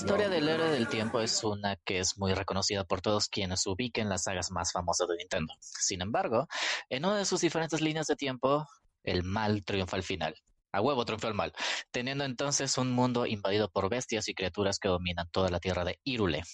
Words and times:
historia 0.00 0.30
del 0.30 0.48
héroe 0.48 0.70
del 0.70 0.88
tiempo 0.88 1.20
es 1.20 1.44
una 1.44 1.76
que 1.76 1.98
es 1.98 2.16
muy 2.16 2.32
reconocida 2.32 2.84
por 2.84 3.02
todos 3.02 3.28
quienes 3.28 3.66
ubiquen 3.66 4.08
las 4.08 4.22
sagas 4.22 4.50
más 4.50 4.72
famosas 4.72 5.06
de 5.08 5.16
Nintendo. 5.18 5.52
Sin 5.60 6.00
embargo, 6.00 6.48
en 6.88 7.04
una 7.04 7.18
de 7.18 7.26
sus 7.26 7.42
diferentes 7.42 7.82
líneas 7.82 8.06
de 8.06 8.16
tiempo, 8.16 8.66
el 9.02 9.24
mal 9.24 9.62
triunfa 9.62 9.98
al 9.98 10.02
final. 10.02 10.34
A 10.72 10.80
huevo 10.80 11.04
triunfa 11.04 11.28
el 11.28 11.34
mal, 11.34 11.52
teniendo 11.90 12.24
entonces 12.24 12.78
un 12.78 12.90
mundo 12.90 13.26
invadido 13.26 13.70
por 13.70 13.90
bestias 13.90 14.26
y 14.28 14.34
criaturas 14.34 14.78
que 14.78 14.88
dominan 14.88 15.28
toda 15.30 15.50
la 15.50 15.60
tierra 15.60 15.84
de 15.84 16.00
Irule. 16.02 16.44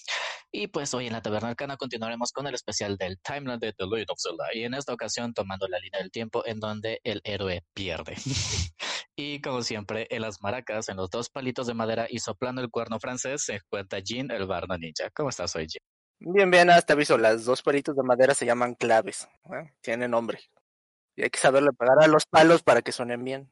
Y 0.51 0.67
pues 0.67 0.93
hoy 0.95 1.07
en 1.07 1.13
la 1.13 1.23
Taberna 1.23 1.51
Arcana 1.51 1.77
continuaremos 1.77 2.33
con 2.33 2.49
el 2.49 2.55
especial 2.55 2.97
del 2.97 3.21
Timeline 3.21 3.61
de 3.61 3.73
The 3.75 3.85
Legend 3.85 4.11
of 4.11 4.19
Zelda, 4.21 4.47
y 4.55 4.65
en 4.65 4.75
esta 4.75 4.93
ocasión 4.93 5.35
tomando 5.35 5.69
la 5.69 5.79
línea 5.79 6.01
del 6.01 6.11
tiempo 6.11 6.45
en 6.47 6.59
donde 6.59 7.01
el 7.05 7.21
héroe 7.23 7.63
pierde. 7.75 8.17
y 9.17 9.41
como 9.41 9.63
siempre, 9.63 10.07
en 10.11 10.23
las 10.23 10.43
maracas, 10.43 10.89
en 10.91 10.99
los 10.99 11.11
dos 11.11 11.31
palitos 11.31 11.67
de 11.67 11.75
madera 11.75 12.07
y 12.09 12.19
soplando 12.19 12.61
el 12.61 12.71
cuerno 12.71 13.01
francés, 13.01 13.45
se 13.45 13.55
encuentra 13.55 14.01
Jin, 14.05 14.31
el 14.31 14.47
Barno 14.47 14.77
Ninja. 14.77 15.11
¿Cómo 15.15 15.31
estás 15.31 15.57
hoy, 15.57 15.67
Jin? 15.67 15.81
Bien, 16.19 16.51
bien, 16.51 16.71
hasta 16.71 16.93
aviso, 16.93 17.17
las 17.17 17.45
dos 17.45 17.63
palitos 17.63 17.97
de 17.97 18.03
madera 18.03 18.35
se 18.35 18.47
llaman 18.47 18.75
claves, 18.75 19.29
¿eh? 19.53 19.73
tienen 19.81 20.11
nombre. 20.11 20.41
Y 21.15 21.23
hay 21.23 21.31
que 21.31 21.39
saberle 21.39 21.73
pegar 21.73 22.03
a 22.03 22.07
los 22.07 22.27
palos 22.27 22.63
para 22.63 22.83
que 22.83 22.93
suenen 22.93 23.25
bien. 23.25 23.51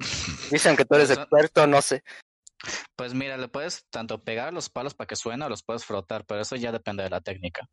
Dicen 0.50 0.76
que 0.76 0.84
tú 0.84 0.94
eres 0.94 1.10
experto, 1.10 1.66
no 1.66 1.82
sé. 1.82 2.02
Pues 2.96 3.12
mira, 3.12 3.36
le 3.36 3.48
puedes 3.48 3.86
tanto 3.90 4.22
pegar 4.22 4.48
a 4.48 4.52
los 4.52 4.70
palos 4.70 4.94
para 4.94 5.06
que 5.06 5.16
suene 5.16 5.44
o 5.44 5.48
los 5.48 5.62
puedes 5.62 5.84
frotar, 5.84 6.24
pero 6.24 6.40
eso 6.40 6.56
ya 6.56 6.72
depende 6.72 7.02
de 7.02 7.10
la 7.10 7.20
técnica. 7.20 7.68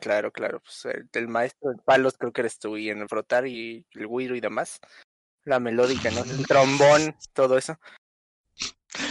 Claro, 0.00 0.32
claro. 0.32 0.60
Pues 0.60 0.86
el, 1.12 1.28
maestro 1.28 1.70
de 1.70 1.82
palos 1.84 2.16
creo 2.18 2.32
que 2.32 2.42
eres 2.42 2.58
tú, 2.58 2.76
y 2.76 2.90
en 2.90 3.00
el 3.00 3.08
frotar 3.08 3.46
y 3.46 3.86
el 3.92 4.08
guiro 4.08 4.34
y 4.36 4.40
demás. 4.40 4.80
La 5.44 5.60
melódica, 5.60 6.10
¿no? 6.10 6.22
El 6.24 6.46
trombón, 6.46 7.16
todo 7.32 7.58
eso. 7.58 7.78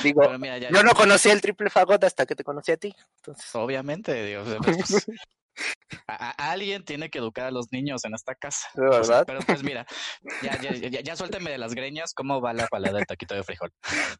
Digo, 0.02 0.24
yo 0.72 0.84
no 0.84 0.94
conocía 0.94 1.34
el 1.34 1.42
triple 1.42 1.70
fagot 1.70 2.04
hasta 2.04 2.26
que 2.26 2.36
te 2.36 2.44
conocí 2.44 2.72
a 2.72 2.78
ti. 2.78 2.96
Entonces... 3.18 3.54
Obviamente, 3.56 4.26
Dios. 4.26 4.48
Pues, 5.54 6.08
a, 6.08 6.52
alguien 6.52 6.84
tiene 6.84 7.12
que 7.12 7.20
educar 7.20 7.46
a 7.46 7.52
los 7.52 7.72
niños 7.72 8.04
en 8.06 8.16
esta 8.16 8.34
casa. 8.34 8.70
verdad? 8.74 9.24
pero 9.28 9.40
pues 9.42 9.64
mira, 9.64 9.86
ya, 10.42 10.60
ya, 10.60 11.02
ya, 11.02 11.16
suélteme 11.16 11.52
de 11.52 11.60
las 11.60 11.76
greñas, 11.76 12.14
¿cómo 12.14 12.42
va 12.42 12.54
la 12.54 12.68
palada 12.68 12.98
del 12.98 13.06
taquito 13.06 13.36
de 13.36 13.44
frijol? 13.44 13.72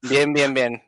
Bien, 0.04 0.32
bien, 0.34 0.54
bien. 0.54 0.84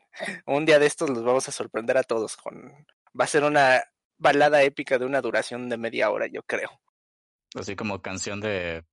Un 0.46 0.64
día 0.64 0.78
de 0.78 0.86
estos 0.86 1.10
los 1.10 1.24
vamos 1.24 1.48
a 1.48 1.52
sorprender 1.52 1.96
a 1.96 2.04
todos 2.04 2.36
con... 2.36 2.72
Va 3.18 3.24
a 3.24 3.26
ser 3.26 3.44
una 3.44 3.82
balada 4.18 4.62
épica 4.62 4.98
de 4.98 5.06
una 5.06 5.20
duración 5.20 5.68
de 5.68 5.78
media 5.78 6.10
hora, 6.10 6.26
yo 6.26 6.42
creo. 6.42 6.70
Así 7.54 7.74
como 7.74 8.00
canción 8.00 8.40
de... 8.40 8.84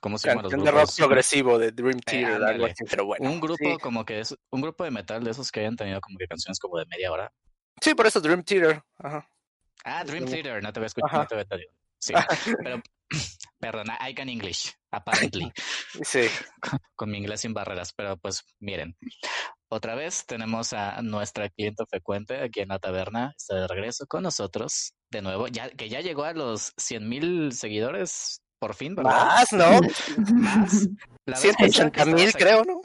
¿Cómo 0.00 0.18
se 0.18 0.28
llama 0.28 0.42
los 0.42 0.52
de 0.52 0.70
rock 0.70 0.90
progresivo 0.96 1.58
de 1.58 1.72
Dream 1.72 1.98
Theater, 2.00 2.42
algo 2.42 2.66
así, 2.66 2.84
pero 2.88 3.06
bueno. 3.06 3.30
Un 3.30 3.40
grupo 3.40 3.78
como 3.80 4.04
que 4.04 4.20
es... 4.20 4.34
Un 4.50 4.60
grupo 4.60 4.84
de 4.84 4.90
metal 4.90 5.24
de 5.24 5.30
esos 5.32 5.50
que 5.50 5.60
hayan 5.60 5.76
tenido 5.76 6.00
como 6.00 6.16
que 6.18 6.26
canciones 6.26 6.58
como 6.58 6.78
de 6.78 6.86
media 6.86 7.10
hora. 7.10 7.32
Sí, 7.80 7.94
por 7.94 8.06
eso 8.06 8.20
Dream 8.20 8.42
Theater. 8.44 8.82
Ajá. 8.98 9.28
Ah, 9.84 10.04
Dream 10.04 10.26
Theater, 10.26 10.62
no 10.62 10.72
te 10.72 10.80
voy 10.80 10.84
a 10.84 10.86
escuchar, 10.86 11.18
no 11.18 11.26
te 11.26 11.34
voy 11.34 11.44
a 11.44 11.58
Sí, 12.00 12.14
pero, 12.64 12.80
perdón, 13.60 13.86
I 14.06 14.14
can 14.14 14.28
English, 14.28 14.72
apparently. 14.90 15.52
Sí. 16.04 16.28
Con, 16.94 17.10
mi 17.10 17.18
inglés 17.18 17.40
sin 17.40 17.54
barreras, 17.54 17.92
pero 17.92 18.16
pues 18.18 18.44
miren, 18.60 18.96
otra 19.68 19.94
vez 19.94 20.26
tenemos 20.26 20.72
a 20.72 21.00
nuestra 21.02 21.48
cliente 21.48 21.84
frecuente 21.88 22.42
aquí 22.42 22.60
en 22.60 22.68
la 22.68 22.78
taberna, 22.78 23.32
está 23.36 23.56
de 23.56 23.68
regreso 23.68 24.06
con 24.06 24.22
nosotros, 24.22 24.94
de 25.10 25.22
nuevo, 25.22 25.48
ya 25.48 25.70
que 25.70 25.88
ya 25.88 26.00
llegó 26.00 26.24
a 26.24 26.32
los 26.32 26.72
100 26.76 27.08
mil 27.08 27.52
seguidores, 27.52 28.42
por 28.58 28.74
fin, 28.74 28.94
¿verdad? 28.94 29.26
Más, 29.26 29.52
¿no? 29.52 29.80
Más. 30.34 30.88
180 31.34 32.04
mil, 32.06 32.32
creo, 32.32 32.64
¿no? 32.64 32.80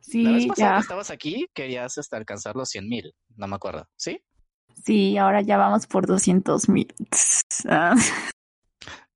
Sí, 0.00 0.22
la 0.22 0.32
vez 0.32 0.46
pasada 0.46 0.70
ya. 0.70 0.74
que 0.76 0.82
estabas 0.82 1.10
aquí, 1.10 1.46
querías 1.54 1.96
hasta 1.96 2.16
alcanzar 2.16 2.56
los 2.56 2.68
100 2.68 2.88
mil, 2.88 3.14
no 3.36 3.46
me 3.46 3.56
acuerdo, 3.56 3.88
¿sí? 3.96 4.22
Sí, 4.84 5.16
ahora 5.16 5.40
ya 5.40 5.56
vamos 5.56 5.86
por 5.86 6.06
200 6.06 6.68
mil. 6.68 6.92
Ah. 7.68 7.94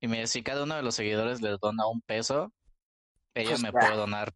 Y 0.01 0.07
mire, 0.07 0.27
si 0.27 0.41
cada 0.41 0.63
uno 0.63 0.75
de 0.75 0.81
los 0.81 0.95
seguidores 0.95 1.41
les 1.41 1.59
dona 1.59 1.85
un 1.87 2.01
peso, 2.01 2.53
ella 3.35 3.49
pues 3.51 3.61
me 3.61 3.71
puede 3.71 3.95
donar 3.95 4.33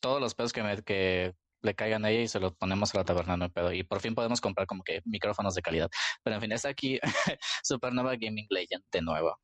todos 0.00 0.20
los 0.20 0.34
pesos 0.34 0.52
que, 0.52 0.62
me, 0.62 0.82
que 0.82 1.34
le 1.62 1.74
caigan 1.74 2.04
a 2.04 2.10
ella 2.10 2.22
y 2.22 2.28
se 2.28 2.40
los 2.40 2.54
ponemos 2.54 2.94
a 2.94 2.98
la 2.98 3.04
taberna, 3.04 3.36
no 3.36 3.50
pedo. 3.50 3.72
Y 3.72 3.84
por 3.84 4.00
fin 4.00 4.14
podemos 4.14 4.40
comprar 4.40 4.66
como 4.66 4.82
que 4.82 5.00
micrófonos 5.04 5.54
de 5.54 5.62
calidad. 5.62 5.90
Pero 6.22 6.36
en 6.36 6.42
fin, 6.42 6.52
está 6.52 6.68
aquí 6.68 6.98
Supernova 7.62 8.16
Gaming 8.16 8.46
Legend 8.50 8.84
de 8.90 9.02
nuevo. 9.02 9.38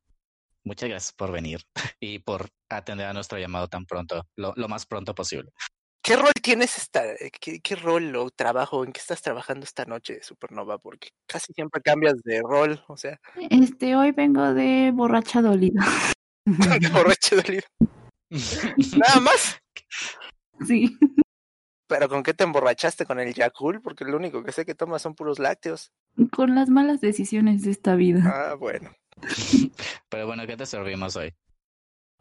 Muchas 0.63 0.89
gracias 0.89 1.13
por 1.13 1.31
venir 1.31 1.61
y 1.99 2.19
por 2.19 2.49
atender 2.69 3.07
a 3.07 3.13
nuestro 3.13 3.39
llamado 3.39 3.67
tan 3.67 3.85
pronto, 3.85 4.25
lo 4.35 4.67
más 4.67 4.85
pronto 4.85 5.15
posible. 5.15 5.51
¿Qué 6.01 6.15
rol 6.15 6.31
tienes 6.41 6.77
esta, 6.77 7.05
eh, 7.05 7.29
qué, 7.39 7.75
rol 7.75 8.15
o 8.15 8.29
trabajo, 8.31 8.83
en 8.83 8.91
qué 8.91 8.99
estás 8.99 9.21
trabajando 9.21 9.65
esta 9.65 9.85
noche, 9.85 10.23
Supernova? 10.23 10.77
Porque 10.77 11.09
casi 11.27 11.53
siempre 11.53 11.81
cambias 11.81 12.15
de 12.23 12.41
rol, 12.41 12.83
o 12.87 12.97
sea. 12.97 13.19
Este, 13.49 13.95
hoy 13.95 14.11
vengo 14.11 14.53
de 14.53 14.91
borracha 14.93 15.41
dolida. 15.41 15.85
de 16.45 16.89
borracha 16.89 17.35
dolida. 17.35 17.63
Nada 18.97 19.19
más. 19.21 19.59
Sí. 20.67 20.97
¿Pero 21.87 22.09
con 22.09 22.21
qué 22.21 22.33
te 22.33 22.43
emborrachaste? 22.43 23.05
¿Con 23.05 23.17
el 23.21 23.33
Yakul? 23.33 23.81
Porque 23.81 24.03
lo 24.03 24.17
único 24.17 24.43
que 24.43 24.51
sé 24.51 24.65
que 24.65 24.75
tomas 24.75 25.01
son 25.01 25.15
puros 25.15 25.39
lácteos. 25.39 25.93
Con 26.33 26.53
las 26.53 26.67
malas 26.69 26.99
decisiones 26.99 27.61
de 27.61 27.71
esta 27.71 27.95
vida. 27.95 28.21
Ah, 28.25 28.55
bueno. 28.55 28.91
Pero 30.09 30.27
bueno, 30.27 30.45
¿qué 30.47 30.57
te 30.57 30.65
servimos 30.65 31.15
hoy? 31.15 31.33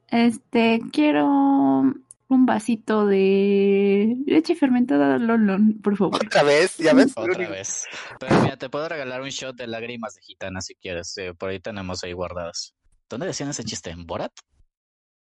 Este, 0.08 0.80
quiero 0.92 1.26
un 1.26 2.46
vasito 2.46 3.06
de 3.06 4.16
leche 4.26 4.54
fermentada 4.54 5.18
Lolon, 5.18 5.80
por 5.82 5.96
favor. 5.96 6.16
Otra 6.26 6.42
vez, 6.42 6.76
ya 6.78 6.92
ves. 6.94 7.12
Otra 7.16 7.48
vez. 7.48 7.84
Pero 8.20 8.40
mira, 8.42 8.56
te 8.56 8.68
puedo 8.68 8.88
regalar 8.88 9.22
un 9.22 9.30
shot 9.30 9.56
de 9.56 9.66
lágrimas 9.66 10.14
de 10.14 10.22
gitana 10.22 10.60
si 10.60 10.74
quieres. 10.74 11.16
Eh, 11.18 11.34
por 11.34 11.50
ahí 11.50 11.60
tenemos 11.60 12.04
ahí 12.04 12.12
guardadas. 12.12 12.74
¿Dónde 13.08 13.26
decían 13.26 13.50
ese 13.50 13.64
chiste? 13.64 13.90
¿En 13.90 14.06
Borat? 14.06 14.32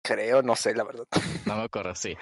Creo, 0.03 0.42
no 0.42 0.56
sé, 0.56 0.76
la 0.76 0.84
verdad. 0.84 1.06
No 1.46 1.56
me 1.58 1.64
acuerdo, 1.64 1.96
sí. 1.96 2.16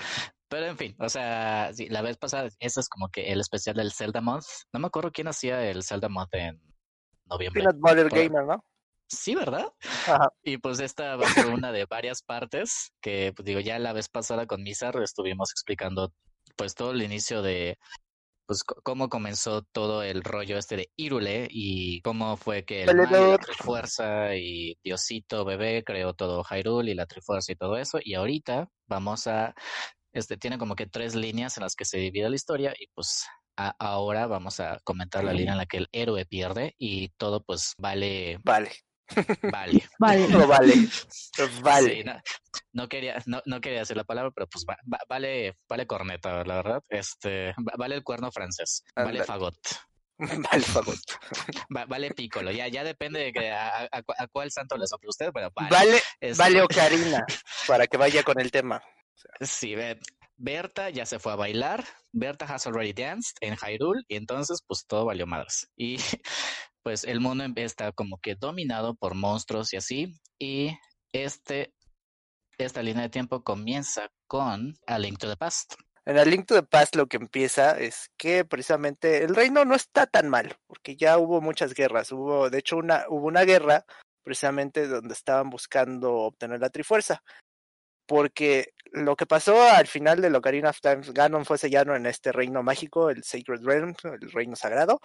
Pero 0.49 0.65
en 0.65 0.77
fin, 0.77 0.95
o 0.99 1.09
sea, 1.09 1.71
sí, 1.73 1.87
la 1.89 2.01
vez 2.01 2.17
pasada, 2.17 2.49
eso 2.59 2.79
es 2.79 2.89
como 2.89 3.09
que 3.09 3.31
el 3.31 3.39
especial 3.39 3.75
del 3.75 3.91
Zelda 3.91 4.19
Month. 4.19 4.45
No 4.73 4.79
me 4.79 4.87
acuerdo 4.87 5.11
quién 5.11 5.27
hacía 5.27 5.69
el 5.69 5.83
Zelda 5.83 6.09
Month 6.09 6.33
en 6.33 6.59
noviembre. 7.25 7.61
Peanut 7.61 7.79
Butter 7.79 8.09
Gamer, 8.09 8.45
¿no? 8.45 8.63
Sí, 9.09 9.33
¿verdad? 9.33 9.73
Y 10.43 10.57
pues 10.57 10.79
esta 10.79 11.15
va 11.15 11.25
a 11.25 11.33
ser 11.33 11.47
una 11.47 11.71
de 11.71 11.85
varias 11.85 12.21
partes 12.21 12.93
que, 13.01 13.33
pues 13.35 13.43
digo, 13.43 13.59
ya 13.59 13.79
la 13.79 13.91
vez 13.91 14.07
pasada 14.07 14.45
con 14.45 14.61
Mizar 14.61 14.95
estuvimos 15.01 15.51
explicando 15.51 16.13
pues 16.55 16.75
todo 16.75 16.91
el 16.91 17.01
inicio 17.01 17.41
de 17.41 17.77
pues 18.45 18.63
cómo 18.63 19.09
comenzó 19.09 19.61
todo 19.61 20.01
el 20.01 20.23
rollo 20.23 20.57
este 20.57 20.75
de 20.75 20.91
Irule 20.95 21.47
y 21.51 22.01
cómo 22.01 22.35
fue 22.35 22.65
que 22.65 22.83
el 22.83 22.97
la 22.97 23.37
Trifuerza 23.37 24.35
y 24.35 24.75
Diosito 24.83 25.45
bebé 25.45 25.83
creó 25.83 26.15
todo 26.15 26.43
Hyrule 26.43 26.91
y 26.91 26.95
la 26.95 27.05
Trifuerza 27.05 27.51
y 27.51 27.55
todo 27.55 27.77
eso 27.77 27.99
y 28.03 28.15
ahorita 28.15 28.67
vamos 28.87 29.27
a 29.27 29.53
este 30.13 30.35
tiene 30.37 30.57
como 30.57 30.75
que 30.75 30.87
tres 30.87 31.13
líneas 31.13 31.57
en 31.57 31.63
las 31.63 31.75
que 31.75 31.85
se 31.85 31.99
divide 31.99 32.27
la 32.27 32.35
historia 32.35 32.73
y 32.79 32.87
pues 32.95 33.27
ahora 33.55 34.25
vamos 34.25 34.59
a 34.59 34.79
comentar 34.83 35.23
la 35.23 35.33
línea 35.33 35.51
en 35.51 35.59
la 35.59 35.65
que 35.67 35.77
el 35.77 35.89
héroe 35.91 36.25
pierde 36.25 36.73
y 36.79 37.09
todo 37.17 37.43
pues 37.43 37.75
vale 37.77 38.39
vale 38.43 38.71
Vale. 39.51 39.83
Vale. 39.99 40.27
No 40.29 40.47
vale. 40.47 40.73
Vale. 41.61 42.21
no, 42.73 42.87
quería, 42.87 43.21
no, 43.25 43.41
no, 43.45 43.61
quería 43.61 43.79
decir 43.79 43.97
la 43.97 44.03
palabra, 44.03 44.31
pero 44.31 44.47
pues 44.47 44.65
vale, 45.07 45.57
vale 45.67 45.87
corneta, 45.87 46.43
la 46.43 46.55
verdad. 46.55 46.83
Este, 46.89 47.53
vale 47.77 47.95
el 47.95 48.03
cuerno 48.03 48.31
francés. 48.31 48.83
Vale 48.95 49.23
fagot. 49.23 49.57
Vale 50.51 50.63
fagot. 50.63 50.99
vale 51.69 52.11
pícolo. 52.11 52.51
Ya, 52.51 52.67
ya 52.67 52.83
depende 52.83 53.31
de 53.31 53.51
a, 53.51 53.87
a, 53.89 54.27
cuál 54.29 54.51
santo 54.51 54.75
le 54.75 54.85
sopla 54.85 55.09
usted, 55.09 55.31
pero 55.33 55.49
vale. 55.55 55.69
Vale, 55.69 56.01
este 56.19 56.43
vale 56.43 56.61
ocarina, 56.61 57.25
para 57.65 57.87
que 57.87 57.95
vaya 57.95 58.21
con 58.23 58.37
el 58.37 58.51
tema. 58.51 58.83
Sí, 59.39 59.75
Berta 60.39 60.89
ya 60.89 61.05
se 61.05 61.19
fue 61.19 61.33
a 61.33 61.35
bailar. 61.35 61.85
Berta 62.11 62.45
has 62.45 62.65
already 62.65 62.93
danced 62.93 63.35
en 63.41 63.55
Hyrule 63.55 64.03
y 64.07 64.15
entonces 64.15 64.61
pues 64.65 64.85
todo 64.87 65.05
valió 65.05 65.27
madres. 65.27 65.69
Y 65.77 65.97
pues 66.89 67.03
el 67.03 67.19
mundo 67.19 67.43
em, 67.43 67.53
está 67.57 67.91
como 67.91 68.17
que 68.17 68.33
dominado 68.33 68.95
por 68.95 69.13
monstruos 69.13 69.73
y 69.73 69.77
así. 69.77 70.19
Y 70.39 70.75
este, 71.13 71.71
esta 72.57 72.81
línea 72.81 73.03
de 73.03 73.09
tiempo 73.09 73.43
comienza 73.43 74.09
con 74.25 74.73
A 74.87 74.97
Link 74.97 75.19
to 75.19 75.29
the 75.29 75.37
Past. 75.37 75.75
En 76.03 76.17
A 76.17 76.25
Link 76.25 76.47
to 76.47 76.55
the 76.55 76.63
Past 76.63 76.95
lo 76.95 77.05
que 77.05 77.17
empieza 77.17 77.77
es 77.77 78.09
que 78.17 78.43
precisamente 78.43 79.23
el 79.23 79.35
reino 79.35 79.65
no 79.65 79.75
está 79.75 80.07
tan 80.07 80.29
mal, 80.29 80.57
porque 80.65 80.95
ya 80.95 81.19
hubo 81.19 81.41
muchas 81.41 81.75
guerras. 81.75 82.11
Hubo, 82.11 82.49
de 82.49 82.57
hecho, 82.57 82.77
una, 82.77 83.05
hubo 83.07 83.27
una 83.27 83.43
guerra 83.43 83.85
precisamente 84.23 84.87
donde 84.87 85.13
estaban 85.13 85.51
buscando 85.51 86.11
obtener 86.15 86.59
la 86.59 86.71
Trifuerza. 86.71 87.21
Porque 88.07 88.73
lo 88.93 89.15
que 89.15 89.27
pasó 89.27 89.61
al 89.61 89.85
final 89.85 90.21
de 90.21 90.35
Ocarina 90.35 90.71
of 90.71 90.81
Time, 90.81 91.01
Ganon 91.13 91.45
fue 91.45 91.59
sellado 91.59 91.95
en 91.95 92.07
este 92.07 92.31
reino 92.31 92.63
mágico, 92.63 93.11
el 93.11 93.23
Sacred 93.23 93.63
Realm, 93.63 93.93
el 94.05 94.31
reino 94.31 94.55
sagrado, 94.55 94.99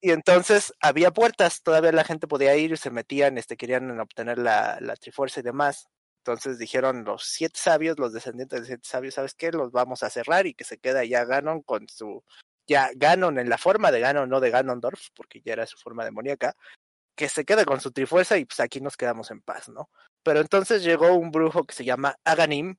y 0.00 0.12
entonces 0.12 0.72
había 0.80 1.10
puertas, 1.10 1.62
todavía 1.62 1.92
la 1.92 2.04
gente 2.04 2.26
podía 2.26 2.56
ir, 2.56 2.72
y 2.72 2.76
se 2.76 2.90
metían, 2.90 3.38
este, 3.38 3.56
querían 3.56 3.98
obtener 4.00 4.38
la, 4.38 4.78
la 4.80 4.96
Trifuerza 4.96 5.40
y 5.40 5.42
demás. 5.42 5.88
Entonces 6.24 6.58
dijeron 6.58 7.04
los 7.04 7.24
siete 7.24 7.58
sabios, 7.58 7.98
los 7.98 8.12
descendientes 8.12 8.60
de 8.60 8.66
siete 8.66 8.88
sabios, 8.88 9.14
¿sabes 9.14 9.34
qué? 9.34 9.52
Los 9.52 9.72
vamos 9.72 10.02
a 10.02 10.10
cerrar 10.10 10.46
y 10.46 10.54
que 10.54 10.64
se 10.64 10.78
queda 10.78 11.04
ya 11.04 11.24
Ganon 11.24 11.62
con 11.62 11.88
su 11.88 12.22
ya 12.66 12.90
Ganon 12.94 13.38
en 13.38 13.48
la 13.48 13.58
forma 13.58 13.90
de 13.90 14.00
Ganon, 14.00 14.28
no 14.28 14.38
de 14.40 14.50
Ganondorf, 14.50 15.08
porque 15.14 15.40
ya 15.44 15.54
era 15.54 15.66
su 15.66 15.76
forma 15.78 16.04
demoníaca, 16.04 16.54
que 17.16 17.28
se 17.28 17.44
quede 17.44 17.64
con 17.64 17.80
su 17.80 17.90
trifuerza 17.92 18.38
y 18.38 18.44
pues 18.44 18.60
aquí 18.60 18.80
nos 18.80 18.96
quedamos 18.96 19.30
en 19.30 19.40
paz, 19.42 19.68
¿no? 19.68 19.90
Pero 20.22 20.40
entonces 20.40 20.84
llegó 20.84 21.14
un 21.14 21.30
brujo 21.32 21.64
que 21.64 21.74
se 21.74 21.84
llama 21.84 22.16
Aganim, 22.24 22.76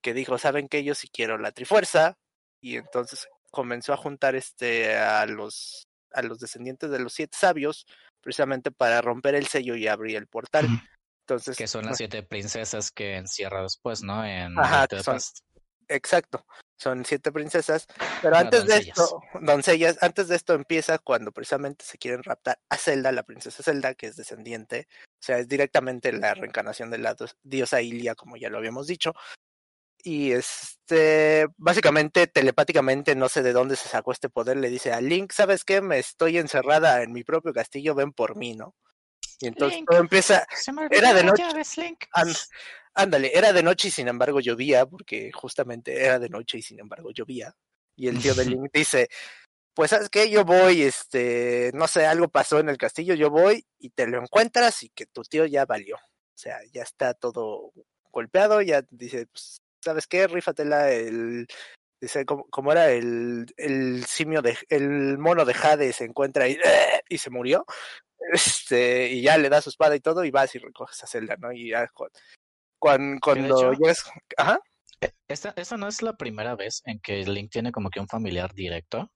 que 0.00 0.14
dijo, 0.14 0.38
¿saben 0.38 0.68
qué? 0.68 0.84
Yo 0.84 0.94
sí 0.94 1.08
quiero 1.12 1.38
la 1.38 1.52
trifuerza, 1.52 2.16
y 2.60 2.76
entonces 2.76 3.28
comenzó 3.50 3.92
a 3.92 3.98
juntar 3.98 4.34
este 4.34 4.96
a 4.96 5.26
los 5.26 5.88
a 6.14 6.22
los 6.22 6.38
descendientes 6.38 6.90
de 6.90 6.98
los 6.98 7.12
siete 7.12 7.36
sabios 7.38 7.86
precisamente 8.20 8.70
para 8.70 9.00
romper 9.00 9.34
el 9.34 9.46
sello 9.46 9.76
y 9.76 9.86
abrir 9.86 10.16
el 10.16 10.26
portal. 10.26 10.66
Entonces, 11.26 11.56
que 11.56 11.66
son 11.66 11.86
las 11.86 11.96
siete 11.96 12.22
princesas 12.22 12.90
que 12.90 13.16
encierra 13.16 13.62
después, 13.62 14.02
¿no? 14.02 14.24
En 14.24 14.58
Ajá, 14.58 14.86
son, 15.02 15.18
exacto. 15.88 16.44
Son 16.76 17.04
siete 17.04 17.30
princesas, 17.30 17.86
pero 18.20 18.36
antes 18.36 18.66
de 18.66 18.78
esto, 18.78 19.20
doncellas, 19.40 19.96
antes 20.02 20.28
de 20.28 20.36
esto 20.36 20.54
empieza 20.54 20.98
cuando 20.98 21.30
precisamente 21.32 21.84
se 21.84 21.98
quieren 21.98 22.22
raptar 22.22 22.58
a 22.68 22.76
Zelda, 22.76 23.12
la 23.12 23.22
princesa 23.22 23.62
Zelda, 23.62 23.94
que 23.94 24.08
es 24.08 24.16
descendiente, 24.16 24.88
o 24.90 25.22
sea, 25.22 25.38
es 25.38 25.48
directamente 25.48 26.12
la 26.12 26.34
reencarnación 26.34 26.90
de 26.90 26.98
la 26.98 27.16
diosa 27.42 27.80
Ilia, 27.80 28.16
como 28.16 28.36
ya 28.36 28.50
lo 28.50 28.58
habíamos 28.58 28.88
dicho, 28.88 29.14
y 30.04 30.32
este 30.32 31.46
básicamente 31.56 32.26
telepáticamente 32.26 33.16
no 33.16 33.30
sé 33.30 33.42
de 33.42 33.54
dónde 33.54 33.74
se 33.74 33.88
sacó 33.88 34.12
este 34.12 34.28
poder 34.28 34.58
le 34.58 34.68
dice 34.68 34.92
a 34.92 35.00
Link 35.00 35.32
sabes 35.32 35.64
qué 35.64 35.80
me 35.80 35.98
estoy 35.98 36.36
encerrada 36.36 37.02
en 37.02 37.12
mi 37.12 37.24
propio 37.24 37.54
castillo 37.54 37.94
ven 37.94 38.12
por 38.12 38.36
mí 38.36 38.54
no 38.54 38.74
y 39.40 39.48
entonces 39.48 39.82
todo 39.86 39.98
empieza 39.98 40.46
era 40.90 41.14
de 41.14 41.24
noche 41.24 41.42
ándale 42.94 43.36
era 43.36 43.54
de 43.54 43.62
noche 43.62 43.88
y 43.88 43.90
sin 43.90 44.06
embargo 44.08 44.40
llovía 44.40 44.84
porque 44.84 45.32
justamente 45.32 46.04
era 46.04 46.18
de 46.18 46.28
noche 46.28 46.58
y 46.58 46.62
sin 46.62 46.80
embargo 46.80 47.10
llovía 47.10 47.56
y 47.96 48.08
el 48.08 48.20
tío 48.20 48.34
de 48.34 48.44
Link 48.60 48.70
dice 48.74 49.08
pues 49.72 49.90
sabes 49.90 50.10
qué 50.10 50.28
yo 50.28 50.44
voy 50.44 50.82
este 50.82 51.70
no 51.72 51.88
sé 51.88 52.04
algo 52.06 52.28
pasó 52.28 52.60
en 52.60 52.68
el 52.68 52.76
castillo 52.76 53.14
yo 53.14 53.30
voy 53.30 53.66
y 53.78 53.88
te 53.88 54.06
lo 54.06 54.20
encuentras 54.20 54.82
y 54.82 54.90
que 54.90 55.06
tu 55.06 55.22
tío 55.22 55.46
ya 55.46 55.64
valió 55.64 55.96
o 55.96 56.36
sea 56.36 56.58
ya 56.72 56.82
está 56.82 57.14
todo 57.14 57.72
golpeado 58.12 58.60
ya 58.60 58.84
dice 58.90 59.26
pues 59.26 59.63
¿sabes 59.84 60.06
qué? 60.06 60.26
Rífatela 60.26 60.90
el... 60.90 61.46
Dice, 62.00 62.26
como, 62.26 62.72
era 62.72 62.90
el, 62.90 63.46
el 63.56 64.04
simio 64.04 64.42
de 64.42 64.58
el 64.68 65.16
mono 65.16 65.46
de 65.46 65.54
Jade 65.54 65.92
se 65.92 66.04
encuentra 66.04 66.44
ahí 66.44 66.58
y 67.08 67.16
se 67.16 67.30
murió 67.30 67.64
este 68.32 69.08
y 69.08 69.22
ya 69.22 69.38
le 69.38 69.48
da 69.48 69.62
su 69.62 69.70
espada 69.70 69.96
y 69.96 70.00
todo 70.00 70.24
y 70.24 70.30
vas 70.30 70.54
y 70.54 70.58
recoges 70.58 71.02
a 71.02 71.06
Zelda 71.06 71.36
no 71.36 71.52
y 71.52 71.70
ya 71.70 71.88
cuando, 72.78 73.18
cuando 73.22 73.72
llegas 73.72 74.04
ajá. 74.36 74.60
e, 75.00 75.12
esta, 75.28 75.54
esta 75.56 75.76
no 75.76 75.88
es 75.88 76.02
la 76.02 76.16
primera 76.16 76.54
vez 76.56 76.82
en 76.84 77.00
que 77.00 77.24
Link 77.24 77.50
tiene 77.50 77.72
como 77.72 77.88
que 77.88 78.00
un 78.00 78.08
familiar 78.08 78.52
directo. 78.52 79.10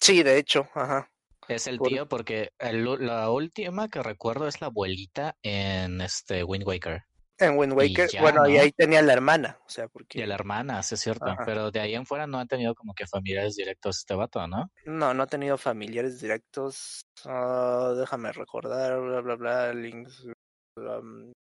Sí 0.00 0.22
de 0.22 0.38
hecho 0.38 0.68
ajá. 0.74 1.10
Es 1.48 1.66
el 1.66 1.80
tío 1.80 2.08
porque 2.08 2.52
el, 2.58 2.84
la 3.04 3.30
última 3.30 3.88
que 3.88 4.00
recuerdo 4.00 4.46
es 4.46 4.60
la 4.60 4.68
abuelita 4.68 5.36
en 5.42 6.00
este 6.00 6.44
Wind 6.44 6.66
Waker 6.66 7.02
en 7.42 7.58
Wind 7.58 7.72
Waker, 7.74 8.08
bueno, 8.20 8.48
y 8.48 8.56
ahí 8.56 8.72
tenía 8.72 9.02
la 9.02 9.12
hermana, 9.12 9.58
o 9.66 9.68
sea, 9.68 9.88
porque... 9.88 10.20
Y 10.20 10.26
la 10.26 10.34
hermana, 10.34 10.82
sí 10.82 10.94
es 10.94 11.00
cierto, 11.00 11.26
pero 11.44 11.70
de 11.70 11.80
ahí 11.80 11.94
en 11.94 12.06
fuera 12.06 12.26
no 12.26 12.38
han 12.38 12.48
tenido 12.48 12.74
como 12.74 12.94
que 12.94 13.06
familiares 13.06 13.56
directos 13.56 13.98
este 13.98 14.14
vato, 14.14 14.46
¿no? 14.46 14.70
No, 14.84 15.12
no 15.14 15.22
ha 15.22 15.26
tenido 15.26 15.58
familiares 15.58 16.20
directos, 16.20 17.02
uh, 17.24 17.94
déjame 17.94 18.32
recordar, 18.32 19.00
bla, 19.00 19.20
bla, 19.20 19.34
bla, 19.36 19.72
Links, 19.74 20.24
um, 20.76 21.32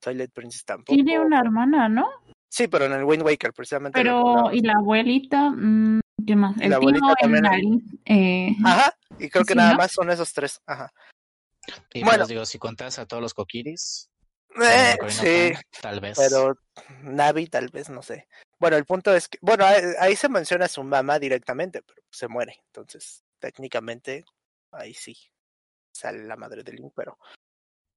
Twilight 0.00 0.32
Princess 0.32 0.64
tampoco. 0.64 0.94
Tiene 0.94 1.18
una 1.18 1.40
hermana, 1.40 1.88
¿no? 1.88 2.06
Sí, 2.48 2.68
pero 2.68 2.86
en 2.86 2.92
el 2.92 3.04
Wind 3.04 3.22
Waker, 3.22 3.52
precisamente. 3.52 3.98
Pero, 3.98 4.50
¿y 4.52 4.60
la 4.60 4.74
abuelita? 4.78 5.50
Mm, 5.50 6.00
¿Qué 6.26 6.36
más? 6.36 6.60
El 6.60 6.70
la 6.70 6.76
abuelita 6.76 7.14
también. 7.20 7.82
eh... 8.04 8.56
Ajá, 8.64 8.94
y 9.18 9.28
creo 9.28 9.44
que 9.44 9.54
nada 9.54 9.74
más 9.74 9.92
son 9.92 10.10
esos 10.10 10.32
tres, 10.32 10.60
ajá. 10.66 10.90
Y 11.92 12.04
bueno, 12.04 12.18
pues, 12.18 12.28
digo, 12.28 12.44
si 12.44 12.58
contas 12.58 12.98
a 12.98 13.06
todos 13.06 13.20
los 13.20 13.34
coquiris, 13.34 14.08
eh, 14.62 14.96
sí, 15.08 15.52
tal 15.80 16.00
vez. 16.00 16.16
Pero 16.16 16.56
Navi, 17.02 17.46
tal 17.46 17.68
vez, 17.68 17.88
no 17.88 18.02
sé. 18.02 18.28
Bueno, 18.58 18.76
el 18.76 18.84
punto 18.84 19.14
es 19.14 19.28
que, 19.28 19.38
bueno, 19.40 19.64
ahí, 19.98 20.16
se 20.16 20.28
menciona 20.28 20.68
su 20.68 20.82
mamá 20.82 21.18
directamente, 21.18 21.82
pero 21.82 22.02
se 22.10 22.28
muere. 22.28 22.62
Entonces, 22.66 23.24
técnicamente, 23.38 24.24
ahí 24.72 24.94
sí 24.94 25.16
sale 25.92 26.24
la 26.24 26.36
madre 26.36 26.62
de 26.62 26.72
Link, 26.72 26.92
pero. 26.94 27.18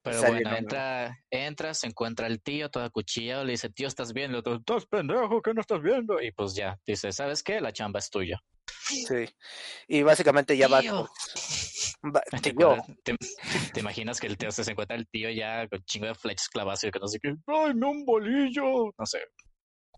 Pero 0.01 0.21
bueno, 0.21 0.55
entra, 0.55 1.19
entra, 1.29 1.73
se 1.73 1.87
encuentra 1.87 2.27
el 2.27 2.41
tío 2.41 2.69
todo 2.69 2.85
acuchillado, 2.85 3.43
le 3.43 3.51
dice, 3.51 3.69
tío, 3.69 3.87
¿estás 3.87 4.13
viendo? 4.13 4.39
¿Estás 4.39 4.85
pendejo? 4.85 5.41
¿Qué 5.41 5.53
no 5.53 5.59
estás 5.59 5.81
viendo? 5.81 6.21
Y 6.21 6.31
pues 6.31 6.55
ya, 6.55 6.79
dice, 6.85 7.11
¿sabes 7.11 7.43
qué? 7.43 7.59
La 7.59 7.73
chamba 7.73 7.99
es 7.99 8.09
tuya. 8.09 8.41
Sí. 8.87 9.29
Y 9.87 10.03
básicamente 10.03 10.55
ya 10.55 10.69
va. 10.69 10.81
¿Te, 12.41 12.53
¿Te, 13.73 13.79
imaginas 13.79 14.19
que 14.19 14.27
el 14.27 14.37
tío 14.37 14.51
se 14.51 14.69
encuentra 14.69 14.95
el 14.95 15.07
tío 15.07 15.29
ya 15.29 15.67
con 15.67 15.83
chingo 15.83 16.07
de 16.07 16.15
flechas 16.15 16.49
clavadas 16.49 16.83
y 16.83 16.91
que 16.91 16.99
no 16.99 17.07
sé 17.07 17.19
qué? 17.19 17.35
¡Tráeme 17.45 17.85
un 17.85 18.05
bolillo! 18.05 18.91
No 18.97 19.05
sé. 19.05 19.19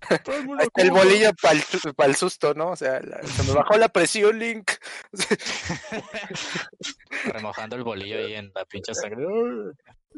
el 0.76 0.92
bolillo 0.92 1.32
para 1.42 2.08
el, 2.08 2.16
susto, 2.16 2.56
¿no? 2.56 2.72
O 2.72 2.76
sea, 2.76 3.00
se 3.02 3.44
me 3.44 3.54
bajó 3.54 3.78
la 3.78 3.88
presión, 3.88 4.40
Link. 4.40 4.72
Remojando 7.26 7.76
el 7.76 7.84
bolillo 7.84 8.18
ahí 8.18 8.34
en 8.34 8.52
la 8.56 8.66
pinche 8.66 8.96
sangre. 8.96 9.28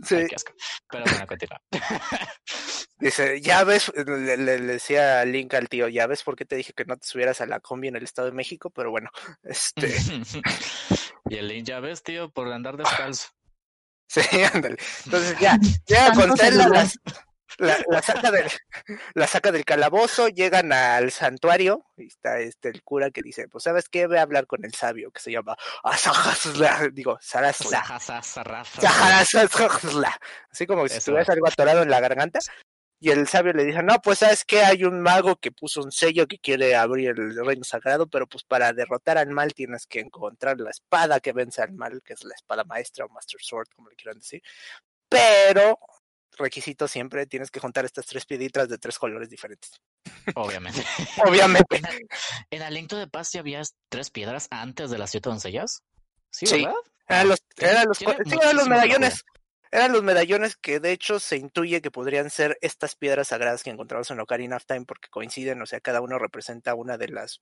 Sí. 0.04 0.26
Pero 0.90 1.04
bueno, 1.04 1.28
continúa. 1.28 1.62
Dice, 3.00 3.42
ya 3.42 3.64
ves, 3.64 3.92
le, 3.96 4.38
le, 4.38 4.60
decía 4.62 5.26
Link 5.26 5.54
al 5.56 5.68
tío, 5.68 5.88
ya 5.88 6.08
ves 6.08 6.24
por 6.24 6.36
qué 6.36 6.46
te 6.46 6.56
dije 6.56 6.74
que 6.74 6.86
no 6.86 6.96
te 6.96 7.08
subieras 7.08 7.42
a 7.42 7.46
la 7.46 7.60
combi 7.60 7.88
en 7.88 7.96
el 7.96 8.04
Estado 8.04 8.30
de 8.30 8.36
México, 8.36 8.70
pero 8.70 8.92
bueno, 8.92 9.10
este... 9.44 9.94
y 11.30 11.36
el 11.36 11.48
Link, 11.48 11.66
ya 11.66 11.80
ves, 11.80 12.04
tío, 12.04 12.30
por 12.32 12.52
andar 12.52 12.78
descalzo. 12.78 13.30
Sí, 14.06 14.22
ándale. 14.44 14.78
Entonces 15.06 15.40
ya, 15.40 15.58
ya 15.88 16.14
con 16.14 16.30
las, 16.30 17.00
la, 17.58 17.78
la, 17.88 18.02
saca 18.02 18.32
del, 18.32 18.48
la 19.14 19.28
saca 19.28 19.52
del 19.52 19.66
calabozo, 19.66 20.28
llegan 20.28 20.72
al 20.72 21.12
santuario, 21.12 21.86
y 21.98 22.08
está 22.08 22.40
este 22.40 22.70
el 22.70 22.84
cura 22.84 23.12
que 23.12 23.22
dice, 23.22 23.48
pues 23.48 23.64
sabes 23.64 23.90
qué, 23.90 24.08
voy 24.08 24.18
a 24.18 24.24
hablar 24.24 24.48
con 24.48 24.66
el 24.66 24.74
sabio 24.74 25.12
que 25.12 25.20
se 25.20 25.32
llama 25.32 25.56
digo, 26.92 27.18
Sarasla. 27.22 27.84
Así 30.52 30.68
como 30.68 30.88
si 30.88 31.00
tuvieras 31.00 31.30
algo 31.30 31.48
atorado 31.48 31.84
en 31.84 31.90
la 31.90 32.00
garganta. 32.00 32.40
Y 33.04 33.10
el 33.10 33.28
sabio 33.28 33.52
le 33.52 33.66
dice, 33.66 33.84
no, 33.84 34.00
pues 34.02 34.20
sabes 34.20 34.46
que 34.46 34.62
hay 34.62 34.86
un 34.86 35.02
mago 35.02 35.36
que 35.36 35.52
puso 35.52 35.84
un 35.84 35.92
sello 35.92 36.26
que 36.26 36.40
quiere 36.40 36.74
abrir 36.74 37.10
el 37.10 37.36
reino 37.46 37.66
sagrado, 37.66 38.08
pero 38.08 38.28
pues 38.28 38.46
para 38.46 38.72
derrotar 38.72 39.18
al 39.18 39.30
mal 39.30 39.54
tienes 39.54 39.86
que 39.88 40.00
encontrar 40.00 40.58
la 40.62 40.70
espada 40.70 41.20
que 41.20 41.34
vence 41.34 41.62
al 41.62 41.74
mal, 41.74 42.02
que 42.02 42.14
es 42.14 42.24
la 42.24 42.34
espada 42.34 42.64
maestra 42.64 43.04
o 43.04 43.10
Master 43.10 43.42
Sword, 43.42 43.68
como 43.76 43.90
le 43.90 43.98
quieran 43.98 44.20
decir. 44.20 44.42
Pero 45.10 45.78
requisito 46.38 46.88
siempre 46.88 47.26
tienes 47.26 47.52
que 47.52 47.60
juntar 47.60 47.84
estas 47.84 48.06
tres 48.06 48.26
piedritas 48.26 48.70
de 48.70 48.78
tres 48.78 48.98
colores 48.98 49.30
diferentes. 49.30 49.82
Obviamente. 50.36 50.82
Obviamente. 51.28 51.82
¿En, 52.52 52.62
Aliento 52.62 52.96
de 52.96 53.08
Paz 53.08 53.34
ya 53.34 53.42
había 53.42 53.64
tres 53.90 54.12
piedras 54.12 54.48
antes 54.50 54.90
de 54.90 54.98
las 54.98 55.12
siete 55.12 55.28
doncellas? 55.28 55.84
Sí, 56.32 56.46
¿verdad? 56.50 56.80
Eran 57.10 57.28
los, 57.28 57.40
eran 57.58 57.86
los, 57.86 58.02
eran 58.02 58.56
los 58.56 58.70
medallones. 58.70 59.26
Eran 59.74 59.92
los 59.92 60.04
medallones 60.04 60.56
que 60.56 60.80
de 60.80 60.92
hecho 60.92 61.20
se 61.20 61.36
intuye 61.36 61.82
que 61.82 61.90
podrían 61.90 62.30
ser 62.30 62.60
estas 62.62 62.96
piedras 62.96 63.30
sagradas 63.30 63.64
que 63.64 63.72
encontramos 63.72 64.12
en 64.12 64.20
Ocarina 64.20 64.58
of 64.58 64.68
Time 64.68 64.86
porque 64.86 65.10
coinciden, 65.10 65.60
o 65.64 65.66
sea, 65.66 65.80
cada 65.80 66.00
uno 66.00 66.20
representa 66.20 66.76
una 66.76 66.96
de 66.96 67.08
las 67.08 67.42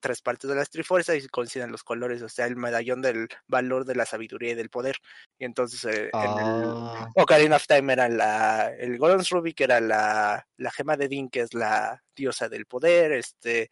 tres 0.00 0.20
partes 0.20 0.50
de 0.50 0.56
las 0.56 0.70
trifuerzas 0.70 1.22
y 1.22 1.28
coinciden 1.28 1.70
los 1.70 1.84
colores, 1.84 2.20
o 2.22 2.28
sea, 2.28 2.46
el 2.46 2.56
medallón 2.56 3.00
del 3.00 3.28
valor 3.46 3.84
de 3.84 3.94
la 3.94 4.06
sabiduría 4.06 4.50
y 4.50 4.54
del 4.56 4.70
poder. 4.70 4.96
Y 5.38 5.44
entonces 5.44 5.84
eh, 5.84 6.10
en 6.12 6.20
el 6.20 6.64
ah. 6.66 7.12
Ocarina 7.14 7.54
of 7.54 7.68
Time 7.68 7.92
era 7.92 8.08
la, 8.08 8.74
el 8.76 8.98
Golden 8.98 9.24
Ruby, 9.30 9.54
que 9.54 9.62
era 9.62 9.80
la, 9.80 10.48
la 10.56 10.70
gema 10.72 10.96
de 10.96 11.06
Din, 11.06 11.30
que 11.30 11.42
es 11.42 11.54
la 11.54 12.02
diosa 12.16 12.48
del 12.48 12.66
poder, 12.66 13.12
este, 13.12 13.70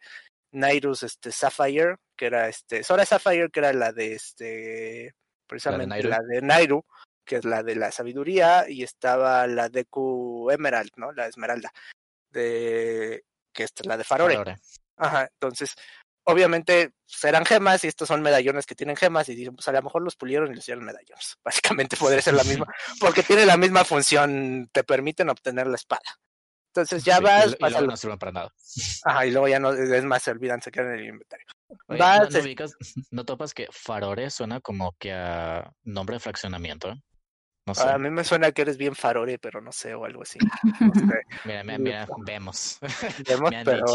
Nairus, 0.53 1.03
este, 1.03 1.33
Sapphire, 1.33 1.97
que 2.15 2.27
era 2.27 2.47
este, 2.47 2.85
Sora 2.85 3.05
Sapphire, 3.05 3.49
que 3.49 3.59
era 3.59 3.73
la 3.73 3.91
de 3.91 4.13
este, 4.13 5.13
precisamente 5.45 6.03
la 6.03 6.21
de, 6.21 6.41
Nairu, 6.41 6.85
que 7.27 7.35
es 7.35 7.45
la 7.45 7.61
de 7.61 7.75
la 7.75 7.91
sabiduría, 7.91 8.65
y 8.67 8.81
estaba 8.81 9.45
la 9.45 9.69
de 9.69 9.85
Q 9.85 10.49
Emerald, 10.51 10.91
¿no? 10.95 11.11
La 11.11 11.27
Esmeralda, 11.27 11.71
de, 12.31 13.23
que 13.53 13.63
es 13.63 13.71
la 13.85 13.97
de 13.97 14.03
Farore. 14.03 14.57
Ajá, 14.97 15.29
entonces, 15.33 15.75
obviamente 16.23 16.91
serán 17.05 17.43
pues, 17.43 17.49
gemas 17.49 17.83
y 17.83 17.87
estos 17.87 18.07
son 18.07 18.21
medallones 18.21 18.65
que 18.65 18.75
tienen 18.75 18.97
gemas 18.97 19.29
y 19.29 19.35
dicen, 19.35 19.55
pues 19.55 19.67
a 19.67 19.71
lo 19.71 19.81
mejor 19.81 20.01
los 20.01 20.15
pulieron 20.15 20.51
y 20.51 20.55
les 20.55 20.63
hicieron 20.63 20.83
medallones. 20.83 21.37
Básicamente 21.43 21.95
podría 21.97 22.21
ser 22.21 22.33
la 22.33 22.43
misma, 22.43 22.67
porque 22.99 23.23
tiene 23.23 23.45
la 23.45 23.57
misma 23.57 23.83
función, 23.83 24.69
te 24.71 24.83
permiten 24.83 25.29
obtener 25.29 25.67
la 25.67 25.75
espada. 25.75 26.19
Entonces 26.69 27.03
ya 27.03 27.19
vas, 27.19 27.55
y, 27.59 27.69
luego 27.71 27.87
no 27.87 27.97
sirven 27.97 28.19
para 28.19 28.31
nada. 28.31 28.53
Ajá, 29.03 29.25
y 29.25 29.31
luego 29.31 29.47
ya 29.47 29.59
no, 29.59 29.71
es 29.71 30.03
más, 30.03 30.21
se 30.21 30.29
olvidan, 30.29 30.61
se 30.61 30.69
quedan 30.69 30.93
en 30.93 30.99
el 30.99 31.05
inventario. 31.07 31.47
vas, 31.87 32.29
no, 32.31 32.67
no, 33.11 33.25
topas 33.25 33.53
que 33.55 33.67
Farore 33.71 34.29
suena 34.29 34.59
como 34.59 34.95
que 34.99 35.11
a 35.11 35.71
nombre 35.83 36.17
de 36.17 36.19
fraccionamiento? 36.19 36.93
No 37.67 37.75
sé. 37.75 37.83
A 37.83 37.97
mí 37.97 38.09
me 38.09 38.23
suena 38.23 38.53
que 38.53 38.61
eres 38.61 38.77
bien 38.77 38.95
farore, 38.95 39.37
pero 39.39 39.59
no 39.59 39.73
sé, 39.73 39.93
o 39.93 40.05
algo 40.05 40.21
así. 40.21 40.39
mira, 41.43 41.63
mira, 41.65 41.77
mira, 41.77 42.07
vemos. 42.19 42.79
Vemos, 43.27 43.51
pero 43.65 43.85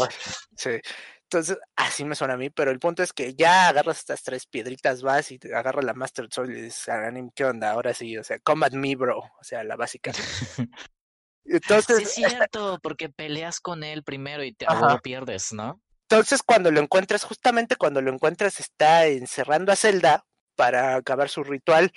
sí. 0.55 0.79
Entonces, 1.23 1.57
así 1.75 2.05
me 2.05 2.13
suena 2.13 2.35
a 2.35 2.37
mí, 2.37 2.51
pero 2.51 2.69
el 2.69 2.77
punto 2.77 3.01
es 3.01 3.11
que 3.11 3.33
ya 3.33 3.69
agarras 3.69 3.97
estas 3.97 4.21
tres 4.21 4.45
piedritas, 4.45 5.01
vas 5.01 5.31
y 5.31 5.39
te 5.39 5.55
agarras 5.55 5.83
la 5.83 5.95
Master 5.95 6.27
Sword 6.29 6.51
y 6.51 6.61
dices, 6.61 6.87
¿qué 7.33 7.45
onda? 7.45 7.71
Ahora 7.71 7.95
sí, 7.95 8.15
o 8.15 8.23
sea, 8.23 8.37
combat 8.37 8.73
me, 8.73 8.95
bro. 8.95 9.17
O 9.17 9.43
sea, 9.43 9.63
la 9.63 9.75
básica. 9.75 10.11
Entonces, 11.45 12.11
sí, 12.11 12.23
es 12.23 12.31
cierto, 12.33 12.77
porque 12.83 13.09
peleas 13.09 13.59
con 13.59 13.83
él 13.83 14.03
primero 14.03 14.43
y 14.43 14.53
te 14.53 14.67
pierdes, 15.01 15.51
¿no? 15.51 15.81
Entonces, 16.07 16.43
cuando 16.43 16.69
lo 16.69 16.79
encuentras, 16.79 17.23
justamente 17.23 17.75
cuando 17.75 17.99
lo 18.03 18.13
encuentras, 18.13 18.59
está 18.59 19.07
encerrando 19.07 19.71
a 19.71 19.75
Zelda 19.75 20.23
para 20.55 20.95
acabar 20.95 21.29
su 21.29 21.43
ritual. 21.43 21.91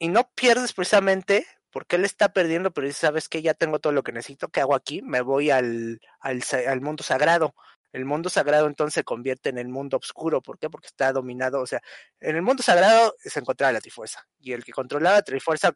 Y 0.00 0.08
no 0.08 0.30
pierdes 0.34 0.72
precisamente 0.72 1.46
porque 1.70 1.96
él 1.96 2.06
está 2.06 2.32
perdiendo, 2.32 2.72
pero 2.72 2.86
dice, 2.86 3.00
¿sabes 3.00 3.28
qué? 3.28 3.42
Ya 3.42 3.52
tengo 3.52 3.80
todo 3.80 3.92
lo 3.92 4.02
que 4.02 4.12
necesito. 4.12 4.48
¿Qué 4.48 4.60
hago 4.62 4.74
aquí? 4.74 5.02
Me 5.02 5.20
voy 5.20 5.50
al, 5.50 6.00
al, 6.20 6.80
mundo 6.80 7.04
sagrado. 7.04 7.54
El 7.92 8.06
mundo 8.06 8.30
sagrado 8.30 8.66
entonces 8.66 8.94
se 8.94 9.04
convierte 9.04 9.50
en 9.50 9.58
el 9.58 9.68
mundo 9.68 9.98
oscuro. 9.98 10.40
¿Por 10.40 10.58
qué? 10.58 10.70
Porque 10.70 10.86
está 10.86 11.12
dominado. 11.12 11.60
O 11.60 11.66
sea, 11.66 11.82
en 12.18 12.34
el 12.34 12.40
mundo 12.40 12.62
sagrado 12.62 13.14
se 13.18 13.40
encontraba 13.40 13.72
la 13.72 13.80
Trifuerza. 13.82 14.26
Y 14.38 14.52
el 14.52 14.64
que 14.64 14.72
controlaba 14.72 15.16
la 15.16 15.22
Trifuerza 15.22 15.70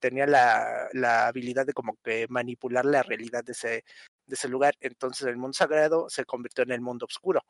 tenía 0.00 0.26
la, 0.26 0.88
la, 0.94 1.26
habilidad 1.26 1.66
de 1.66 1.74
como 1.74 1.98
que 2.02 2.26
manipular 2.30 2.86
la 2.86 3.02
realidad 3.02 3.44
de 3.44 3.52
ese, 3.52 3.84
de 4.24 4.34
ese 4.34 4.48
lugar. 4.48 4.74
Entonces 4.80 5.26
el 5.26 5.36
mundo 5.36 5.52
sagrado 5.52 6.08
se 6.08 6.24
convirtió 6.24 6.64
en 6.64 6.72
el 6.72 6.80
mundo 6.80 7.04
oscuro. 7.04 7.44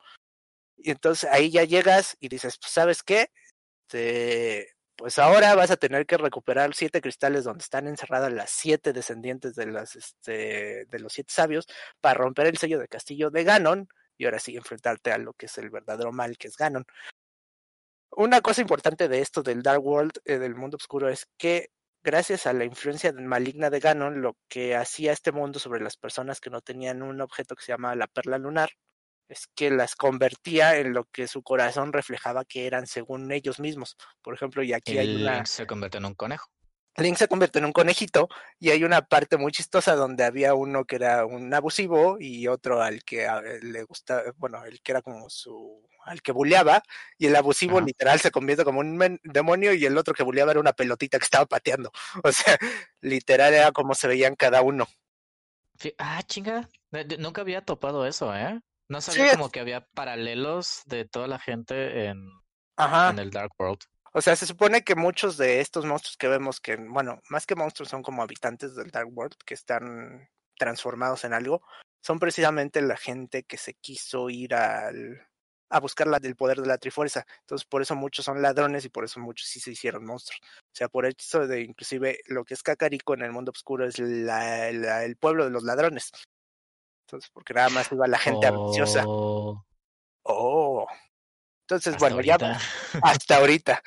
Y 0.75 0.91
entonces 0.91 1.29
ahí 1.31 1.51
ya 1.51 1.63
llegas 1.63 2.17
y 2.19 2.27
dices, 2.27 2.57
pues, 2.59 2.71
¿sabes 2.73 3.01
qué? 3.01 3.31
Este, 3.87 4.76
pues 4.97 5.19
ahora 5.19 5.53
vas 5.55 5.71
a 5.71 5.77
tener 5.77 6.05
que 6.07 6.17
recuperar 6.17 6.73
siete 6.73 7.01
cristales 7.01 7.43
donde 7.43 7.63
están 7.63 7.87
encerradas 7.87 8.33
las 8.33 8.49
siete 8.49 8.93
descendientes 8.93 9.55
de, 9.55 9.67
las, 9.67 9.95
este, 9.95 10.87
los 10.91 11.13
siete 11.13 11.31
sabios 11.31 11.67
para 12.01 12.15
romper 12.15 12.47
el 12.47 12.57
sello 12.57 12.79
de 12.79 12.87
castillo 12.87 13.29
de 13.29 13.43
Ganon 13.43 13.87
y 14.17 14.25
ahora 14.25 14.39
sí 14.39 14.57
enfrentarte 14.57 15.11
a 15.11 15.19
lo 15.19 15.33
que 15.33 15.45
es 15.45 15.57
el 15.59 15.69
verdadero 15.69 16.11
mal 16.11 16.37
que 16.37 16.47
es 16.47 16.57
Ganon. 16.57 16.83
Una 18.11 18.41
cosa 18.41 18.61
importante 18.61 19.07
de 19.07 19.21
esto 19.21 19.43
del 19.43 19.61
Dark 19.61 19.85
World, 19.85 20.13
eh, 20.25 20.39
del 20.39 20.55
mundo 20.55 20.77
oscuro, 20.77 21.09
es 21.09 21.27
que 21.37 21.69
gracias 22.03 22.47
a 22.47 22.53
la 22.53 22.65
influencia 22.65 23.13
maligna 23.13 23.69
de 23.69 23.79
Ganon, 23.79 24.21
lo 24.21 24.35
que 24.49 24.75
hacía 24.75 25.11
este 25.11 25.31
mundo 25.31 25.59
sobre 25.59 25.81
las 25.81 25.97
personas 25.97 26.41
que 26.41 26.49
no 26.49 26.61
tenían 26.61 27.03
un 27.03 27.21
objeto 27.21 27.55
que 27.55 27.63
se 27.63 27.71
llama 27.73 27.95
la 27.95 28.07
perla 28.07 28.39
lunar, 28.39 28.71
es 29.29 29.47
que 29.55 29.69
las 29.69 29.95
convertía 29.95 30.77
en 30.77 30.93
lo 30.93 31.05
que 31.05 31.27
su 31.27 31.43
corazón 31.43 31.93
reflejaba 31.93 32.45
que 32.45 32.67
eran 32.67 32.87
según 32.87 33.31
ellos 33.31 33.59
mismos. 33.59 33.97
Por 34.21 34.33
ejemplo, 34.33 34.63
y 34.63 34.73
aquí 34.73 34.97
hay 34.97 35.15
una... 35.15 35.45
se 35.45 35.67
convierte 35.67 35.97
en 35.97 36.05
un 36.05 36.15
conejo. 36.15 36.49
Link 36.97 37.15
se 37.15 37.27
convierte 37.27 37.59
en 37.59 37.65
un 37.65 37.73
conejito 37.73 38.27
y 38.59 38.71
hay 38.71 38.83
una 38.83 39.03
parte 39.03 39.37
muy 39.37 39.51
chistosa 39.51 39.95
donde 39.95 40.23
había 40.23 40.55
uno 40.55 40.85
que 40.85 40.95
era 40.95 41.27
un 41.27 41.53
abusivo 41.53 42.17
y 42.19 42.47
otro 42.47 42.81
al 42.81 43.03
que 43.03 43.27
le 43.61 43.83
gusta, 43.83 44.23
bueno, 44.37 44.65
el 44.65 44.81
que 44.81 44.93
era 44.93 45.03
como 45.03 45.29
su, 45.29 45.87
al 46.05 46.23
que 46.23 46.31
buleaba 46.31 46.81
y 47.19 47.27
el 47.27 47.35
abusivo 47.35 47.77
Ajá. 47.77 47.85
literal 47.85 48.19
se 48.19 48.31
convierte 48.31 48.63
como 48.63 48.79
un 48.79 49.19
demonio 49.23 49.73
y 49.73 49.85
el 49.85 49.95
otro 49.95 50.15
que 50.15 50.23
buleaba 50.23 50.51
era 50.51 50.59
una 50.59 50.73
pelotita 50.73 51.19
que 51.19 51.25
estaba 51.25 51.45
pateando. 51.45 51.91
O 52.23 52.31
sea, 52.31 52.57
literal 53.01 53.53
era 53.53 53.71
como 53.71 53.93
se 53.93 54.07
veían 54.07 54.35
cada 54.35 54.63
uno. 54.63 54.87
Ah, 55.99 56.23
chinga, 56.23 56.67
nunca 57.19 57.41
había 57.41 57.61
topado 57.61 58.07
eso, 58.07 58.35
¿eh? 58.35 58.59
No 58.89 59.01
sabía 59.01 59.31
sí. 59.31 59.37
como 59.37 59.49
que 59.49 59.59
había 59.59 59.85
paralelos 59.85 60.81
de 60.85 61.05
toda 61.05 61.27
la 61.27 61.39
gente 61.39 62.05
en, 62.05 62.29
Ajá. 62.77 63.09
en 63.09 63.19
el 63.19 63.31
Dark 63.31 63.51
World. 63.59 63.79
O 64.13 64.21
sea, 64.21 64.35
se 64.35 64.45
supone 64.45 64.83
que 64.83 64.95
muchos 64.95 65.37
de 65.37 65.59
estos 65.59 65.85
monstruos 65.85 66.17
que 66.17 66.27
vemos, 66.27 66.59
que, 66.59 66.75
bueno, 66.77 67.21
más 67.29 67.45
que 67.45 67.55
monstruos 67.55 67.89
son 67.89 68.01
como 68.01 68.23
habitantes 68.23 68.75
del 68.75 68.89
Dark 68.89 69.09
World 69.11 69.35
que 69.45 69.53
están 69.53 70.29
transformados 70.57 71.23
en 71.23 71.33
algo, 71.33 71.61
son 72.01 72.19
precisamente 72.19 72.81
la 72.81 72.97
gente 72.97 73.43
que 73.43 73.57
se 73.57 73.73
quiso 73.75 74.29
ir 74.29 74.55
al, 74.55 75.27
a 75.69 75.79
buscar 75.79 76.07
la, 76.07 76.17
el 76.17 76.35
poder 76.35 76.61
de 76.61 76.67
la 76.67 76.77
Trifuerza. 76.77 77.25
Entonces, 77.41 77.67
por 77.67 77.81
eso 77.81 77.95
muchos 77.95 78.25
son 78.25 78.41
ladrones 78.41 78.85
y 78.85 78.89
por 78.89 79.03
eso 79.03 79.19
muchos 79.19 79.47
sí 79.47 79.59
se 79.59 79.71
hicieron 79.71 80.05
monstruos. 80.05 80.39
O 80.41 80.75
sea, 80.75 80.87
por 80.87 81.05
eso 81.05 81.47
de 81.47 81.61
inclusive 81.61 82.19
lo 82.27 82.45
que 82.45 82.53
es 82.53 82.63
Kakariko 82.63 83.13
en 83.13 83.23
el 83.23 83.31
mundo 83.31 83.51
oscuro 83.51 83.85
es 83.85 83.99
la, 83.99 84.71
la, 84.71 85.03
el 85.03 85.17
pueblo 85.17 85.43
de 85.43 85.51
los 85.51 85.63
ladrones. 85.63 86.11
Entonces, 87.07 87.29
porque 87.33 87.53
nada 87.53 87.69
más 87.69 87.89
iba 87.91 88.05
la 88.05 88.17
gente 88.17 88.47
oh. 88.49 88.49
ambiciosa. 88.49 89.03
Oh. 90.23 90.87
Entonces, 91.63 91.93
hasta 91.93 91.99
bueno, 91.99 92.15
ahorita. 92.17 92.37
ya 92.37 92.59
hasta 93.01 93.37
ahorita. 93.37 93.81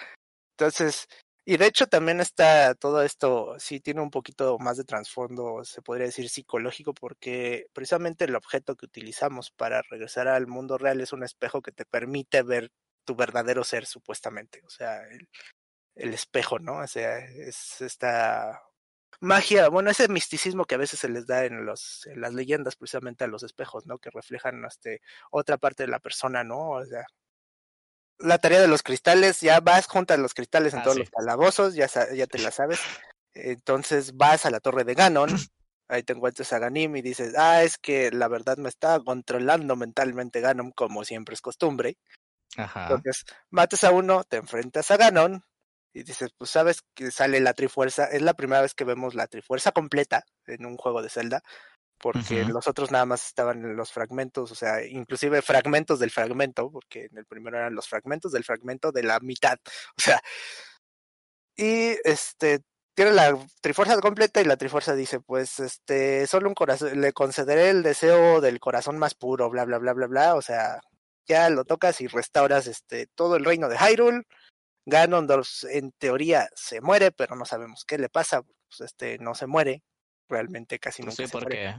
Entonces, 0.56 1.06
y 1.44 1.58
de 1.58 1.66
hecho 1.66 1.86
también 1.86 2.20
está 2.20 2.74
todo 2.74 3.02
esto, 3.02 3.58
sí 3.58 3.80
tiene 3.80 4.00
un 4.00 4.10
poquito 4.10 4.58
más 4.58 4.78
de 4.78 4.84
trasfondo, 4.84 5.64
se 5.64 5.82
podría 5.82 6.06
decir 6.06 6.30
psicológico, 6.30 6.94
porque 6.94 7.66
precisamente 7.74 8.24
el 8.24 8.36
objeto 8.36 8.74
que 8.76 8.86
utilizamos 8.86 9.50
para 9.50 9.82
regresar 9.82 10.28
al 10.28 10.46
mundo 10.46 10.78
real 10.78 11.00
es 11.00 11.12
un 11.12 11.22
espejo 11.22 11.60
que 11.60 11.72
te 11.72 11.84
permite 11.84 12.42
ver 12.42 12.70
tu 13.04 13.16
verdadero 13.16 13.64
ser, 13.64 13.84
supuestamente. 13.84 14.62
O 14.66 14.70
sea, 14.70 15.02
el, 15.08 15.28
el 15.94 16.14
espejo, 16.14 16.58
¿no? 16.58 16.78
O 16.78 16.86
sea, 16.86 17.18
es 17.18 17.80
esta 17.82 18.62
magia, 19.20 19.68
bueno, 19.68 19.90
ese 19.90 20.08
misticismo 20.08 20.64
que 20.64 20.74
a 20.74 20.78
veces 20.78 20.98
se 21.00 21.08
les 21.08 21.26
da 21.26 21.44
en, 21.44 21.64
los, 21.66 22.06
en 22.06 22.20
las 22.20 22.34
leyendas, 22.34 22.76
precisamente 22.76 23.24
a 23.24 23.28
los 23.28 23.42
espejos, 23.42 23.86
¿no? 23.86 23.98
Que 23.98 24.10
reflejan 24.10 24.64
este, 24.64 25.00
otra 25.30 25.58
parte 25.58 25.84
de 25.84 25.88
la 25.88 26.00
persona, 26.00 26.42
¿no? 26.44 26.70
O 26.70 26.84
sea, 26.84 27.04
la 28.18 28.38
tarea 28.38 28.60
de 28.60 28.68
los 28.68 28.82
cristales, 28.82 29.40
ya 29.40 29.60
vas, 29.60 29.86
juntas 29.86 30.18
los 30.18 30.34
cristales 30.34 30.74
en 30.74 30.80
Ah, 30.80 30.82
todos 30.82 30.96
sí. 30.96 31.00
los 31.00 31.10
calabozos, 31.10 31.74
ya, 31.74 31.86
ya 32.12 32.26
te 32.26 32.38
la 32.38 32.50
sabes. 32.50 32.80
Entonces 33.32 34.16
vas 34.16 34.44
a 34.46 34.50
la 34.50 34.60
torre 34.60 34.84
de 34.84 34.94
Ganon, 34.94 35.28
ahí 35.88 36.02
te 36.02 36.12
encuentras 36.12 36.52
a 36.52 36.58
Ganim 36.58 36.96
y 36.96 37.02
dices, 37.02 37.34
ah, 37.36 37.62
es 37.62 37.78
que 37.78 38.10
la 38.10 38.28
verdad 38.28 38.56
me 38.58 38.68
está 38.68 39.00
controlando 39.00 39.76
mentalmente 39.76 40.40
Ganon, 40.40 40.72
como 40.72 41.04
siempre 41.04 41.34
es 41.34 41.40
costumbre. 41.40 41.96
Ajá. 42.56 42.82
Entonces, 42.82 43.24
matas 43.50 43.84
a 43.84 43.92
uno, 43.92 44.24
te 44.24 44.36
enfrentas 44.36 44.90
a 44.90 44.96
Ganon 44.96 45.44
y 45.92 46.02
dices, 46.04 46.30
pues 46.36 46.50
sabes 46.50 46.82
que 46.94 47.10
sale 47.10 47.40
la 47.40 47.54
Trifuerza. 47.54 48.04
Es 48.04 48.22
la 48.22 48.34
primera 48.34 48.62
vez 48.62 48.74
que 48.74 48.84
vemos 48.84 49.14
la 49.14 49.26
Trifuerza 49.26 49.72
completa 49.72 50.24
en 50.46 50.66
un 50.66 50.76
juego 50.76 51.02
de 51.02 51.10
Zelda, 51.10 51.42
porque 51.98 52.42
Ujú. 52.42 52.52
los 52.52 52.66
otros 52.68 52.90
nada 52.90 53.06
más 53.06 53.26
estaban 53.26 53.64
en 53.64 53.76
los 53.76 53.92
fragmentos, 53.92 54.50
o 54.50 54.54
sea, 54.54 54.84
inclusive 54.84 55.42
fragmentos 55.42 55.98
del 55.98 56.10
fragmento, 56.10 56.70
porque 56.70 57.06
en 57.10 57.18
el 57.18 57.26
primero 57.26 57.58
eran 57.58 57.74
los 57.74 57.88
fragmentos 57.88 58.32
del 58.32 58.44
fragmento 58.44 58.92
de 58.92 59.02
la 59.02 59.20
mitad. 59.20 59.58
O 59.98 60.00
sea, 60.00 60.20
y 61.56 61.96
este 62.04 62.62
tiene 62.94 63.12
la 63.12 63.36
Trifuerza 63.60 63.98
completa 64.00 64.40
y 64.40 64.44
la 64.44 64.56
Trifuerza 64.56 64.94
dice, 64.94 65.20
pues 65.20 65.60
este, 65.60 66.26
solo 66.26 66.48
un 66.48 66.54
corazón, 66.54 67.00
le 67.00 67.12
concederé 67.12 67.70
el 67.70 67.82
deseo 67.82 68.40
del 68.40 68.60
corazón 68.60 68.98
más 68.98 69.14
puro, 69.14 69.48
bla, 69.50 69.64
bla, 69.64 69.78
bla, 69.78 69.92
bla, 69.92 70.06
bla, 70.06 70.34
o 70.34 70.42
sea, 70.42 70.80
ya 71.26 71.48
lo 71.50 71.64
tocas 71.64 72.00
y 72.00 72.08
restauras 72.08 72.66
este 72.66 73.06
todo 73.14 73.36
el 73.36 73.44
reino 73.44 73.68
de 73.68 73.78
Hyrule. 73.78 74.22
Ganondorf 74.86 75.64
en 75.70 75.92
teoría 75.92 76.48
se 76.54 76.80
muere, 76.80 77.12
pero 77.12 77.36
no 77.36 77.44
sabemos 77.44 77.84
qué 77.84 77.98
le 77.98 78.08
pasa, 78.08 78.42
pues 78.42 78.80
este 78.82 79.18
no 79.18 79.34
se 79.34 79.46
muere, 79.46 79.82
realmente 80.28 80.78
casi 80.78 81.02
Pues 81.02 81.16
nunca 81.18 81.26
sí, 81.26 81.28
se 81.28 81.38
muere. 81.38 81.60
porque, 81.62 81.74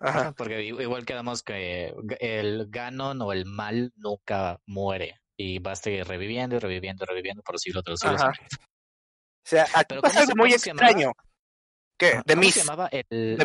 Ajá. 0.00 0.32
porque 0.36 0.62
igual 0.64 1.04
quedamos 1.06 1.42
que 1.42 1.94
el 2.20 2.66
Ganon 2.70 3.20
o 3.22 3.32
el 3.32 3.46
mal 3.46 3.92
nunca 3.96 4.60
muere 4.66 5.20
y 5.36 5.58
va 5.58 5.72
a 5.72 5.76
seguir 5.76 6.06
reviviendo 6.06 6.56
y 6.56 6.58
reviviendo 6.58 7.04
y 7.04 7.06
reviviendo 7.08 7.42
por 7.42 7.58
siglos 7.58 7.84
de 7.84 7.90
los 7.92 8.00
siglos. 8.00 8.22
Ajá. 8.22 8.32
O 9.46 9.48
sea, 9.48 9.64
aquí 9.74 9.86
Pero 9.88 10.02
pasa 10.02 10.20
¿cómo 10.20 10.22
algo 10.22 10.36
muy 10.36 10.52
extraño. 10.54 11.12
¿Qué? 11.98 12.20
De 12.26 12.34
¿Cómo 12.34 12.50
se 12.50 12.64
Miss. 12.64 12.68
El 13.10 13.38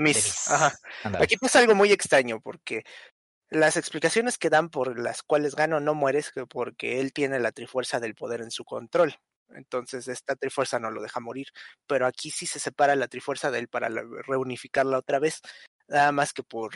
ajá. 0.48 0.74
Aquí 1.20 1.38
pasa 1.38 1.60
algo 1.60 1.76
muy 1.76 1.92
extraño 1.92 2.40
porque 2.42 2.84
las 3.52 3.78
explicaciones 3.78 4.38
que 4.38 4.50
dan 4.50 4.70
por 4.70 4.98
las 5.00 5.22
cuales 5.24 5.56
Ganon 5.56 5.84
no 5.86 5.94
muere 5.94 6.20
es 6.20 6.32
que 6.32 6.46
porque 6.48 7.00
él 7.02 7.14
tiene 7.14 7.40
la 7.40 7.52
trifuerza 7.52 8.00
del 8.00 8.16
poder 8.16 8.42
en 8.42 8.50
su 8.52 8.64
control. 8.66 9.16
Entonces 9.50 10.08
esta 10.08 10.36
trifuerza 10.36 10.80
no 10.80 10.90
lo 10.90 11.02
deja 11.02 11.20
morir. 11.20 11.48
Pero 11.86 12.08
aquí 12.08 12.32
sí 12.32 12.46
se 12.48 12.60
separa 12.60 12.96
la 12.96 13.08
trifuerza 13.10 13.52
de 13.52 13.60
él 13.60 13.68
para 13.68 13.90
la- 13.90 14.04
reunificarla 14.26 14.98
otra 14.98 15.20
vez. 15.20 15.42
Nada 15.88 16.12
más 16.14 16.32
que 16.34 16.44
por 16.44 16.74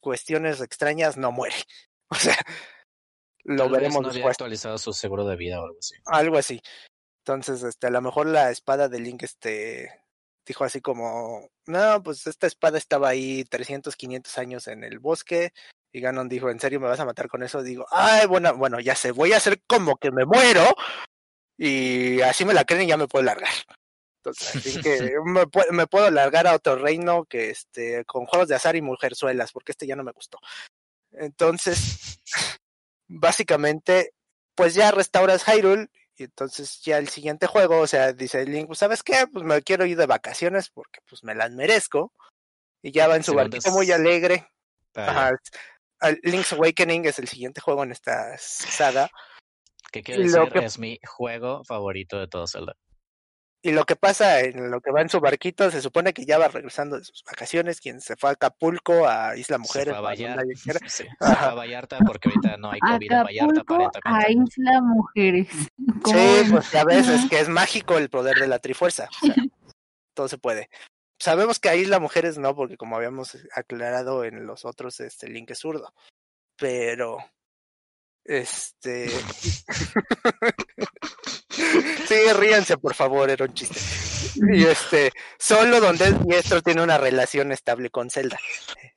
cuestiones 0.00 0.60
extrañas 0.60 1.16
no 1.16 1.30
muere. 1.32 1.54
O 2.10 2.14
sea, 2.14 2.38
lo 3.44 3.64
Tal 3.64 3.70
vez 3.72 3.80
veremos 3.80 4.00
no 4.02 4.08
había 4.08 4.14
después. 4.20 4.34
actualizado 4.36 4.78
su 4.78 4.94
seguro 4.94 5.26
de 5.26 5.36
vida 5.36 5.60
o 5.60 5.64
algo 5.66 5.76
así. 5.78 5.94
Algo 6.06 6.38
así. 6.38 6.62
Entonces, 7.22 7.62
este, 7.62 7.86
a 7.86 7.90
lo 7.90 8.00
mejor 8.00 8.26
la 8.28 8.50
espada 8.50 8.88
de 8.88 8.98
Link, 8.98 9.24
este, 9.24 9.90
dijo 10.46 10.64
así 10.64 10.80
como, 10.80 11.50
no, 11.66 12.02
pues 12.02 12.26
esta 12.26 12.46
espada 12.46 12.78
estaba 12.78 13.10
ahí 13.10 13.44
300, 13.44 13.94
500 13.94 14.38
años 14.38 14.68
en 14.68 14.84
el 14.84 14.98
bosque. 15.00 15.52
Y 15.92 16.00
Ganon 16.00 16.28
dijo, 16.28 16.50
¿en 16.50 16.60
serio 16.60 16.80
me 16.80 16.88
vas 16.88 17.00
a 17.00 17.06
matar 17.06 17.28
con 17.28 17.42
eso? 17.42 17.62
Digo, 17.62 17.86
ay, 17.90 18.26
bueno, 18.26 18.54
bueno, 18.56 18.78
ya 18.80 18.94
sé, 18.94 19.10
voy 19.10 19.32
a 19.32 19.38
hacer 19.38 19.62
como 19.66 19.96
que 19.96 20.10
me 20.10 20.26
muero. 20.26 20.64
Y 21.56 22.20
así 22.20 22.44
me 22.44 22.54
la 22.54 22.64
creen 22.64 22.82
y 22.82 22.86
ya 22.86 22.96
me 22.96 23.08
puedo 23.08 23.24
largar. 23.24 23.52
Entonces, 24.22 24.56
así 24.56 24.80
que 24.80 25.12
me, 25.24 25.44
me 25.70 25.86
puedo 25.86 26.10
largar 26.10 26.46
a 26.46 26.54
otro 26.54 26.76
reino 26.76 27.24
que 27.24 27.50
este, 27.50 28.04
con 28.04 28.26
juegos 28.26 28.48
de 28.48 28.54
azar 28.54 28.76
y 28.76 28.82
mujerzuelas, 28.82 29.52
porque 29.52 29.72
este 29.72 29.86
ya 29.86 29.96
no 29.96 30.04
me 30.04 30.12
gustó. 30.12 30.38
Entonces, 31.12 32.20
básicamente, 33.08 34.12
pues 34.54 34.74
ya 34.74 34.90
restauras 34.90 35.44
Hyrule 35.44 35.88
y 36.16 36.24
entonces 36.24 36.80
ya 36.82 36.98
el 36.98 37.08
siguiente 37.08 37.46
juego, 37.46 37.78
o 37.78 37.86
sea, 37.86 38.12
dice 38.12 38.44
Link, 38.44 38.74
¿sabes 38.74 39.02
qué? 39.02 39.26
Pues 39.32 39.44
me 39.44 39.62
quiero 39.62 39.86
ir 39.86 39.96
de 39.96 40.06
vacaciones 40.06 40.68
porque 40.68 41.00
pues 41.08 41.22
me 41.22 41.34
las 41.34 41.52
merezco. 41.52 42.12
Y 42.82 42.92
ya 42.92 43.08
va 43.08 43.16
en 43.16 43.24
su 43.24 43.34
barquito 43.34 43.70
muy 43.70 43.90
alegre. 43.90 44.48
Ah, 44.94 45.10
Ajá, 45.10 45.30
Link's 46.22 46.52
Awakening 46.52 47.04
es 47.06 47.18
el 47.18 47.28
siguiente 47.28 47.60
juego 47.60 47.82
en 47.84 47.92
esta 47.92 48.36
saga. 48.38 49.08
¿Qué 49.90 50.02
quiero 50.02 50.22
decir? 50.22 50.52
que- 50.52 50.64
Es 50.64 50.78
mi 50.78 50.98
juego 51.06 51.64
favorito 51.64 52.18
de 52.18 52.28
todo 52.28 52.46
Zelda. 52.46 52.74
Y 53.60 53.72
lo 53.72 53.84
que 53.84 53.96
pasa 53.96 54.38
en 54.40 54.70
lo 54.70 54.80
que 54.80 54.92
va 54.92 55.00
en 55.02 55.08
su 55.08 55.18
barquito, 55.18 55.68
se 55.72 55.82
supone 55.82 56.12
que 56.12 56.24
ya 56.24 56.38
va 56.38 56.46
regresando 56.46 56.96
de 56.96 57.04
sus 57.04 57.24
vacaciones, 57.24 57.80
quien 57.80 58.00
se 58.00 58.14
fue 58.16 58.30
a 58.30 58.32
Acapulco, 58.34 59.08
a 59.08 59.36
Isla 59.36 59.56
Se 59.56 59.58
Mujeres, 59.58 59.88
fue 59.88 59.98
a 59.98 60.00
Vallarta. 60.00 60.36
nadie 60.36 60.54
quiera. 60.62 60.78
Sí, 60.88 60.88
se 61.04 61.08
Ajá. 61.18 61.34
fue 61.36 61.48
a 61.48 61.54
Vallarta 61.54 61.98
porque 62.06 62.28
ahorita 62.28 62.56
no 62.58 62.70
hay 62.70 62.78
COVID 62.78 63.12
en 63.12 63.24
Vallarta, 63.24 63.60
Acapulco 63.60 63.90
a 64.04 64.30
Isla 64.30 64.80
Mujeres. 64.80 65.48
¿Cómo 66.02 66.18
Sí, 66.18 66.50
pues 66.52 66.70
ya 66.70 66.84
ves, 66.84 67.08
es 67.08 67.28
que 67.28 67.40
es 67.40 67.48
mágico 67.48 67.98
el 67.98 68.08
poder 68.10 68.38
de 68.38 68.46
la 68.46 68.60
Trifuerza. 68.60 69.08
o 69.22 69.26
sea, 69.26 69.34
todo 70.14 70.28
se 70.28 70.38
puede. 70.38 70.70
Sabemos 71.18 71.58
que 71.58 71.68
a 71.68 71.76
Isla 71.76 71.98
Mujeres 71.98 72.38
no, 72.38 72.54
porque 72.54 72.76
como 72.76 72.96
habíamos 72.96 73.36
aclarado 73.54 74.24
en 74.24 74.46
los 74.46 74.64
otros, 74.64 75.00
este 75.00 75.28
Link 75.28 75.50
es 75.50 75.58
zurdo. 75.58 75.92
Pero, 76.56 77.18
este... 78.24 79.08
sí, 81.50 82.32
ríanse, 82.34 82.76
por 82.78 82.94
favor, 82.94 83.30
era 83.30 83.44
un 83.44 83.54
chiste. 83.54 83.80
Y 84.52 84.64
este, 84.64 85.12
solo 85.38 85.80
donde 85.80 86.06
es 86.08 86.24
diestro 86.24 86.62
tiene 86.62 86.82
una 86.82 86.98
relación 86.98 87.50
estable 87.52 87.90
con 87.90 88.10
Zelda. 88.10 88.38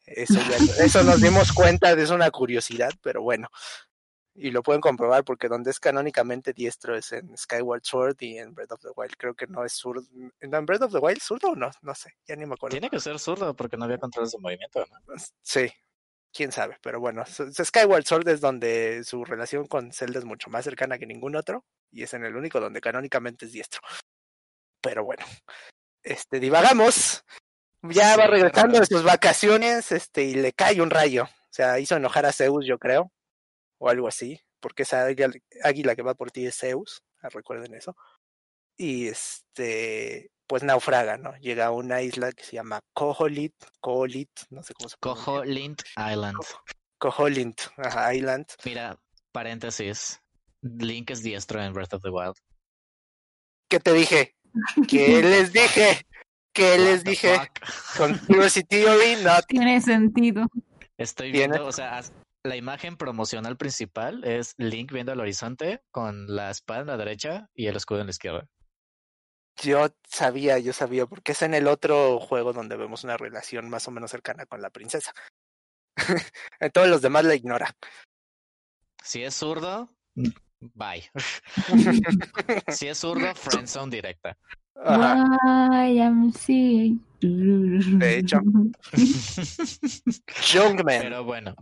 Eso, 0.05 0.35
ya- 0.35 0.83
eso 0.83 1.03
nos 1.03 1.21
dimos 1.21 1.51
cuenta, 1.53 1.91
es 1.93 2.09
una 2.09 2.29
curiosidad, 2.31 2.91
pero 3.01 3.21
bueno. 3.21 3.47
Y 4.33 4.51
lo 4.51 4.63
pueden 4.63 4.81
comprobar 4.81 5.25
porque 5.25 5.49
donde 5.49 5.71
es 5.71 5.79
canónicamente 5.79 6.53
diestro 6.53 6.95
es 6.95 7.11
en 7.11 7.37
Skyward 7.37 7.81
Sword 7.83 8.15
y 8.21 8.37
en 8.37 8.53
Breath 8.53 8.71
of 8.71 8.81
the 8.81 8.89
Wild. 8.95 9.13
Creo 9.17 9.33
que 9.33 9.47
no 9.47 9.65
es 9.65 9.73
zurdo. 9.73 10.07
¿En 10.39 10.65
Breath 10.65 10.83
of 10.83 10.93
the 10.93 10.99
Wild 10.99 11.21
zurdo 11.21 11.49
o 11.49 11.55
no? 11.55 11.69
No 11.81 11.93
sé, 11.95 12.15
ya 12.25 12.35
ni 12.35 12.45
me 12.45 12.53
acuerdo. 12.53 12.73
Tiene 12.73 12.89
que 12.89 12.99
ser 12.99 13.19
zurdo 13.19 13.53
porque 13.55 13.75
no 13.75 13.85
había 13.85 13.97
controles 13.97 14.31
de 14.31 14.37
movimiento, 14.39 14.85
¿no? 14.89 15.15
Sí, 15.41 15.69
quién 16.33 16.51
sabe, 16.51 16.77
pero 16.81 16.99
bueno, 16.99 17.23
Skyward 17.25 18.05
Sword 18.05 18.27
es 18.29 18.41
donde 18.41 19.03
su 19.03 19.25
relación 19.25 19.67
con 19.67 19.91
Zelda 19.91 20.19
es 20.19 20.25
mucho 20.25 20.49
más 20.49 20.63
cercana 20.63 20.97
que 20.97 21.05
ningún 21.05 21.35
otro 21.35 21.65
y 21.91 22.03
es 22.03 22.13
en 22.13 22.23
el 22.23 22.35
único 22.35 22.59
donde 22.59 22.81
canónicamente 22.81 23.45
es 23.45 23.51
diestro. 23.51 23.81
Pero 24.81 25.03
bueno, 25.03 25.25
este 26.03 26.39
divagamos. 26.39 27.23
Ya 27.83 28.13
Sí, 28.13 28.19
va 28.19 28.27
regresando 28.27 28.79
de 28.79 28.85
sus 28.85 29.03
vacaciones, 29.03 29.91
este 29.91 30.23
y 30.23 30.35
le 30.35 30.53
cae 30.53 30.81
un 30.81 30.89
rayo. 30.89 31.23
O 31.23 31.53
sea, 31.53 31.79
hizo 31.79 31.95
enojar 31.95 32.25
a 32.25 32.31
Zeus, 32.31 32.65
yo 32.65 32.77
creo, 32.77 33.11
o 33.81 33.89
algo 33.89 34.07
así, 34.07 34.39
porque 34.59 34.83
esa 34.83 35.05
águila, 35.05 35.31
águila 35.63 35.95
que 35.95 36.03
va 36.03 36.13
por 36.13 36.29
ti 36.29 36.45
es 36.45 36.55
Zeus, 36.55 37.01
ah, 37.23 37.29
recuerden 37.29 37.73
eso. 37.73 37.95
Y 38.77 39.07
este 39.07 40.29
pues 40.47 40.63
naufraga, 40.63 41.17
¿no? 41.17 41.35
Llega 41.37 41.67
a 41.67 41.71
una 41.71 42.01
isla 42.01 42.31
que 42.33 42.43
se 42.43 42.57
llama 42.57 42.81
Koholit, 42.93 43.55
Koholit, 43.79 44.29
no 44.49 44.61
sé 44.63 44.73
cómo 44.73 44.89
se 44.89 44.97
pronuncia. 44.99 45.25
Cojo 45.25 45.43
Lint 45.45 45.81
Island. 45.95 46.37
Koholint 46.99 47.61
ajá, 47.77 48.13
Island. 48.13 48.45
Mira, 48.65 48.99
paréntesis. 49.31 50.19
Link 50.61 51.09
es 51.09 51.23
diestro 51.23 51.63
en 51.63 51.73
Breath 51.73 51.93
of 51.93 52.03
the 52.03 52.09
Wild. 52.09 52.35
¿Qué 53.69 53.79
te 53.79 53.93
dije? 53.93 54.35
¿Qué 54.89 55.21
les 55.23 55.53
dije? 55.53 56.05
¿Qué 56.53 56.77
les 56.77 57.03
dije? 57.05 57.37
Conspiracy 57.97 58.63
Theory, 58.63 59.15
no. 59.23 59.41
Tiene 59.47 59.79
sentido. 59.81 60.45
Estoy 60.97 61.31
Tiene- 61.31 61.53
viendo, 61.53 61.67
o 61.67 61.71
sea, 61.71 61.97
as- 61.97 62.11
la 62.43 62.55
imagen 62.55 62.97
promocional 62.97 63.57
principal 63.57 64.23
es 64.23 64.55
Link 64.57 64.91
viendo 64.91 65.11
al 65.11 65.19
horizonte 65.19 65.83
con 65.91 66.33
la 66.33 66.49
espada 66.49 66.81
en 66.81 66.87
la 66.87 66.97
derecha 66.97 67.49
y 67.53 67.67
el 67.67 67.75
escudo 67.75 67.99
en 67.99 68.07
la 68.07 68.11
izquierda. 68.11 68.47
Yo 69.61 69.89
sabía, 70.07 70.57
yo 70.59 70.73
sabía, 70.73 71.05
porque 71.05 71.33
es 71.33 71.41
en 71.41 71.53
el 71.53 71.67
otro 71.67 72.19
juego 72.19 72.53
donde 72.53 72.77
vemos 72.77 73.03
una 73.03 73.17
relación 73.17 73.69
más 73.69 73.87
o 73.87 73.91
menos 73.91 74.11
cercana 74.11 74.45
con 74.45 74.61
la 74.61 74.69
princesa. 74.69 75.13
en 76.59 76.71
todos 76.71 76.87
los 76.87 77.01
demás 77.01 77.25
la 77.25 77.35
ignora. 77.35 77.75
Si 79.03 79.23
es 79.23 79.35
zurdo, 79.35 79.93
bye. 80.59 81.11
si 82.69 82.87
es 82.87 82.97
zurdo, 82.97 83.35
friendzone 83.35 83.91
directa. 83.91 84.37
Ajá. 84.75 85.25
Ay, 85.71 85.97
I'm 85.97 86.31
sick. 86.33 87.10
De 87.21 88.17
hecho. 88.17 88.39
Youngman. 90.53 91.01
Pero 91.01 91.23
bueno, 91.23 91.55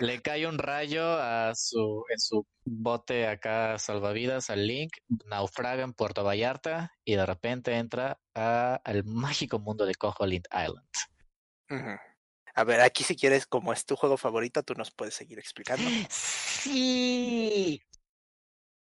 le 0.00 0.20
cae 0.22 0.46
un 0.46 0.58
rayo 0.58 1.04
a 1.04 1.52
su, 1.54 2.04
en 2.08 2.18
su 2.18 2.46
bote 2.64 3.26
acá 3.26 3.78
salvavidas 3.78 4.50
al 4.50 4.66
Link, 4.66 4.92
naufraga 5.26 5.82
en 5.82 5.92
Puerto 5.92 6.22
Vallarta 6.24 6.92
y 7.04 7.16
de 7.16 7.26
repente 7.26 7.76
entra 7.76 8.18
a- 8.34 8.80
al 8.84 9.04
mágico 9.04 9.58
mundo 9.58 9.84
de 9.86 9.94
Koholint 9.94 10.46
Island. 10.46 10.88
A 12.56 12.62
ver, 12.64 12.80
aquí 12.82 13.02
si 13.02 13.16
quieres, 13.16 13.46
como 13.46 13.72
es 13.72 13.84
tu 13.84 13.96
juego 13.96 14.16
favorito, 14.16 14.62
tú 14.62 14.74
nos 14.74 14.92
puedes 14.92 15.14
seguir 15.14 15.38
explicando. 15.40 15.82
Sí. 16.08 17.80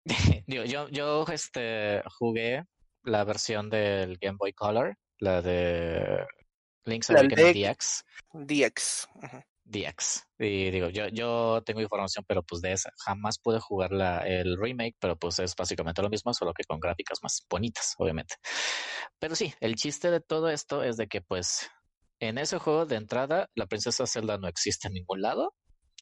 Digo, 0.48 0.64
yo, 0.66 0.90
yo 0.90 1.26
este, 1.32 2.04
jugué 2.20 2.66
la 3.04 3.24
versión 3.24 3.70
del 3.70 4.18
Game 4.18 4.38
Boy 4.38 4.52
Color, 4.54 4.98
la 5.22 5.42
de 5.42 6.26
Link's 6.86 7.10
Awakening 7.10 7.54
de- 7.54 7.70
DX. 7.70 8.04
DX. 8.34 9.08
DX. 9.64 10.24
Y 10.40 10.72
digo, 10.72 10.90
yo, 10.90 11.08
yo 11.08 11.62
tengo 11.66 11.80
información, 11.80 12.26
pero 12.28 12.44
pues 12.44 12.62
de 12.62 12.74
esa. 12.74 12.92
Jamás 13.06 13.38
pude 13.40 13.60
jugar 13.60 13.92
la, 13.92 14.28
el 14.28 14.58
remake, 14.58 14.96
pero 15.00 15.16
pues 15.16 15.40
es 15.40 15.56
básicamente 15.56 16.02
lo 16.02 16.10
mismo, 16.10 16.34
solo 16.34 16.54
que 16.54 16.64
con 16.66 16.80
gráficas 16.80 17.20
más 17.22 17.46
bonitas, 17.50 17.94
obviamente. 17.98 18.36
Pero 19.20 19.36
sí, 19.36 19.54
el 19.62 19.76
chiste 19.76 20.12
de 20.12 20.20
todo 20.20 20.50
esto 20.50 20.84
es 20.84 20.98
de 20.98 21.08
que 21.08 21.22
pues 21.22 21.70
en 22.20 22.38
ese 22.38 22.58
juego 22.58 22.86
de 22.86 22.96
entrada 22.96 23.50
la 23.56 23.68
princesa 23.68 24.08
Zelda 24.08 24.38
no 24.38 24.48
existe 24.48 24.88
en 24.88 24.96
ningún 24.96 25.22
lado. 25.22 25.54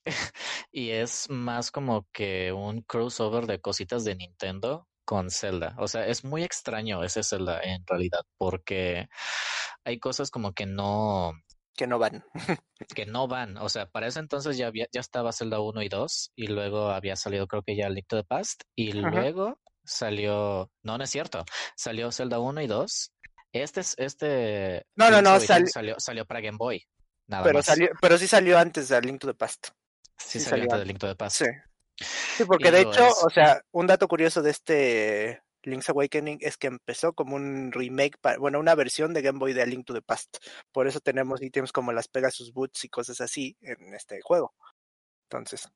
y 0.72 0.92
es 0.92 1.30
más 1.30 1.72
como 1.72 2.08
que 2.14 2.54
un 2.54 2.82
crossover 2.84 3.46
de 3.48 3.60
cositas 3.60 4.06
de 4.06 4.16
Nintendo 4.16 4.88
con 5.10 5.32
Zelda. 5.32 5.74
O 5.80 5.88
sea, 5.88 6.06
es 6.06 6.24
muy 6.24 6.44
extraño 6.44 7.04
ese 7.04 7.24
Zelda 7.24 7.60
en 7.64 7.84
realidad, 7.88 8.22
porque 8.38 9.08
hay 9.84 9.98
cosas 9.98 10.30
como 10.30 10.54
que 10.54 10.68
no, 10.68 11.34
Que 11.76 11.88
no 11.88 11.98
van. 11.98 12.24
que 12.96 13.08
no 13.08 13.28
van. 13.28 13.58
O 13.58 13.70
sea, 13.70 13.88
para 13.90 14.06
ese 14.06 14.20
entonces 14.20 14.56
ya 14.56 14.68
había, 14.68 14.86
ya 14.92 15.00
estaba 15.02 15.34
Zelda 15.34 15.62
1 15.62 15.82
y 15.82 15.90
2 15.90 16.34
y 16.36 16.46
luego 16.46 16.90
había 16.92 17.16
salido 17.16 17.48
creo 17.48 17.64
que 17.64 17.76
ya 17.76 17.90
Link 17.90 18.06
to 18.08 18.18
the 18.18 18.24
Past 18.24 18.62
y 18.76 18.96
Ajá. 19.00 19.10
luego 19.10 19.60
salió, 19.84 20.70
no, 20.84 21.00
no 21.00 21.04
es 21.04 21.10
cierto, 21.10 21.44
salió 21.76 22.12
Zelda 22.12 22.38
1 22.40 22.62
y 22.62 22.68
2. 22.68 23.12
Este 23.54 23.80
es 23.80 23.96
este 23.98 24.84
No, 24.96 25.10
no, 25.10 25.24
no, 25.24 25.40
salió 25.40 25.96
salió 25.98 26.24
para 26.28 26.40
Game 26.42 26.58
Boy. 26.60 26.86
Nada 27.26 27.44
Pero 27.46 27.58
más. 27.60 27.66
salió, 27.66 27.90
pero 28.00 28.16
sí 28.20 28.28
salió 28.28 28.60
antes 28.60 28.90
de 28.90 29.02
Link 29.02 29.20
to 29.22 29.26
the 29.28 29.34
Past. 29.34 29.70
sí, 30.20 30.38
sí 30.38 30.46
salió 30.46 30.50
salió 30.50 30.64
antes 30.66 30.80
de. 30.82 30.86
Link 30.86 31.00
to 31.00 31.08
the 31.08 31.16
Past. 31.16 31.38
Sí. 31.38 31.46
Sí, 32.40 32.46
porque 32.46 32.72
de 32.72 32.80
hecho, 32.80 33.06
o 33.26 33.30
sea, 33.30 33.62
un 33.72 33.86
dato 33.86 34.08
curioso 34.08 34.42
de 34.42 34.52
este 34.52 35.44
Link's 35.64 35.90
Awakening 35.90 36.38
es 36.40 36.56
que 36.56 36.68
empezó 36.68 37.12
como 37.12 37.36
un 37.36 37.74
remake, 37.74 38.18
bueno, 38.40 38.62
una 38.62 38.76
versión 38.76 39.14
de 39.14 39.22
Game 39.22 39.40
Boy 39.40 39.52
de 39.52 39.62
A 39.62 39.66
Link 39.66 39.86
to 39.86 39.94
the 39.94 40.02
Past. 40.02 40.38
Por 40.72 40.88
eso 40.88 41.02
tenemos 41.02 41.42
ítems 41.42 41.74
como 41.74 41.92
las 41.92 42.08
Pegasus 42.08 42.54
Boots 42.54 42.86
y 42.86 42.90
cosas 42.90 43.20
así 43.20 43.58
en 43.60 43.94
este 43.94 44.22
juego. 44.22 44.54
Entonces, 45.30 45.70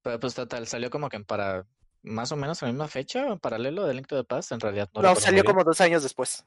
Pero 0.00 0.18
pues 0.18 0.34
total, 0.34 0.66
salió 0.66 0.88
como 0.88 1.10
que 1.10 1.20
para 1.20 1.66
más 2.00 2.32
o 2.32 2.36
menos 2.36 2.62
a 2.62 2.66
la 2.66 2.72
misma 2.72 2.88
fecha, 2.88 3.26
en 3.26 3.38
paralelo 3.38 3.84
de 3.84 3.92
Link 3.92 4.06
to 4.06 4.16
the 4.16 4.24
Past, 4.24 4.52
en 4.52 4.60
realidad 4.60 4.88
no, 4.94 5.02
no, 5.02 5.14
salió 5.16 5.44
como 5.44 5.62
dos 5.62 5.82
años 5.82 6.02
después. 6.02 6.42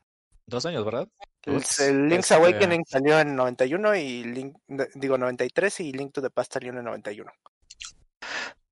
dos 0.47 0.65
años, 0.65 0.83
¿verdad? 0.83 1.07
El, 1.43 1.63
el 1.81 2.07
Link's 2.07 2.31
este, 2.31 2.33
Awakening 2.33 2.83
salió 2.83 3.19
en 3.19 3.35
91 3.35 3.95
y 3.95 4.23
Link, 4.23 4.57
digo 4.95 5.19
93 5.19 5.81
y 5.81 5.91
Link 5.91 6.13
to 6.13 6.21
the 6.23 6.31
Past 6.31 6.53
salió 6.53 6.71
en 6.71 6.79
el 6.79 6.83
91. 6.85 7.31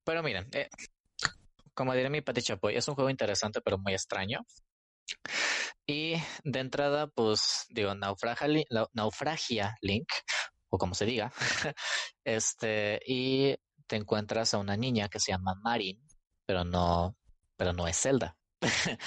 Pero 0.07 0.23
miren, 0.23 0.47
eh, 0.53 0.69
como 1.73 1.93
diría 1.93 2.09
mi 2.09 2.21
Pati 2.21 2.41
Chapoy, 2.41 2.77
es 2.77 2.87
un 2.87 2.95
juego 2.95 3.09
interesante 3.09 3.59
pero 3.59 3.77
muy 3.77 3.91
extraño. 3.91 4.39
Y 5.85 6.13
de 6.45 6.59
entrada, 6.59 7.07
pues, 7.07 7.65
digo, 7.67 7.93
naufragia, 7.93 9.75
Link, 9.81 10.07
o 10.69 10.77
como 10.77 10.95
se 10.95 11.05
diga, 11.05 11.33
este, 12.23 13.01
y 13.05 13.57
te 13.85 13.97
encuentras 13.97 14.53
a 14.53 14.59
una 14.59 14.77
niña 14.77 15.09
que 15.09 15.19
se 15.19 15.33
llama 15.33 15.55
Marin, 15.61 16.01
pero 16.45 16.63
no, 16.63 17.17
pero 17.57 17.73
no 17.73 17.85
es 17.85 17.99
Zelda. 17.99 18.37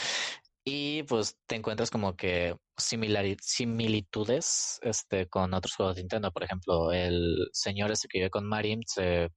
Y 0.63 1.05
pues 1.05 1.39
te 1.47 1.57
encuentras 1.57 1.91
como 1.91 2.15
que 2.15 2.55
similitudes 2.77 4.79
este, 4.83 5.27
con 5.27 5.55
otros 5.55 5.75
juegos 5.75 5.97
de 5.97 6.03
Nintendo. 6.03 6.31
Por 6.31 6.45
ejemplo, 6.45 6.93
el 6.93 7.49
señor 7.53 7.91
este 7.91 8.09
que 8.09 8.29
con 8.29 8.47
Marim 8.47 8.83
se 8.87 9.31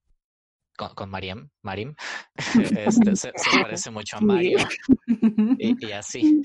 con, 0.76 0.94
con 0.94 1.10
Mariam, 1.10 1.50
Marim, 1.62 1.94
este, 2.76 3.16
se, 3.16 3.32
se 3.34 3.60
parece 3.62 3.90
mucho 3.90 4.16
a 4.16 4.20
Mario 4.20 4.58
y, 5.58 5.86
y 5.86 5.92
así. 5.92 6.42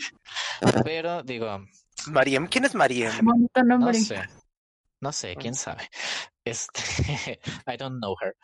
Pero 0.83 1.23
digo, 1.23 1.65
Mariem, 2.07 2.47
¿quién 2.47 2.65
es 2.65 2.75
Mariem? 2.75 3.13
Bonito 3.23 3.63
no 3.63 3.93
sé, 3.93 4.21
no 5.01 5.11
sé, 5.11 5.35
quién 5.35 5.55
sabe. 5.55 5.89
Este, 6.45 7.39
I 7.67 7.77
don't 7.77 7.99
know 7.99 8.15
her. 8.21 8.35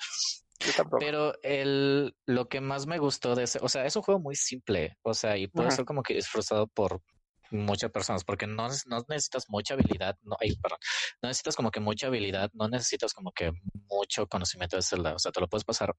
Pero 0.99 1.33
el, 1.43 2.15
lo 2.25 2.47
que 2.47 2.61
más 2.61 2.87
me 2.87 2.97
gustó 2.97 3.35
de 3.35 3.43
ese, 3.43 3.59
o 3.61 3.69
sea, 3.69 3.85
es 3.85 3.95
un 3.95 4.01
juego 4.01 4.19
muy 4.19 4.35
simple, 4.35 4.97
o 5.03 5.13
sea, 5.13 5.37
y 5.37 5.47
puede 5.47 5.67
Ajá. 5.67 5.77
ser 5.77 5.85
como 5.85 6.01
que 6.01 6.15
disfrutado 6.15 6.67
por 6.67 7.01
muchas 7.51 7.91
personas, 7.91 8.23
porque 8.23 8.47
no, 8.47 8.67
no 8.87 9.05
necesitas 9.07 9.45
mucha 9.49 9.73
habilidad, 9.73 10.17
no, 10.23 10.35
ay, 10.39 10.55
perdón, 10.55 10.79
no 11.21 11.29
necesitas 11.29 11.55
como 11.55 11.71
que 11.71 11.79
mucha 11.79 12.07
habilidad, 12.07 12.49
no 12.53 12.67
necesitas 12.67 13.13
como 13.13 13.31
que 13.31 13.51
mucho 13.89 14.27
conocimiento 14.27 14.75
de 14.75 14.81
Zelda, 14.81 15.13
o 15.13 15.19
sea, 15.19 15.31
te 15.31 15.39
lo 15.39 15.47
puedes 15.47 15.63
pasar 15.63 15.95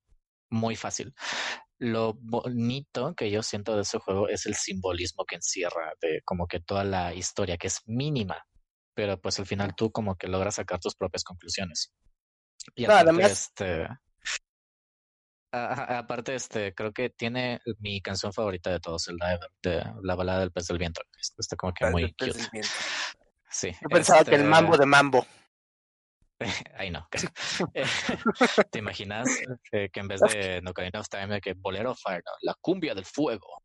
muy 0.51 0.77
fácil. 0.77 1.15
Lo 1.79 2.15
bonito 2.15 3.15
que 3.15 3.31
yo 3.31 3.43
siento 3.43 3.77
de 3.77 3.83
ese 3.83 3.99
juego 3.99 4.29
es 4.29 4.47
el 4.47 4.55
simbolismo 4.55 5.25
que 5.25 5.37
encierra, 5.37 5.93
de 6.01 6.23
como 6.25 6.47
que 6.47 6.61
toda 6.61 6.85
la 6.85 7.15
historia, 7.15 7.57
que 7.57 7.67
es 7.67 7.83
mínima, 7.87 8.47
pero 8.95 9.21
pues 9.21 9.39
al 9.39 9.47
final 9.47 9.75
tú 9.77 9.91
como 9.91 10.17
que 10.17 10.29
logras 10.29 10.55
sacar 10.57 10.81
tus 10.81 10.95
propias 10.95 11.25
conclusiones. 11.25 11.93
Y 12.75 12.87
este, 13.21 13.87
aparte, 15.57 16.35
este, 16.35 16.75
creo 16.75 16.93
que 16.93 17.11
tiene 17.11 17.61
mi 17.79 18.01
canción 18.01 18.33
favorita 18.33 18.71
de 18.71 18.81
todos, 18.81 19.09
el 19.09 19.17
de 19.63 19.85
la 20.03 20.15
balada 20.15 20.41
del 20.41 20.53
pez 20.53 20.67
del 20.67 20.79
viento. 20.79 21.03
Está 21.39 21.57
como 21.57 21.73
que 21.73 21.87
muy 21.87 22.13
cute. 22.13 22.33
Sí. 23.49 23.71
Yo 23.81 23.89
pensaba 23.89 24.23
que 24.23 24.35
el 24.35 24.43
este 24.43 24.51
mambo 24.51 24.77
de 24.77 24.85
mambo. 24.85 25.27
Ay, 26.77 26.91
no. 26.91 27.09
¿Te 28.71 28.79
imaginas 28.79 29.29
que 29.71 29.91
en 29.95 30.09
vez 30.09 30.21
de 30.21 30.61
Nocarina 30.63 31.01
of 31.01 31.09
Time, 31.09 31.41
que 31.41 31.55
Bolero 31.55 31.95
Fire, 31.95 32.23
la 32.43 32.55
cumbia 32.61 32.95
del 32.95 33.07
fuego? 33.07 33.63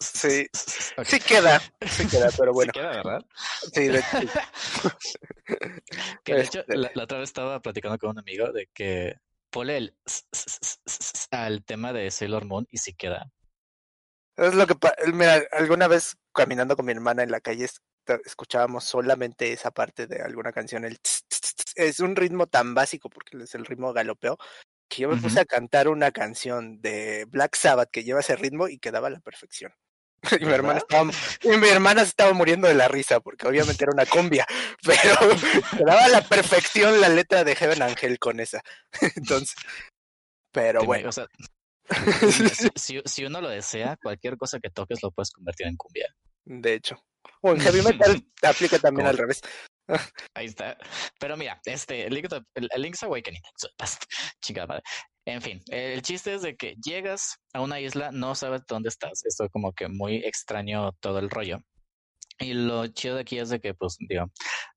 Sí, 0.00 0.46
sí 1.04 1.20
queda, 1.20 1.60
sí 1.86 2.08
queda, 2.08 2.30
pero 2.36 2.52
bueno. 2.52 2.72
Sí 2.74 2.80
queda, 2.80 2.90
¿verdad? 2.90 3.24
Sí, 3.72 3.88
de 3.88 3.98
hecho. 3.98 4.18
que 6.24 6.34
de 6.34 6.42
hecho, 6.42 6.60
este 6.60 6.76
la, 6.76 6.90
otra 7.02 7.18
vez 7.18 7.28
estaba 7.28 7.60
platicando 7.60 7.98
con 7.98 8.10
un 8.10 8.18
amigo 8.18 8.52
de 8.52 8.68
que 8.74 9.14
pone 9.50 9.76
el 9.76 9.96
al 11.30 11.64
tema 11.64 11.92
de 11.92 12.10
Sailor 12.10 12.44
Moon 12.44 12.66
y 12.70 12.78
sí 12.78 12.94
queda. 12.94 13.30
Es 14.36 14.54
lo 14.54 14.66
que, 14.66 14.74
mira, 15.12 15.42
alguna 15.52 15.88
vez 15.88 16.16
caminando 16.32 16.76
con 16.76 16.86
mi 16.86 16.92
hermana 16.92 17.22
en 17.22 17.30
la 17.30 17.40
calle 17.40 17.66
escuchábamos 18.24 18.84
solamente 18.84 19.52
esa 19.52 19.70
parte 19.70 20.06
de 20.06 20.22
alguna 20.22 20.52
canción, 20.52 20.84
el 20.84 20.98
es 21.74 22.00
un 22.00 22.16
ritmo 22.16 22.46
tan 22.46 22.74
básico 22.74 23.10
porque 23.10 23.36
es 23.36 23.54
el 23.54 23.66
ritmo 23.66 23.92
galopeo 23.92 24.38
que 24.88 25.02
yo 25.02 25.08
me 25.08 25.20
puse 25.20 25.40
a 25.40 25.44
cantar 25.44 25.88
una 25.88 26.10
canción 26.10 26.80
de 26.80 27.26
Black 27.26 27.56
Sabbath 27.56 27.90
que 27.90 28.04
lleva 28.04 28.20
ese 28.20 28.36
ritmo 28.36 28.68
y 28.68 28.78
quedaba 28.78 29.08
a 29.08 29.10
la 29.10 29.20
perfección. 29.20 29.72
Y 30.40 30.44
mi, 30.44 30.52
hermana 30.52 30.78
estaba, 30.78 31.10
y 31.42 31.56
mi 31.56 31.68
hermana 31.68 32.02
se 32.02 32.08
estaba 32.08 32.32
muriendo 32.32 32.66
de 32.66 32.74
la 32.74 32.88
risa 32.88 33.20
porque 33.20 33.46
obviamente 33.46 33.84
era 33.84 33.92
una 33.92 34.06
cumbia, 34.06 34.46
pero 34.84 35.16
quedaba 35.76 36.04
a 36.04 36.08
la 36.08 36.22
perfección 36.22 37.00
la 37.00 37.08
letra 37.08 37.44
de 37.44 37.54
Heaven 37.54 37.82
Angel 37.82 38.18
con 38.18 38.40
esa. 38.40 38.60
Entonces, 39.16 39.54
pero 40.52 40.84
bueno. 40.84 41.10
si, 42.74 43.00
si, 43.04 43.24
uno 43.24 43.40
lo 43.40 43.48
desea, 43.48 43.96
cualquier 44.02 44.36
cosa 44.36 44.58
que 44.58 44.70
toques 44.70 45.02
lo 45.02 45.10
puedes 45.10 45.30
convertir 45.30 45.68
en 45.68 45.76
cumbia. 45.76 46.12
De 46.44 46.74
hecho. 46.74 47.02
O 47.42 47.52
en 47.52 47.60
heavy 47.60 47.82
metal 47.82 48.22
aplica 48.42 48.78
también 48.78 49.06
al 49.06 49.16
revés. 49.16 49.40
Ahí 50.34 50.46
está. 50.46 50.76
Pero 51.18 51.36
mira, 51.36 51.60
este, 51.64 52.08
Link's 52.10 53.02
Awakening, 53.02 53.42
chingada 54.42 54.66
madre. 54.66 54.82
En 55.24 55.42
fin, 55.42 55.60
el 55.68 56.00
chiste 56.02 56.34
es 56.34 56.42
de 56.42 56.56
que 56.56 56.74
llegas 56.82 57.36
a 57.52 57.60
una 57.60 57.80
isla, 57.80 58.10
no 58.12 58.34
sabes 58.34 58.62
dónde 58.66 58.88
estás. 58.88 59.24
Esto 59.24 59.48
como 59.50 59.72
que 59.72 59.88
muy 59.88 60.16
extraño 60.16 60.92
todo 61.00 61.18
el 61.18 61.28
rollo. 61.28 61.58
Y 62.38 62.54
lo 62.54 62.86
chido 62.88 63.16
de 63.16 63.22
aquí 63.22 63.38
es 63.38 63.50
de 63.50 63.60
que, 63.60 63.74
pues, 63.74 63.96
digo, 63.98 64.26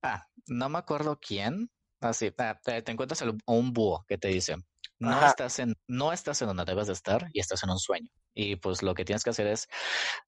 ah, 0.03 0.25
no 0.47 0.69
me 0.69 0.79
acuerdo 0.79 1.19
quién. 1.21 1.69
Así, 2.01 2.33
ah, 2.39 2.59
te, 2.63 2.91
encuentras 2.91 3.23
un 3.45 3.73
búho 3.73 4.03
que 4.07 4.17
te 4.17 4.29
dice, 4.29 4.55
no 4.99 5.25
estás 5.25 5.59
en, 5.59 5.75
no 5.87 6.11
estás 6.11 6.41
en 6.41 6.47
donde 6.47 6.65
debes 6.65 6.87
de 6.87 6.93
estar 6.93 7.27
y 7.33 7.39
estás 7.39 7.63
en 7.63 7.69
un 7.69 7.79
sueño. 7.79 8.09
Y 8.33 8.55
pues 8.55 8.81
lo 8.81 8.93
que 8.93 9.05
tienes 9.05 9.23
que 9.23 9.29
hacer 9.29 9.47
es 9.47 9.67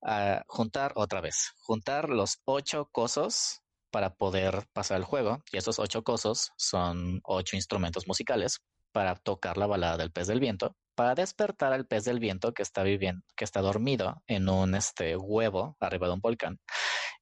ah, 0.04 0.43
juntar 0.48 0.93
otra 0.96 1.22
vez, 1.22 1.52
juntar 1.58 2.10
los 2.10 2.39
ocho 2.46 2.89
cosos 2.91 3.62
para 3.93 4.15
poder 4.15 4.67
pasar 4.73 4.97
el 4.97 5.03
juego. 5.03 5.43
Y 5.51 5.58
esos 5.58 5.77
ocho 5.77 6.03
cosos 6.03 6.51
son 6.58 7.21
ocho 7.23 7.56
instrumentos 7.56 8.08
musicales 8.08 8.60
para 8.91 9.15
tocar 9.15 9.58
la 9.58 9.67
balada 9.67 9.97
del 9.97 10.12
pez 10.12 10.25
del 10.27 10.39
viento, 10.39 10.75
para 10.95 11.13
despertar 11.13 11.73
al 11.73 11.86
pez 11.86 12.03
del 12.03 12.19
viento 12.19 12.53
que 12.53 12.63
está 12.63 12.82
viviendo, 12.82 13.23
que 13.38 13.45
está 13.45 13.62
dormido 13.62 14.23
en 14.25 14.49
un 14.49 14.73
este 14.73 15.15
huevo 15.15 15.77
arriba 15.79 16.08
de 16.08 16.13
un 16.13 16.21
volcán. 16.21 16.60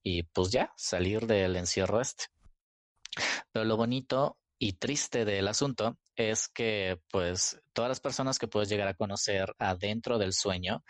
Y 0.02 0.22
pues 0.22 0.50
ya, 0.50 0.72
salir 0.76 1.26
del 1.26 1.56
encierro 1.56 2.00
este. 2.00 2.24
Pero 3.52 3.66
lo 3.66 3.76
bonito 3.76 4.38
y 4.58 4.72
triste 4.72 5.26
del 5.26 5.48
asunto 5.48 5.98
es 6.16 6.48
que 6.48 6.98
pues 7.10 7.60
todas 7.74 7.90
las 7.90 8.00
personas 8.00 8.38
que 8.38 8.48
puedes 8.48 8.70
llegar 8.70 8.88
a 8.88 8.94
conocer 8.94 9.54
adentro 9.58 10.18
del 10.18 10.32
sueño, 10.32 10.82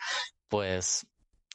pues 0.47 1.05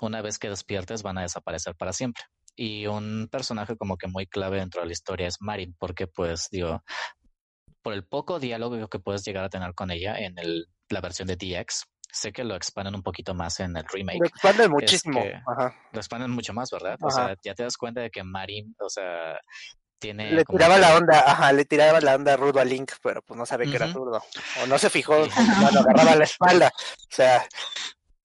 una 0.02 0.20
vez 0.20 0.38
que 0.38 0.50
despiertes 0.50 1.02
van 1.02 1.16
a 1.16 1.22
desaparecer 1.22 1.74
para 1.76 1.94
siempre 1.94 2.24
y 2.58 2.88
un 2.88 3.28
personaje 3.30 3.76
como 3.76 3.96
que 3.96 4.08
muy 4.08 4.26
clave 4.26 4.58
dentro 4.58 4.80
de 4.80 4.88
la 4.88 4.92
historia 4.92 5.28
es 5.28 5.36
Marin, 5.40 5.76
porque 5.78 6.08
pues 6.08 6.48
digo, 6.50 6.82
por 7.82 7.94
el 7.94 8.04
poco 8.04 8.40
diálogo 8.40 8.88
que 8.88 8.98
puedes 8.98 9.24
llegar 9.24 9.44
a 9.44 9.48
tener 9.48 9.74
con 9.74 9.92
ella 9.92 10.18
en 10.18 10.36
el, 10.38 10.66
la 10.88 11.00
versión 11.00 11.28
de 11.28 11.36
DX, 11.36 11.84
sé 12.10 12.32
que 12.32 12.42
lo 12.42 12.56
expanden 12.56 12.96
un 12.96 13.04
poquito 13.04 13.32
más 13.32 13.60
en 13.60 13.76
el 13.76 13.84
remake. 13.86 14.18
Lo 14.18 14.26
expanden 14.26 14.72
muchísimo. 14.72 15.24
Lo 15.92 15.98
expanden 16.00 16.32
mucho 16.32 16.52
más, 16.52 16.68
¿verdad? 16.72 16.96
O 17.00 17.10
sea, 17.12 17.36
ya 17.44 17.54
te 17.54 17.62
das 17.62 17.76
cuenta 17.76 18.00
de 18.00 18.10
que 18.10 18.24
Marin, 18.24 18.74
o 18.80 18.88
sea, 18.90 19.38
tiene... 20.00 20.32
Le 20.32 20.44
tiraba 20.44 20.78
la 20.78 20.96
onda, 20.96 21.20
ajá, 21.30 21.52
le 21.52 21.64
tiraba 21.64 22.00
la 22.00 22.16
onda 22.16 22.36
rudo 22.36 22.58
a 22.58 22.64
Link, 22.64 22.90
pero 23.04 23.22
pues 23.22 23.38
no 23.38 23.46
sabe 23.46 23.70
que 23.70 23.76
era 23.76 23.86
rudo. 23.86 24.20
O 24.62 24.66
no 24.66 24.78
se 24.78 24.90
fijó 24.90 25.14
cuando 25.60 25.78
agarraba 25.78 26.16
la 26.16 26.24
espalda. 26.24 26.72
O 26.74 27.14
sea, 27.14 27.46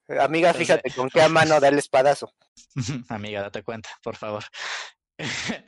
Amiga, 0.08 0.54
fíjate 0.54 0.92
con 0.92 1.10
qué 1.10 1.28
mano 1.30 1.60
da 1.60 1.70
el 1.70 1.78
espadazo. 1.80 2.34
Amiga, 3.10 3.42
date 3.42 3.64
cuenta, 3.64 3.90
por 4.04 4.16
favor. 4.16 4.44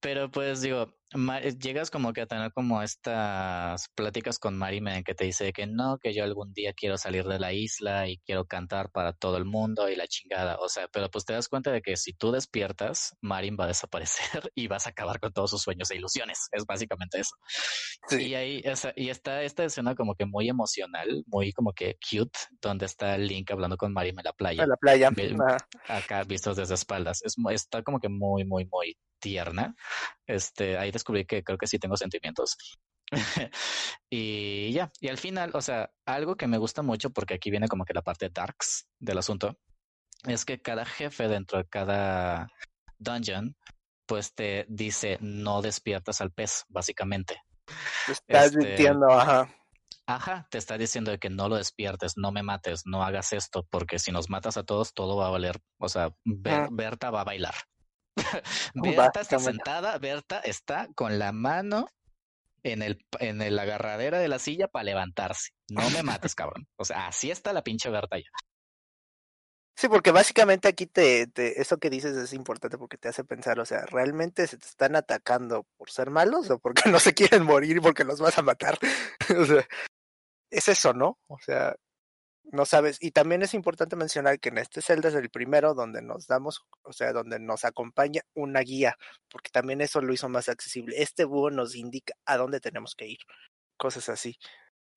Pero 0.00 0.30
pues 0.30 0.60
digo, 0.60 0.94
llegas 1.58 1.90
como 1.90 2.12
que 2.12 2.20
a 2.20 2.26
tener 2.26 2.52
como 2.52 2.82
estas 2.82 3.88
pláticas 3.94 4.38
con 4.38 4.56
Marimen 4.56 5.02
que 5.02 5.14
te 5.14 5.24
dice 5.24 5.52
que 5.52 5.66
no, 5.66 5.98
que 5.98 6.14
yo 6.14 6.22
algún 6.22 6.52
día 6.52 6.72
quiero 6.72 6.96
salir 6.98 7.24
de 7.26 7.38
la 7.40 7.52
isla 7.52 8.08
y 8.08 8.18
quiero 8.18 8.44
cantar 8.44 8.90
para 8.90 9.12
todo 9.12 9.36
el 9.36 9.44
mundo 9.44 9.88
y 9.88 9.96
la 9.96 10.06
chingada. 10.06 10.58
O 10.60 10.68
sea, 10.68 10.88
pero 10.88 11.10
pues 11.10 11.24
te 11.24 11.32
das 11.32 11.48
cuenta 11.48 11.72
de 11.72 11.82
que 11.82 11.96
si 11.96 12.12
tú 12.12 12.30
despiertas, 12.30 13.16
Marin 13.20 13.56
va 13.58 13.64
a 13.64 13.68
desaparecer 13.68 14.50
y 14.54 14.68
vas 14.68 14.86
a 14.86 14.90
acabar 14.90 15.18
con 15.18 15.32
todos 15.32 15.50
sus 15.50 15.62
sueños 15.62 15.90
e 15.90 15.96
ilusiones. 15.96 16.48
Es 16.52 16.64
básicamente 16.64 17.20
eso. 17.20 17.34
Y 18.18 18.34
ahí 18.34 18.62
y 18.96 19.08
está 19.08 19.42
esta 19.42 19.64
escena 19.64 19.94
como 19.94 20.14
que 20.14 20.26
muy 20.26 20.48
emocional, 20.48 21.24
muy 21.26 21.52
como 21.52 21.72
que 21.72 21.96
cute, 22.08 22.38
donde 22.60 22.86
está 22.86 23.18
Link 23.18 23.50
hablando 23.50 23.76
con 23.76 23.92
Marim 23.92 24.18
en 24.18 24.24
la 24.24 24.32
playa. 24.32 24.62
En 24.62 24.68
la 24.68 24.76
playa. 24.76 25.10
Acá 25.88 26.22
vistos 26.24 26.56
desde 26.56 26.74
espaldas. 26.74 27.22
Es, 27.24 27.34
está 27.50 27.82
como 27.82 27.98
que 27.98 28.08
muy, 28.08 28.44
muy, 28.44 28.66
muy 28.66 28.96
tierna. 29.20 29.76
Este, 30.26 30.78
ahí 30.78 30.90
descubrí 30.90 31.24
que 31.24 31.44
creo 31.44 31.58
que 31.58 31.66
sí 31.66 31.78
tengo 31.78 31.96
sentimientos. 31.96 32.56
y 34.10 34.72
ya, 34.72 34.90
y 35.00 35.08
al 35.08 35.18
final, 35.18 35.50
o 35.54 35.60
sea, 35.60 35.90
algo 36.06 36.36
que 36.36 36.46
me 36.46 36.58
gusta 36.58 36.82
mucho, 36.82 37.10
porque 37.10 37.34
aquí 37.34 37.50
viene 37.50 37.68
como 37.68 37.84
que 37.84 37.94
la 37.94 38.02
parte 38.02 38.30
darks 38.30 38.88
del 38.98 39.18
asunto, 39.18 39.58
es 40.24 40.44
que 40.44 40.60
cada 40.60 40.84
jefe 40.84 41.28
dentro 41.28 41.58
de 41.58 41.68
cada 41.68 42.48
dungeon, 42.98 43.56
pues 44.06 44.34
te 44.34 44.66
dice 44.68 45.18
no 45.20 45.62
despiertas 45.62 46.20
al 46.20 46.32
pez, 46.32 46.64
básicamente. 46.68 47.42
Te 48.06 48.12
estás 48.12 48.56
este, 48.56 48.88
ajá. 48.88 49.48
Ajá, 50.06 50.48
te 50.50 50.58
está 50.58 50.76
diciendo 50.76 51.12
de 51.12 51.18
que 51.18 51.30
no 51.30 51.48
lo 51.48 51.56
despiertes, 51.56 52.14
no 52.16 52.32
me 52.32 52.42
mates, 52.42 52.82
no 52.84 53.04
hagas 53.04 53.32
esto, 53.32 53.64
porque 53.70 54.00
si 54.00 54.10
nos 54.10 54.28
matas 54.28 54.56
a 54.56 54.64
todos, 54.64 54.92
todo 54.92 55.16
va 55.16 55.28
a 55.28 55.30
valer, 55.30 55.60
o 55.78 55.88
sea, 55.88 56.12
Berta 56.24 57.10
va 57.10 57.20
a 57.20 57.24
bailar. 57.24 57.54
Berta 58.74 59.20
está 59.20 59.38
sentada, 59.38 59.98
Berta 59.98 60.40
está 60.40 60.88
con 60.94 61.18
la 61.18 61.32
mano 61.32 61.88
en 62.62 62.82
el, 62.82 63.04
en 63.18 63.42
el 63.42 63.58
agarradera 63.58 64.18
de 64.18 64.28
la 64.28 64.38
silla 64.38 64.68
para 64.68 64.84
levantarse. 64.84 65.50
No 65.70 65.88
me 65.90 66.02
mates, 66.02 66.34
cabrón. 66.34 66.66
O 66.76 66.84
sea, 66.84 67.06
así 67.06 67.30
está 67.30 67.52
la 67.52 67.62
pinche 67.62 67.90
Berta 67.90 68.18
ya. 68.18 68.30
Sí, 69.76 69.88
porque 69.88 70.10
básicamente 70.10 70.68
aquí 70.68 70.86
te, 70.86 71.26
te, 71.26 71.58
eso 71.58 71.78
que 71.78 71.88
dices 71.88 72.14
es 72.14 72.34
importante 72.34 72.76
porque 72.76 72.98
te 72.98 73.08
hace 73.08 73.24
pensar, 73.24 73.58
o 73.60 73.64
sea, 73.64 73.86
¿realmente 73.86 74.46
se 74.46 74.58
te 74.58 74.66
están 74.66 74.94
atacando 74.94 75.66
por 75.78 75.90
ser 75.90 76.10
malos 76.10 76.50
o 76.50 76.58
porque 76.58 76.82
no 76.90 76.98
se 77.00 77.14
quieren 77.14 77.44
morir 77.44 77.78
y 77.78 77.80
porque 77.80 78.04
los 78.04 78.20
vas 78.20 78.36
a 78.36 78.42
matar? 78.42 78.78
o 79.38 79.44
sea, 79.46 79.66
es 80.50 80.68
eso, 80.68 80.92
¿no? 80.92 81.18
O 81.28 81.38
sea, 81.38 81.74
no 82.52 82.66
sabes. 82.66 82.98
Y 83.00 83.12
también 83.12 83.42
es 83.42 83.54
importante 83.54 83.96
mencionar 83.96 84.40
que 84.40 84.48
en 84.50 84.58
este 84.58 84.82
Zelda 84.82 85.08
es 85.08 85.14
el 85.14 85.30
primero 85.30 85.74
donde 85.74 86.02
nos 86.02 86.26
damos, 86.26 86.64
o 86.82 86.92
sea, 86.92 87.12
donde 87.12 87.38
nos 87.38 87.64
acompaña 87.64 88.22
una 88.34 88.60
guía, 88.60 88.96
porque 89.30 89.50
también 89.50 89.80
eso 89.80 90.00
lo 90.00 90.12
hizo 90.12 90.28
más 90.28 90.48
accesible. 90.48 91.00
Este 91.02 91.24
búho 91.24 91.50
nos 91.50 91.74
indica 91.76 92.14
a 92.26 92.36
dónde 92.36 92.60
tenemos 92.60 92.94
que 92.94 93.06
ir, 93.06 93.18
cosas 93.76 94.08
así. 94.08 94.36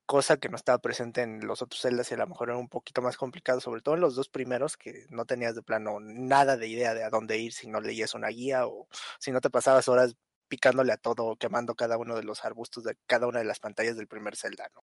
Cosa 0.07 0.37
que 0.37 0.49
no 0.49 0.57
estaba 0.57 0.79
presente 0.79 1.21
en 1.21 1.47
los 1.47 1.61
otros 1.61 1.81
Zeldas 1.81 2.11
y 2.11 2.15
a 2.15 2.17
lo 2.17 2.27
mejor 2.27 2.49
era 2.49 2.57
un 2.59 2.69
poquito 2.69 3.01
más 3.01 3.17
complicado, 3.17 3.61
sobre 3.61 3.81
todo 3.81 3.95
en 3.95 4.01
los 4.01 4.15
dos 4.15 4.29
primeros, 4.29 4.77
que 4.77 5.05
no 5.09 5.25
tenías 5.25 5.55
de 5.55 5.63
plano 5.63 5.99
nada 6.01 6.57
de 6.57 6.67
idea 6.67 6.93
de 6.93 7.03
a 7.03 7.09
dónde 7.09 7.37
ir 7.39 7.53
si 7.53 7.69
no 7.69 7.81
leías 7.81 8.13
una 8.15 8.29
guía 8.29 8.67
o 8.67 8.87
si 9.19 9.31
no 9.31 9.41
te 9.41 9.49
pasabas 9.49 9.87
horas 9.87 10.15
picándole 10.49 10.93
a 10.93 10.97
todo, 10.97 11.35
quemando 11.37 11.75
cada 11.75 11.97
uno 11.97 12.15
de 12.15 12.23
los 12.23 12.45
arbustos 12.45 12.83
de 12.83 12.97
cada 13.07 13.27
una 13.27 13.39
de 13.39 13.45
las 13.45 13.59
pantallas 13.59 13.97
del 13.97 14.07
primer 14.07 14.35
Zelda, 14.35 14.69
¿no? 14.75 14.83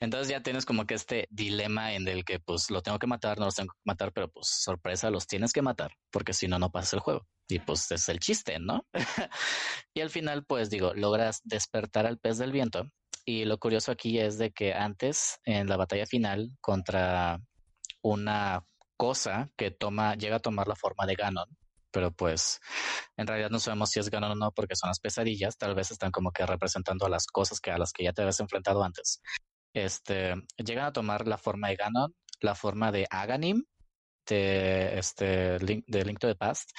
Entonces 0.00 0.28
ya 0.28 0.42
tienes 0.42 0.66
como 0.66 0.86
que 0.86 0.94
este 0.94 1.26
dilema 1.30 1.94
en 1.94 2.06
el 2.08 2.24
que 2.24 2.40
pues 2.40 2.70
lo 2.70 2.82
tengo 2.82 2.98
que 2.98 3.06
matar, 3.06 3.38
no 3.38 3.46
los 3.46 3.54
tengo 3.54 3.72
que 3.72 3.80
matar, 3.84 4.12
pero 4.12 4.28
pues 4.28 4.48
sorpresa, 4.48 5.10
los 5.10 5.26
tienes 5.26 5.52
que 5.52 5.62
matar, 5.62 5.92
porque 6.10 6.32
si 6.32 6.48
no, 6.48 6.58
no 6.58 6.70
pasa 6.70 6.96
el 6.96 7.00
juego. 7.00 7.26
Y 7.48 7.58
pues 7.58 7.90
es 7.90 8.08
el 8.08 8.20
chiste, 8.20 8.58
¿no? 8.58 8.86
y 9.94 10.00
al 10.00 10.10
final, 10.10 10.44
pues 10.44 10.70
digo, 10.70 10.94
logras 10.94 11.40
despertar 11.44 12.06
al 12.06 12.18
pez 12.18 12.38
del 12.38 12.52
viento. 12.52 12.90
Y 13.26 13.44
lo 13.44 13.58
curioso 13.58 13.92
aquí 13.92 14.18
es 14.18 14.38
de 14.38 14.52
que 14.52 14.74
antes, 14.74 15.40
en 15.44 15.68
la 15.68 15.76
batalla 15.76 16.06
final, 16.06 16.50
contra 16.60 17.40
una 18.02 18.64
cosa 18.96 19.50
que 19.56 19.70
toma, 19.70 20.14
llega 20.14 20.36
a 20.36 20.40
tomar 20.40 20.68
la 20.68 20.76
forma 20.76 21.06
de 21.06 21.14
Ganon, 21.14 21.48
pero 21.90 22.10
pues 22.12 22.60
en 23.16 23.26
realidad 23.26 23.50
no 23.50 23.60
sabemos 23.60 23.90
si 23.90 24.00
es 24.00 24.10
Ganon 24.10 24.32
o 24.32 24.34
no 24.34 24.52
porque 24.52 24.76
son 24.76 24.88
las 24.88 25.00
pesadillas, 25.00 25.56
tal 25.56 25.74
vez 25.74 25.90
están 25.90 26.10
como 26.10 26.32
que 26.32 26.44
representando 26.44 27.06
a 27.06 27.08
las 27.08 27.26
cosas 27.26 27.60
que 27.60 27.70
a 27.70 27.78
las 27.78 27.92
que 27.92 28.04
ya 28.04 28.12
te 28.12 28.22
habías 28.22 28.40
enfrentado 28.40 28.82
antes. 28.82 29.20
Este, 29.74 30.34
llegan 30.56 30.86
a 30.86 30.92
tomar 30.92 31.26
la 31.26 31.36
forma 31.36 31.68
de 31.68 31.76
Ganon, 31.76 32.14
la 32.40 32.54
forma 32.54 32.92
de 32.92 33.06
Aganim, 33.10 33.64
de 34.26 34.98
este 34.98 35.58
Link, 35.58 35.84
de 35.86 36.04
Link 36.04 36.18
to 36.18 36.28
the 36.28 36.36
Past, 36.36 36.70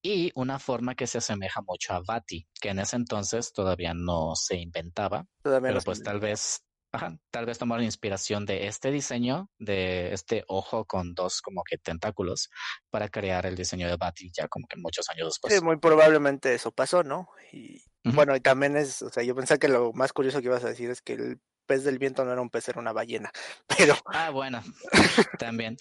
y 0.00 0.30
una 0.34 0.58
forma 0.58 0.94
que 0.94 1.06
se 1.06 1.18
asemeja 1.18 1.60
mucho 1.62 1.94
a 1.94 2.00
Vati, 2.00 2.46
que 2.60 2.70
en 2.70 2.78
ese 2.78 2.96
entonces 2.96 3.52
todavía 3.52 3.92
no 3.94 4.34
se 4.36 4.56
inventaba, 4.56 5.26
Todavía 5.42 5.68
pero 5.68 5.80
no 5.80 5.84
pues 5.84 6.02
tal 6.02 6.20
vez, 6.20 6.64
ajá, 6.92 7.18
tal 7.30 7.46
vez 7.46 7.58
tomaron 7.58 7.84
inspiración 7.84 8.46
de 8.46 8.68
este 8.68 8.90
diseño, 8.90 9.50
de 9.58 10.12
este 10.12 10.44
ojo 10.46 10.84
con 10.84 11.14
dos 11.14 11.42
como 11.42 11.62
que 11.64 11.76
tentáculos, 11.78 12.50
para 12.88 13.08
crear 13.08 13.46
el 13.46 13.56
diseño 13.56 13.88
de 13.88 13.96
Vati 13.96 14.30
ya 14.32 14.46
como 14.46 14.66
que 14.68 14.76
muchos 14.78 15.08
años 15.10 15.26
después. 15.26 15.52
Sí, 15.54 15.60
muy 15.60 15.78
probablemente 15.78 16.54
eso 16.54 16.70
pasó, 16.70 17.02
¿no? 17.02 17.28
Y 17.52 17.82
bueno, 18.04 18.36
y 18.36 18.40
también 18.40 18.76
es, 18.76 19.02
o 19.02 19.10
sea, 19.10 19.22
yo 19.22 19.34
pensé 19.34 19.58
que 19.58 19.68
lo 19.68 19.92
más 19.94 20.12
curioso 20.12 20.40
que 20.40 20.46
ibas 20.46 20.64
a 20.64 20.68
decir 20.68 20.90
es 20.90 21.02
que 21.02 21.38
pez 21.64 21.84
del 21.84 21.98
viento 21.98 22.24
no 22.24 22.32
era 22.32 22.40
un 22.40 22.50
pez, 22.50 22.68
era 22.68 22.80
una 22.80 22.92
ballena. 22.92 23.30
Pero 23.78 23.96
Ah, 24.06 24.30
bueno, 24.30 24.62
también. 25.38 25.76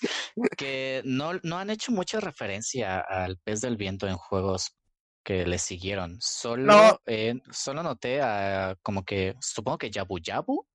Que 0.58 1.02
no, 1.06 1.32
no 1.44 1.58
han 1.58 1.70
hecho 1.70 1.92
mucha 1.92 2.20
referencia 2.20 3.00
al 3.00 3.38
pez 3.38 3.62
del 3.62 3.78
viento 3.78 4.08
en 4.08 4.18
juegos 4.18 4.76
que 5.24 5.46
le 5.46 5.58
siguieron. 5.58 6.18
Solo, 6.20 6.64
No. 6.66 7.00
eh, 7.06 7.36
solo 7.52 7.82
noté 7.84 8.22
a 8.22 8.76
como 8.84 9.04
que, 9.06 9.36
supongo 9.40 9.78
que 9.78 9.90
Yabu 9.92 10.20
Yabu. 10.20 10.66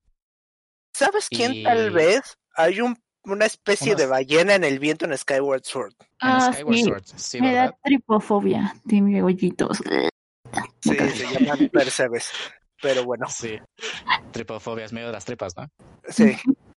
¿sabes 0.93 1.29
quién 1.29 1.63
tal 1.63 1.91
vez? 1.91 2.37
Hay 2.55 2.81
un, 2.81 2.97
una 3.23 3.45
especie 3.45 3.95
de 3.95 4.05
ballena 4.07 4.55
en 4.55 4.63
el 4.63 4.79
viento 4.79 5.05
en 5.05 5.15
Skyward 5.17 5.63
Sword. 5.63 5.93
En 5.99 6.07
Ah, 6.21 6.51
Skyward 6.51 6.75
sí. 6.75 6.83
Sword, 6.83 7.03
sí, 7.15 7.41
Me 7.41 7.53
da 7.53 7.77
tripofobia. 7.83 8.75
Tiene 8.87 9.21
hoyitos. 9.23 9.77
Sí, 10.81 10.95
se 10.95 11.39
llaman 11.39 11.69
Percebes. 11.71 12.31
Pero 12.81 13.03
bueno, 13.05 13.27
Sí. 13.29 13.57
Tripofobia 14.31 14.85
es 14.85 14.93
medio 14.93 15.07
de 15.07 15.13
las 15.13 15.25
tripas, 15.25 15.55
¿no? 15.57 15.69
sí. 16.07 16.35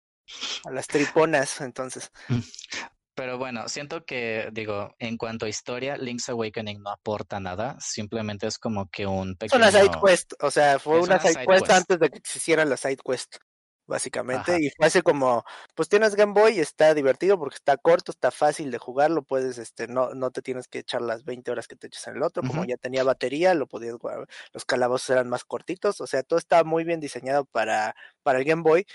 A 0.65 0.71
las 0.71 0.87
triponas, 0.87 1.61
entonces. 1.61 2.11
Pero 3.17 3.37
bueno, 3.37 3.69
siento 3.69 4.05
que, 4.05 4.49
digo, 4.53 4.95
en 4.99 5.17
cuanto 5.19 5.45
a 5.45 5.49
historia, 5.49 5.97
Link's 5.97 6.29
Awakening 6.29 6.81
no 6.81 6.91
aporta 6.91 7.41
nada, 7.41 7.77
simplemente 7.81 8.47
es 8.47 8.59
como 8.59 8.89
que 8.89 9.07
un 9.07 9.33
Es 9.33 9.37
pequeño... 9.37 9.63
una 9.63 9.73
side 9.73 9.91
quest, 10.03 10.33
o 10.41 10.51
sea, 10.51 10.79
fue 10.79 10.99
Es 11.01 11.05
una 11.05 11.17
una 11.17 11.23
side 11.23 11.33
side 11.35 11.47
quest 11.47 11.67
quest. 11.67 11.73
antes 11.73 11.99
de 11.99 12.09
que 12.11 12.21
se 12.25 12.39
hiciera 12.39 12.65
la 12.65 12.77
side 12.77 12.97
quest, 13.05 13.37
básicamente. 13.91 14.53
Ajá. 14.53 14.61
Y 14.61 14.71
fue 14.71 14.87
así 14.87 15.03
como, 15.03 15.45
pues 15.75 15.91
tienes 15.91 16.15
Game 16.15 16.33
Boy, 16.33 16.59
está 16.59 16.95
divertido 16.95 17.39
porque 17.39 17.57
está 17.57 17.77
corto, 17.77 18.13
está 18.13 18.31
fácil 18.31 18.71
de 18.71 18.79
jugarlo, 18.79 19.23
puedes, 19.23 19.59
este, 19.59 19.89
no, 19.89 20.15
no 20.15 20.31
te 20.31 20.41
tienes 20.41 20.69
que 20.69 20.79
echar 20.79 21.03
las 21.03 21.25
20 21.25 21.51
horas 21.51 21.69
que 21.69 21.77
te 21.77 21.89
echas 21.89 22.07
en 22.07 22.17
el 22.17 22.23
otro, 22.23 22.43
como 22.43 22.65
ya 22.65 22.79
tenía 22.79 23.05
batería, 23.05 23.53
lo 23.53 23.67
podías 23.67 23.97
jugar, 23.97 24.27
los 24.55 24.65
calabozos 24.65 25.11
eran 25.11 25.29
más 25.29 25.45
cortitos, 25.45 26.01
o 26.01 26.07
sea, 26.07 26.23
todo 26.23 26.39
estaba 26.39 26.65
muy 26.65 26.85
bien 26.85 27.01
diseñado 27.01 27.45
para, 27.45 27.95
para 28.23 28.39
el 28.39 28.45
Game 28.47 28.63
Boy. 28.63 28.87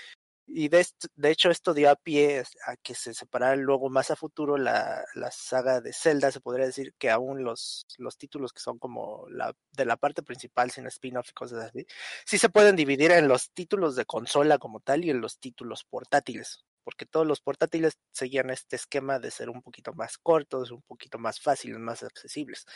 Y 0.48 0.68
de, 0.68 0.86
de 1.16 1.30
hecho 1.30 1.50
esto 1.50 1.74
dio 1.74 1.90
a 1.90 1.96
pie 1.96 2.44
a 2.66 2.76
que 2.76 2.94
se 2.94 3.14
separara 3.14 3.56
luego 3.56 3.90
más 3.90 4.10
a 4.12 4.16
futuro 4.16 4.56
la, 4.56 5.04
la 5.14 5.30
saga 5.32 5.80
de 5.80 5.92
Zelda, 5.92 6.30
se 6.30 6.40
podría 6.40 6.66
decir 6.66 6.94
que 6.98 7.10
aún 7.10 7.42
los, 7.42 7.84
los 7.98 8.16
títulos 8.16 8.52
que 8.52 8.60
son 8.60 8.78
como 8.78 9.26
la 9.28 9.52
de 9.72 9.84
la 9.84 9.96
parte 9.96 10.22
principal 10.22 10.70
sin 10.70 10.86
spin-off 10.86 11.30
y 11.30 11.32
cosas 11.32 11.64
así, 11.64 11.86
sí 12.24 12.38
se 12.38 12.48
pueden 12.48 12.76
dividir 12.76 13.10
en 13.10 13.26
los 13.28 13.50
títulos 13.50 13.96
de 13.96 14.04
consola 14.06 14.58
como 14.58 14.80
tal 14.80 15.04
y 15.04 15.10
en 15.10 15.20
los 15.20 15.38
títulos 15.40 15.84
portátiles, 15.84 16.64
porque 16.84 17.06
todos 17.06 17.26
los 17.26 17.40
portátiles 17.40 17.98
seguían 18.12 18.50
este 18.50 18.76
esquema 18.76 19.18
de 19.18 19.32
ser 19.32 19.50
un 19.50 19.62
poquito 19.62 19.92
más 19.94 20.16
cortos, 20.16 20.70
un 20.70 20.82
poquito 20.82 21.18
más 21.18 21.40
fáciles, 21.40 21.78
más 21.78 22.04
accesibles. 22.04 22.66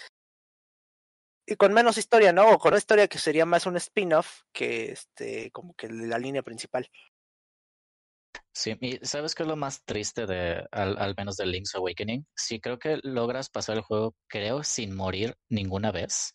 Y 1.47 1.57
con 1.57 1.73
menos 1.73 1.99
historia, 1.99 2.33
¿no? 2.33 2.49
O 2.49 2.59
con 2.59 2.71
una 2.73 2.79
historia 2.79 3.09
que 3.09 3.19
sería 3.19 3.45
más 3.45 3.67
un 3.67 3.77
spin-off 3.77 4.43
que 4.53 4.93
este, 4.93 5.51
como 5.51 5.75
que 5.75 5.89
la 5.89 6.19
línea 6.19 6.43
principal. 6.43 6.89
Sí, 8.53 8.77
y 8.81 8.99
¿sabes 9.03 9.35
qué 9.35 9.45
es 9.45 9.49
lo 9.49 9.57
más 9.57 9.85
triste 9.85 10.27
de, 10.27 10.67
al, 10.73 10.99
al 10.99 11.15
menos 11.17 11.37
de 11.37 11.47
Link's 11.47 11.75
Awakening? 11.75 12.27
Sí, 12.35 12.61
creo 12.61 12.79
que 12.79 12.99
logras 13.03 13.49
pasar 13.49 13.77
el 13.77 13.83
juego, 13.83 14.15
creo, 14.29 14.63
sin 14.65 14.95
morir 14.95 15.37
ninguna 15.49 15.93
vez. 15.93 16.35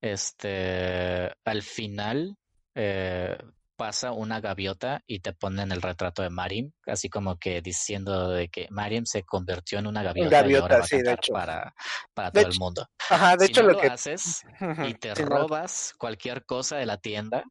Este, 0.00 1.30
al 1.44 1.62
final 1.62 2.36
eh, 2.74 3.36
pasa 3.76 4.12
una 4.12 4.40
gaviota 4.40 5.02
y 5.06 5.20
te 5.20 5.32
ponen 5.32 5.72
el 5.72 5.82
retrato 5.82 6.22
de 6.22 6.30
Marim, 6.30 6.72
así 6.86 7.08
como 7.08 7.38
que 7.38 7.60
diciendo 7.60 8.30
de 8.30 8.48
que 8.48 8.66
Marim 8.70 9.04
se 9.04 9.22
convirtió 9.22 9.78
en 9.78 9.86
una 9.86 10.02
gaviota, 10.02 10.28
y 10.28 10.30
gaviota, 10.30 10.62
ahora 10.64 10.78
va 10.78 10.84
a 10.84 10.86
sí, 10.86 11.02
de 11.02 11.12
hecho. 11.12 11.32
para, 11.32 11.74
para 12.14 12.30
De 12.30 12.40
todo 12.42 12.52
el 12.52 12.58
mundo. 12.58 12.86
Ajá, 13.10 13.36
de 13.36 13.46
si 13.46 13.52
hecho 13.52 13.62
no 13.62 13.68
lo 13.68 13.74
lo 13.74 13.80
que... 13.80 13.86
haces 13.88 14.42
y 14.90 14.94
te 14.94 15.14
sí, 15.14 15.22
no, 15.22 15.28
robas 15.28 15.94
cualquier 15.98 16.44
cosa 16.44 16.76
de 16.76 16.86
la 16.86 16.96
tienda, 16.98 17.44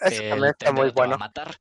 eso 0.00 0.22
el 0.22 0.28
también 0.30 0.50
está 0.58 0.72
muy 0.72 0.90
te 0.90 1.00
va 1.00 1.04
a 1.04 1.08
bueno. 1.08 1.18
matar. 1.18 1.54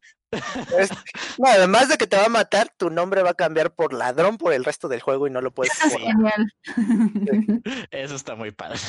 Es- 0.77 0.89
no, 1.37 1.47
además 1.47 1.89
de 1.89 1.97
que 1.97 2.07
te 2.07 2.17
va 2.17 2.25
a 2.25 2.29
matar, 2.29 2.69
tu 2.77 2.89
nombre 2.89 3.21
va 3.23 3.31
a 3.31 3.35
cambiar 3.35 3.73
por 3.73 3.93
ladrón 3.93 4.37
por 4.37 4.53
el 4.53 4.63
resto 4.65 4.87
del 4.87 5.01
juego 5.01 5.27
y 5.27 5.31
no 5.31 5.41
lo 5.41 5.51
puedes 5.51 5.73
Eso 5.73 5.87
es 5.87 5.93
borrar. 5.93 6.33
genial. 6.75 7.61
Eso 7.91 8.15
está 8.15 8.35
muy 8.35 8.51
padre. 8.51 8.79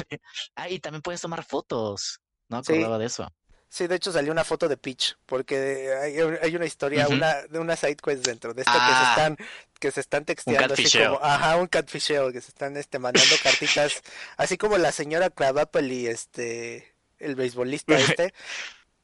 Ah, 0.57 0.68
y 0.68 0.78
también 0.80 1.02
puedes 1.02 1.20
tomar 1.20 1.44
fotos. 1.44 2.20
No 2.48 2.62
Sí. 2.62 2.72
acordaba 2.72 2.98
de 2.98 3.07
eso. 3.07 3.28
Sí, 3.68 3.88
de 3.88 3.96
hecho 3.96 4.12
salió 4.12 4.30
una 4.30 4.44
foto 4.44 4.68
de 4.68 4.76
Peach, 4.76 5.16
porque 5.26 5.92
hay, 6.00 6.16
hay 6.42 6.54
una 6.54 6.64
historia, 6.64 7.09
una, 7.09 7.42
de 7.42 7.59
una 7.59 7.74
side 7.74 7.96
quest 7.96 8.24
dentro 8.24 8.54
de 8.54 8.62
esta 8.62 8.72
que 8.72 8.78
se 8.78 8.85
Ah. 8.85 9.14
están, 9.16 9.37
que 9.80 9.90
se 9.90 10.00
están 10.00 10.24
texteando 10.24 10.74
así 10.74 10.96
como, 10.96 11.18
ajá, 11.20 11.57
un 11.57 11.66
catfisheo, 11.66 12.30
que 12.30 12.40
se 12.40 12.48
están 12.50 12.76
este 12.76 13.00
mandando 13.00 13.35
cartitas, 13.42 14.00
así 14.37 14.57
como 14.59 14.78
la 14.78 14.92
señora 14.92 15.28
Cravapple 15.30 15.92
y 15.92 16.07
este 16.07 16.94
el 17.18 17.35
beisbolista 17.35 17.94
este, 18.20 18.33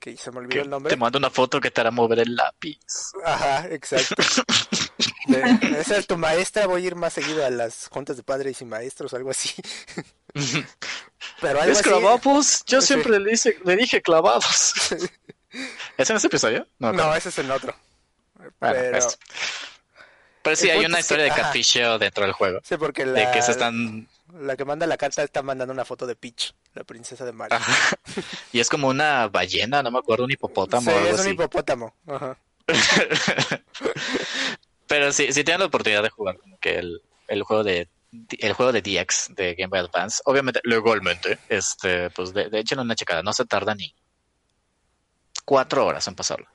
que 0.01 0.17
se 0.17 0.31
me 0.33 0.39
olvidó 0.39 0.63
el 0.63 0.71
nombre. 0.71 0.91
te 0.91 0.97
mando 0.97 1.19
una 1.19 1.31
foto 1.31 1.61
que 1.61 1.71
te 1.71 1.81
hará 1.83 1.91
mover 1.91 2.19
el 2.21 2.35
lápiz. 2.35 2.79
Ajá, 3.25 3.69
exacto. 3.71 4.15
De- 5.29 5.79
esa 5.79 5.99
es 5.99 6.07
tu 6.07 6.17
maestra, 6.17 6.67
voy 6.67 6.83
a 6.83 6.87
ir 6.89 6.97
más 6.97 7.13
seguido 7.13 7.45
a 7.45 7.51
las 7.51 7.87
juntas 7.89 8.17
de 8.17 8.23
padres 8.23 8.61
y 8.63 8.65
maestros, 8.65 9.13
algo 9.15 9.31
así. 9.31 9.51
Pero 11.41 11.61
algo 11.61 11.73
¿Es 11.73 11.81
así. 11.81 11.89
clavados? 11.89 12.65
Yo 12.67 12.81
Sí. 12.81 12.89
siempre 12.89 13.19
le, 13.21 13.33
hice- 13.33 13.59
le 13.65 13.77
dije 13.77 14.01
clavados. 14.03 14.75
¿Es 15.97 16.11
en 16.11 16.17
ese 16.17 16.27
episodio? 16.29 16.67
No, 16.79 16.93
No, 16.93 17.15
ese 17.15 17.29
es 17.29 17.39
en 17.39 17.51
otro. 17.51 17.75
Bueno, 18.59 18.99
Pero, 20.43 20.57
sí, 20.57 20.69
el 20.71 20.79
hay 20.79 20.87
una 20.87 20.97
que- 20.97 21.01
historia 21.03 21.25
de 21.25 21.31
catfisheo 21.31 21.99
dentro 21.99 22.25
del 22.25 22.33
juego. 22.33 22.61
sí, 22.65 22.77
porque 22.77 23.05
De 23.05 23.31
que 23.33 23.43
se 23.43 23.51
están... 23.53 24.09
la 24.39 24.57
que 24.57 24.65
manda 24.65 24.87
la 24.87 24.97
carta 24.97 25.23
está 25.23 25.43
mandando 25.43 25.73
una 25.73 25.85
foto 25.85 26.07
de 26.07 26.17
Peach, 26.17 26.55
la 26.75 26.85
princesa 26.85 27.25
de 27.25 27.33
Mario. 27.33 27.57
Ajá. 27.57 27.97
Y 28.53 28.61
es 28.61 28.69
como 28.69 28.89
una 28.89 29.29
ballena, 29.29 29.83
no 29.83 29.91
me 29.91 29.99
acuerdo, 29.99 30.25
un 30.25 30.31
hipopótamo 30.31 30.91
Sí, 30.91 30.91
o 30.91 30.99
algo 30.99 31.09
es 31.09 31.15
un 31.15 31.21
así. 31.21 31.31
hipopótamo. 31.31 31.95
Ajá. 32.07 32.37
Pero 34.87 35.13
sí, 35.13 35.33
si 35.33 35.45
tienen 35.45 35.61
la 35.61 35.67
oportunidad 35.67 36.03
de 36.03 36.11
jugar 36.11 36.37
como 36.39 36.59
que 36.59 36.77
el, 36.79 37.01
el 37.29 37.43
juego 37.43 37.65
de 37.65 37.89
el 38.41 38.55
juego 38.55 38.73
de 38.73 38.83
DX 38.83 39.37
de 39.37 39.55
Game 39.55 39.69
Boy 39.69 39.79
Advance, 39.79 40.21
obviamente, 40.25 40.61
legalmente, 40.65 41.39
este, 41.49 42.11
pues 42.11 42.33
de, 42.35 42.51
de 42.51 42.59
échenle 42.59 42.83
una 42.83 42.97
checada, 42.97 43.23
no 43.23 43.33
se 43.33 43.45
tarda 43.45 43.73
ni 43.77 43.95
cuatro 45.45 45.87
horas 45.87 46.09
en 46.09 46.17
pasarlo. 46.17 46.47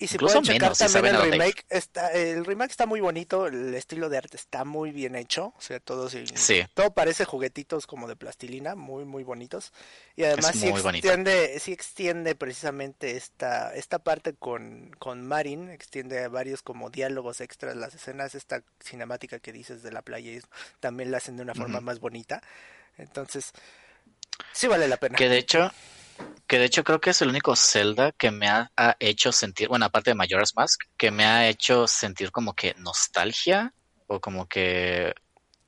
Y 0.00 0.06
si 0.06 0.14
Incluso 0.14 0.40
pueden 0.40 0.54
checar 0.54 0.68
menos, 0.68 0.78
también 0.78 1.14
el 1.16 1.22
remake, 1.32 1.64
está, 1.70 2.12
el 2.12 2.44
remake 2.44 2.70
está 2.70 2.86
muy 2.86 3.00
bonito, 3.00 3.48
el 3.48 3.74
estilo 3.74 4.08
de 4.08 4.18
arte 4.18 4.36
está 4.36 4.64
muy 4.64 4.92
bien 4.92 5.16
hecho, 5.16 5.46
o 5.56 5.60
sea, 5.60 5.80
todo, 5.80 6.08
sí- 6.08 6.24
todo 6.74 6.94
parece 6.94 7.24
juguetitos 7.24 7.88
como 7.88 8.06
de 8.06 8.14
plastilina, 8.14 8.76
muy 8.76 9.04
muy 9.04 9.24
bonitos. 9.24 9.72
Y 10.14 10.22
además 10.22 10.52
sí 10.52 10.70
bonito. 10.70 11.08
extiende, 11.08 11.58
sí 11.58 11.72
extiende 11.72 12.36
precisamente 12.36 13.16
esta, 13.16 13.74
esta 13.74 13.98
parte 13.98 14.34
con, 14.34 14.94
con 15.00 15.26
Marin, 15.26 15.68
extiende 15.68 16.28
varios 16.28 16.62
como 16.62 16.90
diálogos 16.90 17.40
extras, 17.40 17.74
las 17.74 17.92
escenas, 17.96 18.36
esta 18.36 18.62
cinemática 18.78 19.40
que 19.40 19.52
dices 19.52 19.82
de 19.82 19.90
la 19.90 20.02
playa, 20.02 20.30
y 20.30 20.40
también 20.78 21.10
la 21.10 21.16
hacen 21.16 21.36
de 21.36 21.42
una 21.42 21.54
forma 21.54 21.80
más 21.80 21.98
bonita. 21.98 22.40
Entonces, 22.98 23.50
sí 24.52 24.68
vale 24.68 24.86
la 24.86 24.96
pena. 24.96 25.18
Que 25.18 25.28
de 25.28 25.38
hecho, 25.38 25.72
que 26.46 26.58
de 26.58 26.64
hecho 26.64 26.84
creo 26.84 27.00
que 27.00 27.10
es 27.10 27.20
el 27.22 27.28
único 27.28 27.54
Zelda 27.56 28.12
que 28.12 28.30
me 28.30 28.48
ha, 28.48 28.70
ha 28.76 28.96
hecho 29.00 29.32
sentir, 29.32 29.68
bueno, 29.68 29.84
aparte 29.84 30.10
de 30.10 30.14
Majora's 30.14 30.54
Mask, 30.56 30.80
que 30.96 31.10
me 31.10 31.24
ha 31.24 31.48
hecho 31.48 31.86
sentir 31.86 32.30
como 32.30 32.54
que 32.54 32.74
nostalgia 32.78 33.74
o 34.06 34.20
como 34.20 34.46
que 34.46 35.14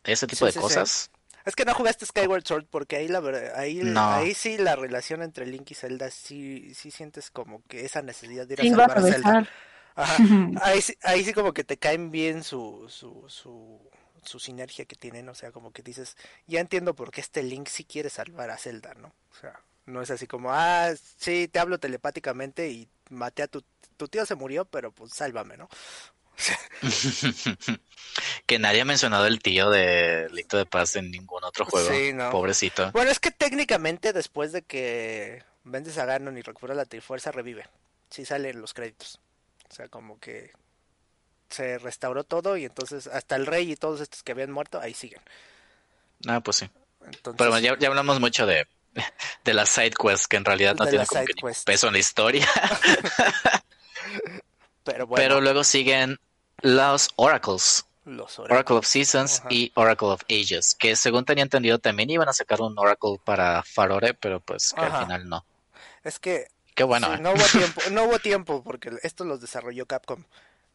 ese 0.05 0.27
tipo 0.27 0.47
Sí, 0.47 0.47
de 0.47 0.53
sí, 0.53 0.59
sí. 0.59 0.63
cosas. 0.63 1.11
Es 1.45 1.57
que 1.57 1.65
no 1.65 1.75
jugaste 1.75 2.05
Skyward 2.07 2.47
Sword 2.47 2.67
porque 2.71 2.97
ahí 2.97 3.09
la 3.09 3.21
verdad- 3.21 3.55
ahí, 3.59 3.77
No. 3.83 4.11
ahí 4.13 4.35
sí 4.35 4.59
la 4.59 4.77
relación 4.77 5.23
entre 5.23 5.47
Link 5.47 5.71
y 5.71 5.75
Zelda 5.75 6.11
sí, 6.11 6.75
sí 6.75 6.91
sientes 6.91 7.31
como 7.31 7.63
que 7.67 7.85
esa 7.85 8.03
necesidad 8.03 8.47
de 8.47 8.55
ir 8.55 8.61
a 8.61 8.63
Sí, 8.63 8.69
iba 8.69 8.85
a 8.85 8.89
salvar 8.89 9.05
a 9.05 9.13
Zelda. 9.13 9.49
Ajá. 9.97 10.17
Ahí, 10.63 10.81
sí- 10.83 10.97
ahí 11.03 11.25
sí 11.25 11.33
como 11.35 11.53
que 11.53 11.65
te 11.65 11.77
caen 11.79 12.11
bien 12.11 12.45
su, 12.45 12.87
su, 12.89 13.25
su, 13.29 13.81
su 14.23 14.39
sinergia 14.39 14.85
que 14.85 14.97
tienen, 14.97 15.29
o 15.29 15.35
sea, 15.35 15.51
como 15.51 15.73
que 15.73 15.83
dices, 15.83 16.17
ya 16.47 16.61
entiendo 16.61 16.95
por 16.95 17.11
qué 17.11 17.21
este 17.21 17.43
Link 17.43 17.67
sí 17.69 17.85
quiere 17.85 18.09
salvar 18.09 18.51
a 18.51 18.57
Zelda, 18.57 18.95
¿no? 18.95 19.09
O 19.09 19.35
sea, 19.41 19.61
no 19.87 20.03
es 20.03 20.11
así 20.11 20.27
como, 20.27 20.53
ah, 20.53 20.93
sí, 21.19 21.49
te 21.49 21.59
hablo 21.59 21.79
telepáticamente 21.79 22.69
y 22.69 22.89
maté 23.11 23.43
a 23.43 23.49
tu, 23.49 23.65
tu 23.97 24.09
tío 24.09 24.25
se 24.27 24.35
murió, 24.35 24.65
pero 24.65 24.93
pues 24.93 25.13
sálvame, 25.13 25.57
¿no? 25.57 25.69
que 28.47 28.59
nadie 28.59 28.81
ha 28.81 28.85
mencionado 28.85 29.27
el 29.27 29.41
tío 29.41 29.71
de 29.71 30.29
Licto 30.31 30.57
de 30.57 30.67
Paz 30.67 30.97
en 30.97 31.11
ningún 31.11 31.45
otro 31.45 31.65
juego. 31.67 31.91
Sí, 31.91 32.13
no. 32.13 32.31
Pobrecito. 32.31 32.91
Bueno, 32.93 33.11
es 33.11 33.21
que 33.21 33.31
técnicamente 33.31 34.13
después 34.13 34.53
de 34.53 34.63
que 34.63 35.43
vendes 35.65 35.99
a 35.99 36.07
Ganon 36.07 36.39
y 36.39 36.43
recuperas 36.43 36.77
la 36.77 36.87
Trifuerza, 36.87 37.33
revive. 37.33 37.67
Sí 38.09 38.25
salen 38.25 38.61
los 38.61 38.75
créditos. 38.75 39.21
O 39.71 39.75
sea, 39.75 39.89
como 39.89 40.19
que 40.19 40.53
se 41.51 41.79
restauró 41.79 42.25
todo 42.25 42.57
y 42.57 42.65
entonces 42.65 43.07
hasta 43.07 43.37
el 43.37 43.47
rey 43.47 43.73
y 43.73 43.77
todos 43.77 44.01
estos 44.01 44.23
que 44.23 44.33
habían 44.33 44.51
muerto, 44.51 44.81
ahí 44.81 44.95
siguen. 44.95 45.21
Ah, 46.27 46.41
pues 46.41 46.59
sí. 46.59 46.71
Entonces, 47.05 47.39
Pero 47.39 47.59
ya, 47.59 47.79
ya 47.79 47.89
hablamos 47.89 48.21
mucho 48.21 48.47
de, 48.47 48.67
de 49.45 49.55
las 49.55 49.69
side 49.69 49.93
quests 49.93 50.27
que 50.27 50.37
en 50.37 50.45
realidad 50.45 50.77
no 50.79 50.87
tienen 50.87 51.07
como 51.07 51.25
que 51.25 51.35
peso 51.65 51.87
en 51.87 51.93
la 51.95 51.99
historia. 51.99 52.49
pero 54.85 55.07
bueno, 55.07 55.23
Pero 55.23 55.41
luego 55.41 55.65
siguen 55.65 56.19
los 56.63 57.11
Oracles. 57.17 57.85
los 58.05 58.39
Oracle 58.39 58.55
oráculos. 58.57 58.79
of 58.81 58.87
Seasons 58.87 59.43
y 59.51 59.73
Oracle 59.75 60.09
of 60.09 60.23
Ages, 60.29 60.75
que 60.75 60.97
según 60.97 61.25
tenía 61.25 61.45
entendido 61.45 61.79
también 61.79 62.11
iban 62.11 62.29
a 62.29 62.33
sacar 62.33 62.61
un 62.61 62.79
Oracle 62.79 63.21
para 63.25 63.63
Farore, 63.63 64.15
pero 64.15 64.41
pues 64.41 64.73
que 64.73 64.81
al 64.81 65.05
final 65.05 65.29
no. 65.29 65.45
Es 66.03 66.19
que 66.19 66.49
Qué 66.75 66.85
bueno. 66.85 67.09
sí, 67.09 67.15
¿eh? 67.15 67.19
no 67.21 67.33
hubo 67.33 67.45
tiempo, 67.53 67.81
no 67.91 68.05
hubo 68.05 68.19
tiempo 68.19 68.65
porque 68.65 68.91
esto 69.03 69.25
los 69.25 69.41
desarrolló 69.41 69.87
Capcom. 69.87 70.25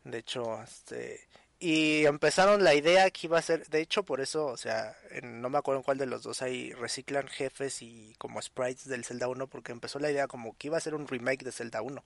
De 0.04 0.20
hecho, 0.20 0.62
este 0.62 1.28
y 1.66 2.06
empezaron 2.06 2.64
la 2.64 2.76
idea 2.76 3.10
que 3.12 3.28
iba 3.28 3.40
a 3.40 3.42
ser, 3.42 3.68
de 3.68 3.82
hecho 3.82 4.04
por 4.04 4.22
eso, 4.22 4.46
o 4.48 4.58
sea, 4.58 4.96
en- 5.12 5.42
no 5.42 5.50
me 5.50 5.58
acuerdo 5.58 5.80
en 5.80 5.84
cuál 5.84 5.98
de 5.98 6.06
los 6.06 6.24
dos 6.24 6.42
ahí 6.42 6.74
reciclan 6.74 7.28
jefes 7.28 7.82
y 7.82 8.14
como 8.18 8.42
sprites 8.42 8.88
del 8.88 9.06
Zelda 9.06 9.28
1 9.28 9.48
porque 9.48 9.72
empezó 9.72 10.00
la 10.00 10.12
idea 10.12 10.28
como 10.28 10.58
que 10.58 10.68
iba 10.68 10.78
a 10.78 10.82
ser 10.82 10.96
un 10.96 11.08
remake 11.08 11.44
de 11.46 11.52
Zelda 11.52 11.82
1. 11.82 12.04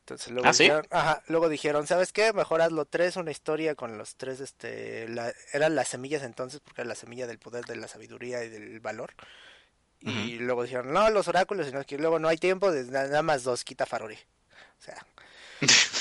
Entonces 0.00 0.32
luego 0.32 0.48
¿Ah, 0.48 0.52
sí? 0.52 0.64
dijeron, 0.64 0.86
ajá, 0.90 1.22
luego 1.26 1.48
dijeron, 1.48 1.86
¿sabes 1.88 2.12
qué? 2.12 2.32
Mejor 2.32 2.62
hazlo 2.62 2.84
tres, 2.84 3.16
una 3.16 3.32
historia 3.32 3.74
con 3.74 3.98
los 3.98 4.14
tres, 4.16 4.38
este, 4.40 5.08
la- 5.08 5.32
eran 5.52 5.74
las 5.74 5.88
semillas 5.88 6.22
entonces, 6.22 6.60
porque 6.60 6.82
era 6.82 6.88
la 6.88 6.94
semilla 6.94 7.26
del 7.26 7.38
poder, 7.40 7.64
de 7.66 7.74
la 7.76 7.88
sabiduría 7.88 8.44
y 8.44 8.48
del 8.48 8.78
valor. 8.80 9.14
Y 10.00 10.38
luego 10.38 10.64
dijeron, 10.64 10.92
no, 10.92 11.10
los 11.10 11.28
oráculos, 11.28 11.66
sino 11.66 11.84
que 11.84 11.98
luego 11.98 12.18
no 12.18 12.28
hay 12.28 12.38
tiempo, 12.38 12.72
de 12.72 12.84
nada 12.84 13.22
más 13.22 13.44
dos, 13.44 13.64
quita 13.64 13.86
Farori. 13.86 14.16
O 14.80 14.82
sea, 14.82 15.06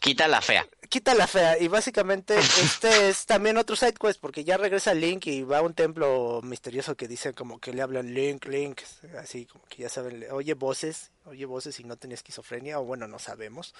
Quita 0.00 0.28
la 0.28 0.40
fea. 0.40 0.66
quita 0.88 1.14
la 1.14 1.26
fea. 1.26 1.58
Y 1.58 1.68
básicamente 1.68 2.36
este 2.38 3.08
es 3.08 3.26
también 3.26 3.56
otro 3.56 3.76
side 3.76 3.94
quest, 3.94 4.20
porque 4.20 4.44
ya 4.44 4.56
regresa 4.56 4.94
Link 4.94 5.26
y 5.26 5.42
va 5.42 5.58
a 5.58 5.62
un 5.62 5.74
templo 5.74 6.40
misterioso 6.42 6.96
que 6.96 7.08
dice 7.08 7.32
como 7.32 7.58
que 7.58 7.72
le 7.72 7.82
hablan 7.82 8.12
Link, 8.14 8.46
Link, 8.46 8.80
así 9.18 9.46
como 9.46 9.64
que 9.66 9.82
ya 9.82 9.88
saben, 9.88 10.26
oye 10.30 10.54
voces, 10.54 11.10
oye 11.24 11.46
voces 11.46 11.78
y 11.80 11.84
no 11.84 11.96
tenía 11.96 12.14
esquizofrenia, 12.14 12.80
o 12.80 12.84
bueno, 12.84 13.06
no 13.08 13.18
sabemos. 13.18 13.74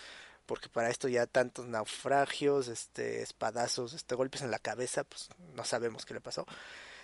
Porque 0.47 0.69
para 0.69 0.91
esto 0.91 1.07
ya 1.07 1.27
tantos 1.27 1.67
naufragios, 1.67 2.69
este, 2.69 3.23
espadazos, 3.23 3.93
este, 3.93 4.15
golpes 4.17 4.43
en 4.43 4.51
la 4.51 4.59
cabeza, 4.59 5.05
pues 5.05 5.29
no 5.55 5.65
sabemos 5.65 6.05
qué 6.05 6.15
le 6.15 6.21
pasó. 6.21 6.47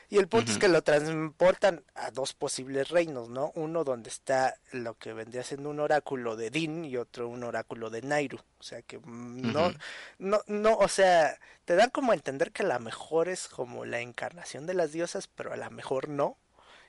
Y 0.09 0.19
el 0.19 0.29
punto 0.29 0.53
es 0.53 0.59
que 0.59 0.69
lo 0.69 0.83
transportan 0.83 1.83
a 1.95 2.11
dos 2.11 2.33
posibles 2.33 2.91
reinos, 2.91 3.29
¿no? 3.29 3.51
Uno 3.57 3.83
donde 3.83 4.09
está 4.09 4.55
lo 4.73 4.95
que 4.95 5.13
vendría 5.13 5.43
siendo 5.43 5.71
un 5.71 5.81
oráculo 5.81 6.37
de 6.37 6.51
Din 6.51 6.85
y 6.85 6.97
otro 6.97 7.29
un 7.29 7.43
oráculo 7.43 7.91
de 7.91 8.03
Nairu. 8.03 8.39
O 8.59 8.63
sea 8.63 8.83
que 8.83 8.99
mm, 8.99 9.53
no, 9.53 9.73
no, 10.19 10.41
no, 10.47 10.77
o 10.77 10.89
sea, 10.89 11.37
te 11.65 11.75
dan 11.75 11.91
como 11.91 12.13
a 12.13 12.15
entender 12.15 12.53
que 12.53 12.63
a 12.63 12.67
la 12.67 12.79
mejor 12.79 13.29
es 13.29 13.49
como 13.49 13.85
la 13.85 14.01
encarnación 14.01 14.67
de 14.67 14.75
las 14.75 14.93
diosas, 14.93 15.29
pero 15.29 15.53
a 15.53 15.57
la 15.57 15.71
mejor 15.71 16.09
no. 16.09 16.37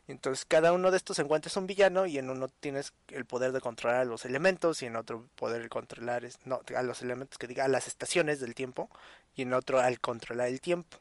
Entonces 0.08 0.46
cada 0.46 0.72
uno 0.72 0.90
de 0.92 0.98
estos 0.98 1.20
encuentras 1.20 1.58
un 1.58 1.68
villano 1.68 2.06
y 2.06 2.18
en 2.18 2.30
uno 2.30 2.48
tienes 2.48 2.94
el 3.10 3.26
poder 3.26 3.52
de 3.52 3.60
controlar 3.60 4.02
a 4.02 4.06
los 4.06 4.24
elementos 4.26 4.82
y 4.82 4.86
en 4.86 4.96
otro 4.96 5.28
poder 5.36 5.64
de 5.64 5.70
controlar 5.70 6.24
es, 6.24 6.40
no, 6.46 6.62
a 6.76 6.84
los 6.84 7.02
elementos 7.02 7.38
que 7.38 7.48
diga 7.48 7.66
a 7.66 7.68
las 7.68 7.88
estaciones 7.88 8.40
del 8.40 8.56
tiempo 8.56 8.90
y 9.36 9.42
en 9.42 9.54
otro 9.54 9.80
al 9.80 10.00
controlar 10.00 10.48
el 10.48 10.62
tiempo 10.62 10.98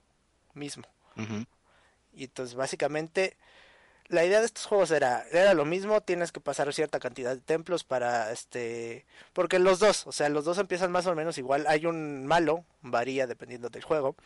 mismo. 0.55 0.85
Y 2.17 2.25
entonces 2.25 2.57
básicamente 2.57 3.37
la 4.09 4.25
idea 4.25 4.41
de 4.41 4.47
estos 4.47 4.67
juegos 4.67 4.91
era, 4.91 5.25
era 5.33 5.55
lo 5.55 5.65
mismo, 5.65 6.01
tienes 6.01 6.33
que 6.33 6.41
pasar 6.41 6.73
cierta 6.73 7.01
cantidad 7.01 7.35
de 7.35 7.41
templos 7.41 7.85
para 7.85 8.33
este, 8.33 9.05
porque 9.33 9.59
los 9.59 9.79
dos, 9.79 10.07
o 10.07 10.13
sea, 10.13 10.29
los 10.29 10.45
dos 10.45 10.59
empiezan 10.59 10.93
más 10.93 11.07
o 11.07 11.15
menos 11.15 11.39
igual, 11.39 11.67
hay 11.69 11.87
un 11.87 12.27
malo, 12.27 12.65
varía 12.83 13.27
dependiendo 13.27 13.69
del 13.69 13.83
juego, 13.83 14.17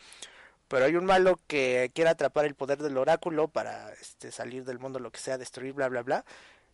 pero 0.67 0.85
hay 0.85 0.95
un 0.95 1.05
malo 1.05 1.39
que 1.47 1.91
quiere 1.93 2.11
atrapar 2.11 2.45
el 2.45 2.55
poder 2.55 2.77
del 2.79 2.97
oráculo 2.97 3.47
para 3.47 3.91
este 3.93 4.31
salir 4.31 4.65
del 4.65 4.79
mundo 4.79 4.99
lo 4.99 5.11
que 5.11 5.19
sea, 5.19 5.37
destruir 5.37 5.73
bla 5.73 5.89
bla 5.89 6.03
bla. 6.03 6.25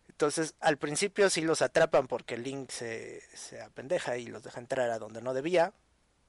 Entonces, 0.08 0.54
al 0.60 0.78
principio 0.78 1.30
sí 1.30 1.42
los 1.42 1.62
atrapan 1.62 2.06
porque 2.08 2.36
Link 2.36 2.70
se, 2.70 3.22
se 3.34 3.60
apendeja 3.60 4.16
y 4.16 4.26
los 4.26 4.42
deja 4.42 4.60
entrar 4.60 4.90
a 4.90 4.98
donde 4.98 5.22
no 5.22 5.34
debía. 5.34 5.72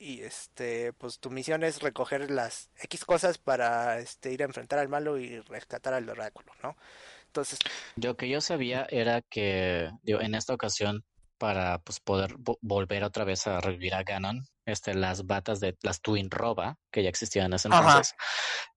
Y 0.01 0.21
este, 0.21 0.93
pues 0.93 1.19
tu 1.19 1.29
misión 1.29 1.61
es 1.63 1.81
recoger 1.81 2.31
las 2.31 2.69
X 2.83 3.03
cosas 3.03 3.37
para 3.37 3.99
este 3.99 4.31
ir 4.31 4.41
a 4.41 4.45
enfrentar 4.45 4.79
al 4.79 4.87
malo 4.87 5.17
y 5.17 5.39
rescatar 5.41 5.93
al 5.93 6.09
oráculo, 6.09 6.53
¿no? 6.63 6.77
Entonces, 7.25 7.59
Lo 7.97 8.15
que 8.15 8.29
yo 8.29 8.39
sabía 8.39 8.87
era 8.89 9.21
que 9.21 9.91
digo, 10.03 10.21
en 10.21 10.35
esta 10.35 10.53
ocasión, 10.53 11.03
para 11.37 11.79
pues, 11.79 11.99
poder 11.99 12.35
vo- 12.35 12.57
volver 12.61 13.03
otra 13.03 13.25
vez 13.25 13.45
a 13.47 13.59
revivir 13.59 13.93
a 13.93 14.03
Ganon, 14.03 14.45
este, 14.65 14.93
las 14.93 15.25
batas 15.25 15.59
de 15.59 15.77
las 15.83 16.01
Twin 16.01 16.31
Roba, 16.31 16.77
que 16.91 17.03
ya 17.03 17.09
existían 17.09 17.47
en 17.47 17.53
ese 17.55 17.67
Ajá. 17.67 17.77
entonces, 17.79 18.15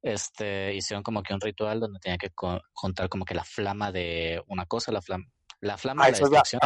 este, 0.03 0.75
hicieron 0.75 1.03
como 1.05 1.23
que 1.23 1.35
un 1.35 1.41
ritual 1.41 1.79
donde 1.81 2.01
tenían 2.01 2.19
que 2.19 2.31
co- 2.31 2.61
contar 2.73 3.09
como 3.09 3.25
que 3.25 3.35
la 3.35 3.45
flama 3.45 3.93
de 3.93 4.43
una 4.49 4.67
cosa, 4.67 4.91
la 4.91 5.03
flama, 5.03 5.25
la 5.61 5.79
flama 5.79 6.03
Ah, 6.05 6.07
de 6.07 6.13
la 6.13 6.19
destrucción. 6.19 6.61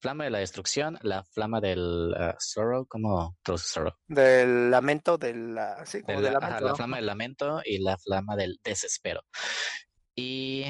Flama 0.00 0.24
de 0.24 0.30
la 0.30 0.38
destrucción, 0.38 0.98
la 1.02 1.24
flama 1.24 1.60
del 1.60 2.14
uh, 2.18 2.34
sorrow, 2.38 2.86
¿cómo 2.86 3.36
traduce 3.42 3.68
sorrow? 3.68 3.92
del 4.08 4.70
lamento 4.70 5.18
de 5.18 5.34
la, 5.34 5.84
sí, 5.84 6.02
como 6.02 6.20
De 6.20 6.28
del 6.28 6.36
ajá, 6.36 6.48
lamento, 6.48 6.68
la 6.68 6.74
flama 6.74 6.96
del 6.96 7.06
lamento 7.06 7.60
y 7.64 7.78
la 7.82 7.98
flama 7.98 8.36
del 8.36 8.58
desespero. 8.64 9.22
Y 10.16 10.64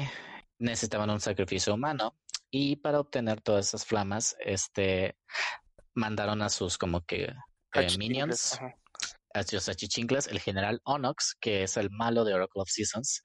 necesitaban 0.59 1.09
un 1.09 1.19
sacrificio 1.19 1.73
humano. 1.73 2.17
Y 2.49 2.75
para 2.77 2.99
obtener 2.99 3.41
todas 3.41 3.67
esas 3.67 3.85
flamas, 3.85 4.35
este 4.39 5.17
mandaron 5.93 6.41
a 6.41 6.49
sus 6.49 6.77
como 6.77 7.01
que 7.05 7.33
eh, 7.73 7.97
minions, 7.97 8.53
ajá. 8.53 8.75
a 9.33 9.43
sus 9.43 9.69
achichincles, 9.69 10.27
el 10.27 10.39
general 10.39 10.81
Onox, 10.83 11.35
que 11.39 11.63
es 11.63 11.77
el 11.77 11.89
malo 11.89 12.25
de 12.25 12.33
Oracle 12.33 12.61
of 12.61 12.69
Seasons, 12.69 13.23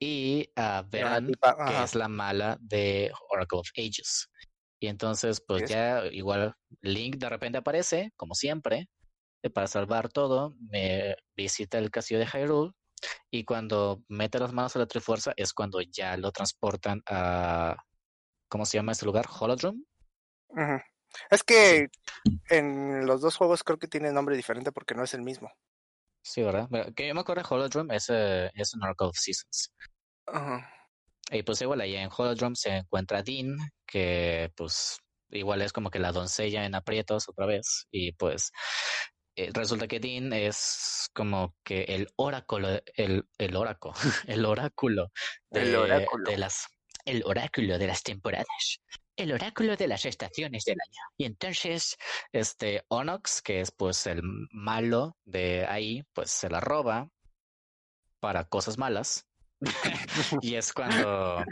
y 0.00 0.50
a 0.56 0.80
Una 0.80 0.82
Veran, 0.82 1.26
tipa, 1.28 1.56
que 1.66 1.82
es 1.84 1.94
la 1.94 2.08
mala 2.08 2.56
de 2.60 3.12
Oracle 3.30 3.60
of 3.60 3.68
Ages. 3.76 4.28
Y 4.80 4.86
entonces, 4.88 5.42
pues 5.46 5.64
Es- 5.64 5.70
ya 5.70 6.06
igual 6.06 6.54
Link 6.80 7.16
de 7.16 7.28
repente 7.28 7.58
aparece, 7.58 8.12
como 8.16 8.34
siempre, 8.34 8.88
eh, 9.42 9.50
para 9.50 9.66
salvar 9.66 10.08
todo, 10.10 10.54
me 10.58 11.16
visita 11.36 11.78
el 11.78 11.90
castillo 11.90 12.20
de 12.20 12.26
Hyrule 12.26 12.72
y 13.30 13.44
cuando 13.44 14.02
mete 14.08 14.38
las 14.38 14.52
manos 14.52 14.74
a 14.76 14.78
la 14.80 14.86
Trifuerza 14.86 15.32
es 15.36 15.52
cuando 15.52 15.80
ya 15.82 16.16
lo 16.16 16.32
transportan 16.32 17.02
a, 17.06 17.76
¿cómo 18.48 18.64
se 18.66 18.78
llama 18.78 18.92
este 18.92 19.06
lugar? 19.06 19.26
Holodrum. 19.28 19.84
Ujú. 20.48 20.80
Es 21.30 21.42
que 21.44 21.88
en 22.48 23.06
los 23.06 23.20
dos 23.20 23.36
juegos 23.36 23.62
creo 23.64 23.78
que 23.78 23.88
tiene 23.88 24.12
nombre 24.12 24.36
diferente 24.36 24.72
porque 24.72 24.94
no 24.94 25.04
es 25.04 25.14
el 25.14 25.22
mismo. 25.22 25.50
Sí, 26.22 26.42
¿verdad? 26.42 26.68
Pero 26.70 26.94
Que 26.94 27.08
yo 27.08 27.14
me 27.14 27.20
acuerdo 27.20 27.42
de 27.42 27.48
Holodrum 27.54 27.90
es, 27.92 28.06
eh, 28.10 28.50
es 28.54 28.74
un 28.74 28.82
Oracle 28.82 29.08
of 29.08 29.16
Seasons. 29.16 29.72
Ajá. 30.26 30.70
Y 31.30 31.42
pues 31.42 31.60
igual 31.62 31.80
ahí 31.80 31.96
en 31.96 32.10
Holodrum 32.16 32.54
se 32.54 32.78
encuentra 32.78 33.22
Dean, 33.22 33.56
que 33.86 34.50
pues 34.56 34.98
igual 35.30 35.62
es 35.62 35.72
como 35.72 35.90
que 35.90 36.00
la 36.00 36.12
doncella 36.12 36.64
en 36.64 36.74
aprietos 36.74 37.28
otra 37.28 37.46
vez. 37.46 37.86
Y 37.90 38.12
pues 38.12 38.50
eh, 39.36 39.50
resulta 39.52 39.86
que 39.86 40.00
Dean 40.00 40.32
es 40.32 41.08
como 41.14 41.54
que 41.64 41.84
el 41.84 42.08
oráculo, 42.16 42.80
el, 42.94 43.24
el 43.38 43.56
oráculo, 43.56 43.94
el 44.26 44.44
oráculo 44.44 45.12
de, 45.50 45.62
El 45.62 45.76
oráculo. 45.76 46.30
de 46.30 46.38
las, 46.38 46.66
el 47.04 47.22
oráculo 47.24 47.78
de 47.78 47.86
las 47.86 48.02
temporadas. 48.02 48.80
El 49.16 49.32
oráculo 49.32 49.76
de 49.76 49.86
las 49.86 50.04
estaciones 50.06 50.64
del 50.64 50.78
año. 50.80 51.02
Y 51.16 51.26
entonces, 51.26 51.96
este 52.32 52.84
Onox, 52.88 53.42
que 53.42 53.60
es 53.60 53.70
pues 53.70 54.06
el 54.06 54.22
malo 54.50 55.16
de 55.24 55.66
ahí, 55.66 56.02
pues 56.12 56.30
se 56.30 56.48
la 56.48 56.60
roba 56.60 57.10
para 58.18 58.44
cosas 58.44 58.78
malas. 58.78 59.26
y 60.42 60.54
es 60.54 60.72
cuando. 60.72 61.44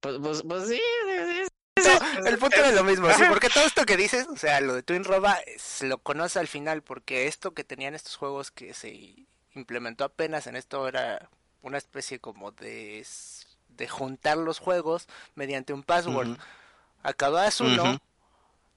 Pues, 0.00 0.16
pues, 0.22 0.42
pues 0.42 0.68
sí. 0.68 0.80
sí, 1.06 1.44
sí, 1.82 1.88
No, 1.88 2.26
el 2.26 2.38
punto 2.38 2.56
es 2.56 2.74
lo 2.74 2.84
mismo, 2.84 3.12
sí, 3.12 3.22
porque 3.28 3.48
todo 3.48 3.64
esto 3.66 3.84
que 3.84 3.96
dices, 3.96 4.26
o 4.28 4.36
sea, 4.36 4.60
lo 4.60 4.74
de 4.74 4.82
Twin 4.82 5.04
Roba 5.04 5.38
se 5.58 5.86
lo 5.86 5.98
conoce 5.98 6.38
al 6.38 6.48
final, 6.48 6.82
porque 6.82 7.26
esto 7.26 7.52
que 7.52 7.64
tenían 7.64 7.94
estos 7.94 8.16
juegos 8.16 8.50
que 8.50 8.74
se 8.74 9.14
implementó 9.54 10.04
apenas 10.04 10.46
en 10.46 10.56
esto 10.56 10.86
era 10.88 11.28
una 11.62 11.78
especie 11.78 12.18
como 12.18 12.52
de, 12.52 13.04
de 13.68 13.88
juntar 13.88 14.36
los 14.38 14.58
juegos 14.58 15.06
mediante 15.34 15.72
un 15.72 15.82
password. 15.82 16.28
Ujú. 16.28 16.38
Acabas 17.02 17.60
uno, 17.60 17.84
Ujú. 17.84 17.98
te 17.98 18.06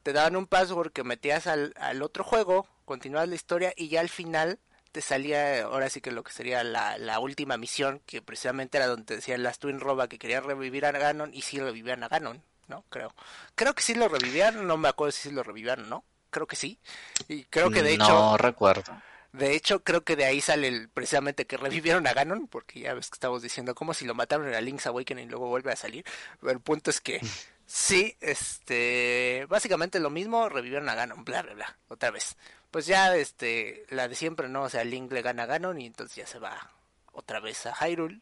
te 0.04 0.14
daban 0.14 0.36
un 0.36 0.48
password 0.48 0.92
que 0.92 1.04
metías 1.04 1.46
al, 1.46 1.74
al 1.78 2.02
otro 2.02 2.24
juego, 2.24 2.66
continuabas 2.86 3.30
la 3.30 3.36
historia 3.36 3.74
y 3.76 3.90
ya 3.90 4.00
al 4.00 4.10
final 4.10 4.60
salía 5.02 5.64
ahora 5.64 5.90
sí 5.90 6.02
que 6.02 6.12
lo 6.12 6.24
que 6.24 6.32
sería 6.32 6.64
la, 6.64 6.98
la 6.98 7.20
última 7.20 7.58
misión, 7.58 8.02
que 8.06 8.22
precisamente 8.22 8.78
era 8.78 8.88
donde 8.88 9.16
decían 9.16 9.44
las 9.44 9.60
Twin 9.60 9.80
Roba 9.80 10.08
que 10.08 10.20
querían 10.20 10.44
revivir 10.44 10.86
a 10.86 10.92
Ganon 10.92 11.34
y 11.34 11.42
sí 11.42 11.60
revivían 11.60 12.04
a 12.04 12.08
Ganon, 12.08 12.44
¿no? 12.68 12.84
Creo. 12.90 13.14
Creo 13.56 13.74
que 13.74 13.84
sí 13.84 13.96
lo 13.96 14.08
revivían, 14.08 14.68
no 14.68 14.78
me 14.78 14.90
acuerdo 14.90 15.12
si 15.12 15.30
sí 15.30 15.32
lo 15.32 15.44
revivían, 15.44 15.90
¿no? 15.90 16.04
Creo 16.30 16.48
que 16.48 16.56
sí. 16.56 16.80
Y 17.28 17.44
creo 17.46 17.72
que 17.72 17.84
de 17.84 17.94
hecho... 17.94 18.08
No 18.08 18.38
recuerdo. 18.38 19.02
De 19.32 19.54
hecho, 19.56 19.84
creo 19.84 20.04
que 20.04 20.16
de 20.16 20.26
ahí 20.26 20.42
sale 20.42 20.68
el, 20.68 20.90
precisamente 20.90 21.46
que 21.46 21.58
revivieron 21.58 22.08
a 22.08 22.14
Ganon, 22.14 22.48
porque 22.48 22.80
ya 22.80 22.94
ves 22.96 23.10
que 23.10 23.16
estamos 23.16 23.44
diciendo 23.44 23.76
como 23.76 23.94
si 23.94 24.06
lo 24.06 24.16
mataron 24.16 24.48
en 24.48 24.54
la 24.54 24.62
Link's 24.62 24.88
Awakening 24.88 25.28
y 25.28 25.30
luego 25.30 25.48
vuelve 25.48 25.72
a 25.72 25.76
salir. 25.76 26.04
Pero 26.40 26.52
el 26.52 26.60
punto 26.60 26.90
es 26.90 27.00
que 27.00 27.22
sí, 27.68 28.16
este, 28.22 29.46
básicamente 29.48 30.00
lo 30.00 30.10
mismo, 30.10 30.50
revivieron 30.50 30.90
a 30.90 30.96
Ganon, 30.96 31.24
bla, 31.24 31.44
bla, 31.44 31.54
bla, 31.54 31.78
otra 31.90 32.10
vez. 32.10 32.38
Pues 32.72 32.86
ya, 32.86 33.16
este, 33.16 33.86
la 33.90 34.08
de 34.08 34.16
siempre, 34.16 34.48
¿no? 34.48 34.64
O 34.64 34.70
sea, 34.70 34.84
Link 34.84 35.12
le 35.12 35.22
gana 35.22 35.44
a 35.44 35.46
Ganon 35.48 35.82
y 35.82 35.88
entonces 35.88 36.16
ya 36.16 36.28
se 36.28 36.40
va 36.40 36.72
otra 37.14 37.40
vez 37.40 37.66
a 37.66 37.74
Hyrule. 37.74 38.22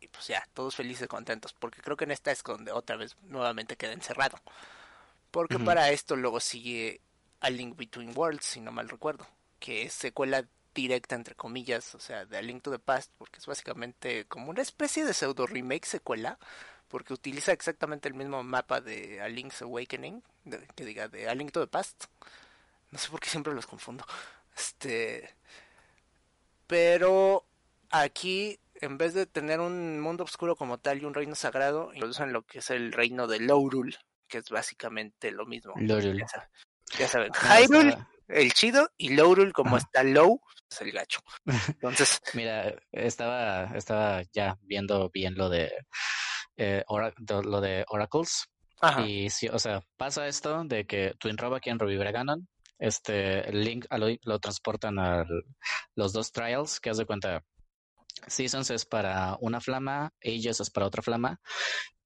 Y 0.00 0.08
pues 0.08 0.26
ya, 0.28 0.46
todos 0.54 0.76
felices, 0.76 1.08
contentos, 1.08 1.52
porque 1.52 1.82
creo 1.82 1.96
que 1.96 2.04
en 2.04 2.10
esta 2.10 2.30
es 2.30 2.42
donde 2.42 2.72
otra 2.72 2.96
vez 2.96 3.16
nuevamente 3.22 3.76
queda 3.76 3.92
encerrado. 3.92 4.38
Porque 5.30 5.56
para 5.64 5.90
esto 5.90 6.16
luego 6.16 6.40
sigue 6.40 7.00
a 7.40 7.50
Link 7.50 7.76
Between 7.76 8.16
Worlds, 8.16 8.44
si 8.44 8.60
no 8.60 8.72
mal 8.72 8.88
recuerdo 8.88 9.26
que 9.58 9.82
es 9.82 9.92
secuela 9.92 10.44
directa 10.74 11.14
entre 11.16 11.34
comillas, 11.34 11.94
o 11.94 12.00
sea, 12.00 12.24
de 12.24 12.38
A 12.38 12.42
Link 12.42 12.62
to 12.62 12.70
the 12.70 12.78
Past, 12.78 13.12
porque 13.18 13.38
es 13.38 13.46
básicamente 13.46 14.24
como 14.26 14.50
una 14.50 14.62
especie 14.62 15.04
de 15.04 15.12
pseudo 15.12 15.46
remake 15.46 15.84
secuela, 15.86 16.38
porque 16.88 17.12
utiliza 17.12 17.52
exactamente 17.52 18.08
el 18.08 18.14
mismo 18.14 18.42
mapa 18.42 18.80
de 18.80 19.20
A 19.20 19.28
Link's 19.28 19.60
Awakening, 19.62 20.22
de- 20.44 20.66
que 20.74 20.84
diga 20.86 21.08
de 21.08 21.28
A 21.28 21.34
Link 21.34 21.52
to 21.52 21.60
the 21.60 21.66
Past. 21.66 22.04
No 22.90 22.98
sé 22.98 23.08
por 23.10 23.20
qué 23.20 23.28
siempre 23.28 23.54
los 23.54 23.66
confundo. 23.66 24.04
Este, 24.56 25.34
pero 26.66 27.46
aquí 27.90 28.58
en 28.80 28.96
vez 28.98 29.14
de 29.14 29.26
tener 29.26 29.60
un 29.60 30.00
mundo 30.00 30.24
oscuro 30.24 30.56
como 30.56 30.78
tal 30.78 31.00
y 31.02 31.04
un 31.04 31.14
reino 31.14 31.34
sagrado, 31.34 31.92
introducen 31.92 32.32
lo 32.32 32.42
que 32.42 32.60
es 32.60 32.70
el 32.70 32.92
reino 32.92 33.26
de 33.26 33.40
Lorul, 33.40 33.96
que 34.26 34.38
es 34.38 34.48
básicamente 34.48 35.30
lo 35.32 35.44
mismo. 35.46 35.74
Lorul. 35.76 36.18
Ya 36.18 36.26
saben, 36.28 36.48
ya 36.98 37.08
saben. 37.08 37.32
Ah, 37.42 37.60
Hyrule 37.60 37.96
el 38.28 38.52
chido 38.52 38.88
y 38.96 39.10
Lowrul 39.16 39.52
como 39.52 39.76
está 39.76 40.02
low 40.04 40.40
es 40.70 40.80
el 40.80 40.92
gacho. 40.92 41.20
Entonces, 41.68 42.20
Mira, 42.34 42.74
estaba, 42.92 43.64
estaba 43.76 44.22
ya 44.32 44.56
viendo 44.62 45.10
bien 45.10 45.34
lo 45.34 45.48
de, 45.48 45.72
eh, 46.56 46.84
ora- 46.86 47.12
de- 47.18 47.42
lo 47.42 47.60
de 47.60 47.84
Oracles. 47.88 48.46
ajá, 48.80 49.02
Y 49.06 49.28
sí, 49.30 49.48
o 49.48 49.58
sea, 49.58 49.82
pasa 49.96 50.26
esto 50.28 50.62
de 50.64 50.86
que 50.86 51.14
Twin 51.18 51.36
Roba 51.36 51.60
quieren 51.60 51.78
revivir 51.80 52.06
a 52.06 52.12
Ganon. 52.12 52.48
Este 52.80 53.52
Link 53.52 53.86
lo, 53.90 54.08
lo 54.22 54.38
transportan 54.40 54.98
a 54.98 55.26
los 55.94 56.12
dos 56.12 56.32
trials, 56.32 56.80
que 56.80 56.90
haz 56.90 56.96
de 56.96 57.06
cuenta. 57.06 57.44
Seasons 58.26 58.70
es 58.70 58.86
para 58.86 59.36
una 59.40 59.60
flama, 59.60 60.12
Ages 60.24 60.60
es 60.60 60.70
para 60.70 60.86
otra 60.86 61.02
flama. 61.02 61.38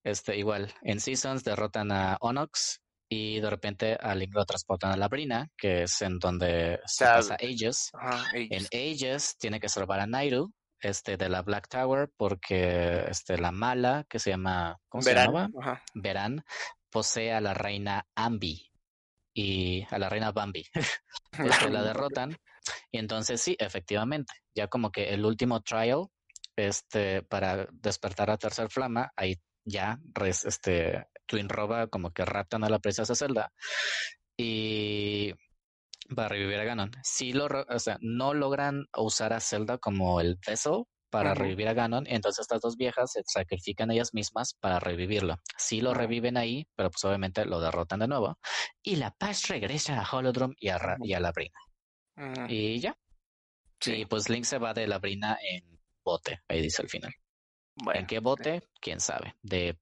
Este, 0.03 0.37
igual, 0.37 0.73
en 0.83 1.01
Seasons 1.01 1.45
derrotan 1.45 1.91
a 1.93 2.19
Onox 2.21 2.83
y 3.09 3.41
de 3.41 3.49
repente 3.49 3.97
a 4.01 4.15
Link 4.15 4.35
lo 4.35 4.45
transportan 4.45 4.91
a 4.91 4.97
la 4.97 5.09
Brina, 5.09 5.49
que 5.57 5.85
es 5.85 6.03
en 6.03 6.19
donde 6.19 6.81
se 6.87 7.05
pasa 7.05 7.37
Ages. 7.37 7.91
ajá, 7.95 8.25
En. 8.35 8.67
Ages 8.67 9.37
tiene 9.39 9.61
que 9.61 9.69
salvar 9.69 10.01
a 10.01 10.07
Nairu, 10.07 10.53
este, 10.81 11.17
de 11.17 11.29
la 11.29 11.43
Black 11.43 11.69
Tower, 11.69 12.11
porque 12.17 13.05
este, 13.09 13.39
la 13.39 13.53
mala, 13.53 14.05
que 14.09 14.19
se 14.19 14.31
llama, 14.31 14.77
¿cómo 14.89 15.03
se 15.03 15.15
llamaba? 15.15 15.49
Verán, 15.95 16.45
posee 16.91 17.33
a 17.33 17.41
la 17.41 17.55
reina 17.55 18.07
Ambi 18.17 18.74
y 19.35 19.85
a 19.91 19.99
la 19.99 20.09
reina 20.09 20.33
Bambi. 20.33 20.65
Este, 21.39 21.69
la 21.69 21.83
derrotan. 21.83 22.37
Y 22.93 22.99
entonces 22.99 23.41
sí, 23.41 23.57
efectivamente, 23.59 24.33
ya 24.55 24.69
como 24.69 24.93
que 24.93 25.13
el 25.13 25.25
último 25.25 25.61
trial, 25.63 26.07
este, 26.57 27.23
para 27.23 27.67
despertar 27.73 28.31
a 28.31 28.39
tercer 28.39 28.71
flama, 28.71 29.11
ahí 29.17 29.35
ya, 29.65 29.99
res- 30.13 30.45
este, 30.45 31.07
Twin 31.27 31.49
Roba 31.49 31.89
como 31.89 32.13
que 32.13 32.25
raptan 32.25 32.63
a 32.63 32.69
la 32.69 32.79
princesa 32.79 33.17
Zelda 33.17 33.51
y 34.37 35.33
va 36.17 36.27
a 36.27 36.29
revivir 36.29 36.59
a 36.61 36.65
Ganon. 36.65 36.91
Sí 37.03 37.33
lo, 37.33 37.47
o 37.47 37.79
sea, 37.79 37.99
no 38.01 38.35
logran 38.35 38.87
usar 38.97 39.33
a 39.33 39.41
Zelda 39.41 39.79
como 39.79 40.21
el 40.21 40.39
vessel 40.47 40.85
para 41.19 41.35
revivir 41.35 41.69
a 41.69 41.75
Ganon, 41.75 42.05
entonces 42.09 42.43
estas 42.43 42.61
dos 42.61 42.77
viejas 42.77 43.13
se 43.13 43.23
sacrifican 43.27 43.91
ellas 43.91 44.13
mismas 44.15 44.55
para 44.55 44.81
revivirlo. 44.81 45.37
Sí 45.57 45.81
lo 45.81 45.95
reviven 45.95 46.37
ahí, 46.37 46.67
pero 46.75 46.91
pues 46.91 47.05
obviamente 47.05 47.45
lo 47.45 47.61
derrotan 47.61 48.01
de 48.01 48.09
nuevo. 48.09 48.39
Y 48.83 48.97
la 48.97 49.11
paz 49.13 49.47
regresa 49.49 50.01
a 50.01 50.17
Holodrum 50.17 50.55
y 50.59 50.69
a, 50.71 50.79
Ra- 50.79 50.97
y 51.03 51.13
a 51.13 51.21
la 51.21 51.31
Brina. 51.33 51.59
ujú, 52.17 52.47
Y 52.49 52.81
ya. 52.81 52.97
Sí. 53.81 53.93
Y 53.95 54.07
pues 54.07 54.29
Link 54.29 54.45
se 54.45 54.59
va 54.59 54.75
de 54.75 54.87
la 54.87 54.99
Brina 54.99 55.39
en 55.43 55.79
bote, 56.03 56.41
ahí 56.49 56.61
dice 56.63 56.83
al 56.83 56.89
final. 56.89 57.13
¿En 57.13 57.85
Bueno, 57.85 58.07
qué 58.09 58.19
bote? 58.19 58.63
¿Quién 58.81 58.99
sabe? 59.01 59.35
De 59.43 59.79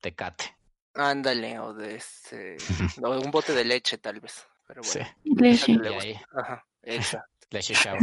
Tecate. 0.00 0.56
ándale, 0.94 1.58
o 1.60 1.72
de 1.74 1.94
este, 1.96 2.56
o 3.02 3.14
de 3.14 3.18
un 3.24 3.30
bote 3.32 3.52
de 3.54 3.64
leche 3.64 3.98
tal 3.98 4.20
vez, 4.20 4.46
pero 4.66 4.82
Sí. 4.82 4.98
bueno, 4.98 5.14
Leche. 5.40 5.72
Y 5.72 5.78
le 5.78 5.96
ahí, 5.98 6.20
ajá, 6.36 6.66
Leche 7.50 7.74
Shower. 7.74 8.00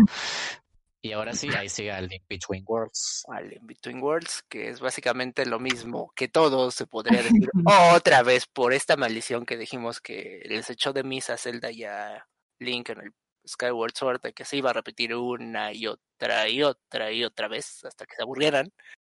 Y 1.02 1.14
ahora 1.14 1.32
sí, 1.32 1.50
ahí 1.56 1.70
sigue 1.70 1.98
el 1.98 2.08
Link 2.08 2.24
Between 2.28 2.64
Worlds. 2.68 3.24
vale, 3.28 3.56
en 3.56 3.66
Between 3.66 4.02
Worlds, 4.02 4.44
que 4.50 4.70
es 4.70 4.82
básicamente 4.82 5.46
lo 5.46 5.58
mismo 5.58 6.12
que 6.14 6.28
todo, 6.28 6.72
se 6.72 6.88
podría 6.88 7.24
decir 7.24 7.50
otra 8.04 8.22
vez 8.22 8.46
por 8.48 8.74
esta 8.74 8.98
maldición 8.98 9.46
que 9.46 9.58
dijimos 9.58 10.02
que 10.02 10.42
les 10.46 10.70
echó 10.70 10.92
de 10.92 11.04
misa 11.04 11.34
a 11.34 11.38
Zelda 11.38 11.72
y 11.72 11.86
a 11.86 12.28
Link 12.60 12.90
en 12.90 13.00
el 13.00 13.14
Skyward 13.48 13.96
Sword, 13.96 14.34
que 14.34 14.44
se 14.44 14.58
iba 14.58 14.72
a 14.72 14.74
repetir 14.74 15.16
una 15.16 15.72
y 15.72 15.88
otra 15.88 16.50
y 16.50 16.64
otra 16.64 17.12
y 17.12 17.24
otra 17.24 17.48
vez 17.48 17.86
hasta 17.86 18.06
que 18.06 18.16
se 18.16 18.24
aburrieran, 18.24 18.70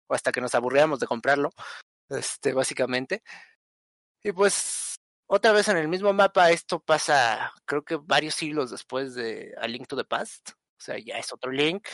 o 0.07 0.15
hasta 0.15 0.33
que 0.33 0.41
nos 0.41 0.55
aburriéramos 0.55 1.01
de 1.01 1.07
comprarlo, 1.07 1.51
este, 2.09 2.55
básicamente. 2.55 3.23
Y 4.23 4.33
pues, 4.33 4.97
otra 5.27 5.53
vez 5.53 5.69
en 5.69 5.77
el 5.77 5.89
mismo 5.89 6.15
mapa, 6.15 6.51
esto 6.51 6.81
pasa, 6.81 7.53
creo 7.67 7.85
que 7.85 7.97
varios 7.97 8.35
siglos 8.35 8.71
después 8.71 9.15
de 9.15 9.55
A 9.61 9.69
Link 9.69 9.87
to 9.87 9.97
the 9.97 10.05
Past, 10.05 10.53
sea, 10.85 10.99
ya 10.99 11.17
es 11.19 11.33
otro 11.33 11.51
Link, 11.51 11.87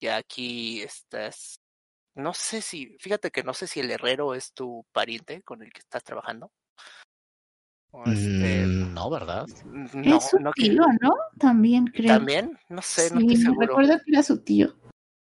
ya 0.00 0.16
aquí 0.16 0.82
estás, 0.82 1.56
no 2.14 2.34
sé 2.34 2.60
si, 2.60 2.96
fíjate 3.00 3.30
que 3.30 3.42
no 3.42 3.54
sé 3.54 3.66
si 3.66 3.80
el 3.80 3.90
herrero 3.90 4.34
es 4.34 4.52
tu 4.52 4.84
pariente 4.92 5.42
con 5.42 5.62
el 5.62 5.72
que 5.72 5.80
estás 5.80 6.04
trabajando. 6.04 6.50
O 7.92 8.04
este, 8.10 8.66
Mm, 8.66 8.92
no, 8.92 9.08
¿verdad? 9.08 9.46
no, 9.64 10.16
es 10.16 10.28
su 10.30 10.38
no 10.40 10.52
que- 10.52 10.62
tío, 10.64 10.82
¿no? 11.00 11.14
También 11.38 11.86
creo. 11.86 12.08
también, 12.16 12.58
no 12.68 12.82
sé, 12.82 13.08
no 13.10 13.20
sí, 13.20 13.26
estoy 13.26 13.36
me 13.38 13.44
seguro. 13.44 13.66
recuerdo 13.68 13.96
que 14.04 14.10
era 14.10 14.22
su 14.22 14.42
tío. 14.42 14.74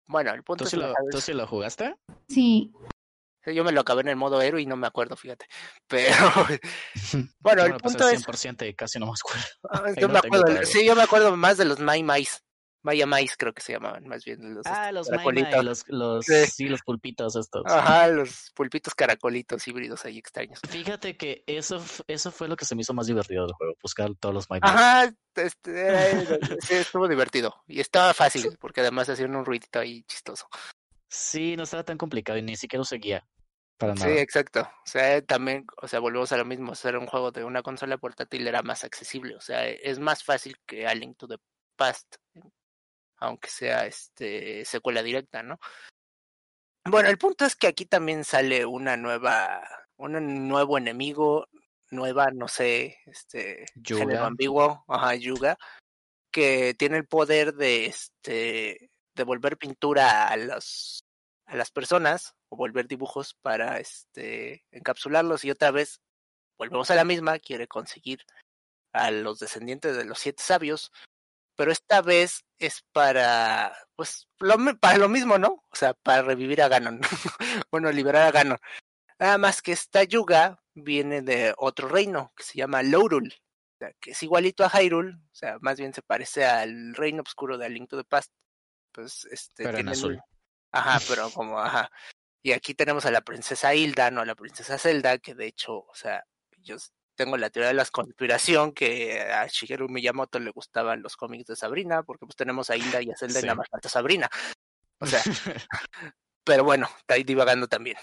Bueno, 0.06 0.32
el 0.32 0.42
punto 0.42 0.64
¿Tú 0.64 0.68
es 0.68 0.70
sí, 0.70 0.76
que 0.76 0.82
lo, 0.82 0.92
sabes- 0.92 1.10
¿Tú 1.10 1.20
sí 1.20 1.32
lo 1.32 1.46
jugaste? 1.46 1.94
Sí. 2.28 2.72
yo 3.46 3.64
me 3.64 3.72
lo 3.72 3.80
acabé 3.80 4.02
en 4.02 4.08
el 4.08 4.16
modo 4.16 4.42
héroe 4.42 4.60
y 4.60 4.66
no 4.66 4.76
me 4.76 4.86
acuerdo, 4.86 5.16
fíjate. 5.16 5.46
Pero 5.88 6.14
bueno, 7.40 7.62
Yo 7.62 7.66
el 7.66 7.72
pasé 7.80 7.82
punto 7.82 8.08
es 8.08 8.20
100% 8.26 8.66
y 8.68 8.74
casi 8.74 8.98
no 8.98 9.06
me 9.06 9.12
acuerdo. 9.12 9.46
Ah, 9.70 9.82
yo 10.00 10.08
me 10.08 10.18
acuerdo, 10.18 10.64
sí, 10.66 10.84
yo 10.84 10.94
me 10.94 11.02
acuerdo 11.02 11.36
más 11.36 11.56
de 11.56 11.64
los 11.64 11.80
Mai 11.80 12.02
Mais. 12.02 12.42
Maya 12.82 13.06
Mais 13.06 13.36
creo 13.36 13.52
que 13.52 13.60
se 13.60 13.72
llamaban, 13.72 14.06
más 14.08 14.24
bien 14.24 14.54
los 14.54 14.66
Ah, 14.66 14.88
estos 14.88 14.94
los 14.94 15.08
caracolitos. 15.08 15.64
Los, 15.64 15.84
los, 15.88 16.24
Sí. 16.26 16.46
sí, 16.46 16.68
los 16.68 16.80
pulpitos 16.82 17.36
estos. 17.36 17.62
Ajá, 17.66 18.08
los 18.08 18.50
pulpitos 18.54 18.94
caracolitos 18.94 19.66
híbridos 19.68 20.04
ahí 20.04 20.18
extraños. 20.18 20.60
Fíjate 20.68 21.16
que 21.16 21.44
eso, 21.46 21.84
eso 22.06 22.30
fue 22.32 22.48
lo 22.48 22.56
que 22.56 22.64
se 22.64 22.74
me 22.74 22.80
hizo 22.82 22.94
más 22.94 23.06
divertido 23.06 23.44
del 23.46 23.54
juego, 23.54 23.74
buscar 23.82 24.10
todos 24.18 24.34
los 24.34 24.48
Mai. 24.50 24.60
Ajá, 24.62 25.12
este, 25.36 25.80
era- 25.88 26.38
sí, 26.60 26.74
estuvo 26.74 27.06
divertido. 27.06 27.62
Y 27.66 27.80
estaba 27.80 28.14
fácil, 28.14 28.56
porque 28.58 28.80
además 28.80 29.08
hacían 29.08 29.36
un 29.36 29.44
ruidito 29.44 29.78
ahí 29.78 30.02
chistoso. 30.04 30.46
Sí, 31.08 31.56
no 31.56 31.64
estaba 31.64 31.84
tan 31.84 31.98
complicado 31.98 32.38
y 32.38 32.42
ni 32.42 32.56
siquiera 32.56 32.80
usé 32.82 32.96
guía. 32.96 33.26
Para 33.76 33.96
Sí, 33.96 34.04
nada. 34.04 34.20
exacto. 34.20 34.60
O 34.60 34.86
sea, 34.86 35.22
también, 35.22 35.64
o 35.80 35.88
sea, 35.88 36.00
volvemos 36.00 36.30
a 36.32 36.36
lo 36.36 36.44
mismo. 36.44 36.74
Ser 36.74 36.96
un 36.98 37.06
juego 37.06 37.30
de 37.32 37.44
una 37.44 37.62
consola 37.62 37.96
portátil 37.98 38.46
era 38.46 38.62
más 38.62 38.84
accesible. 38.84 39.34
O 39.36 39.40
sea, 39.40 39.66
es 39.68 39.98
más 39.98 40.22
fácil 40.22 40.56
que 40.66 40.86
A 40.86 40.94
Link 40.94 41.16
to 41.16 41.26
the 41.26 41.36
Past, 41.76 42.16
aunque 43.20 43.48
sea 43.48 43.86
este 43.86 44.64
secuela 44.64 45.02
directa, 45.02 45.42
¿no? 45.42 45.58
Bueno, 46.84 47.10
el 47.10 47.18
punto 47.18 47.44
es 47.44 47.54
que 47.54 47.66
aquí 47.66 47.84
también 47.84 48.24
sale 48.24 48.64
una 48.64 48.96
nueva, 48.96 49.62
un 49.96 50.48
nuevo 50.48 50.78
enemigo, 50.78 51.46
nueva, 51.90 52.30
no 52.30 52.48
sé, 52.48 52.98
este 53.06 53.66
Yuga. 53.74 54.00
género 54.00 54.24
ambiguo, 54.24 54.84
ajá, 54.88 55.14
Yuga, 55.14 55.58
que 56.32 56.74
tiene 56.74 56.96
el 56.96 57.06
poder 57.06 57.54
de 57.54 57.86
este 57.86 58.90
devolver 59.14 59.58
pintura 59.58 60.28
a 60.28 60.36
los 60.36 61.04
a 61.46 61.56
las 61.56 61.70
personas 61.70 62.34
o 62.48 62.56
volver 62.56 62.86
dibujos 62.86 63.34
para 63.42 63.78
este 63.80 64.64
encapsularlos 64.70 65.44
y 65.44 65.50
otra 65.50 65.72
vez 65.72 66.00
volvemos 66.56 66.90
a 66.90 66.94
la 66.94 67.04
misma, 67.04 67.38
quiere 67.38 67.66
conseguir 67.66 68.24
a 68.92 69.10
los 69.10 69.40
descendientes 69.40 69.96
de 69.96 70.04
los 70.04 70.18
siete 70.18 70.42
sabios, 70.42 70.92
pero 71.56 71.72
esta 71.72 72.02
vez 72.02 72.44
es 72.60 72.84
para 72.92 73.76
pues 73.96 74.28
lo, 74.38 74.56
para 74.78 74.98
lo 74.98 75.08
mismo, 75.08 75.38
¿no? 75.38 75.64
O 75.68 75.74
sea, 75.76 75.94
para 75.94 76.22
revivir 76.22 76.62
a 76.62 76.68
Ganon. 76.68 77.00
bueno, 77.70 77.90
liberar 77.90 78.26
a 78.28 78.30
Ganon. 78.30 78.58
Nada 79.18 79.38
más 79.38 79.60
que 79.62 79.72
esta 79.72 80.02
Yuga 80.04 80.62
viene 80.74 81.20
de 81.22 81.54
otro 81.58 81.88
reino 81.88 82.32
que 82.36 82.42
se 82.42 82.58
llama 82.58 82.82
Lorul. 82.82 83.34
sea, 83.78 83.92
que 84.00 84.12
es 84.12 84.22
igualito 84.22 84.64
a 84.64 84.70
Hyrule, 84.70 85.14
o 85.14 85.34
sea, 85.34 85.58
más 85.60 85.78
bien 85.78 85.92
se 85.92 86.02
parece 86.02 86.44
al 86.46 86.94
reino 86.94 87.22
oscuro 87.22 87.58
de 87.58 87.66
A 87.66 87.68
Link 87.68 87.88
to 87.90 87.96
the 87.98 88.04
Past. 88.04 88.32
Pues 88.92 89.26
este 89.30 89.64
Pero 89.64 89.78
en 89.78 89.88
azul. 89.88 90.20
Ajá, 90.72 91.00
pero 91.08 91.30
como 91.30 91.58
ajá. 91.60 91.90
Y 92.42 92.52
aquí 92.52 92.74
tenemos 92.74 93.04
a 93.04 93.10
la 93.10 93.20
princesa 93.20 93.74
Hilda, 93.74 94.10
no 94.10 94.22
a 94.22 94.24
la 94.24 94.34
princesa 94.34 94.78
Zelda, 94.78 95.18
que 95.18 95.34
de 95.34 95.46
hecho, 95.46 95.74
o 95.80 95.94
sea, 95.94 96.24
yo 96.58 96.76
s- 96.76 96.90
tengo 97.20 97.36
la 97.36 97.50
teoría 97.50 97.68
de 97.68 97.74
la 97.74 97.84
conspiración 97.84 98.72
que 98.72 99.20
a 99.20 99.46
Shigeru 99.46 99.90
Miyamoto 99.90 100.38
le 100.38 100.50
gustaban 100.52 101.02
los 101.02 101.18
cómics 101.18 101.44
de 101.48 101.54
Sabrina, 101.54 102.02
porque 102.02 102.24
pues 102.24 102.34
tenemos 102.34 102.70
a 102.70 102.76
Hilda 102.78 103.02
y 103.02 103.10
a 103.10 103.14
Zelda 103.16 103.40
y 103.40 103.42
Sí. 103.42 103.46
nada 103.46 103.56
más 103.56 103.68
falta 103.68 103.90
Sabrina. 103.90 104.30
O 105.00 105.04
sea, 105.06 105.20
pero 106.44 106.64
bueno, 106.64 106.88
está 106.98 107.14
ahí 107.16 107.24
divagando 107.24 107.68
también. 107.68 107.98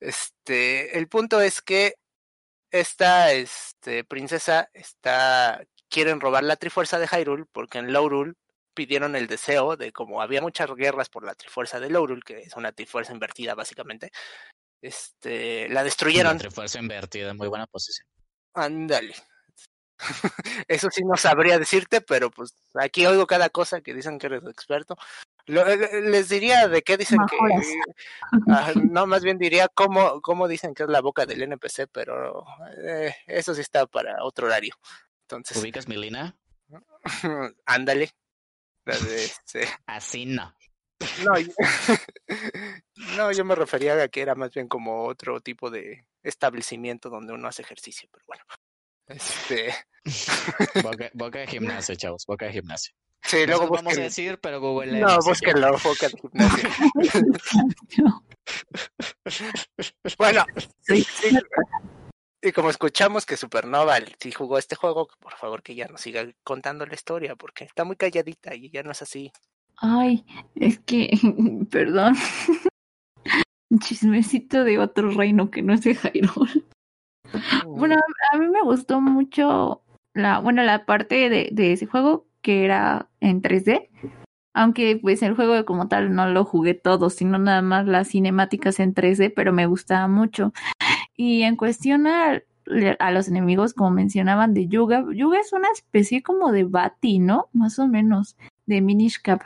Este, 0.00 0.96
el 0.98 1.08
punto 1.08 1.42
es 1.42 1.60
que 1.60 1.96
esta 2.72 3.32
este, 3.32 4.02
princesa 4.04 4.70
está 4.72 5.62
quieren 5.90 6.20
robar 6.20 6.42
la 6.42 6.56
Trifuerza 6.56 6.98
de 6.98 7.06
Hyrule 7.06 7.44
porque 7.52 7.76
en 7.76 7.92
Lorule 7.92 8.32
pidieron 8.74 9.14
el 9.14 9.26
deseo 9.26 9.76
de 9.76 9.92
como 9.92 10.22
había 10.22 10.40
muchas 10.40 10.74
guerras 10.74 11.10
por 11.10 11.26
la 11.26 11.34
Trifuerza 11.34 11.80
de 11.80 11.90
Lorule, 11.90 12.22
que 12.24 12.38
es 12.40 12.56
una 12.56 12.72
Trifuerza 12.72 13.12
invertida 13.12 13.54
básicamente. 13.54 14.10
Este, 14.82 15.68
la 15.68 15.74
La 15.76 15.84
destruyeron. 15.84 16.38
trifuerza 16.38 16.78
invertida 16.78 17.30
en 17.30 17.36
muy 17.36 17.48
buena 17.48 17.66
posición. 17.66 18.06
Ándale. 18.54 19.14
Eso 20.68 20.88
sí 20.90 21.02
no 21.04 21.16
sabría 21.16 21.58
decirte, 21.58 22.00
pero 22.00 22.30
pues 22.30 22.54
aquí 22.74 23.06
oigo 23.06 23.26
cada 23.26 23.48
cosa 23.50 23.80
que 23.80 23.94
dicen 23.94 24.18
que 24.18 24.26
eres 24.26 24.44
experto. 24.44 24.96
Lo- 25.46 25.64
le- 25.64 26.00
les 26.02 26.28
diría 26.28 26.68
de 26.68 26.82
qué 26.82 26.96
dicen 26.96 27.20
que... 27.28 27.36
Ah, 28.48 28.72
no, 28.74 29.06
más 29.06 29.22
bien 29.22 29.38
diría 29.38 29.68
cómo, 29.68 30.20
cómo 30.20 30.48
dicen 30.48 30.74
que 30.74 30.82
es 30.82 30.88
la 30.88 31.00
boca 31.00 31.24
del 31.26 31.42
NPC, 31.42 31.86
pero 31.92 32.44
eh, 32.82 33.14
eso 33.26 33.54
sí 33.54 33.60
está 33.60 33.86
para 33.86 34.24
otro 34.24 34.46
horario. 34.46 34.74
Entonces, 35.22 35.56
¿Ubicas 35.56 35.86
Milina? 35.88 36.36
ándale. 37.66 38.10
Este, 38.86 39.66
Así 39.86 40.26
no. 40.26 40.54
no, 41.24 41.38
yo- 41.38 41.52
no, 43.16 43.32
yo 43.32 43.44
me 43.44 43.54
refería 43.54 44.02
a 44.02 44.08
que 44.08 44.20
era 44.20 44.34
más 44.34 44.50
bien 44.52 44.68
como 44.68 45.04
otro 45.04 45.40
tipo 45.40 45.70
de 45.70 46.04
establecimiento 46.24 47.10
donde 47.10 47.32
uno 47.32 47.46
hace 47.48 47.62
ejercicio, 47.62 48.08
pero 48.12 48.24
bueno. 48.26 48.44
Este, 49.06 49.74
Boca, 50.82 51.10
boca 51.12 51.38
de 51.40 51.46
gimnasio, 51.48 51.94
chavos. 51.94 52.24
Boca 52.26 52.46
de 52.46 52.52
gimnasio. 52.52 52.94
sí, 53.22 53.40
No 53.40 53.46
luego 53.46 53.62
los 53.62 53.70
vamos 53.70 53.98
a 53.98 54.00
decir, 54.00 54.38
pero 54.40 54.60
Google. 54.60 54.98
No, 55.00 55.18
búsquenlo, 55.18 55.72
boca 55.72 56.08
de 56.08 56.16
gimnasio. 56.20 56.68
Bueno, 60.18 60.44
Soy 60.86 61.02
sí, 61.02 61.38
y 62.42 62.52
como 62.52 62.68
escuchamos 62.68 63.24
que 63.24 63.38
Supernova 63.38 63.96
sí 64.20 64.30
jugó 64.30 64.58
este 64.58 64.76
juego, 64.76 65.08
por 65.18 65.34
favor 65.34 65.62
que 65.62 65.74
ya 65.74 65.86
nos 65.88 66.02
siga 66.02 66.26
contando 66.42 66.84
la 66.84 66.94
historia, 66.94 67.36
porque 67.36 67.64
está 67.64 67.84
muy 67.84 67.96
calladita 67.96 68.54
y 68.54 68.70
ya 68.70 68.82
no 68.82 68.92
es 68.92 69.00
así. 69.00 69.32
Ay, 69.78 70.26
es 70.54 70.78
que, 70.80 71.10
perdón. 71.70 72.14
Un 73.74 73.80
Chismecito 73.80 74.62
de 74.62 74.78
otro 74.78 75.10
reino 75.10 75.50
que 75.50 75.60
no 75.60 75.74
es 75.74 75.82
de 75.82 75.94
Hyrule. 75.94 76.62
Bueno, 77.66 77.96
a 78.32 78.38
mí 78.38 78.46
me 78.46 78.62
gustó 78.62 79.00
mucho 79.00 79.82
la, 80.12 80.38
bueno, 80.38 80.62
la 80.62 80.86
parte 80.86 81.28
de, 81.28 81.48
de 81.50 81.72
ese 81.72 81.86
juego 81.86 82.24
que 82.40 82.64
era 82.64 83.08
en 83.18 83.42
3D. 83.42 83.88
Aunque 84.52 84.96
pues 85.02 85.24
el 85.24 85.34
juego 85.34 85.64
como 85.64 85.88
tal 85.88 86.14
no 86.14 86.28
lo 86.28 86.44
jugué 86.44 86.74
todo, 86.74 87.10
sino 87.10 87.36
nada 87.38 87.62
más 87.62 87.86
las 87.86 88.10
cinemáticas 88.10 88.78
en 88.78 88.94
3D, 88.94 89.32
pero 89.34 89.52
me 89.52 89.66
gustaba 89.66 90.06
mucho. 90.06 90.52
Y 91.16 91.42
en 91.42 91.56
cuestión 91.56 92.06
a, 92.06 92.40
a 93.00 93.10
los 93.10 93.26
enemigos, 93.26 93.74
como 93.74 93.90
mencionaban 93.90 94.54
de 94.54 94.68
Yuga, 94.68 95.04
Yuga 95.12 95.40
es 95.40 95.52
una 95.52 95.68
especie 95.72 96.22
como 96.22 96.52
de 96.52 96.62
Bati, 96.62 97.18
¿no? 97.18 97.48
Más 97.52 97.80
o 97.80 97.88
menos, 97.88 98.36
de 98.66 98.80
Minish 98.80 99.20
Cap. 99.20 99.42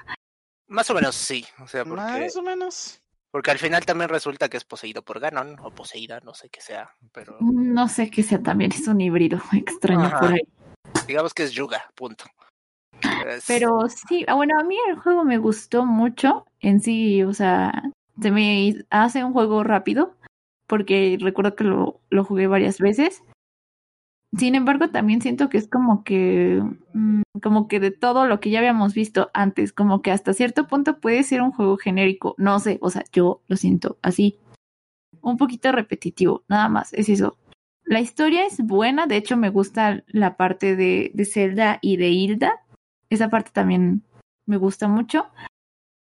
Más 0.66 0.90
o 0.90 0.94
menos 0.94 1.14
sí, 1.14 1.46
o 1.60 1.66
sea, 1.66 1.86
porque, 1.86 2.02
Más 2.02 2.36
o 2.36 2.42
menos. 2.42 3.00
Porque 3.30 3.50
al 3.50 3.58
final 3.58 3.84
también 3.84 4.08
resulta 4.08 4.48
que 4.48 4.56
es 4.56 4.64
poseído 4.64 5.02
por 5.02 5.20
Ganon, 5.20 5.56
o 5.62 5.70
poseída, 5.70 6.20
no 6.20 6.34
sé 6.34 6.48
qué 6.48 6.60
sea, 6.60 6.90
pero 7.12 7.36
No 7.40 7.88
sé 7.88 8.10
qué 8.10 8.22
sea 8.22 8.42
también, 8.42 8.72
es 8.72 8.86
un 8.88 9.00
híbrido 9.00 9.40
extraño 9.52 10.06
Ajá. 10.06 10.20
por 10.20 10.32
ahí. 10.32 10.42
digamos 11.06 11.34
que 11.34 11.42
es 11.44 11.52
Yuga, 11.52 11.90
punto. 11.94 12.24
Es- 13.26 13.44
Pero 13.46 13.86
sí, 13.88 14.24
ah, 14.28 14.34
bueno, 14.34 14.58
a 14.58 14.64
mí 14.64 14.76
el 14.88 14.96
juego 14.98 15.24
me 15.24 15.38
gustó 15.38 15.84
mucho 15.84 16.46
en 16.60 16.80
sí, 16.80 17.22
o 17.22 17.32
sea, 17.34 17.72
se 18.20 18.30
me 18.30 18.74
hace 18.90 19.24
un 19.24 19.32
juego 19.32 19.62
rápido, 19.62 20.16
porque 20.66 21.16
recuerdo 21.20 21.54
que 21.54 21.64
lo, 21.64 22.00
lo 22.10 22.24
jugué 22.24 22.46
varias 22.46 22.78
veces. 22.78 23.22
Sin 24.36 24.54
embargo, 24.54 24.90
también 24.90 25.22
siento 25.22 25.48
que 25.48 25.56
es 25.58 25.68
como 25.68 26.04
que, 26.04 26.62
mm, 26.92 27.22
como 27.42 27.66
que 27.66 27.80
de 27.80 27.90
todo 27.90 28.26
lo 28.26 28.40
que 28.40 28.50
ya 28.50 28.58
habíamos 28.58 28.92
visto 28.94 29.30
antes, 29.32 29.72
como 29.72 30.02
que 30.02 30.10
hasta 30.10 30.34
cierto 30.34 30.66
punto 30.66 31.00
puede 31.00 31.22
ser 31.22 31.40
un 31.40 31.52
juego 31.52 31.78
genérico, 31.78 32.34
no 32.36 32.58
sé, 32.60 32.78
o 32.82 32.90
sea, 32.90 33.04
yo 33.12 33.40
lo 33.48 33.56
siento 33.56 33.98
así, 34.02 34.38
un 35.22 35.38
poquito 35.38 35.72
repetitivo, 35.72 36.44
nada 36.48 36.68
más, 36.68 36.92
es 36.94 37.08
eso. 37.08 37.38
La 37.84 38.00
historia 38.00 38.44
es 38.46 38.58
buena, 38.60 39.06
de 39.06 39.16
hecho 39.16 39.36
me 39.38 39.48
gusta 39.48 40.04
la 40.08 40.36
parte 40.36 40.76
de, 40.76 41.10
de 41.14 41.24
Zelda 41.24 41.78
y 41.80 41.96
de 41.96 42.10
Hilda, 42.10 42.52
esa 43.10 43.30
parte 43.30 43.50
también 43.52 44.02
me 44.46 44.58
gusta 44.58 44.88
mucho. 44.88 45.26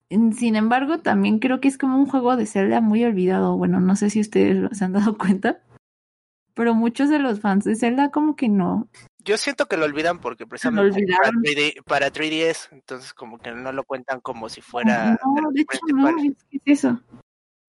Sin 0.09 0.55
embargo, 0.57 0.99
también 0.99 1.41
creo 1.41 1.61
que 1.61 1.69
es 1.69 1.79
como 1.79 1.99
un 1.99 2.07
juego 2.07 2.37
de 2.37 2.47
Zelda 2.47 2.81
muy 2.81 3.05
olvidado. 3.05 3.57
Bueno, 3.57 3.81
no 3.81 3.97
sé 3.97 4.09
si 4.09 4.21
ustedes 4.21 4.79
se 4.79 4.85
han 4.85 4.93
dado 4.93 5.19
cuenta, 5.19 5.61
pero 6.57 6.75
muchos 6.75 7.11
de 7.11 7.19
los 7.19 7.41
fans 7.41 7.65
de 7.65 7.77
Zelda 7.77 8.11
como 8.11 8.35
que 8.35 8.49
no. 8.49 8.89
Yo 9.19 9.37
siento 9.37 9.67
que 9.67 9.77
lo 9.77 9.85
olvidan 9.85 10.21
porque 10.21 10.47
precisamente 10.47 10.91
para, 10.91 11.29
olvidaron. 11.29 11.43
3D, 11.43 11.85
para 11.85 12.11
3DS, 12.11 12.69
entonces 12.73 13.13
como 13.13 13.39
que 13.39 13.53
no 13.53 13.73
lo 13.73 13.85
cuentan 13.85 14.21
como 14.21 14.49
si 14.49 14.63
fuera 14.63 15.19
no, 15.23 15.51
de 15.51 15.61
hecho 15.61 15.79
no, 15.95 16.09
es 16.09 16.45
que 16.51 16.57
es 16.65 16.79
eso. 16.79 16.99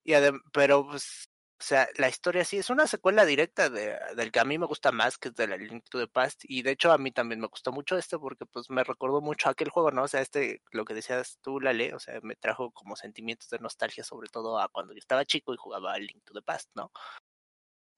Y 0.06 0.14
pero 0.54 0.88
pues, 0.88 1.28
o 1.60 1.64
sea, 1.64 1.90
la 1.98 2.08
historia 2.08 2.46
sí 2.46 2.60
es 2.60 2.70
una 2.70 2.88
secuela 2.88 3.26
directa 3.26 3.70
de, 3.70 3.98
del 4.16 4.32
que 4.32 4.40
a 4.40 4.46
mí 4.46 4.58
me 4.58 4.68
gusta 4.68 4.94
más, 4.94 5.18
que 5.18 5.28
es 5.28 5.36
de 5.36 5.48
la 5.48 5.58
Link 5.58 5.84
to 5.90 6.00
the 6.00 6.08
Past, 6.08 6.44
y 6.46 6.62
de 6.62 6.72
hecho 6.72 6.94
a 6.94 6.98
mí 6.98 7.12
también 7.12 7.42
me 7.42 7.48
gustó 7.48 7.74
mucho 7.74 7.98
este 7.98 8.18
porque 8.18 8.46
pues 8.46 8.70
me 8.70 8.86
recordó 8.86 9.20
mucho 9.20 9.50
a 9.50 9.52
aquel 9.52 9.68
juego, 9.68 9.92
¿no? 9.92 10.04
O 10.04 10.08
sea, 10.08 10.22
este, 10.22 10.62
lo 10.72 10.86
que 10.86 10.94
decías 10.94 11.40
tú, 11.42 11.60
Lale, 11.60 11.94
o 11.94 12.00
sea, 12.00 12.22
me 12.24 12.38
trajo 12.38 12.72
como 12.72 12.96
sentimientos 12.96 13.50
de 13.50 13.60
nostalgia, 13.60 14.06
sobre 14.06 14.30
todo 14.30 14.62
a 14.62 14.70
cuando 14.70 14.94
yo 14.94 15.00
estaba 15.00 15.26
chico 15.26 15.54
y 15.54 15.58
jugaba 15.58 15.92
a 15.92 16.00
Link 16.00 16.24
to 16.24 16.34
the 16.34 16.42
Past, 16.42 16.70
¿no? 16.74 16.90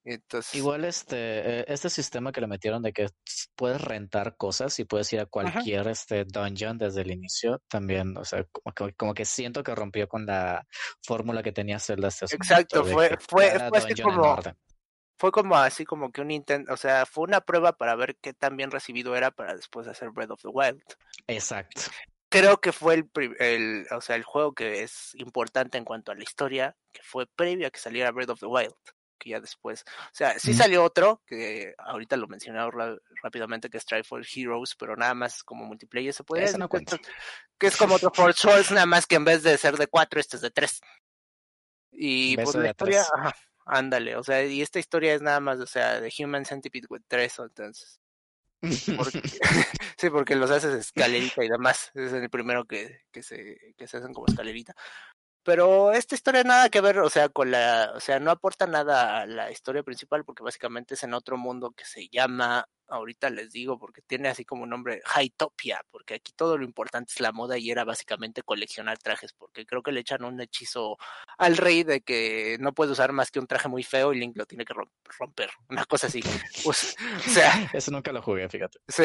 Entonces, 0.05 0.55
Igual 0.55 0.85
este, 0.85 1.15
eh, 1.59 1.65
este 1.67 1.89
sistema 1.89 2.31
que 2.31 2.41
le 2.41 2.47
metieron 2.47 2.81
de 2.81 2.93
que 2.93 3.07
puedes 3.55 3.81
rentar 3.81 4.35
cosas 4.37 4.79
y 4.79 4.85
puedes 4.85 5.11
ir 5.13 5.19
a 5.19 5.25
cualquier 5.25 5.87
este 5.89 6.23
dungeon 6.25 6.77
desde 6.77 7.01
el 7.01 7.11
inicio, 7.11 7.61
también, 7.67 8.17
o 8.17 8.23
sea, 8.25 8.43
como 8.51 8.73
que, 8.73 8.93
como 8.95 9.13
que 9.13 9.25
siento 9.25 9.61
que 9.63 9.75
rompió 9.75 10.07
con 10.07 10.25
la 10.25 10.65
fórmula 11.05 11.43
que 11.43 11.51
tenía 11.51 11.79
Zelda 11.79 12.07
hasta 12.07 12.25
Exacto, 12.33 12.83
fue- 12.85 13.17
fue- 13.19 13.51
fue 13.69 13.77
así 13.77 14.01
como- 14.01 14.21
orden. 14.23 14.57
fue 15.19 15.31
como 15.31 15.55
así 15.57 15.83
como 15.85 16.11
que 16.11 16.21
un 16.21 16.31
intento, 16.31 16.73
o 16.73 16.77
sea, 16.77 17.05
fue 17.05 17.25
una 17.25 17.41
prueba 17.41 17.73
para 17.73 17.93
ver 17.95 18.15
qué 18.21 18.33
tan 18.33 18.55
bien 18.55 18.71
recibido 18.71 19.15
era 19.17 19.31
para 19.31 19.53
después 19.55 19.85
hacer 19.87 20.11
Breath 20.11 20.31
of 20.31 20.41
the 20.41 20.47
Wild. 20.47 20.81
Exacto. 21.27 21.81
creo 22.31 22.61
que 22.61 22.71
fue 22.71 22.93
el, 22.93 23.09
el, 23.39 23.87
o 23.91 24.01
sea, 24.01 24.15
el 24.15 24.23
juego 24.23 24.53
que 24.53 24.83
es 24.83 25.13
importante 25.15 25.77
en 25.77 25.83
cuanto 25.83 26.11
a 26.11 26.15
la 26.15 26.23
historia, 26.23 26.75
que 26.93 27.01
fue 27.03 27.25
previo 27.35 27.67
a 27.67 27.71
que 27.71 27.79
saliera 27.79 28.11
Breath 28.11 28.29
of 28.29 28.39
the 28.39 28.45
Wild, 28.45 28.73
que 29.19 29.29
ya 29.29 29.39
después, 29.39 29.83
o 29.83 30.09
sea, 30.13 30.39
sí 30.39 30.53
salió 30.53 30.83
otro, 30.83 31.21
que 31.27 31.75
ahorita 31.77 32.17
lo 32.17 32.27
mencioné 32.27 32.59
ra- 32.71 32.97
rápidamente, 33.21 33.69
que 33.69 33.77
es 33.77 33.85
Triforce 33.85 34.41
Heroes, 34.41 34.75
pero 34.75 34.95
nada 34.95 35.13
más 35.13 35.43
como 35.43 35.65
multiplayer 35.65 36.13
se 36.13 36.23
puede 36.23 36.57
no 36.57 36.67
que 36.69 37.67
es 37.67 37.77
como 37.77 37.95
otro 37.95 38.11
Force 38.11 38.39
Swords, 38.41 38.71
nada 38.71 38.87
más 38.87 39.05
que 39.05 39.15
en 39.15 39.25
vez 39.25 39.43
de 39.43 39.57
ser 39.57 39.77
de 39.77 39.87
cuatro, 39.87 40.19
este 40.19 40.37
es 40.37 40.41
de 40.41 40.49
tres. 40.49 40.81
Y 41.91 42.35
pues 42.35 42.47
Beso 42.47 42.57
la 42.59 42.63
de 42.63 42.69
historia, 42.69 43.05
ajá, 43.13 43.35
ándale, 43.65 44.15
o 44.15 44.23
sea, 44.23 44.43
y 44.43 44.61
esta 44.61 44.79
historia 44.79 45.13
es 45.13 45.21
nada 45.21 45.39
más, 45.39 45.59
o 45.59 45.67
sea, 45.67 45.99
de 45.99 46.11
Human 46.17 46.45
Centipede 46.45 46.87
with 46.89 47.01
tres, 47.07 47.37
entonces. 47.37 47.99
Porque, 48.97 49.21
sí, 49.97 50.09
porque 50.09 50.35
los 50.35 50.51
haces 50.51 50.73
escalerita 50.73 51.43
y 51.43 51.49
demás. 51.49 51.91
Es 51.93 52.13
el 52.13 52.29
primero 52.29 52.65
que, 52.65 53.03
que, 53.11 53.23
se, 53.23 53.73
que 53.77 53.87
se 53.87 53.97
hacen 53.97 54.13
como 54.13 54.27
escalerita. 54.27 54.75
Pero 55.49 55.91
esta 55.93 56.13
historia 56.13 56.43
nada 56.43 56.69
que 56.69 56.79
ver, 56.79 56.99
o 56.99 57.09
sea, 57.09 57.27
con 57.27 57.49
la, 57.49 57.91
o 57.95 57.99
sea, 57.99 58.19
no 58.19 58.29
aporta 58.29 58.67
nada 58.67 59.21
a 59.21 59.25
la 59.25 59.49
historia 59.49 59.81
principal 59.81 60.23
porque 60.23 60.43
básicamente 60.43 60.93
es 60.93 61.01
en 61.01 61.15
otro 61.15 61.39
mundo 61.39 61.71
que 61.71 61.85
se 61.85 62.07
llama, 62.07 62.67
ahorita 62.89 63.29
les 63.29 63.51
digo, 63.51 63.77
porque 63.79 64.01
tiene 64.01 64.29
así 64.29 64.45
como 64.45 64.63
un 64.63 64.69
nombre, 64.69 65.01
Hytopia, 65.15 65.81
porque 65.91 66.15
aquí 66.15 66.31
todo 66.35 66.57
lo 66.57 66.63
importante 66.65 67.11
es 67.13 67.19
la 67.19 67.31
moda 67.31 67.57
y 67.57 67.71
era 67.71 67.83
básicamente 67.83 68.43
coleccionar 68.43 68.97
trajes, 68.97 69.33
porque 69.33 69.65
creo 69.65 69.81
que 69.83 69.91
le 69.91 70.01
echan 70.01 70.23
un 70.23 70.39
hechizo 70.41 70.97
al 71.37 71.57
rey 71.57 71.83
de 71.83 72.01
que 72.01 72.57
no 72.59 72.73
puede 72.73 72.91
usar 72.91 73.11
más 73.11 73.31
que 73.31 73.39
un 73.39 73.47
traje 73.47 73.67
muy 73.67 73.83
feo 73.83 74.13
y 74.13 74.19
Link 74.19 74.35
lo 74.37 74.45
tiene 74.45 74.65
que 74.65 74.73
rom- 74.73 74.89
romper, 75.17 75.49
una 75.69 75.85
cosa 75.85 76.07
así. 76.07 76.21
O 76.65 76.73
sea, 76.73 77.51
Eso 77.73 77.91
nunca 77.91 78.11
lo 78.11 78.21
jugué, 78.21 78.47
fíjate. 78.49 78.79
Sí, 78.87 79.03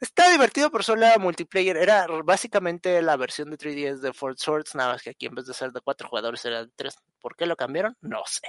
está 0.00 0.30
divertido, 0.30 0.70
pero 0.70 0.82
solo 0.84 1.04
era 1.06 1.18
multiplayer. 1.18 1.76
Era 1.76 2.06
básicamente 2.24 3.00
la 3.02 3.16
versión 3.16 3.50
de 3.50 3.56
3DS 3.58 4.00
de 4.00 4.12
Fort 4.12 4.38
Swords, 4.38 4.74
nada 4.74 4.92
más 4.92 5.02
que 5.02 5.10
aquí 5.10 5.26
en 5.26 5.34
vez 5.34 5.46
de 5.46 5.54
ser 5.54 5.72
de 5.72 5.80
cuatro 5.80 6.08
jugadores 6.08 6.44
era 6.44 6.64
de 6.64 6.70
tres. 6.74 6.96
¿Por 7.20 7.36
qué 7.36 7.46
lo 7.46 7.56
cambiaron? 7.56 7.96
No 8.00 8.22
sé. 8.26 8.48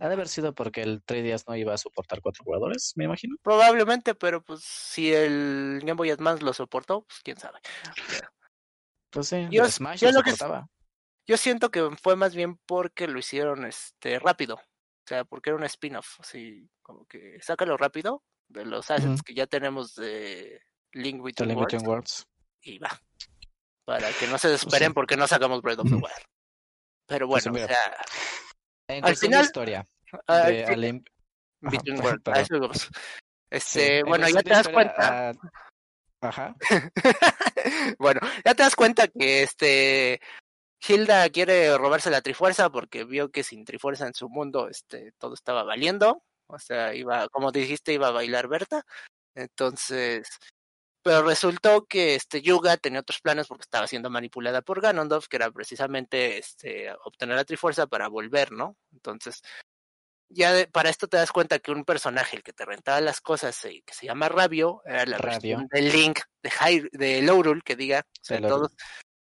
Ha 0.00 0.08
de 0.08 0.14
haber 0.14 0.28
sido 0.28 0.54
porque 0.54 0.82
el 0.82 1.04
3DS 1.04 1.44
no 1.48 1.56
iba 1.56 1.74
a 1.74 1.78
soportar 1.78 2.20
cuatro 2.20 2.44
jugadores, 2.44 2.92
me 2.96 3.04
imagino. 3.04 3.36
Probablemente, 3.42 4.14
pero 4.14 4.42
pues 4.42 4.62
si 4.64 5.12
el 5.12 5.78
Game 5.82 5.94
Boy 5.94 6.10
Advance 6.10 6.44
lo 6.44 6.52
soportó, 6.52 7.02
pues 7.02 7.20
quién 7.22 7.36
sabe. 7.38 7.58
Pues 9.10 9.28
sí, 9.28 9.46
Yo- 9.50 9.66
Smash 9.68 10.00
yo 10.00 10.08
lo 10.10 10.18
lo 10.18 10.22
que- 10.22 10.30
soportaba. 10.32 10.68
Yo 11.26 11.36
siento 11.38 11.70
que 11.70 11.88
fue 12.02 12.16
más 12.16 12.34
bien 12.34 12.58
porque 12.66 13.06
lo 13.08 13.18
hicieron 13.18 13.64
este 13.64 14.18
rápido. 14.18 14.56
O 14.56 15.06
sea, 15.06 15.24
porque 15.24 15.50
era 15.50 15.56
un 15.58 15.64
spin-off. 15.64 16.20
Así 16.20 16.68
como 16.82 17.06
que 17.06 17.38
sácalo 17.40 17.76
rápido 17.76 18.22
de 18.48 18.64
los 18.66 18.90
assets 18.90 19.22
que 19.22 19.34
ya 19.34 19.46
tenemos 19.46 19.94
de 19.94 20.60
Link 20.92 21.22
Between 21.22 21.48
Link 21.58 21.86
Worlds. 21.86 22.26
y 22.60 22.78
va. 22.78 22.90
Para 23.86 24.10
que 24.12 24.26
no 24.26 24.36
se 24.38 24.48
desesperen 24.48 24.88
sí. 24.90 24.94
porque 24.94 25.16
no 25.16 25.26
sacamos 25.26 25.62
Breath 25.62 25.78
of 25.80 25.88
the. 25.88 25.94
Wild. 25.94 26.06
Pero 27.06 27.28
Pues 27.28 27.44
bueno, 27.48 27.64
o 27.64 27.68
sea, 27.68 27.96
En 28.88 29.04
Al 29.04 29.16
final- 29.16 29.40
de 29.40 29.46
historia 29.46 29.86
ah, 30.26 30.38
de 30.46 30.66
sí, 30.66 30.74
Between 31.60 32.00
a. 32.02 32.74
Sí, 32.74 32.88
Este, 33.50 33.98
en 34.00 34.06
bueno, 34.06 34.28
ya 34.28 34.42
te 34.42 34.50
das 34.50 34.68
cuenta. 34.68 35.30
ah, 35.30 35.32
Ajá. 36.20 36.54
bueno, 37.98 38.20
ya 38.44 38.54
te 38.54 38.62
das 38.62 38.76
cuenta 38.76 39.08
que 39.08 39.42
este 39.42 40.20
Hilda 40.86 41.28
quiere 41.30 41.76
robarse 41.78 42.10
la 42.10 42.20
Trifuerza 42.22 42.70
porque 42.70 43.04
vio 43.04 43.30
que 43.30 43.42
sin 43.42 43.64
Trifuerza 43.64 44.06
en 44.06 44.14
su 44.14 44.28
mundo 44.28 44.68
este 44.68 45.12
todo 45.18 45.34
estaba 45.34 45.62
valiendo, 45.64 46.22
o 46.46 46.58
sea, 46.58 46.94
iba, 46.94 47.28
como 47.28 47.52
dijiste, 47.52 47.92
iba 47.92 48.08
a 48.08 48.12
bailar 48.12 48.48
Berta. 48.48 48.82
Entonces, 49.34 50.28
pero 51.04 51.22
resultó 51.22 51.84
que 51.86 52.14
este 52.16 52.42
Yuga 52.42 52.76
tenía 52.78 53.00
otros 53.00 53.20
planes 53.20 53.46
porque 53.46 53.62
estaba 53.62 53.86
siendo 53.86 54.10
manipulada 54.10 54.62
por 54.62 54.80
Ganondorf, 54.80 55.28
que 55.28 55.36
era 55.36 55.50
precisamente 55.50 56.38
este 56.38 56.90
obtener 57.04 57.36
la 57.36 57.44
Trifuerza 57.44 57.86
para 57.86 58.08
volver, 58.08 58.50
¿no? 58.52 58.76
Entonces, 58.92 59.42
ya 60.30 60.52
de- 60.52 60.66
para 60.66 60.88
esto 60.88 61.06
te 61.06 61.16
das 61.18 61.30
cuenta 61.30 61.58
que 61.58 61.70
un 61.70 61.84
personaje 61.84 62.36
el 62.36 62.42
que 62.42 62.52
te 62.54 62.64
rentaba 62.64 63.00
las 63.02 63.20
cosas 63.20 63.62
eh, 63.66 63.82
que 63.86 63.94
se 63.94 64.06
llama 64.06 64.28
Rabio 64.28 64.80
era 64.86 65.04
la 65.06 65.18
Rabio. 65.18 65.58
versión 65.58 65.68
de 65.70 65.82
Link 65.82 66.20
de 66.42 66.50
Hyr- 66.50 66.90
de 66.90 67.22
Lorul 67.22 67.62
que 67.62 67.76
diga 67.76 68.00
o 68.00 68.24
sea, 68.24 68.40
De 68.40 68.48
todos 68.48 68.72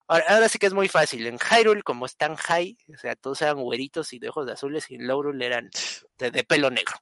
ahora, 0.07 0.25
ahora 0.29 0.49
sí 0.51 0.59
que 0.59 0.67
es 0.67 0.75
muy 0.75 0.89
fácil 0.89 1.27
en 1.27 1.39
Hyrule 1.39 1.83
como 1.83 2.05
están 2.07 2.37
high 2.37 2.77
o 2.95 2.99
sea 2.99 3.17
todos 3.17 3.41
eran 3.43 3.57
güeritos 3.63 4.13
y 4.13 4.19
de 4.19 4.29
ojos 4.29 4.49
azules 4.51 4.89
y 4.91 4.97
en 4.97 5.07
Lorul 5.09 5.41
eran 5.43 5.71
de, 6.19 6.31
de 6.31 6.45
pelo 6.45 6.71
negro 6.71 6.95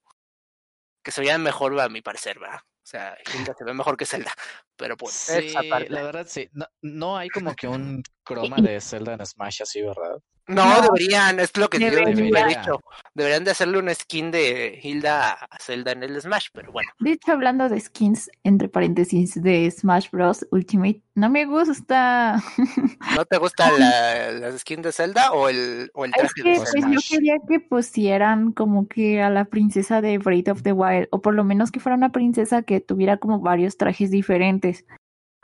que 1.03 1.11
se 1.11 1.21
veían 1.21 1.43
mejor 1.43 1.79
a 1.81 1.89
mi 1.89 2.01
parecer 2.01 2.41
va 2.43 2.64
sea 2.91 3.16
Hilda 3.34 3.55
se 3.57 3.64
ve 3.64 3.72
mejor 3.74 3.97
que 3.97 4.07
Zelda 4.07 4.32
pero 4.76 4.97
pues 4.97 5.14
Sí, 5.14 5.47
esa 5.47 5.61
parte 5.68 5.91
la 5.91 6.03
verdad 6.03 6.26
sí. 6.28 6.49
No, 6.53 6.66
no 6.82 7.16
hay 7.16 7.28
como 7.28 7.55
que 7.55 7.68
un 7.68 8.03
croma 8.24 8.57
de 8.62 8.80
Zelda 8.80 9.14
en 9.14 9.24
Smash 9.24 9.62
así, 9.62 9.82
¿verdad? 9.82 10.18
No, 10.51 10.65
No. 10.65 10.83
deberían 10.83 11.41
es 11.41 11.57
lo 11.57 11.69
que 11.69 11.79
yo 11.79 11.87
Deberían. 11.91 12.19
hubiera 12.31 12.47
dicho 12.49 12.81
deberían 13.15 13.45
de 13.45 13.51
hacerle 13.51 13.79
un 13.79 13.95
skin 13.95 14.31
de 14.31 14.79
Hilda 14.83 15.33
a 15.33 15.59
Zelda 15.59 15.93
en 15.93 16.03
el 16.03 16.21
Smash 16.21 16.47
pero 16.53 16.71
bueno 16.73 16.91
De 17.01 17.13
hecho, 17.13 17.33
hablando 17.33 17.69
de 17.69 17.81
skins, 17.81 18.31
entre 18.45 18.69
paréntesis, 18.69 19.41
de 19.43 19.71
Smash 19.71 20.11
Bros. 20.11 20.47
Ultimate, 20.53 21.03
no 21.15 21.29
me 21.31 21.45
gusta. 21.47 22.41
¿No 23.17 23.25
te 23.25 23.37
gusta 23.39 23.71
la, 23.73 24.31
la 24.33 24.59
skin 24.59 24.83
de 24.83 24.93
Zelda 24.93 25.33
o 25.33 25.49
el, 25.49 25.91
o 25.95 26.05
el 26.05 26.13
Es 26.13 26.19
traje 26.19 26.43
que 26.43 26.51
de 26.51 26.57
pues, 26.57 26.71
Zelda? 26.73 26.87
yo 26.89 26.93
Smash. 27.01 27.11
quería 27.11 27.35
que 27.49 27.61
pusieran 27.61 28.53
como 28.53 28.89
que 28.89 29.23
a 29.23 29.31
la 29.31 29.45
princesa 29.47 30.01
de 30.01 30.19
Breath 30.19 30.49
of 30.49 30.63
the 30.63 30.73
Wild, 30.73 31.09
o 31.11 31.21
por 31.21 31.35
lo 31.35 31.45
menos 31.45 31.71
que 31.71 31.81
fuera 31.81 31.97
una 31.97 32.13
princesa 32.13 32.63
que 32.63 32.81
tuviera 32.81 33.17
como 33.19 33.41
varios 33.41 33.77
trajes 33.77 34.11
diferentes, 34.11 34.85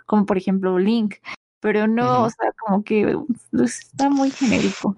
como 0.07 0.25
por 0.27 0.37
ejemplo 0.39 0.79
Link, 0.79 1.17
pero 1.67 1.89
no, 1.89 2.23
o 2.23 2.31
sea, 2.31 2.53
como 2.61 2.85
que 2.85 3.19
pues, 3.51 3.81
está 3.81 4.09
muy 4.09 4.31
genérico. 4.31 4.95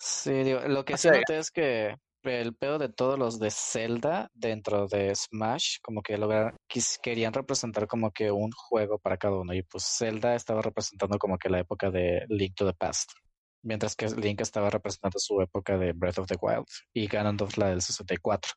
Sí, 0.00 0.32
digo, 0.42 0.58
lo 0.66 0.84
que 0.84 0.94
O 0.94 0.96
sí 0.96 1.02
sea, 1.02 1.12
noté 1.18 1.38
es 1.38 1.52
que 1.52 1.94
el 2.24 2.56
pedo 2.56 2.78
de 2.78 2.88
todos 2.88 3.16
los 3.16 3.38
de 3.38 3.52
Zelda 3.52 4.28
dentro 4.34 4.88
de 4.88 5.14
Smash, 5.14 5.76
como 5.80 6.02
que 6.02 6.18
logra, 6.18 6.56
quis- 6.68 6.98
querían 7.00 7.32
representar 7.32 7.86
como 7.86 8.10
que 8.10 8.32
un 8.32 8.50
juego 8.50 8.98
para 8.98 9.16
cada 9.16 9.38
uno. 9.38 9.54
Y 9.54 9.62
pues 9.62 9.84
Zelda 9.96 10.34
estaba 10.34 10.60
representando 10.60 11.18
como 11.18 11.38
que 11.38 11.48
la 11.48 11.60
época 11.60 11.88
de 11.92 12.24
Link 12.28 12.56
to 12.56 12.66
the 12.66 12.74
Past. 12.74 13.12
Mientras 13.62 13.94
que 13.94 14.08
Link 14.08 14.40
estaba 14.40 14.70
representando 14.70 15.20
su 15.20 15.40
época 15.40 15.78
de 15.78 15.92
Breath 15.92 16.18
of 16.18 16.26
the 16.26 16.36
Wild 16.40 16.66
y 16.92 17.06
Ganondorf 17.06 17.56
la 17.58 17.68
del 17.68 17.80
64. 17.80 18.54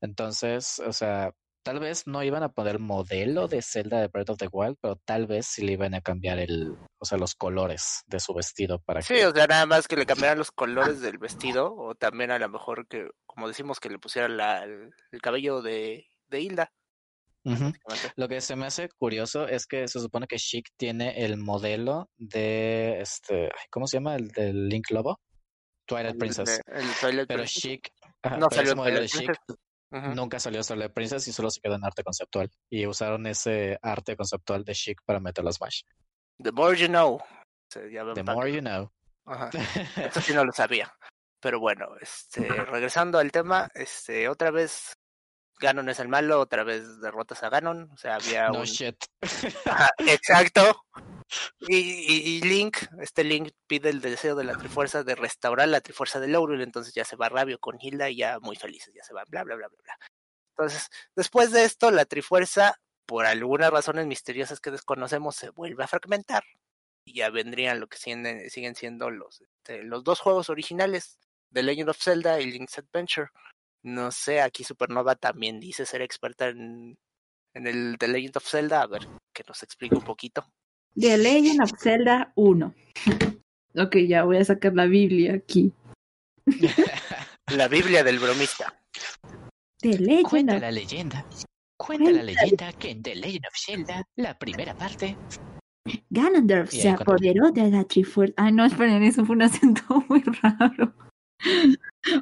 Entonces, 0.00 0.78
o 0.86 0.92
sea, 0.92 1.32
tal 1.62 1.80
vez 1.80 2.06
no 2.06 2.22
iban 2.22 2.42
a 2.42 2.48
poner 2.52 2.78
modelo 2.78 3.48
de 3.48 3.60
Zelda 3.62 4.00
de 4.00 4.08
Breath 4.08 4.30
of 4.30 4.38
the 4.38 4.48
Wild, 4.50 4.76
pero 4.80 4.96
tal 5.04 5.26
vez 5.26 5.46
sí 5.46 5.64
le 5.64 5.72
iban 5.72 5.94
a 5.94 6.00
cambiar 6.00 6.38
el, 6.38 6.74
o 6.98 7.04
sea, 7.04 7.18
los 7.18 7.34
colores 7.34 8.02
de 8.06 8.20
su 8.20 8.32
vestido 8.34 8.78
para 8.80 9.02
Sí, 9.02 9.14
que 9.14 9.26
o 9.26 9.32
sea, 9.34 9.46
nada 9.46 9.66
más 9.66 9.86
que 9.88 9.96
le 9.96 10.06
cambiaran 10.06 10.38
los 10.38 10.50
colores 10.50 11.00
del 11.00 11.18
vestido 11.18 11.74
o 11.74 11.94
también 11.94 12.30
a 12.30 12.38
lo 12.38 12.48
mejor 12.48 12.86
que, 12.88 13.08
como 13.26 13.48
decimos, 13.48 13.80
que 13.80 13.90
le 13.90 13.98
pusieran 13.98 14.36
la, 14.36 14.64
el, 14.64 14.90
el 15.12 15.20
cabello 15.20 15.60
de, 15.62 16.06
de 16.28 16.40
Hilda. 16.40 16.72
Lo 18.16 18.28
que 18.28 18.40
se 18.42 18.56
me 18.56 18.66
hace 18.66 18.90
curioso 18.98 19.48
es 19.48 19.66
que 19.66 19.88
se 19.88 20.00
supone 20.00 20.26
que 20.26 20.36
Chic 20.36 20.68
tiene 20.76 21.24
el 21.24 21.38
modelo 21.38 22.10
de 22.18 23.00
este, 23.00 23.48
¿cómo 23.70 23.86
se 23.86 23.96
llama? 23.96 24.16
El 24.16 24.28
del 24.28 24.68
Link 24.68 24.90
Lobo, 24.90 25.18
Twilight 25.86 26.12
El, 26.12 26.18
Princess. 26.18 26.44
de- 26.66 26.78
el 26.78 26.86
Twilight 27.00 27.26
Pero 27.28 27.38
Princess. 27.42 27.62
Chic, 27.62 27.90
ajá, 28.22 28.36
no 28.36 28.48
pero 28.48 28.56
salió 28.56 28.70
ese 28.72 28.76
modelo 28.76 29.00
de 29.00 29.08
Chic 29.08 29.32
Nunca 29.90 30.38
salió 30.38 30.62
Twilight 30.62 30.92
Princess 30.92 31.26
y 31.28 31.32
solo 31.32 31.50
se 31.50 31.60
quedó 31.60 31.76
en 31.76 31.84
arte 31.84 32.02
conceptual. 32.02 32.50
Y 32.68 32.86
usaron 32.86 33.26
ese 33.26 33.78
arte 33.82 34.16
conceptual 34.16 34.64
de 34.64 34.74
Chic 34.74 35.00
para 35.04 35.20
meterlo 35.20 35.50
a 35.50 35.52
Smash. 35.52 35.82
The 36.42 36.52
more 36.52 36.76
you 36.76 36.88
know. 36.88 37.18
Se 37.72 37.90
llama 37.90 38.14
The 38.14 38.22
more 38.22 38.52
you 38.52 38.60
know. 38.60 38.92
Ajá. 39.26 39.50
Eso 39.96 40.20
sí 40.20 40.32
no 40.34 40.44
lo 40.44 40.52
sabía. 40.52 40.92
Pero 41.40 41.60
bueno, 41.60 41.86
este, 42.00 42.48
regresando 42.48 43.18
al 43.18 43.30
tema, 43.30 43.68
este, 43.74 44.28
otra 44.28 44.50
vez 44.50 44.92
Ganon 45.60 45.88
es 45.88 45.98
el 46.00 46.08
malo, 46.08 46.40
otra 46.40 46.64
vez 46.64 47.00
derrotas 47.00 47.42
a 47.42 47.48
Ganon, 47.50 47.90
o 47.92 47.96
sea, 47.96 48.16
había 48.16 48.48
No 48.48 48.60
un... 48.60 48.64
shit. 48.64 48.96
Ajá, 49.66 49.88
exacto. 49.98 50.84
Y, 51.60 51.76
y- 51.76 52.36
y 52.36 52.40
Link, 52.42 52.78
este 53.00 53.22
Link 53.24 53.50
pide 53.66 53.90
el 53.90 54.00
deseo 54.00 54.34
de 54.34 54.44
la 54.44 54.56
Trifuerza 54.56 55.02
de 55.02 55.14
restaurar 55.14 55.68
la 55.68 55.80
Trifuerza 55.80 56.20
de 56.20 56.28
Laurel, 56.28 56.62
entonces 56.62 56.94
ya 56.94 57.04
se 57.04 57.16
va 57.16 57.28
Rabio 57.28 57.58
con 57.58 57.76
Hilda 57.80 58.08
y 58.08 58.16
ya 58.16 58.38
muy 58.40 58.56
felices, 58.56 58.94
ya 58.94 59.02
se 59.02 59.12
van, 59.12 59.24
bla, 59.28 59.44
bla, 59.44 59.56
bla, 59.56 59.68
bla, 59.68 59.78
bla. 59.82 59.98
Entonces, 60.56 60.88
después 61.14 61.52
de 61.52 61.64
esto, 61.64 61.90
la 61.90 62.04
Trifuerza, 62.06 62.80
por 63.06 63.26
algunas 63.26 63.70
razones 63.70 64.06
misteriosas 64.06 64.60
que 64.60 64.70
desconocemos, 64.70 65.36
se 65.36 65.50
vuelve 65.50 65.84
a 65.84 65.88
fragmentar. 65.88 66.44
Y 67.04 67.14
ya 67.14 67.30
vendrían 67.30 67.80
lo 67.80 67.86
que 67.88 67.96
siguen, 67.98 68.48
siguen 68.50 68.74
siendo 68.74 69.10
los, 69.10 69.40
este, 69.40 69.82
los 69.82 70.04
dos 70.04 70.20
juegos 70.20 70.50
originales, 70.50 71.18
The 71.52 71.62
Legend 71.62 71.90
of 71.90 71.98
Zelda 72.02 72.40
y 72.40 72.50
Link's 72.50 72.78
Adventure. 72.78 73.28
No 73.82 74.10
sé, 74.10 74.40
aquí 74.40 74.64
Supernova 74.64 75.14
también 75.14 75.60
dice 75.60 75.86
ser 75.86 76.02
experta 76.02 76.48
en, 76.48 76.98
en 77.54 77.66
el 77.66 77.96
The 77.98 78.08
Legend 78.08 78.36
of 78.36 78.48
Zelda, 78.48 78.82
a 78.82 78.86
ver, 78.86 79.06
que 79.32 79.44
nos 79.46 79.62
explique 79.62 79.94
un 79.94 80.04
poquito. 80.04 80.44
The 80.94 81.16
Legend 81.16 81.62
of 81.62 81.72
Zelda 81.78 82.32
1. 82.36 82.74
Ok, 83.74 83.96
ya 84.08 84.24
voy 84.24 84.38
a 84.38 84.44
sacar 84.44 84.74
la 84.74 84.86
Biblia 84.86 85.34
aquí. 85.34 85.72
La 87.54 87.68
Biblia 87.68 88.02
del 88.02 88.18
bromista. 88.18 88.74
The 89.80 89.98
Legend 89.98 90.28
Cuenta 90.28 90.54
of 90.56 90.60
la 90.62 90.70
leyenda. 90.72 91.24
Cuenta 91.76 92.10
la 92.10 92.22
leyenda 92.22 92.72
que 92.72 92.90
en 92.90 93.02
The 93.02 93.14
Legend 93.14 93.46
of 93.46 93.54
Zelda, 93.54 94.08
la 94.16 94.36
primera 94.36 94.74
parte, 94.74 95.16
Ganondorf 96.10 96.70
se 96.70 96.88
apoderó 96.88 97.50
de 97.50 97.70
la 97.70 97.84
Trifuerza. 97.84 98.34
Ay, 98.36 98.52
no, 98.52 98.64
esperen, 98.64 99.02
eso 99.02 99.24
fue 99.24 99.36
un 99.36 99.42
acento 99.42 99.82
muy 100.08 100.22
raro. 100.42 100.94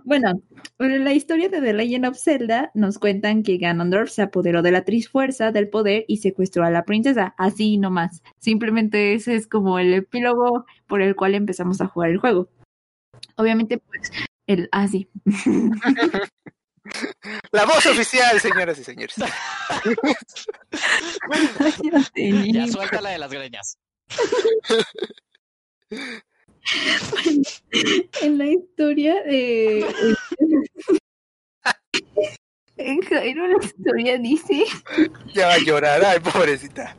Bueno, 0.04 0.42
en 0.78 1.04
la 1.04 1.12
historia 1.12 1.48
de 1.48 1.60
The 1.60 1.72
Legend 1.72 2.06
of 2.06 2.18
Zelda 2.18 2.70
nos 2.74 2.98
cuentan 2.98 3.42
que 3.42 3.58
Ganondorf 3.58 4.10
se 4.10 4.22
apoderó 4.22 4.62
de 4.62 4.70
la 4.70 4.84
Trifuerza 4.84 5.52
del 5.52 5.68
poder 5.68 6.04
y 6.08 6.18
secuestró 6.18 6.64
a 6.64 6.70
la 6.70 6.84
princesa, 6.84 7.34
así 7.38 7.78
nomás. 7.78 8.22
Simplemente 8.38 9.14
ese 9.14 9.34
es 9.34 9.46
como 9.46 9.78
el 9.78 9.92
epílogo 9.94 10.66
por 10.86 11.02
el 11.02 11.16
cual 11.16 11.34
empezamos 11.34 11.80
a 11.80 11.86
jugar 11.86 12.10
el 12.10 12.18
juego. 12.18 12.48
Obviamente, 13.36 13.78
pues, 13.78 14.12
el 14.46 14.68
así. 14.72 15.08
La 17.50 17.64
voz 17.64 17.84
oficial, 17.86 18.38
señoras 18.40 18.78
y 18.78 18.84
señores. 18.84 19.16
ya 22.46 22.68
suéltala 22.68 23.10
de 23.10 23.18
las 23.18 23.30
greñas. 23.30 23.76
en 28.22 28.38
la 28.38 28.46
historia 28.46 29.22
de 29.24 29.84
en 32.76 33.00
Jairo 33.02 33.46
la 33.46 33.64
historia 33.64 34.18
dice 34.18 34.64
Ya 35.34 35.46
va 35.46 35.54
a 35.54 35.58
llorar, 35.58 36.04
ay, 36.04 36.20
pobrecita. 36.20 36.96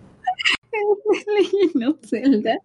Legend 1.38 1.84
of 1.86 1.98
Zelda 2.06 2.58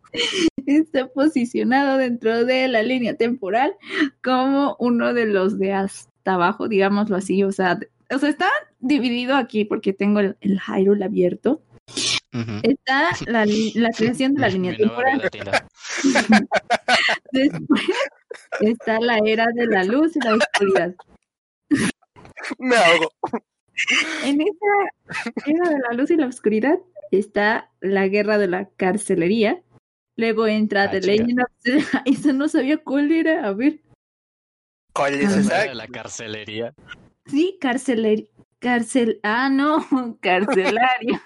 está 0.67 1.09
posicionado 1.09 1.99
dentro 1.99 2.45
de 2.45 2.69
la 2.69 2.83
línea 2.83 3.17
temporal 3.17 3.75
como 4.23 4.77
uno 4.79 5.15
de 5.15 5.27
los 5.27 5.59
de 5.59 5.73
hasta 5.73 6.35
abajo, 6.35 6.69
digámoslo 6.69 7.17
así, 7.17 7.43
o 7.43 7.53
sea, 7.53 7.79
o 8.15 8.19
sea, 8.19 8.29
está 8.29 8.49
dividido 8.81 9.37
aquí 9.37 9.65
porque 9.65 9.93
tengo 9.93 10.21
el, 10.21 10.37
el 10.41 10.61
Hyrule 10.61 11.05
abierto. 11.05 11.63
Está 12.63 13.11
la, 13.27 13.45
la 13.47 13.91
creación 13.91 14.35
de 14.35 14.41
la 14.41 14.49
línea 14.55 14.77
temporal. 14.77 15.21
Después 17.33 17.83
está 18.61 19.01
la 19.01 19.19
era 19.25 19.47
de 19.55 19.67
la 19.67 19.85
luz 19.85 20.17
y 20.17 20.21
la 20.21 20.35
oscuridad. 20.37 20.95
Me 22.59 22.77
ahogo. 22.77 23.11
En 24.25 24.41
esa 24.41 24.67
era 25.47 25.69
de 25.71 25.79
la 25.79 25.93
luz 25.95 26.11
y 26.11 26.17
la 26.17 26.27
oscuridad 26.27 26.79
está 27.11 27.71
la 27.81 28.09
guerra 28.09 28.39
de 28.39 28.49
la 28.49 28.69
carcelería. 28.71 29.63
Luego 30.17 30.47
entra 30.47 30.85
Ah, 30.85 30.91
The 30.91 31.01
chica. 31.01 31.13
Legend 31.13 31.41
of 31.41 31.49
Zelda. 31.61 32.03
Esa 32.07 32.33
no 32.33 32.49
sabía 32.49 32.79
cuál 32.79 33.13
era. 33.13 33.47
A 33.47 33.53
ver. 33.53 33.81
¿Cuál 34.95 35.15
es 35.15 35.35
esa? 35.35 35.63
de 35.65 35.75
la 35.75 35.87
carcelería. 35.89 36.75
Sí, 37.27 37.57
carceler... 37.61 38.29
Carcel... 38.63 39.19
Ah, 39.25 39.51
no, 39.51 39.85
carcelaria. 40.21 41.21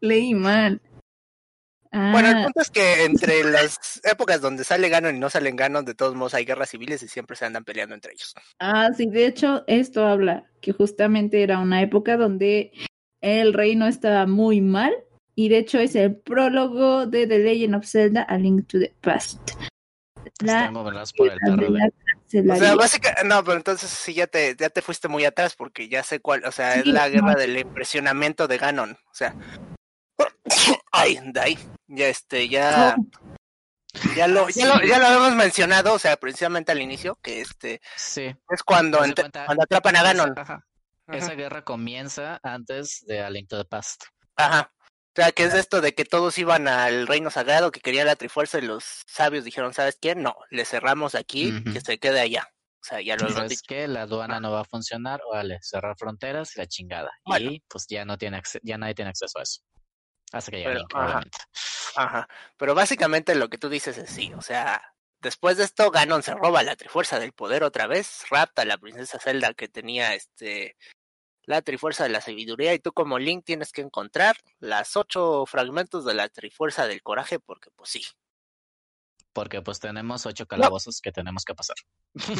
Leí 0.00 0.32
mal. 0.32 0.80
Ah, 1.92 2.10
Bueno, 2.12 2.28
el 2.28 2.44
punto 2.44 2.60
es 2.60 2.70
que 2.70 3.04
entre 3.04 3.42
las 3.42 4.00
épocas 4.04 4.40
donde 4.40 4.62
sale 4.62 4.88
Ganon 4.88 5.16
y 5.16 5.18
no 5.18 5.28
salen 5.28 5.56
Ganon, 5.56 5.84
de 5.84 5.94
todos 5.94 6.14
modos 6.14 6.34
hay 6.34 6.44
guerras 6.44 6.70
civiles 6.70 7.02
y 7.02 7.08
siempre 7.08 7.36
se 7.36 7.46
andan 7.46 7.64
peleando 7.64 7.96
entre 7.96 8.12
ellos. 8.12 8.32
ah, 8.60 8.90
sí, 8.96 9.06
de 9.06 9.26
hecho, 9.26 9.64
esto 9.66 10.06
habla 10.06 10.44
que 10.60 10.72
justamente 10.72 11.42
era 11.42 11.58
una 11.58 11.82
época 11.82 12.16
donde 12.16 12.70
el 13.20 13.52
reino 13.52 13.88
estaba 13.88 14.26
muy 14.26 14.60
mal. 14.60 14.94
Y 15.34 15.48
de 15.48 15.58
hecho 15.58 15.78
es 15.78 15.94
el 15.96 16.16
prólogo 16.16 17.06
de 17.06 17.26
The 17.26 17.38
Legend 17.38 17.76
of 17.76 17.86
Zelda 17.86 18.22
A 18.22 18.36
Link 18.36 18.66
to 18.66 18.78
the 18.78 18.92
Past. 19.00 19.52
La 20.42 20.58
Están 20.60 20.74
gobernados 20.74 21.12
por 21.14 21.28
el 21.28 21.38
guerra 21.38 21.56
de 21.56 21.92
la 22.32 22.54
O 22.54 22.56
sea, 22.58 22.74
básicamente, 22.74 23.24
no, 23.24 23.42
pero 23.44 23.56
entonces 23.56 23.90
sí 23.90 24.14
ya 24.14 24.26
te, 24.26 24.54
ya 24.56 24.70
te 24.70 24.82
fuiste 24.82 25.08
muy 25.08 25.24
atrás 25.24 25.54
porque 25.56 25.88
ya 25.88 26.02
sé 26.02 26.20
cuál, 26.20 26.44
o 26.44 26.52
sea, 26.52 26.76
es 26.76 26.86
la 26.86 27.08
guerra 27.08 27.34
del 27.34 27.58
impresionamiento 27.58 28.46
de 28.48 28.58
Ganon, 28.58 28.92
o 28.92 29.14
sea, 29.14 29.34
ay, 30.92 31.18
de 31.24 31.40
ahí, 31.40 31.58
ya 31.88 32.08
este, 32.08 32.48
ya, 32.48 32.96
ya 34.16 34.26
lo, 34.28 34.48
ya 34.48 34.66
lo, 34.66 34.80
ya 34.86 34.98
lo 34.98 35.06
habíamos 35.06 35.34
mencionado, 35.34 35.94
o 35.94 35.98
sea, 35.98 36.16
precisamente 36.16 36.72
al 36.72 36.80
inicio, 36.80 37.18
que 37.22 37.40
este, 37.40 37.80
Sí. 37.96 38.34
es 38.50 38.62
cuando, 38.62 38.98
cuenta, 38.98 39.44
cuando 39.46 39.64
atrapan 39.64 39.96
a 39.96 39.98
esa- 40.00 40.08
Ganon. 40.12 40.38
ajá. 40.38 40.66
Esa 41.08 41.34
guerra 41.34 41.64
comienza 41.64 42.38
antes 42.44 43.04
de 43.04 43.20
A 43.20 43.30
Link 43.30 43.48
to 43.48 43.58
the 43.58 43.64
Past. 43.64 44.04
Ajá. 44.36 44.72
O 45.20 45.22
sea, 45.22 45.32
que 45.32 45.44
es 45.44 45.52
esto 45.52 45.82
de 45.82 45.94
que 45.94 46.06
todos 46.06 46.38
iban 46.38 46.66
al 46.66 47.06
reino 47.06 47.28
sagrado, 47.30 47.70
que 47.70 47.80
querían 47.80 48.06
la 48.06 48.16
trifuerza 48.16 48.56
y 48.58 48.62
los 48.62 49.02
sabios 49.06 49.44
dijeron, 49.44 49.74
¿sabes 49.74 49.98
qué? 50.00 50.14
No, 50.14 50.34
le 50.48 50.64
cerramos 50.64 51.14
aquí, 51.14 51.52
Ujú. 51.52 51.74
que 51.74 51.82
se 51.82 51.98
quede 51.98 52.20
allá. 52.20 52.48
O 52.80 52.84
sea, 52.84 53.02
ya 53.02 53.16
lo 53.16 53.24
hemos 53.24 53.34
¿Sabes 53.34 53.50
dicho. 53.50 53.62
qué? 53.68 53.86
La 53.86 54.02
aduana 54.02 54.40
no 54.40 54.50
va 54.50 54.62
a 54.62 54.64
funcionar, 54.64 55.20
vale, 55.30 55.58
cerrar 55.60 55.94
fronteras 55.98 56.56
y 56.56 56.60
la 56.60 56.66
chingada. 56.66 57.10
Bueno. 57.26 57.50
Y 57.50 57.62
pues 57.68 57.84
ya 57.86 58.06
no 58.06 58.16
tiene 58.16 58.40
ya 58.62 58.78
nadie 58.78 58.94
tiene 58.94 59.10
acceso 59.10 59.38
a 59.38 59.42
eso. 59.42 59.60
Hasta 60.32 60.50
que 60.50 60.56
llegue 60.56 60.70
Pero, 60.70 60.86
ajá. 60.94 61.20
Ajá. 61.96 62.28
Pero 62.56 62.74
básicamente 62.74 63.34
lo 63.34 63.50
que 63.50 63.58
tú 63.58 63.68
dices 63.68 63.98
es 63.98 64.08
sí, 64.08 64.32
o 64.32 64.40
sea, 64.40 64.80
después 65.20 65.58
de 65.58 65.64
esto 65.64 65.90
Ganon 65.90 66.22
se 66.22 66.32
roba 66.32 66.62
la 66.62 66.76
trifuerza 66.76 67.18
del 67.18 67.32
poder 67.32 67.62
otra 67.62 67.86
vez, 67.86 68.22
rapta 68.30 68.62
a 68.62 68.64
la 68.64 68.78
princesa 68.78 69.18
Zelda 69.18 69.52
que 69.52 69.68
tenía 69.68 70.14
este 70.14 70.78
la 71.50 71.62
trifuerza 71.62 72.04
de 72.04 72.10
la 72.10 72.20
sabiduría 72.20 72.72
y 72.72 72.78
tú 72.78 72.92
como 72.92 73.18
Link 73.18 73.44
tienes 73.44 73.72
que 73.72 73.82
encontrar 73.82 74.36
las 74.60 74.96
ocho 74.96 75.44
fragmentos 75.46 76.04
de 76.04 76.14
la 76.14 76.28
trifuerza 76.28 76.86
del 76.86 77.02
coraje 77.02 77.40
porque 77.40 77.70
pues 77.74 77.90
sí. 77.90 78.02
Porque 79.32 79.60
pues 79.60 79.80
tenemos 79.80 80.26
ocho 80.26 80.46
calabozos 80.46 81.00
que 81.00 81.12
tenemos 81.12 81.44
que 81.44 81.54
pasar. 81.54 81.76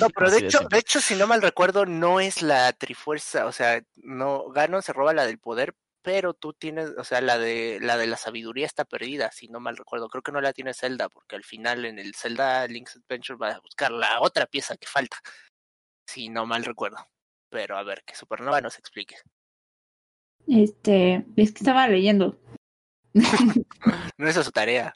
No, 0.00 0.08
pero 0.14 0.30
de 0.30 0.38
hecho, 0.38 0.60
de 0.68 0.78
hecho, 0.78 1.00
si 1.00 1.14
no 1.16 1.26
mal 1.26 1.42
recuerdo, 1.42 1.86
no 1.86 2.20
es 2.20 2.42
la 2.42 2.72
trifuerza, 2.72 3.46
o 3.46 3.52
sea, 3.52 3.82
no, 3.96 4.48
Ganon 4.50 4.82
se 4.82 4.92
roba 4.92 5.12
la 5.12 5.26
del 5.26 5.38
poder, 5.38 5.74
pero 6.02 6.32
tú 6.32 6.52
tienes, 6.52 6.90
o 6.96 7.04
sea, 7.04 7.20
la 7.20 7.38
de 7.38 7.78
la 7.80 7.96
de 7.96 8.06
la 8.06 8.16
sabiduría 8.16 8.66
está 8.66 8.84
perdida, 8.84 9.30
si 9.32 9.48
no 9.48 9.60
mal 9.60 9.76
recuerdo. 9.76 10.08
Creo 10.08 10.22
que 10.22 10.32
no 10.32 10.40
la 10.40 10.52
tiene 10.52 10.74
Zelda, 10.74 11.08
porque 11.08 11.36
al 11.36 11.44
final 11.44 11.84
en 11.84 11.98
el 11.98 12.14
Zelda 12.14 12.66
Link's 12.66 12.96
Adventure 12.96 13.38
va 13.38 13.50
a 13.50 13.60
buscar 13.60 13.90
la 13.90 14.20
otra 14.20 14.46
pieza 14.46 14.76
que 14.76 14.86
falta. 14.86 15.18
Si 16.06 16.28
no 16.28 16.46
mal 16.46 16.64
recuerdo. 16.64 17.06
Pero 17.50 17.76
a 17.76 17.82
ver, 17.82 18.02
que 18.06 18.14
Supernova 18.14 18.60
nos 18.60 18.78
explique. 18.78 19.16
Este, 20.46 21.24
es 21.36 21.52
que 21.52 21.58
estaba 21.58 21.86
leyendo. 21.88 22.38
No 24.18 24.28
es 24.28 24.34
su 24.34 24.52
tarea. 24.52 24.94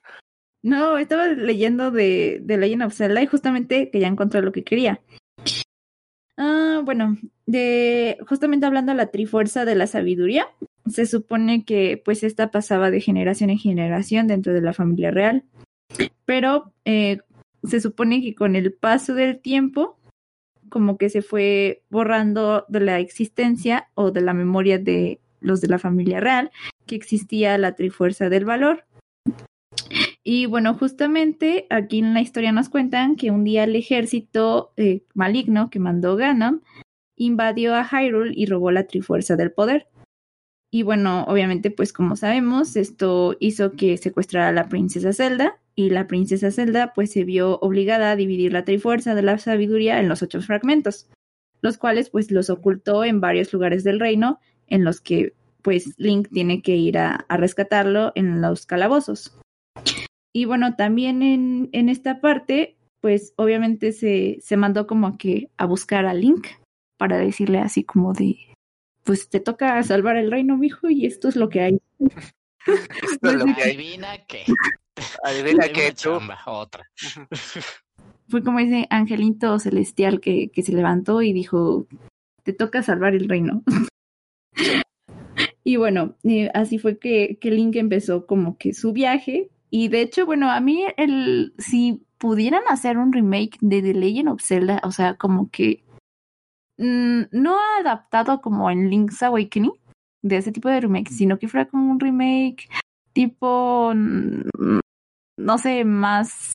No, 0.63 0.99
estaba 0.99 1.27
leyendo 1.29 1.91
de, 1.91 2.41
de 2.43 2.57
Legend 2.59 2.83
of 2.83 2.95
Zelda 2.95 3.23
y 3.23 3.27
justamente 3.27 3.91
que 3.91 4.01
ya 4.01 4.07
encontré 4.07 4.43
lo 4.43 4.53
que 4.53 4.65
quería. 4.65 5.01
Ah, 6.37 6.83
bueno, 6.85 7.17
de 7.47 8.19
justamente 8.29 8.67
hablando 8.67 8.93
de 8.93 8.97
la 8.97 9.11
trifuerza 9.11 9.65
de 9.65 9.75
la 9.77 9.87
sabiduría, 9.87 10.49
se 10.87 11.07
supone 11.07 11.65
que 11.65 12.01
pues 12.05 12.23
esta 12.23 12.51
pasaba 12.51 12.91
de 12.91 13.01
generación 13.01 13.51
en 13.51 13.59
generación 13.59 14.27
dentro 14.27 14.53
de 14.53 14.61
la 14.61 14.73
familia 14.73 15.11
real, 15.11 15.45
pero 16.25 16.73
eh, 16.85 17.19
se 17.63 17.81
supone 17.81 18.21
que 18.21 18.35
con 18.35 18.57
el 18.57 18.73
paso 18.73 19.15
del 19.15 19.41
tiempo 19.41 19.99
como 20.75 20.99
que 20.99 21.09
se 21.09 21.23
fue 21.23 21.85
borrando 21.89 22.65
de 22.67 22.81
la 22.81 22.99
existencia 22.99 23.91
o 23.95 24.11
de 24.11 24.23
la 24.23 24.35
memoria 24.35 24.77
de 24.77 25.21
los 25.39 25.61
de 25.61 25.69
la 25.69 25.79
familia 25.79 26.19
real 26.19 26.51
que 26.85 26.97
existía 26.97 27.57
la 27.59 27.77
trifuerza 27.77 28.29
del 28.29 28.45
valor. 28.45 28.85
Y 30.25 30.47
bueno, 30.47 30.75
justamente 30.75 31.69
aquí 31.71 32.01
en 32.01 32.13
la 32.13 32.23
historia 32.23 32.51
nos 32.51 32.69
cuentan 32.69 33.15
que 33.15 33.31
un 33.31 33.45
día 33.45 33.63
el 33.63 33.77
ejército 33.77 34.73
eh, 34.77 35.05
maligno 35.15 35.71
que 35.71 35.79
mandó 35.79 36.17
Ganon 36.17 36.65
invadió 37.15 37.77
a 37.77 37.85
Hyrule 37.85 38.33
y 38.35 38.47
robó 38.47 38.73
la 38.73 38.89
trifuerza 38.89 39.37
del 39.37 39.53
poder. 39.53 39.87
Y 40.73 40.83
bueno, 40.83 41.23
obviamente, 41.29 41.71
pues 41.71 41.93
como 41.93 42.17
sabemos, 42.17 42.75
esto 42.75 43.37
hizo 43.39 43.75
que 43.75 43.97
secuestrara 43.97 44.49
a 44.49 44.53
la 44.53 44.69
princesa 44.69 45.13
Zelda 45.13 45.61
y 45.75 45.91
la 45.91 46.07
princesa 46.07 46.51
Zelda 46.51 46.93
pues 46.95 47.13
se 47.13 47.25
vio 47.25 47.59
obligada 47.61 48.11
a 48.11 48.17
dividir 48.17 48.53
la 48.53 48.65
trifuerza 48.65 49.15
de 49.15 49.23
la 49.23 49.39
sabiduría 49.39 50.01
en 50.01 50.09
los 50.09 50.23
ocho 50.23 50.41
fragmentos, 50.41 51.09
los 51.63 51.79
cuales 51.79 52.11
pues 52.11 52.31
los 52.31 52.51
ocultó 52.51 53.05
en 53.05 53.21
varios 53.21 53.53
lugares 53.53 53.85
del 53.85 54.01
reino 54.01 54.39
en 54.69 54.85
los 54.85 55.01
que 55.01 55.35
pues 55.63 55.95
Link 55.97 56.29
tiene 56.31 56.63
que 56.63 56.77
ir 56.77 56.99
a, 56.99 57.25
a 57.29 57.37
rescatarlo 57.37 58.13
en 58.15 58.41
los 58.41 58.67
calabozos. 58.67 59.37
Y 60.33 60.45
bueno, 60.45 60.75
también 60.77 61.23
en, 61.23 61.71
en 61.73 61.89
esta 61.89 62.21
parte, 62.21 62.77
pues 63.01 63.33
obviamente 63.37 63.93
se, 63.93 64.39
se 64.43 64.57
mandó 64.57 64.87
como 64.87 65.17
que 65.17 65.49
a 65.57 65.65
buscar 65.65 66.07
a 66.07 66.13
Link 66.13 66.49
para 66.99 67.19
decirle 67.19 67.59
así 67.59 67.85
como 67.85 68.13
de, 68.13 68.37
pues 69.05 69.29
te 69.29 69.41
toca 69.41 69.83
salvar 69.83 70.17
el 70.17 70.31
reino, 70.31 70.57
mijo, 70.57 70.91
y 70.91 71.07
esto 71.07 71.29
es 71.29 71.37
lo 71.37 71.49
que 71.49 71.61
hay. 71.61 71.81
Esto 72.67 73.29
es 73.29 73.35
lo 73.35 73.45
que. 73.45 73.63
Adivina 73.63 74.25
qué. 74.27 74.45
Adivina 75.23 75.69
que 75.69 75.91
tú. 75.91 75.97
chamba, 75.97 76.39
otra. 76.47 76.89
Fue 78.29 78.43
como 78.43 78.59
ese 78.59 78.87
angelito 78.91 79.59
celestial 79.59 80.21
que, 80.21 80.51
que 80.51 80.63
se 80.63 80.73
levantó 80.73 81.23
y 81.23 81.33
dijo, 81.33 81.87
te 82.43 82.53
toca 82.53 82.83
salvar 82.83 83.15
el 83.15 83.29
reino. 83.29 83.63
y 85.65 85.77
bueno, 85.77 86.17
eh, 86.25 86.51
así 86.55 86.79
fue 86.79 86.99
que, 86.99 87.39
que 87.41 87.51
Link 87.51 87.77
empezó 87.77 88.27
como 88.27 88.57
que 88.57 88.73
su 88.73 88.93
viaje. 88.93 89.51
Y 89.71 89.89
de 89.89 90.03
hecho, 90.03 90.25
bueno, 90.27 90.51
a 90.51 90.61
mí 90.61 90.85
el 90.97 91.55
si 91.59 92.07
pudieran 92.19 92.63
hacer 92.69 92.97
un 92.97 93.13
remake 93.13 93.59
de 93.61 93.83
The 93.83 93.95
Legend 93.95 94.29
of 94.29 94.43
Zelda, 94.43 94.81
o 94.85 94.93
sea, 94.93 95.17
como 95.17 95.51
que 95.51 95.85
mm, 96.79 97.23
no 97.33 97.59
adaptado 97.81 98.41
como 98.41 98.71
en 98.71 98.89
Link's 98.89 99.23
Awakening, 99.23 99.73
de 100.23 100.39
ese 100.39 100.53
tipo 100.53 100.69
de 100.69 100.81
remake, 100.81 101.11
sino 101.11 101.39
que 101.39 101.49
fuera 101.49 101.67
como 101.69 101.91
un 101.91 102.01
remake 102.01 102.69
tipo, 103.15 103.93
no 103.95 105.59
sé, 105.59 105.85
más 105.85 106.53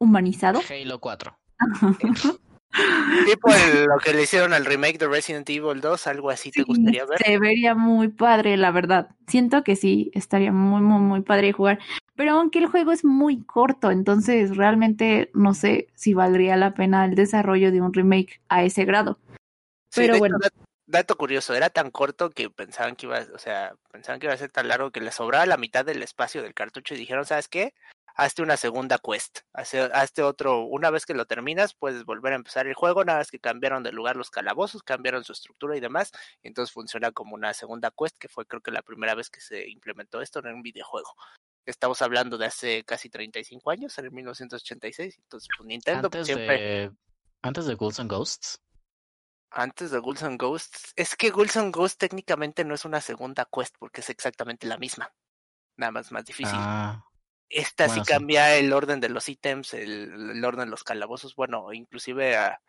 humanizado. 0.00 0.60
Halo 0.70 0.98
4. 1.00 1.36
Tipo 3.24 3.54
el- 3.54 3.84
lo 3.84 3.98
que 4.02 4.12
le 4.12 4.22
hicieron 4.24 4.52
al 4.52 4.64
remake 4.64 4.98
de 4.98 5.06
Resident 5.06 5.48
Evil 5.48 5.80
2, 5.80 6.06
algo 6.08 6.30
así 6.30 6.50
te 6.50 6.60
Sí, 6.60 6.64
gustaría 6.66 7.04
ver. 7.04 7.18
Se 7.24 7.38
vería 7.38 7.74
muy 7.74 8.08
padre, 8.08 8.56
la 8.56 8.72
verdad. 8.72 9.10
Siento 9.28 9.62
que 9.62 9.76
sí, 9.76 10.10
estaría 10.14 10.50
muy, 10.50 10.80
muy, 10.80 11.00
muy 11.00 11.20
padre 11.22 11.52
jugar. 11.52 11.78
Pero 12.16 12.32
aunque 12.32 12.58
el 12.58 12.66
juego 12.66 12.90
es 12.92 13.04
muy 13.04 13.42
corto, 13.44 13.90
entonces 13.92 14.56
realmente 14.56 15.30
no 15.34 15.54
sé 15.54 15.86
si 15.94 16.14
valdría 16.14 16.56
la 16.56 16.74
pena 16.74 17.04
el 17.04 17.14
desarrollo 17.14 17.70
de 17.70 17.80
un 17.80 17.92
remake 17.94 18.40
a 18.48 18.64
ese 18.64 18.84
grado. 18.84 19.18
Sí, 19.90 20.00
Pero 20.00 20.14
hecho, 20.14 20.18
bueno. 20.18 20.38
Dato 20.86 21.16
curioso, 21.16 21.54
era 21.54 21.70
tan 21.70 21.90
corto 21.90 22.30
que 22.30 22.50
pensaban 22.50 22.96
que 22.96 23.06
iba, 23.06 23.20
o 23.34 23.38
sea, 23.38 23.74
pensaban 23.90 24.20
que 24.20 24.26
iba 24.26 24.34
a 24.34 24.38
ser 24.38 24.50
tan 24.50 24.68
largo 24.68 24.90
que 24.90 25.00
les 25.00 25.14
sobraba 25.14 25.46
la 25.46 25.56
mitad 25.56 25.84
del 25.84 26.02
espacio 26.02 26.42
del 26.42 26.54
cartucho 26.54 26.94
y 26.94 26.98
dijeron, 26.98 27.24
¿sabes 27.24 27.48
qué? 27.48 27.74
Hazte 28.16 28.42
una 28.42 28.56
segunda 28.56 28.98
quest, 28.98 29.40
hazte, 29.52 29.80
hazte 29.80 30.22
otro, 30.22 30.64
una 30.64 30.90
vez 30.90 31.04
que 31.04 31.14
lo 31.14 31.26
terminas 31.26 31.74
puedes 31.74 32.04
volver 32.04 32.32
a 32.32 32.36
empezar 32.36 32.66
el 32.66 32.74
juego, 32.74 33.04
nada 33.04 33.18
más 33.18 33.30
que 33.30 33.40
cambiaron 33.40 33.82
de 33.82 33.90
lugar 33.90 34.16
los 34.16 34.30
calabozos, 34.30 34.84
cambiaron 34.84 35.24
su 35.24 35.32
estructura 35.32 35.76
y 35.76 35.80
demás, 35.80 36.12
y 36.42 36.48
entonces 36.48 36.72
funciona 36.72 37.10
como 37.10 37.34
una 37.34 37.52
segunda 37.54 37.90
quest, 37.90 38.16
que 38.18 38.28
fue 38.28 38.46
creo 38.46 38.60
que 38.60 38.70
la 38.70 38.82
primera 38.82 39.14
vez 39.16 39.30
que 39.30 39.40
se 39.40 39.68
implementó 39.68 40.20
esto 40.20 40.38
en 40.40 40.54
un 40.54 40.62
videojuego. 40.62 41.08
Estamos 41.66 42.02
hablando 42.02 42.38
de 42.38 42.46
hace 42.46 42.84
casi 42.84 43.08
35 43.08 43.70
años, 43.70 43.98
en 43.98 44.04
el 44.04 44.12
1986, 44.12 45.18
entonces 45.18 45.48
pues 45.56 45.66
Nintendo 45.66 46.06
Antes 46.06 46.26
siempre... 46.26 46.58
de, 46.58 46.92
antes 47.42 47.66
de 47.66 47.74
Ghouls 47.74 47.98
and 47.98 48.10
Ghosts. 48.10 48.60
Antes 49.54 49.90
de 49.92 49.98
Ghouls 50.00 50.22
and 50.24 50.40
Ghosts. 50.40 50.92
Es 50.96 51.14
que 51.16 51.30
Ghouls 51.30 51.56
and 51.56 51.74
Ghosts 51.74 51.98
técnicamente 51.98 52.64
no 52.64 52.74
es 52.74 52.84
una 52.84 53.00
segunda 53.00 53.46
quest 53.46 53.76
porque 53.78 54.00
es 54.00 54.10
exactamente 54.10 54.66
la 54.66 54.78
misma. 54.78 55.14
Nada 55.76 55.92
más 55.92 56.10
más 56.12 56.24
difícil. 56.24 56.56
Ah, 56.58 57.04
Esta 57.48 57.88
sí 57.88 58.00
Bueno, 58.00 58.04
sí. 58.04 58.12
cambia 58.12 58.56
el 58.56 58.72
orden 58.72 59.00
de 59.00 59.08
los 59.08 59.28
ítems, 59.28 59.74
el, 59.74 60.30
el 60.32 60.44
orden 60.44 60.64
de 60.66 60.70
los 60.70 60.82
calabozos, 60.84 61.36
bueno, 61.36 61.72
inclusive 61.72 62.36
ah, 62.36 62.60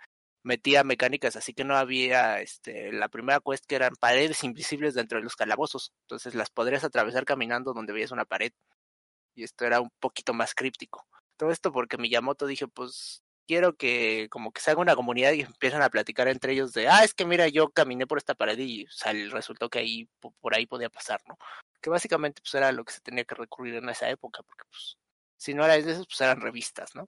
metía 0.43 0.83
mecánicas, 0.83 1.35
así 1.35 1.53
que 1.53 1.63
no 1.63 1.75
había 1.75 2.39
este 2.41 2.91
la 2.91 3.09
primera 3.09 3.39
quest 3.39 3.65
que 3.65 3.75
eran 3.75 3.95
paredes 3.95 4.43
invisibles 4.43 4.93
dentro 4.93 5.17
de 5.17 5.23
los 5.23 5.35
calabozos, 5.35 5.91
entonces 6.03 6.35
las 6.35 6.51
podrías 6.51 6.83
atravesar 6.83 7.25
caminando 7.25 7.73
donde 7.73 7.93
veías 7.93 8.11
una 8.11 8.25
pared. 8.25 8.53
Y 9.35 9.43
esto 9.43 9.65
era 9.65 9.81
un 9.81 9.89
poquito 9.99 10.33
más 10.33 10.53
críptico. 10.55 11.05
Todo 11.37 11.51
esto 11.51 11.71
porque 11.73 11.97
Miyamoto 11.97 12.45
dije, 12.47 12.67
pues 12.67 13.23
quiero 13.47 13.75
que 13.75 14.27
como 14.29 14.51
que 14.51 14.61
se 14.61 14.71
haga 14.71 14.81
una 14.81 14.95
comunidad 14.95 15.31
y 15.33 15.41
empiezan 15.41 15.81
a 15.81 15.89
platicar 15.89 16.27
entre 16.27 16.53
ellos 16.53 16.73
de, 16.73 16.87
ah, 16.87 17.03
es 17.03 17.13
que 17.13 17.25
mira, 17.25 17.47
yo 17.47 17.69
caminé 17.69 18.07
por 18.07 18.17
esta 18.17 18.35
pared 18.35 18.57
y 18.57 18.85
o 18.85 18.91
sea, 18.91 19.13
resultó 19.29 19.69
que 19.69 19.79
ahí 19.79 20.09
po- 20.19 20.33
por 20.41 20.55
ahí 20.55 20.65
podía 20.65 20.89
pasar, 20.89 21.21
¿no? 21.27 21.37
Que 21.81 21.89
básicamente 21.89 22.41
pues 22.41 22.53
era 22.55 22.71
lo 22.71 22.83
que 22.83 22.93
se 22.93 23.01
tenía 23.01 23.23
que 23.23 23.35
recurrir 23.35 23.75
en 23.75 23.89
esa 23.89 24.09
época, 24.09 24.41
porque 24.43 24.63
pues 24.69 24.97
si 25.37 25.53
no 25.53 25.63
era 25.65 25.73
de 25.75 25.91
esos, 25.91 26.07
pues 26.07 26.21
eran 26.21 26.41
revistas, 26.41 26.95
¿no? 26.95 27.07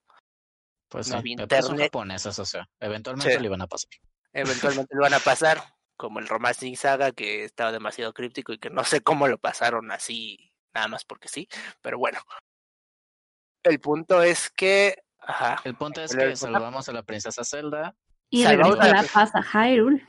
Pues 0.90 1.08
no 1.08 1.14
sí, 1.14 1.20
había 1.20 1.36
pero 1.36 1.48
pues 1.50 1.60
internet. 1.64 1.86
japoneses, 1.92 2.40
o 2.40 2.46
sea, 2.46 2.70
eventualmente 2.80 3.34
Sí. 3.34 3.40
le 3.40 3.46
iban 3.48 3.62
a 3.62 3.68
pasar. 3.68 3.90
Eventualmente 4.34 4.96
lo 4.96 5.02
van 5.02 5.14
a 5.16 5.20
pasar, 5.20 5.62
como 5.96 6.20
el 6.20 6.28
Romancing 6.28 6.78
Saga, 6.78 7.12
que 7.12 7.44
estaba 7.44 7.72
demasiado 7.72 8.14
críptico 8.14 8.54
y 8.54 8.60
que 8.60 8.70
no 8.70 8.84
sé 8.84 9.02
cómo 9.02 9.28
lo 9.28 9.38
pasaron 9.38 9.92
así, 9.92 10.52
nada 10.74 10.88
más 10.88 11.04
porque 11.04 11.28
sí, 11.28 11.48
pero 11.82 11.98
bueno. 11.98 12.20
El 13.64 13.80
punto 13.80 14.22
es 14.24 14.50
que, 14.50 15.04
ajá, 15.28 15.62
El 15.64 15.76
punto 15.76 16.02
es 16.02 16.16
que 16.16 16.36
salvamos 16.36 16.88
a 16.90 16.94
la 16.94 17.04
princesa 17.04 17.44
Zelda 17.44 17.94
Y 18.30 18.44
Salvamos 18.44 18.80
a- 18.80 18.88
la 18.88 19.04
paz 19.04 19.32
a 19.36 19.42
Hyrule. 19.42 20.06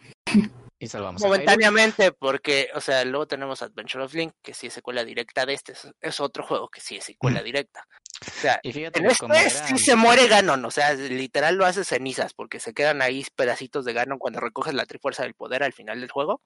y 0.80 0.86
salvamos 0.86 1.22
a 1.22 1.26
momentáneamente, 1.26 2.12
porque, 2.12 2.68
o 2.74 2.80
sea, 2.80 3.04
luego 3.04 3.26
tenemos 3.26 3.62
Adventure 3.62 4.04
of 4.04 4.14
Link, 4.14 4.32
que 4.42 4.54
sí 4.54 4.68
es 4.68 4.72
secuela 4.72 5.04
directa 5.04 5.44
de 5.46 5.54
este, 5.54 5.74
es, 6.00 6.20
otro 6.20 6.44
juego 6.44 6.68
que 6.68 6.80
sí 6.80 6.96
es 6.96 7.04
secuela 7.04 7.42
directa. 7.42 7.84
O 8.26 8.40
sea, 8.40 8.60
Y 8.62 8.72
fíjate 8.72 8.98
en 9.00 9.06
que 9.06 9.12
este 9.12 9.26
sí 9.50 9.64
eran- 9.66 9.78
se 9.78 9.96
muere 9.96 10.26
Ganon, 10.28 10.64
o 10.64 10.70
sea, 10.70 10.94
literal 10.94 11.56
lo 11.56 11.66
hace 11.66 11.84
cenizas, 11.84 12.32
porque 12.34 12.60
se 12.60 12.74
quedan 12.74 13.02
ahí 13.02 13.24
pedacitos 13.36 13.84
de 13.84 13.92
Ganon 13.92 14.18
cuando 14.18 14.40
recoges 14.40 14.74
la 14.74 14.86
Trifuerza 14.86 15.22
del 15.24 15.34
Poder 15.34 15.62
al 15.62 15.72
final 15.72 16.00
del 16.00 16.10
juego. 16.10 16.40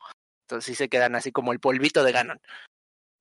Entonces 0.47 0.67
sí 0.67 0.75
se 0.75 0.89
quedan 0.89 1.15
así 1.15 1.31
como 1.33 1.53
el 1.53 1.61
polvito 1.61 2.03
de 2.05 2.13
Ganon. 2.13 2.41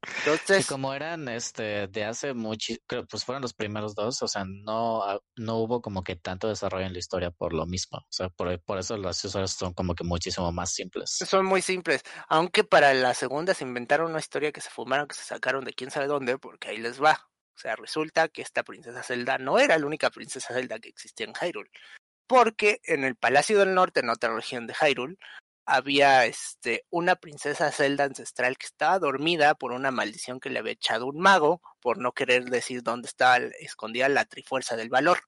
Y 0.04 0.30
Entonces, 0.30 0.66
como 0.68 0.94
eran 0.94 1.28
este 1.28 1.88
de 1.88 2.06
hace 2.06 2.34
mucho, 2.34 2.74
creo 2.88 3.06
pues 3.06 3.24
fueron 3.24 3.42
los 3.42 3.54
primeros 3.54 3.94
dos, 3.94 4.22
o 4.24 4.28
sea, 4.28 4.44
no, 4.46 5.04
no 5.36 5.58
hubo 5.58 5.82
como 5.82 6.04
que 6.04 6.16
tanto 6.16 6.48
desarrollo 6.48 6.86
en 6.86 6.94
la 6.94 7.00
historia 7.00 7.32
por 7.32 7.54
lo 7.54 7.66
mismo. 7.66 8.00
O 8.00 8.12
sea, 8.12 8.30
por, 8.30 8.60
por 8.64 8.80
eso 8.80 8.98
las 8.98 9.24
historias 9.24 9.52
son 9.52 9.74
como 9.74 9.94
que 9.94 10.04
muchísimo 10.04 10.52
más 10.52 10.72
simples. 10.72 11.12
son 11.12 11.46
muy 11.46 11.62
simples. 11.62 12.04
Aunque 12.28 12.64
para 12.64 12.94
la 12.94 13.14
segunda 13.14 13.54
se 13.54 13.64
inventaron 13.64 14.10
una 14.10 14.20
historia 14.20 14.52
que 14.52 14.62
se 14.62 14.70
fumaron, 14.70 15.08
que 15.08 15.16
se 15.16 15.24
sacaron 15.24 15.64
de 15.66 15.74
quién 15.74 15.92
sabe 15.92 16.08
dónde, 16.08 16.38
porque 16.38 16.70
ahí 16.70 16.78
les 16.78 17.02
va. 17.02 17.28
O 17.56 17.60
sea, 17.62 17.76
resulta 17.76 18.28
que 18.28 18.42
esta 18.42 18.64
princesa 18.64 19.04
Zelda 19.04 19.38
no 19.38 19.60
era 19.60 19.78
la 19.78 19.86
única 19.86 20.10
princesa 20.10 20.54
Zelda 20.54 20.80
que 20.80 20.90
existía 20.90 21.28
en 21.28 21.34
Hyrule. 21.34 21.70
Porque 22.26 22.80
en 22.86 23.04
el 23.04 23.16
Palacio 23.16 23.60
del 23.60 23.74
Norte, 23.76 24.00
en 24.00 24.10
otra 24.10 24.34
región 24.34 24.66
de 24.66 24.74
Hyrule, 24.74 25.18
había 25.66 26.26
este, 26.26 26.86
una 26.90 27.16
princesa 27.16 27.72
Zelda 27.72 28.04
ancestral 28.06 28.58
que 28.58 28.66
estaba 28.66 29.00
dormida 29.00 29.56
por 29.56 29.72
una 29.72 29.92
maldición 29.92 30.40
que 30.40 30.50
le 30.50 30.60
había 30.60 30.74
echado 30.74 31.08
un 31.08 31.20
mago 31.20 31.62
por 31.80 31.98
no 31.98 32.12
querer 32.12 32.46
decir 32.46 32.84
dónde 32.84 33.08
estaba 33.08 33.38
escondida 33.60 34.10
la 34.10 34.26
Trifuerza 34.26 34.76
del 34.76 34.90
Valor. 34.90 35.20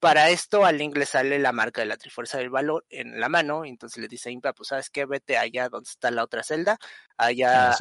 Para 0.00 0.30
esto 0.30 0.64
a 0.64 0.72
Link 0.72 0.96
le 0.96 1.06
sale 1.06 1.38
la 1.38 1.52
marca 1.52 1.80
de 1.80 1.86
la 1.86 1.96
Trifuerza 1.96 2.38
del 2.38 2.50
Valor 2.50 2.84
en 2.90 3.20
la 3.20 3.28
mano, 3.28 3.64
y 3.64 3.68
entonces 3.68 4.02
le 4.02 4.08
dice 4.08 4.28
a 4.30 4.32
Impa, 4.32 4.52
pues 4.52 4.70
sabes 4.70 4.90
qué, 4.90 5.06
vete 5.06 5.38
allá 5.38 5.68
donde 5.68 5.88
está 5.88 6.10
la 6.10 6.24
otra 6.24 6.42
celda, 6.42 6.76
allá, 7.16 7.72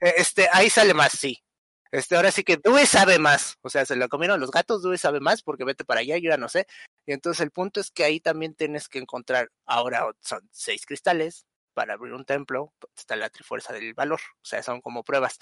eh, 0.00 0.14
este, 0.16 0.48
ahí 0.52 0.70
sale 0.70 0.94
más, 0.94 1.12
sí. 1.12 1.42
Este, 1.90 2.16
ahora 2.16 2.30
sí 2.30 2.44
que 2.44 2.58
Dewey 2.58 2.86
sabe 2.86 3.18
más, 3.18 3.56
o 3.62 3.70
sea, 3.70 3.86
se 3.86 3.96
lo 3.96 4.08
comieron 4.08 4.40
los 4.40 4.50
gatos, 4.50 4.82
Dewey 4.82 4.98
sabe 4.98 5.20
más, 5.20 5.42
porque 5.42 5.64
vete 5.64 5.84
para 5.84 6.00
allá, 6.00 6.18
yo 6.18 6.30
ya 6.30 6.36
no 6.36 6.48
sé. 6.48 6.66
Y 7.06 7.12
entonces 7.12 7.40
el 7.40 7.50
punto 7.50 7.80
es 7.80 7.90
que 7.90 8.04
ahí 8.04 8.20
también 8.20 8.54
tienes 8.54 8.88
que 8.88 8.98
encontrar, 8.98 9.50
ahora 9.64 10.06
son 10.20 10.46
seis 10.52 10.84
cristales 10.84 11.46
para 11.72 11.94
abrir 11.94 12.12
un 12.12 12.24
templo, 12.24 12.74
está 12.96 13.16
la 13.16 13.30
Trifuerza 13.30 13.72
del 13.72 13.94
Valor, 13.94 14.20
o 14.20 14.44
sea, 14.44 14.62
son 14.62 14.80
como 14.82 15.02
pruebas. 15.02 15.38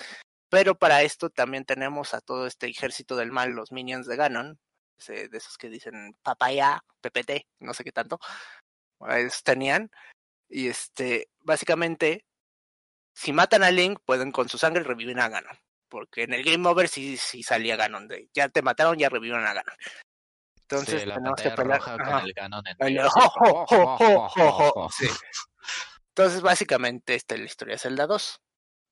Pero 0.49 0.79
para 0.79 1.03
esto 1.03 1.31
también 1.31 1.65
tenemos 1.65 2.15
a 2.15 2.21
todo 2.21 2.47
este 2.47 2.69
ejército 2.69 3.17
del 3.17 3.33
mal, 3.33 3.51
los 3.51 3.73
minions 3.73 4.07
de 4.07 4.17
Ganon, 4.17 4.61
de 5.07 5.29
esos 5.33 5.59
que 5.59 5.69
dicen 5.69 6.17
papaya, 6.23 6.85
PPT, 7.01 7.47
no 7.61 7.75
sé 7.75 7.83
qué 7.83 7.93
tanto, 7.93 8.21
ellos 9.09 9.43
tenían. 9.43 9.91
Y 10.49 10.69
este, 10.69 11.29
básicamente, 11.41 12.25
si 13.15 13.33
matan 13.33 13.65
a 13.65 13.71
Link, 13.73 13.99
pueden 14.05 14.31
con 14.31 14.49
su 14.49 14.59
sangre 14.59 14.85
revivir 14.85 15.19
a 15.19 15.29
Ganon. 15.29 15.59
Porque 15.89 16.25
en 16.25 16.35
el 16.35 16.43
Game 16.43 16.69
Over 16.69 16.89
sí, 16.89 17.17
sí 17.17 17.43
salía 17.43 17.77
Ganon. 17.77 18.09
De, 18.09 18.29
ya 18.33 18.49
te 18.49 18.63
mataron, 18.63 18.99
ya 18.99 19.09
revivieron 19.09 19.47
a 19.47 19.55
Ganon. 19.55 19.77
Entonces 20.63 21.03
Sí, 21.03 21.07
la 21.07 21.15
tenemos 21.15 21.41
que 21.41 21.51
pelear. 21.51 21.81
con 21.81 22.19
el 22.25 22.33
Ganon. 22.33 22.65
Entonces, 26.09 26.41
básicamente, 26.41 27.15
esta 27.15 27.35
es 27.35 27.41
la 27.41 27.47
historia 27.47 27.75
de 27.75 27.79
Zelda 27.79 28.07
2, 28.07 28.43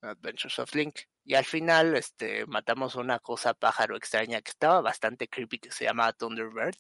Adventures 0.02 0.58
of 0.58 0.74
Link. 0.74 1.00
Y 1.24 1.34
al 1.34 1.44
final, 1.44 1.96
este, 1.96 2.44
matamos 2.46 2.96
una 2.96 3.18
cosa 3.18 3.54
pájaro 3.54 3.96
extraña 3.96 4.42
que 4.42 4.50
estaba 4.50 4.82
bastante 4.82 5.26
creepy 5.28 5.58
que 5.58 5.72
se 5.72 5.84
llama 5.84 6.12
Thunderbird. 6.12 6.76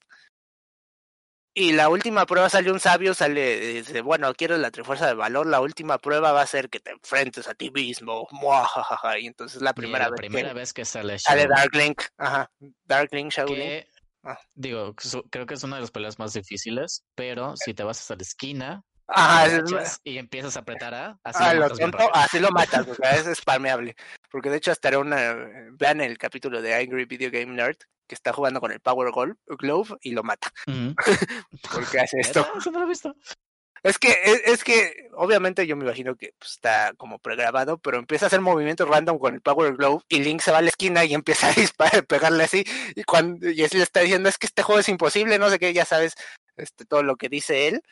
Y 1.56 1.72
la 1.72 1.88
última 1.88 2.26
prueba 2.26 2.48
sale 2.50 2.72
un 2.72 2.80
sabio, 2.80 3.14
sale, 3.14 3.74
dice, 3.74 4.00
bueno, 4.00 4.32
quieres 4.34 4.58
la 4.58 4.72
trifuerza 4.72 5.06
de 5.06 5.14
valor, 5.14 5.46
la 5.46 5.60
última 5.60 5.98
prueba 5.98 6.32
va 6.32 6.42
a 6.42 6.46
ser 6.48 6.68
que 6.68 6.80
te 6.80 6.90
enfrentes 6.90 7.46
a 7.46 7.54
ti 7.54 7.70
mismo. 7.70 8.26
Muajajaja. 8.32 9.20
Y 9.20 9.26
entonces 9.26 9.62
la 9.62 9.72
primera 9.72 10.06
la 10.06 10.10
vez 10.10 10.16
primera 10.18 10.48
que 10.48 10.54
vez 10.54 10.72
que 10.72 10.84
sale 10.84 11.18
sale 11.20 11.42
Shadow, 11.42 11.56
Dark 11.56 11.74
Link, 11.76 12.02
ajá, 12.18 12.50
Dark 12.84 13.08
Link, 13.12 13.30
Shadow 13.32 13.54
Link. 13.54 13.64
que 13.66 13.88
Ah. 14.24 14.38
digo, 14.54 14.94
su- 14.98 15.22
creo 15.30 15.46
que 15.46 15.54
es 15.54 15.62
una 15.64 15.76
de 15.76 15.82
las 15.82 15.90
peleas 15.90 16.18
más 16.18 16.32
difíciles, 16.32 17.04
pero 17.14 17.56
si 17.56 17.72
te 17.74 17.84
vas 17.84 18.00
hasta 18.00 18.16
la 18.16 18.22
esquina, 18.22 18.82
Ajá, 19.06 19.46
es- 19.46 20.00
y 20.04 20.18
empiezas 20.18 20.56
a 20.56 20.60
apretar 20.60 20.94
A, 20.94 21.18
así 21.22 21.38
Ah, 21.42 21.54
lo 21.54 21.68
tonto, 21.68 21.98
así 22.14 22.40
lo 22.40 22.50
matas, 22.50 22.86
o 22.88 22.94
sea, 22.94 23.12
es 23.16 23.26
spameable. 23.38 23.96
Porque 24.30 24.50
de 24.50 24.56
hecho 24.56 24.72
hasta 24.72 24.88
era 24.88 24.98
una, 24.98 25.34
vean 25.72 26.00
el 26.00 26.16
capítulo 26.18 26.62
de 26.62 26.74
Angry 26.74 27.04
Video 27.04 27.30
Game 27.30 27.52
Nerd, 27.52 27.76
que 28.08 28.14
está 28.14 28.32
jugando 28.32 28.60
con 28.60 28.72
el 28.72 28.80
Power 28.80 29.12
Glove 29.46 29.96
y 30.00 30.12
lo 30.12 30.22
mata. 30.22 30.50
Ujú. 30.66 30.94
porque 31.72 32.00
hace 32.00 32.20
esto? 32.20 32.46
No 32.72 32.78
lo 32.78 32.84
he 32.86 32.88
visto. 32.88 33.14
Es 33.82 33.98
que, 33.98 34.16
es, 34.24 34.42
es 34.46 34.64
que, 34.64 35.10
obviamente 35.12 35.66
yo 35.66 35.76
me 35.76 35.84
imagino 35.84 36.16
que 36.16 36.32
pues, 36.38 36.52
está 36.52 36.94
como 36.96 37.18
pregrabado, 37.18 37.76
pero 37.76 37.98
empieza 37.98 38.24
a 38.24 38.28
hacer 38.28 38.40
movimientos 38.40 38.88
random 38.88 39.18
con 39.18 39.34
el 39.34 39.42
Power 39.42 39.76
Glove 39.76 40.02
y 40.08 40.20
Link 40.20 40.40
se 40.40 40.50
va 40.50 40.58
a 40.58 40.62
la 40.62 40.70
esquina 40.70 41.04
y 41.04 41.12
empieza 41.12 41.48
a 41.48 41.52
disparar, 41.54 42.06
pegarle 42.06 42.44
así, 42.44 42.64
y 42.96 43.04
cuando, 43.04 43.50
y 43.50 43.62
así 43.62 43.76
le 43.76 43.82
está 43.82 44.00
diciendo, 44.00 44.30
es 44.30 44.38
que 44.38 44.46
este 44.46 44.62
juego 44.62 44.80
es 44.80 44.88
imposible, 44.88 45.38
no 45.38 45.50
sé 45.50 45.58
qué, 45.58 45.74
ya 45.74 45.84
sabes, 45.84 46.14
este, 46.56 46.86
todo 46.86 47.02
lo 47.02 47.16
que 47.16 47.28
dice 47.28 47.68
él, 47.68 47.82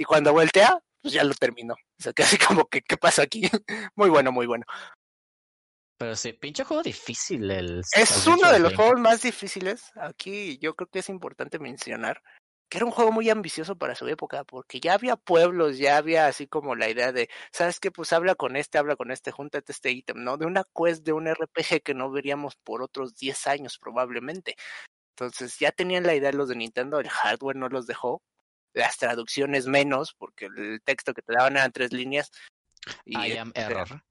y 0.00 0.04
cuando 0.04 0.32
voltea, 0.32 0.82
pues 1.02 1.12
ya 1.12 1.22
lo 1.24 1.34
terminó. 1.34 1.74
O 1.74 2.02
sea, 2.02 2.12
que 2.14 2.22
así 2.22 2.38
como 2.38 2.66
que, 2.66 2.80
¿qué 2.80 2.96
pasó 2.96 3.20
aquí? 3.20 3.42
muy 3.94 4.08
bueno, 4.08 4.32
muy 4.32 4.46
bueno. 4.46 4.64
Pero 5.98 6.16
sí, 6.16 6.32
pinche 6.32 6.64
juego 6.64 6.82
difícil 6.82 7.50
el 7.50 7.82
Es 7.94 8.26
uno 8.26 8.50
de 8.50 8.60
los 8.60 8.74
juegos 8.74 8.98
más 8.98 9.20
difíciles. 9.20 9.92
Aquí 9.96 10.56
yo 10.56 10.74
creo 10.74 10.88
que 10.88 11.00
es 11.00 11.10
importante 11.10 11.58
mencionar 11.58 12.22
que 12.70 12.78
era 12.78 12.86
un 12.86 12.92
juego 12.92 13.12
muy 13.12 13.28
ambicioso 13.28 13.76
para 13.76 13.96
su 13.96 14.06
época, 14.06 14.44
porque 14.44 14.80
ya 14.80 14.94
había 14.94 15.16
pueblos, 15.16 15.76
ya 15.76 15.96
había 15.96 16.28
así 16.28 16.46
como 16.46 16.76
la 16.76 16.88
idea 16.88 17.12
de, 17.12 17.28
¿sabes 17.52 17.80
qué? 17.80 17.90
Pues 17.90 18.12
habla 18.12 18.36
con 18.36 18.56
este, 18.56 18.78
habla 18.78 18.94
con 18.96 19.10
este, 19.10 19.32
júntate 19.32 19.72
este 19.72 19.90
ítem, 19.90 20.22
¿no? 20.22 20.36
De 20.38 20.46
una 20.46 20.64
quest 20.72 21.04
de 21.04 21.12
un 21.12 21.26
RPG 21.26 21.82
que 21.82 21.94
no 21.94 22.12
veríamos 22.12 22.56
por 22.56 22.80
otros 22.80 23.16
10 23.16 23.48
años 23.48 23.78
probablemente. 23.78 24.54
Entonces 25.16 25.58
ya 25.58 25.72
tenían 25.72 26.04
la 26.04 26.14
idea 26.14 26.32
los 26.32 26.48
de 26.48 26.56
Nintendo, 26.56 27.00
el 27.00 27.08
hardware 27.08 27.56
no 27.56 27.68
los 27.68 27.86
dejó, 27.86 28.22
las 28.72 28.96
traducciones 28.98 29.66
menos, 29.66 30.14
porque 30.14 30.46
el 30.46 30.80
texto 30.82 31.14
que 31.14 31.22
te 31.22 31.32
daban 31.32 31.56
eran 31.56 31.72
tres 31.72 31.92
líneas. 31.92 32.30
Y 33.04 33.18
I 33.18 33.38
am 33.38 33.52
error. 33.54 34.02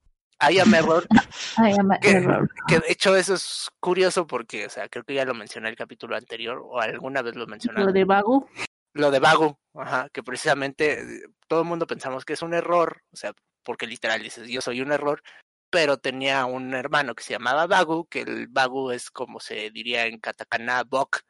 I 0.42 0.60
am 0.60 0.74
error 0.74 1.06
I 1.58 1.78
am 1.78 1.92
error. 2.02 2.50
que 2.68 2.80
de 2.80 2.92
hecho 2.92 3.16
eso 3.16 3.34
es 3.34 3.70
curioso 3.80 4.26
porque, 4.26 4.68
o 4.68 4.70
sea, 4.70 4.88
creo 4.88 5.04
que 5.04 5.14
ya 5.14 5.26
lo 5.26 5.34
mencioné 5.34 5.68
en 5.68 5.72
el 5.72 5.78
capítulo 5.78 6.16
anterior 6.16 6.62
o 6.64 6.80
alguna 6.80 7.22
vez 7.22 7.36
lo 7.36 7.46
mencioné. 7.46 7.84
Lo 7.84 7.92
de 7.92 8.06
Bagu. 8.06 8.48
Lo 8.94 9.12
de 9.12 9.20
Vago, 9.20 9.60
ajá, 9.76 10.10
que 10.10 10.24
precisamente 10.24 11.02
eh, 11.02 11.22
todo 11.48 11.62
el 11.62 11.68
mundo 11.68 11.86
pensamos 11.86 12.26
que 12.26 12.34
es 12.34 12.42
un 12.42 12.54
error, 12.54 13.04
o 13.12 13.18
sea, 13.18 13.34
porque 13.64 13.86
literal 13.86 14.22
dices, 14.22 14.48
yo 14.48 14.62
soy 14.62 14.82
un 14.82 14.92
error, 14.92 15.22
pero 15.70 15.98
tenía 15.98 16.46
un 16.46 16.74
hermano 16.74 17.14
que 17.14 17.24
se 17.24 17.34
llamaba 17.34 17.68
Bagu, 17.68 18.08
que 18.08 18.22
el 18.22 18.48
Bagu 18.48 18.92
es 18.92 19.12
como 19.12 19.40
se 19.40 19.70
diría 19.70 20.08
en 20.08 20.20
katakana 20.20 20.84
Bok, 20.84 21.22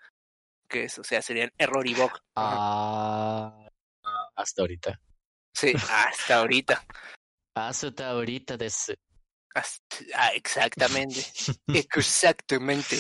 que 0.70 0.86
es, 0.86 0.98
o 1.00 1.04
sea, 1.04 1.22
serían 1.22 1.52
error 1.58 1.86
y. 1.86 1.94
Ajá. 1.96 2.12
Ah, 2.36 3.68
hasta 4.36 4.62
ahorita. 4.62 5.00
Sí, 5.54 5.74
hasta 5.90 6.38
ahorita. 6.38 6.86
Hasta 7.56 8.10
ahorita 8.10 8.56
de 8.56 8.72
ah, 10.16 10.32
exactamente. 10.34 11.26
Exactamente. 11.68 12.98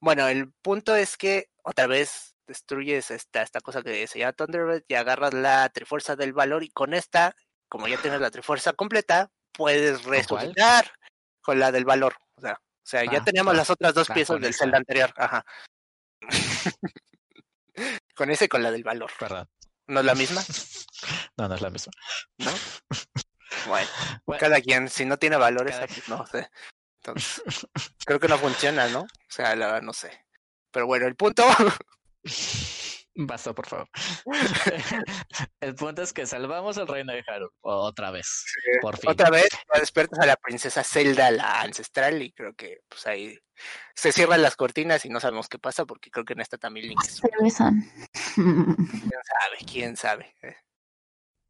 Bueno, 0.00 0.28
el 0.28 0.52
punto 0.62 0.96
es 0.96 1.16
que 1.16 1.50
otra 1.62 1.86
vez 1.86 2.34
destruyes 2.46 3.10
esta, 3.10 3.42
esta 3.42 3.60
cosa 3.60 3.82
que 3.82 4.06
se 4.06 4.20
llama 4.20 4.32
Thunderbird 4.32 4.84
y 4.88 4.94
agarras 4.94 5.34
la 5.34 5.68
Trifuerza 5.68 6.16
del 6.16 6.32
Valor 6.32 6.62
y 6.62 6.70
con 6.70 6.94
esta, 6.94 7.34
como 7.68 7.88
ya 7.88 8.00
tienes 8.00 8.20
la 8.20 8.30
Trifuerza 8.30 8.72
completa, 8.72 9.30
puedes 9.52 10.04
resucitar 10.04 10.90
con 11.42 11.58
la 11.58 11.72
del 11.72 11.84
Valor. 11.84 12.14
O 12.36 12.40
sea, 12.40 12.58
sea, 12.88 13.04
ya 13.04 13.18
Ah, 13.18 13.24
teníamos 13.24 13.52
ah, 13.52 13.56
las 13.58 13.70
otras 13.70 13.92
dos 13.92 14.08
ah, 14.08 14.14
piezas 14.14 14.40
del. 14.40 14.54
Zelda 14.54 14.78
anterior. 14.78 15.12
Ajá. 15.16 15.44
con 18.14 18.30
ese 18.30 18.46
y 18.46 18.48
con 18.48 18.62
la 18.62 18.70
del 18.70 18.84
valor. 18.84 19.10
Perdón. 19.18 19.48
¿No 19.86 20.00
es 20.00 20.06
la 20.06 20.14
misma? 20.14 20.42
No, 21.36 21.46
no 21.46 21.54
es 21.54 21.60
la 21.60 21.70
misma. 21.70 21.92
¿No? 22.38 22.50
Bueno, 23.68 23.88
Bueno, 24.26 24.40
cada 24.40 24.60
quien, 24.60 24.88
si 24.88 25.04
no 25.04 25.16
tiene 25.16 25.36
valores, 25.36 25.76
pues 25.76 26.08
no 26.08 26.26
sé. 26.26 26.50
Entonces, 27.00 27.42
creo 28.04 28.18
que 28.18 28.26
no 28.26 28.38
funciona, 28.38 28.88
¿no? 28.88 29.02
O 29.02 29.28
sea, 29.28 29.54
la 29.54 29.66
verdad 29.66 29.82
no 29.82 29.92
sé. 29.92 30.26
Pero 30.72 30.86
bueno, 30.86 31.06
el 31.06 31.14
punto. 31.14 31.46
Basta, 33.20 33.52
por 33.52 33.66
favor. 33.66 33.88
El 35.60 35.74
punto 35.74 36.02
es 36.02 36.12
que 36.12 36.24
salvamos 36.26 36.76
el 36.76 36.86
reino 36.86 37.12
de 37.12 37.24
Haru 37.26 37.50
otra 37.62 38.10
vez. 38.12 38.44
Por 38.80 38.96
fin. 38.96 39.10
Otra 39.10 39.28
vez 39.30 39.48
ya 39.74 39.80
despiertas 39.80 40.20
a 40.20 40.26
la 40.26 40.36
princesa 40.36 40.84
Zelda, 40.84 41.30
la 41.32 41.60
ancestral, 41.62 42.22
y 42.22 42.32
creo 42.32 42.54
que 42.54 42.78
pues 42.88 43.06
ahí 43.08 43.36
se 43.94 44.12
cierran 44.12 44.40
las 44.40 44.54
cortinas 44.54 45.04
y 45.04 45.08
no 45.08 45.18
sabemos 45.18 45.48
qué 45.48 45.58
pasa 45.58 45.84
porque 45.84 46.10
creo 46.10 46.24
que 46.24 46.34
en 46.34 46.40
esta 46.40 46.58
también 46.58 46.88
Link 46.88 47.00
es- 47.04 47.16
Se 47.16 47.28
besan. 47.42 47.90
quién 48.34 49.10
sabe, 49.10 49.56
quién 49.70 49.96
sabe. 49.96 50.34
eh. 50.42 50.56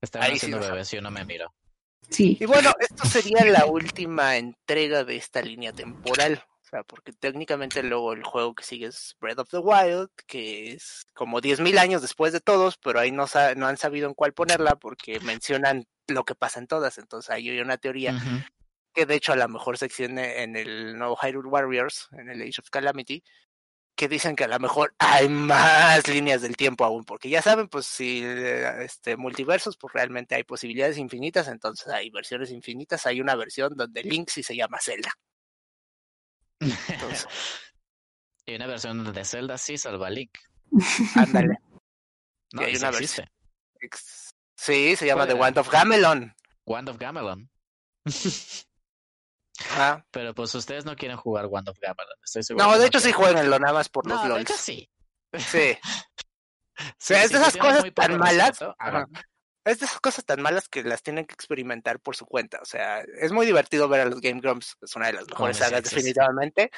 Estaban 0.00 0.26
ahí 0.28 0.32
sí 0.34 0.46
haciendo 0.46 0.56
no 0.58 0.62
sabe. 0.62 0.74
bebés 0.76 0.92
y 0.92 0.96
yo 0.96 1.02
no 1.02 1.10
me 1.10 1.24
miro. 1.24 1.54
Sí. 2.08 2.38
Y 2.40 2.46
bueno, 2.46 2.72
esto 2.80 3.04
sería 3.06 3.44
la 3.44 3.66
última 3.66 4.36
entrega 4.38 5.04
de 5.04 5.16
esta 5.16 5.42
línea 5.42 5.72
temporal. 5.74 6.42
O 6.68 6.70
sea, 6.70 6.82
porque 6.82 7.14
técnicamente 7.14 7.82
luego 7.82 8.12
el 8.12 8.22
juego 8.22 8.54
que 8.54 8.62
sigue 8.62 8.88
es 8.88 9.16
Breath 9.20 9.38
of 9.38 9.48
the 9.48 9.56
Wild, 9.56 10.10
que 10.26 10.72
es 10.72 11.06
como 11.14 11.40
10.000 11.40 11.78
años 11.78 12.02
después 12.02 12.34
de 12.34 12.40
todos, 12.40 12.76
pero 12.76 13.00
ahí 13.00 13.10
no, 13.10 13.24
han 13.34 13.76
sabido 13.78 14.06
en 14.06 14.12
cuál 14.12 14.34
ponerla 14.34 14.76
porque 14.76 15.18
mencionan 15.20 15.86
lo 16.08 16.26
que 16.26 16.34
pasa 16.34 16.60
en 16.60 16.66
todas. 16.66 16.98
Entonces 16.98 17.30
ahí 17.30 17.48
hay 17.48 17.60
una 17.60 17.78
teoría 17.78 18.20
que 18.92 19.06
de 19.06 19.14
hecho 19.14 19.32
a 19.32 19.36
lo 19.36 19.48
mejor 19.48 19.78
se 19.78 19.86
extiende 19.86 20.42
en 20.42 20.56
el 20.56 20.98
nuevo 20.98 21.16
Hyrule 21.16 21.48
Warriors, 21.48 22.08
en 22.12 22.28
el 22.28 22.42
Age 22.42 22.60
of 22.60 22.68
Calamity, 22.68 23.24
que 23.96 24.06
dicen 24.06 24.36
que 24.36 24.44
a 24.44 24.48
lo 24.48 24.58
mejor 24.58 24.94
hay 24.98 25.26
más 25.30 26.06
líneas 26.06 26.42
del 26.42 26.54
tiempo 26.54 26.84
aún, 26.84 27.04
porque 27.04 27.30
ya 27.30 27.40
saben, 27.40 27.68
pues 27.68 27.86
si 27.86 28.20
eh, 28.22 28.84
este 28.84 29.16
multiversos, 29.16 29.78
pues 29.78 29.94
realmente 29.94 30.34
hay 30.34 30.44
posibilidades 30.44 30.98
infinitas, 30.98 31.48
entonces 31.48 31.88
hay 31.88 32.10
versiones 32.10 32.50
infinitas, 32.50 33.06
hay 33.06 33.22
una 33.22 33.36
versión 33.36 33.74
donde 33.74 34.02
Link 34.02 34.28
sí 34.28 34.42
se 34.42 34.54
llama 34.54 34.78
Zelda. 34.82 35.10
Entonces, 36.61 37.26
y 38.46 38.54
una 38.54 38.66
versión 38.66 39.12
de 39.12 39.24
Zelda 39.24 39.59
sí 39.59 39.76
salva 39.78 40.11
Link. 40.11 40.36
ándale. 41.16 41.59
No, 42.52 42.62
hay 42.62 42.76
sí 42.76 42.78
una 42.82 42.88
existe. 42.90 43.30
Ex- 43.80 44.34
Sí, 44.56 44.96
se 44.96 45.06
llama 45.06 45.24
The 45.24 45.32
Juega. 45.34 45.42
Wand 45.44 45.59
of 45.59 45.70
Gamelon. 45.70 46.34
Wand 46.66 46.88
of 46.88 46.98
Gamelon. 46.98 47.48
Ah, 49.76 50.04
Pero 50.11 50.34
pues 50.34 50.52
ustedes 50.54 50.84
no 50.84 50.96
quieren 50.96 51.16
jugar 51.16 51.46
Wand 51.46 51.68
of 51.68 51.78
Gamelon. 51.80 52.14
Estoy 52.24 52.42
seguro. 52.42 52.66
No, 52.66 52.78
de 52.78 52.86
hecho 52.86 52.98
sí 52.98 53.12
quieren. 53.12 53.20
jueguenlo 53.22 53.59
nada 53.61 53.74
más 53.74 53.88
por 53.88 54.06
los 54.06 54.16
No, 54.16 54.22
de 54.24 54.28
LOLs. 54.30 54.42
hecho 54.42 54.54
sí. 54.56 54.90
Sí. 55.38 55.78
Sí, 56.98 57.14
es 57.14 57.30
de 57.30 57.38
esas 57.38 57.56
cosas 57.56 57.80
muy 57.80 57.90
poco 57.92 58.09
tan 58.09 58.18
malas, 58.18 58.48
respeto. 58.61 58.76
Es 59.68 59.78
de 59.80 59.86
esas 59.86 60.00
cosas 60.00 60.24
tan 60.24 60.40
malas 60.42 60.68
que 60.68 60.82
las 60.82 61.02
tienen 61.02 61.26
que 61.26 61.34
experimentar 61.34 62.00
por 62.00 62.16
su 62.16 62.26
cuenta. 62.26 62.58
O 62.60 62.64
sea, 62.64 63.00
es 63.00 63.32
muy 63.32 63.46
divertido 63.46 63.88
ver 63.88 64.00
a 64.00 64.04
los 64.06 64.20
Game 64.20 64.40
Grumps, 64.40 64.76
es 64.80 64.96
una 64.96 65.06
de 65.08 65.12
las 65.14 65.26
mejores 65.28 65.56
mis 65.56 65.64
sagas 65.66 65.82
definitivamente. 65.84 66.70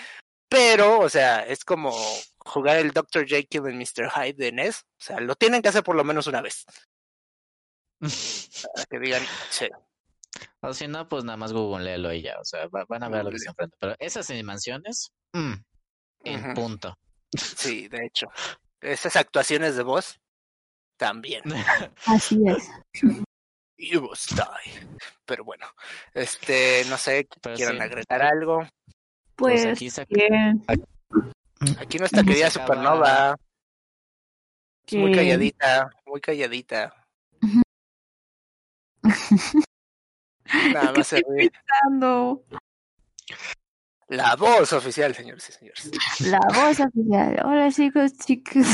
Pero, 0.48 0.98
o 0.98 1.08
sea, 1.08 1.46
es 1.46 1.64
como 1.64 1.92
jugar 2.38 2.76
el 2.78 2.90
Dr. 2.90 3.24
Jekyll 3.26 3.66
en 3.68 3.78
Mr. 3.78 4.10
Hyde 4.10 4.32
de 4.34 4.50
NES. 4.52 4.80
O 4.82 5.02
sea, 5.02 5.20
lo 5.20 5.36
tienen 5.36 5.62
que 5.62 5.68
hacer 5.68 5.84
por 5.84 5.94
lo 5.94 6.02
menos 6.04 6.26
una 6.26 6.40
vez. 6.42 6.64
Para 8.00 8.86
que 8.86 8.98
digan, 8.98 9.22
sí, 9.50 9.68
O 10.60 10.72
si 10.74 10.88
no, 10.88 11.08
pues 11.08 11.22
nada 11.24 11.36
más 11.36 11.52
googleelo 11.52 12.12
y 12.12 12.22
ya. 12.22 12.38
O 12.40 12.44
sea, 12.44 12.66
va- 12.68 12.84
van 12.88 13.02
a 13.02 13.08
ver 13.08 13.24
lo 13.24 13.30
que 13.30 13.38
se 13.38 13.48
enfrenta. 13.48 13.76
Pero 13.78 13.94
esas 13.98 14.28
animaciones, 14.30 15.12
mm, 15.32 15.52
en 16.24 16.54
punto. 16.54 16.98
sí, 17.36 17.88
de 17.88 18.06
hecho. 18.06 18.26
Esas 18.80 19.16
actuaciones 19.16 19.76
de 19.76 19.82
voz, 19.82 20.18
también. 21.00 21.42
Así 22.06 22.38
es. 22.46 22.70
You 23.78 24.02
must 24.02 24.32
die. 24.32 24.86
Pero 25.24 25.42
bueno, 25.44 25.66
este, 26.12 26.84
no 26.90 26.98
sé, 26.98 27.26
Pero 27.40 27.56
¿quieren 27.56 27.76
sí. 27.78 27.82
agregar 27.82 28.22
algo? 28.22 28.58
Pues 29.34 29.62
Pues, 29.62 29.66
aquí 29.66 29.90
se- 29.90 30.06
que, 30.06 30.28
Aquí 31.78 31.98
nuestra 31.98 32.22
querida 32.22 32.50
Supernova, 32.50 33.36
muy 34.92 35.14
calladita, 35.14 35.90
muy 36.06 36.20
calladita. 36.20 36.94
Nada 40.72 40.92
¿Qué 40.92 40.98
más 40.98 41.06
se 41.06 41.22
ríe. 41.28 41.50
La 44.08 44.36
voz 44.36 44.72
oficial, 44.72 45.14
señores 45.14 45.48
y 45.48 45.52
señores. 45.52 45.90
La 46.20 46.40
voz 46.54 46.80
oficial. 46.80 47.40
Hola 47.44 47.70
chicos, 47.70 48.12
chicos. 48.18 48.66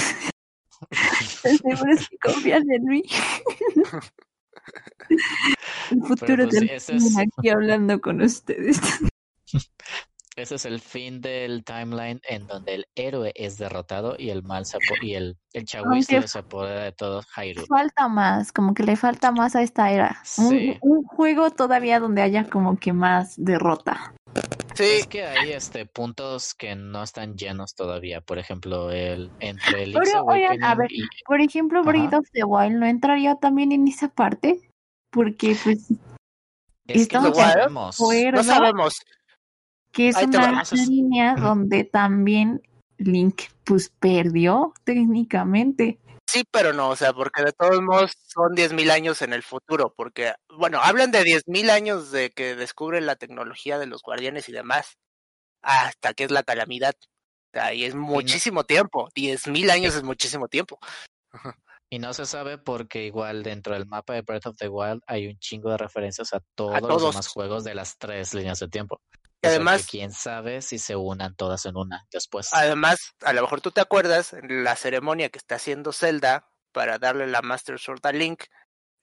¿Están 0.90 1.58
seguros 1.58 2.08
que 2.08 2.18
confían 2.18 2.70
en 2.70 2.84
mí? 2.84 3.02
El 5.90 6.02
futuro 6.02 6.44
pues, 6.48 6.60
del 6.60 6.70
es- 6.70 6.90
aquí 7.16 7.48
hablando 7.50 8.00
con 8.00 8.20
ustedes. 8.22 8.80
Ese 10.36 10.56
es 10.56 10.66
el 10.66 10.80
fin 10.80 11.22
del 11.22 11.64
timeline 11.64 12.20
en 12.28 12.46
donde 12.46 12.74
el 12.74 12.86
héroe 12.94 13.32
es 13.34 13.56
derrotado 13.56 14.16
y 14.18 14.28
el 14.28 14.42
mal 14.42 14.66
se 14.66 14.76
y 15.00 15.14
el, 15.14 15.38
el 15.54 15.64
Aunque- 15.82 16.28
se 16.28 16.38
apodera 16.38 16.82
de 16.84 16.92
todo 16.92 17.22
Hyrule. 17.22 17.66
Falta 17.66 18.06
más, 18.08 18.52
como 18.52 18.74
que 18.74 18.82
le 18.82 18.96
falta 18.96 19.32
más 19.32 19.56
a 19.56 19.62
esta 19.62 19.90
era. 19.90 20.22
Un, 20.82 21.04
juego 21.04 21.52
todavía 21.52 22.00
donde 22.00 22.20
haya 22.20 22.50
como 22.50 22.78
que 22.78 22.92
más 22.92 23.32
derrota. 23.38 24.12
Sí, 24.74 24.84
Es 24.84 25.06
que 25.06 25.24
hay 25.24 25.52
este 25.52 25.86
puntos 25.86 26.54
que 26.54 26.76
no 26.76 27.02
están 27.02 27.36
llenos 27.36 27.74
todavía. 27.74 28.20
Por 28.20 28.38
ejemplo, 28.38 28.90
el 28.90 29.30
entre 29.40 29.84
el 29.84 29.92
Pero, 29.94 30.24
oigan, 30.24 30.62
a 30.62 30.74
ver, 30.74 30.92
y 30.92 31.06
Por 31.26 31.40
ejemplo. 31.40 31.82
Breath 31.82 32.14
of 32.14 32.26
the 32.32 32.44
Wild 32.44 32.76
no 32.76 32.86
entraría 32.86 33.36
también 33.36 33.72
en 33.72 33.88
esa 33.88 34.08
parte. 34.08 34.60
Porque, 35.10 35.56
pues, 35.64 35.88
es 36.86 37.08
que 37.08 37.16
no 37.16 37.32
sabemos. 37.34 37.98
no 37.98 38.42
sabemos. 38.44 38.94
que 39.92 40.08
es 40.08 40.16
Ahí 40.16 40.26
una 40.26 40.62
línea 40.86 41.34
donde 41.36 41.84
también 41.84 42.60
Link, 42.98 43.42
pues, 43.64 43.88
perdió 43.88 44.74
técnicamente. 44.84 45.98
Sí, 46.28 46.44
pero 46.50 46.72
no, 46.72 46.90
o 46.90 46.96
sea, 46.96 47.12
porque 47.12 47.42
de 47.44 47.52
todos 47.52 47.80
modos 47.82 48.12
son 48.26 48.54
10.000 48.54 48.90
años 48.90 49.22
en 49.22 49.32
el 49.32 49.42
futuro, 49.42 49.94
porque, 49.96 50.34
bueno, 50.48 50.80
hablan 50.82 51.12
de 51.12 51.22
10.000 51.22 51.70
años 51.70 52.10
de 52.10 52.30
que 52.30 52.56
descubren 52.56 53.06
la 53.06 53.16
tecnología 53.16 53.78
de 53.78 53.86
los 53.86 54.02
guardianes 54.02 54.48
y 54.48 54.52
demás, 54.52 54.96
hasta 55.62 56.14
que 56.14 56.24
es 56.24 56.30
la 56.30 56.42
calamidad. 56.42 56.94
O 57.52 57.58
sea, 57.58 57.72
y 57.72 57.84
es 57.84 57.94
muchísimo 57.94 58.64
tiempo, 58.64 59.08
10.000 59.14 59.70
años 59.70 59.94
es 59.94 60.02
muchísimo 60.02 60.48
tiempo. 60.48 60.78
Y 61.88 62.00
no 62.00 62.12
se 62.12 62.26
sabe 62.26 62.58
porque 62.58 63.04
igual 63.04 63.44
dentro 63.44 63.74
del 63.74 63.86
mapa 63.86 64.14
de 64.14 64.22
Breath 64.22 64.46
of 64.46 64.56
the 64.56 64.68
Wild 64.68 65.02
hay 65.06 65.28
un 65.28 65.38
chingo 65.38 65.70
de 65.70 65.76
referencias 65.76 66.34
a 66.34 66.40
todos, 66.56 66.80
los 66.80 66.88
todos. 66.88 67.14
demás 67.14 67.28
juegos 67.28 67.62
de 67.62 67.76
las 67.76 67.96
tres 67.96 68.34
líneas 68.34 68.58
de 68.58 68.68
tiempo. 68.68 69.00
Además, 69.42 69.86
que 69.86 69.98
quién 69.98 70.12
sabe 70.12 70.62
si 70.62 70.78
se 70.78 70.96
unan 70.96 71.34
todas 71.36 71.66
en 71.66 71.76
una 71.76 72.06
después. 72.12 72.48
además, 72.52 72.98
a 73.22 73.32
lo 73.32 73.42
mejor 73.42 73.60
tú 73.60 73.70
te 73.70 73.80
acuerdas, 73.80 74.32
en 74.32 74.64
la 74.64 74.76
ceremonia 74.76 75.28
que 75.28 75.38
está 75.38 75.56
haciendo 75.56 75.92
Zelda 75.92 76.48
para 76.72 76.98
darle 76.98 77.26
la 77.26 77.42
Master 77.42 77.78
Sword 77.78 78.04
a 78.06 78.12
Link, 78.12 78.44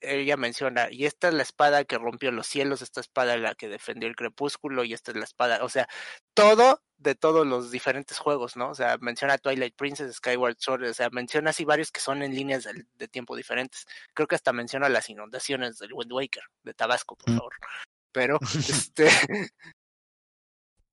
ella 0.00 0.36
menciona, 0.36 0.88
y 0.90 1.06
esta 1.06 1.28
es 1.28 1.34
la 1.34 1.42
espada 1.42 1.84
que 1.84 1.96
rompió 1.96 2.30
los 2.30 2.46
cielos, 2.46 2.82
esta 2.82 3.00
espada 3.00 3.36
es 3.36 3.40
la 3.40 3.54
que 3.54 3.68
defendió 3.68 4.06
el 4.08 4.16
crepúsculo, 4.16 4.84
y 4.84 4.92
esta 4.92 5.12
es 5.12 5.16
la 5.16 5.24
espada, 5.24 5.64
o 5.64 5.68
sea, 5.70 5.88
todo 6.34 6.82
de 6.98 7.14
todos 7.14 7.46
los 7.46 7.70
diferentes 7.70 8.18
juegos, 8.18 8.54
¿no? 8.56 8.68
O 8.70 8.74
sea, 8.74 8.98
menciona 9.00 9.38
Twilight 9.38 9.74
Princess, 9.76 10.16
Skyward 10.16 10.56
Sword, 10.58 10.84
o 10.90 10.94
sea, 10.94 11.08
menciona 11.10 11.50
así 11.50 11.64
varios 11.64 11.90
que 11.90 12.00
son 12.00 12.22
en 12.22 12.34
líneas 12.34 12.64
de, 12.64 12.84
de 12.94 13.08
tiempo 13.08 13.34
diferentes. 13.34 13.86
Creo 14.14 14.26
que 14.26 14.34
hasta 14.34 14.52
menciona 14.52 14.88
las 14.90 15.08
inundaciones 15.10 15.78
del 15.78 15.92
Wind 15.94 16.12
Waker, 16.12 16.42
de 16.62 16.74
Tabasco, 16.74 17.16
por 17.16 17.30
Mm. 17.32 17.36
favor. 17.38 17.54
Pero, 18.12 18.38
este, 18.90 19.08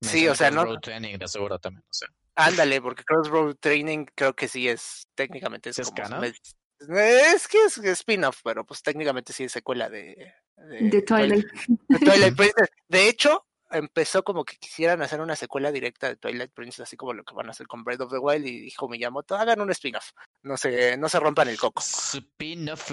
sí, 0.02 0.28
o 0.28 0.36
sea, 0.36 0.52
no, 0.52 0.66
Road 0.66 0.80
Training 0.80 1.18
de 1.18 1.28
seguro 1.28 1.60
también, 1.60 1.84
o 1.84 1.93
sea. 1.93 2.08
ándale, 2.36 2.82
porque 2.82 3.04
Crossroad 3.04 3.56
Training 3.56 4.06
creo 4.16 4.36
que 4.36 4.47
sí 4.47 4.68
es, 4.68 5.08
técnicamente 5.16 5.70
es 5.70 5.76
¿Sí 5.76 5.82
es 5.82 5.91
como, 5.91 6.24
es 6.24 7.47
que 7.47 7.64
es 7.66 7.78
spin-off, 7.78 8.41
pero 8.43 8.66
pues 8.66 8.82
técnicamente 8.82 9.34
sí 9.34 9.43
es 9.43 9.52
secuela 9.52 9.89
de, 9.89 10.34
de 10.58 10.89
De 10.89 11.02
Twilight. 11.02 11.45
de 11.88 11.99
Twilight 11.99 12.36
Princess. 12.36 12.70
De 12.88 13.08
hecho, 13.08 13.45
empezó 13.70 14.24
como 14.24 14.43
que 14.43 14.58
quisieran 14.58 15.02
hacer 15.02 15.22
una 15.22 15.36
secuela 15.36 15.72
directa 15.72 16.08
de 16.08 16.16
Twilight 16.18 16.52
Princess, 16.54 16.82
así 16.82 16.97
como 16.97 17.14
lo 17.14 17.24
que 17.24 17.34
van 17.34 17.47
a 17.47 17.52
hacer 17.52 17.68
con 17.68 17.84
Breath 17.84 18.02
of 18.02 18.12
the 18.12 18.18
Wild, 18.18 18.45
y 18.45 18.62
dijo 18.62 18.89
Miyamoto, 18.89 19.36
hagan 19.36 19.62
un 19.62 19.72
spin-off. 19.72 20.12
No 20.43 20.58
se, 20.58 20.97
no 20.97 21.08
se 21.08 21.20
rompan 21.20 21.49
el 21.49 21.58
coco. 21.60 21.82
Spin-off. 21.82 22.91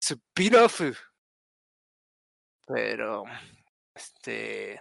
Spin-off. 0.00 0.80
Pero, 2.66 3.24
este, 3.94 4.80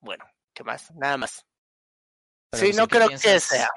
bueno, 0.00 0.24
¿qué 0.56 0.64
más? 0.64 0.90
Nada 0.96 1.18
más. 1.18 1.44
Pero 2.50 2.64
sí, 2.66 2.72
no 2.72 2.88
¿qué 2.88 2.96
creo 2.96 3.08
que 3.10 3.18
piensas? 3.18 3.42
sea. 3.44 3.68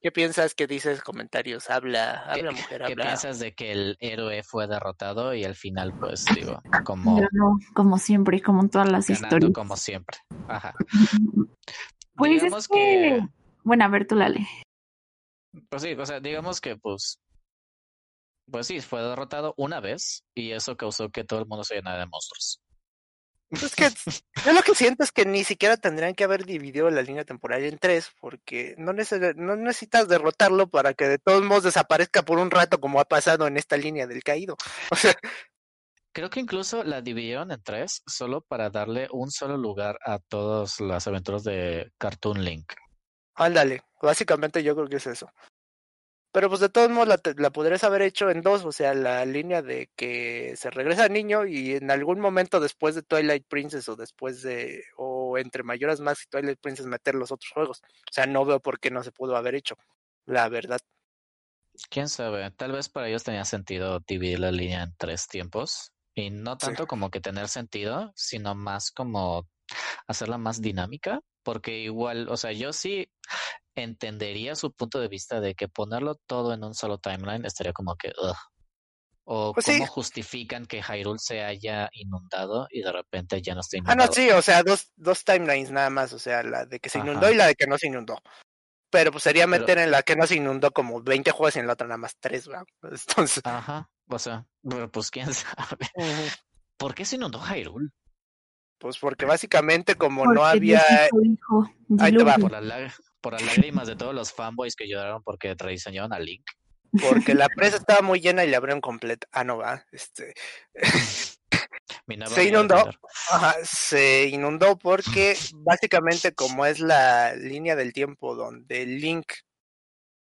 ¿Qué 0.00 0.12
piensas? 0.12 0.54
¿Qué 0.54 0.68
dices? 0.68 1.02
Comentarios. 1.02 1.68
Habla, 1.68 2.30
¿Qué- 2.32 2.40
habla 2.40 2.52
mujer, 2.52 2.82
¿Qué 2.86 2.92
habla. 2.92 3.04
piensas 3.06 3.40
de 3.40 3.52
que 3.54 3.72
el 3.72 3.96
héroe 3.98 4.44
fue 4.44 4.68
derrotado 4.68 5.34
y 5.34 5.44
al 5.44 5.56
final, 5.56 5.92
pues, 5.98 6.24
digo, 6.36 6.62
como 6.84 7.16
Ganó, 7.16 7.58
como 7.74 7.98
siempre, 7.98 8.40
como 8.40 8.62
en 8.62 8.70
todas 8.70 8.88
las 8.88 9.08
ganando 9.08 9.26
historias. 9.26 9.52
como 9.52 9.76
siempre? 9.76 10.18
Ajá. 10.46 10.74
Pues 12.14 12.32
es 12.32 12.42
digamos 12.42 12.66
que... 12.68 12.74
que... 12.74 13.28
Bueno, 13.64 13.84
a 13.84 13.88
ver, 13.88 14.06
tú 14.06 14.14
Lale. 14.16 14.46
Pues 15.68 15.82
sí, 15.82 15.92
o 15.92 16.06
sea, 16.06 16.18
digamos 16.20 16.60
que 16.60 16.76
pues... 16.76 17.20
Pues 18.50 18.66
sí, 18.66 18.80
fue 18.80 19.02
derrotado 19.02 19.54
una 19.56 19.78
vez 19.78 20.24
y 20.34 20.50
eso 20.52 20.76
causó 20.76 21.10
que 21.10 21.22
todo 21.22 21.38
el 21.40 21.46
mundo 21.46 21.62
se 21.64 21.74
llenara 21.76 21.98
de 22.00 22.06
monstruos. 22.06 22.60
Es 23.50 23.74
que 23.74 23.88
yo 24.44 24.52
lo 24.52 24.62
que 24.62 24.74
siento 24.74 25.02
es 25.02 25.10
que 25.10 25.24
ni 25.24 25.42
siquiera 25.42 25.76
tendrían 25.76 26.14
que 26.14 26.24
haber 26.24 26.44
dividido 26.44 26.90
la 26.90 27.02
línea 27.02 27.24
temporal 27.24 27.64
en 27.64 27.78
tres, 27.78 28.10
porque 28.20 28.74
no, 28.76 28.92
neces 28.92 29.36
no 29.36 29.56
necesitas 29.56 30.06
derrotarlo 30.06 30.68
para 30.68 30.92
que 30.92 31.08
de 31.08 31.18
todos 31.18 31.42
modos 31.42 31.64
desaparezca 31.64 32.22
por 32.22 32.38
un 32.38 32.50
rato, 32.50 32.78
como 32.78 33.00
ha 33.00 33.06
pasado 33.06 33.46
en 33.46 33.56
esta 33.56 33.76
línea 33.76 34.06
del 34.06 34.22
caído. 34.22 34.56
O 34.90 34.96
sea, 34.96 35.14
Creo 36.12 36.30
que 36.30 36.40
incluso 36.40 36.82
la 36.82 37.00
dividieron 37.00 37.52
en 37.52 37.62
tres 37.62 38.02
solo 38.06 38.40
para 38.40 38.70
darle 38.70 39.06
un 39.12 39.30
solo 39.30 39.56
lugar 39.56 40.00
a 40.04 40.18
todas 40.18 40.80
las 40.80 41.06
aventuras 41.06 41.44
de 41.44 41.92
Cartoon 41.96 42.42
Link. 42.42 42.72
ándale, 43.34 43.82
básicamente 44.02 44.62
yo 44.64 44.74
creo 44.74 44.88
que 44.88 44.96
es 44.96 45.06
eso. 45.06 45.30
Pero 46.30 46.48
pues 46.48 46.60
de 46.60 46.68
todos 46.68 46.90
modos 46.90 47.08
la, 47.08 47.20
la 47.36 47.50
podrías 47.50 47.84
haber 47.84 48.02
hecho 48.02 48.30
en 48.30 48.42
dos, 48.42 48.64
o 48.64 48.72
sea, 48.72 48.92
la 48.94 49.24
línea 49.24 49.62
de 49.62 49.90
que 49.96 50.54
se 50.56 50.70
regresa 50.70 51.08
niño 51.08 51.46
y 51.46 51.72
en 51.72 51.90
algún 51.90 52.20
momento 52.20 52.60
después 52.60 52.94
de 52.94 53.02
Twilight 53.02 53.46
Princess 53.48 53.88
o 53.88 53.96
después 53.96 54.42
de, 54.42 54.84
o 54.96 55.38
entre 55.38 55.62
Mayoras 55.62 56.00
Mask 56.00 56.24
y 56.26 56.28
Twilight 56.30 56.60
Princess 56.60 56.86
meter 56.86 57.14
los 57.14 57.32
otros 57.32 57.50
juegos. 57.52 57.80
O 57.82 58.12
sea, 58.12 58.26
no 58.26 58.44
veo 58.44 58.60
por 58.60 58.78
qué 58.78 58.90
no 58.90 59.02
se 59.02 59.10
pudo 59.12 59.36
haber 59.36 59.54
hecho, 59.54 59.76
la 60.26 60.48
verdad. 60.48 60.80
Quién 61.90 62.08
sabe, 62.08 62.50
tal 62.50 62.72
vez 62.72 62.88
para 62.88 63.08
ellos 63.08 63.24
tenía 63.24 63.44
sentido 63.44 64.00
dividir 64.06 64.40
la 64.40 64.50
línea 64.50 64.82
en 64.82 64.94
tres 64.96 65.28
tiempos 65.28 65.92
y 66.14 66.30
no 66.30 66.52
Sí. 66.52 66.66
tanto 66.66 66.86
como 66.86 67.10
que 67.10 67.20
tener 67.20 67.48
sentido, 67.48 68.12
sino 68.16 68.54
más 68.54 68.90
como 68.90 69.48
hacerla 70.06 70.38
más 70.38 70.60
dinámica, 70.60 71.20
porque 71.42 71.78
igual, 71.78 72.28
o 72.28 72.36
sea, 72.36 72.52
yo 72.52 72.72
sí 72.72 73.10
entendería 73.82 74.54
su 74.56 74.72
punto 74.72 75.00
de 75.00 75.08
vista 75.08 75.40
de 75.40 75.54
que 75.54 75.68
ponerlo 75.68 76.14
todo 76.26 76.52
en 76.54 76.64
un 76.64 76.74
solo 76.74 76.98
timeline 76.98 77.44
estaría 77.44 77.72
como 77.72 77.96
que, 77.96 78.12
ugh. 78.20 78.36
O 79.30 79.52
Pues 79.52 79.66
sí. 79.66 79.72
cómo 79.72 79.86
justifican 79.86 80.64
que 80.64 80.82
Hyrule 80.82 81.18
se 81.18 81.42
haya 81.44 81.90
inundado 81.92 82.66
y 82.70 82.80
de 82.82 82.90
repente 82.92 83.42
ya 83.42 83.54
no 83.54 83.60
está 83.60 83.76
Ah, 83.76 83.78
inundado. 83.80 84.06
no, 84.06 84.12
sí, 84.14 84.30
o 84.30 84.40
sea, 84.40 84.62
dos, 84.62 84.90
dos 84.96 85.22
timelines 85.22 85.70
nada 85.70 85.90
más, 85.90 86.12
o 86.14 86.18
sea, 86.18 86.42
la 86.42 86.64
de 86.64 86.80
que 86.80 86.88
se 86.88 86.98
inundó 86.98 87.26
Ajá. 87.26 87.32
y 87.32 87.36
la 87.36 87.46
de 87.48 87.54
que 87.54 87.66
no 87.66 87.76
se 87.76 87.88
inundó. 87.88 88.18
Pero 88.90 89.12
pues 89.12 89.24
sería 89.24 89.46
Pero- 89.46 89.60
meter 89.60 89.76
en 89.78 89.90
la 89.90 90.02
que 90.02 90.16
no 90.16 90.26
se 90.26 90.36
inundó 90.36 90.70
como 90.70 91.02
20 91.02 91.30
juegos 91.30 91.56
y 91.56 91.58
en 91.58 91.66
la 91.66 91.74
otra 91.74 91.86
nada 91.86 91.98
más 91.98 92.16
3, 92.20 92.48
¿verdad? 92.48 92.64
Entonces, 93.18 93.42
Ajá, 93.44 93.90
o 94.08 94.18
sea, 94.18 94.46
pero 94.66 94.90
pues 94.90 95.10
quién 95.10 95.26
sabe. 95.34 95.90
¿Por 96.78 96.94
qué 96.94 97.04
se 97.04 97.16
inundó 97.16 97.38
Hyrule? 97.40 97.90
pues 98.80 98.96
porque 98.96 99.26
básicamente 99.26 99.96
como 99.96 100.22
Porque 100.22 100.38
no 100.38 100.46
había... 100.46 100.80
Ahí 101.98 102.16
te 102.16 102.22
va. 102.22 102.36
Por 102.36 102.52
las, 102.52 102.62
lá- 102.62 102.94
por 103.20 103.32
las 103.32 103.42
lágrimas 103.42 103.86
de 103.86 103.96
todos 103.96 104.14
los 104.14 104.32
fanboys 104.32 104.76
que 104.76 104.88
lloraron 104.88 105.22
porque 105.22 105.54
rediseñaron 105.58 106.12
a 106.12 106.18
Link. 106.18 106.44
Porque 107.00 107.34
la 107.34 107.48
presa 107.48 107.76
estaba 107.76 108.00
muy 108.00 108.20
llena 108.20 108.44
y 108.44 108.50
la 108.50 108.56
abrieron 108.56 108.80
completa. 108.80 109.26
Ah, 109.32 109.44
no, 109.44 109.58
va. 109.58 109.84
Este, 109.92 110.32
Se 112.34 112.44
inundó. 112.44 112.90
Ajá, 113.30 113.56
se 113.62 114.26
inundó 114.28 114.78
porque 114.78 115.36
básicamente 115.54 116.32
como 116.32 116.64
es 116.66 116.80
la 116.80 117.34
línea 117.34 117.76
del 117.76 117.92
tiempo 117.92 118.34
donde 118.34 118.86
Link 118.86 119.32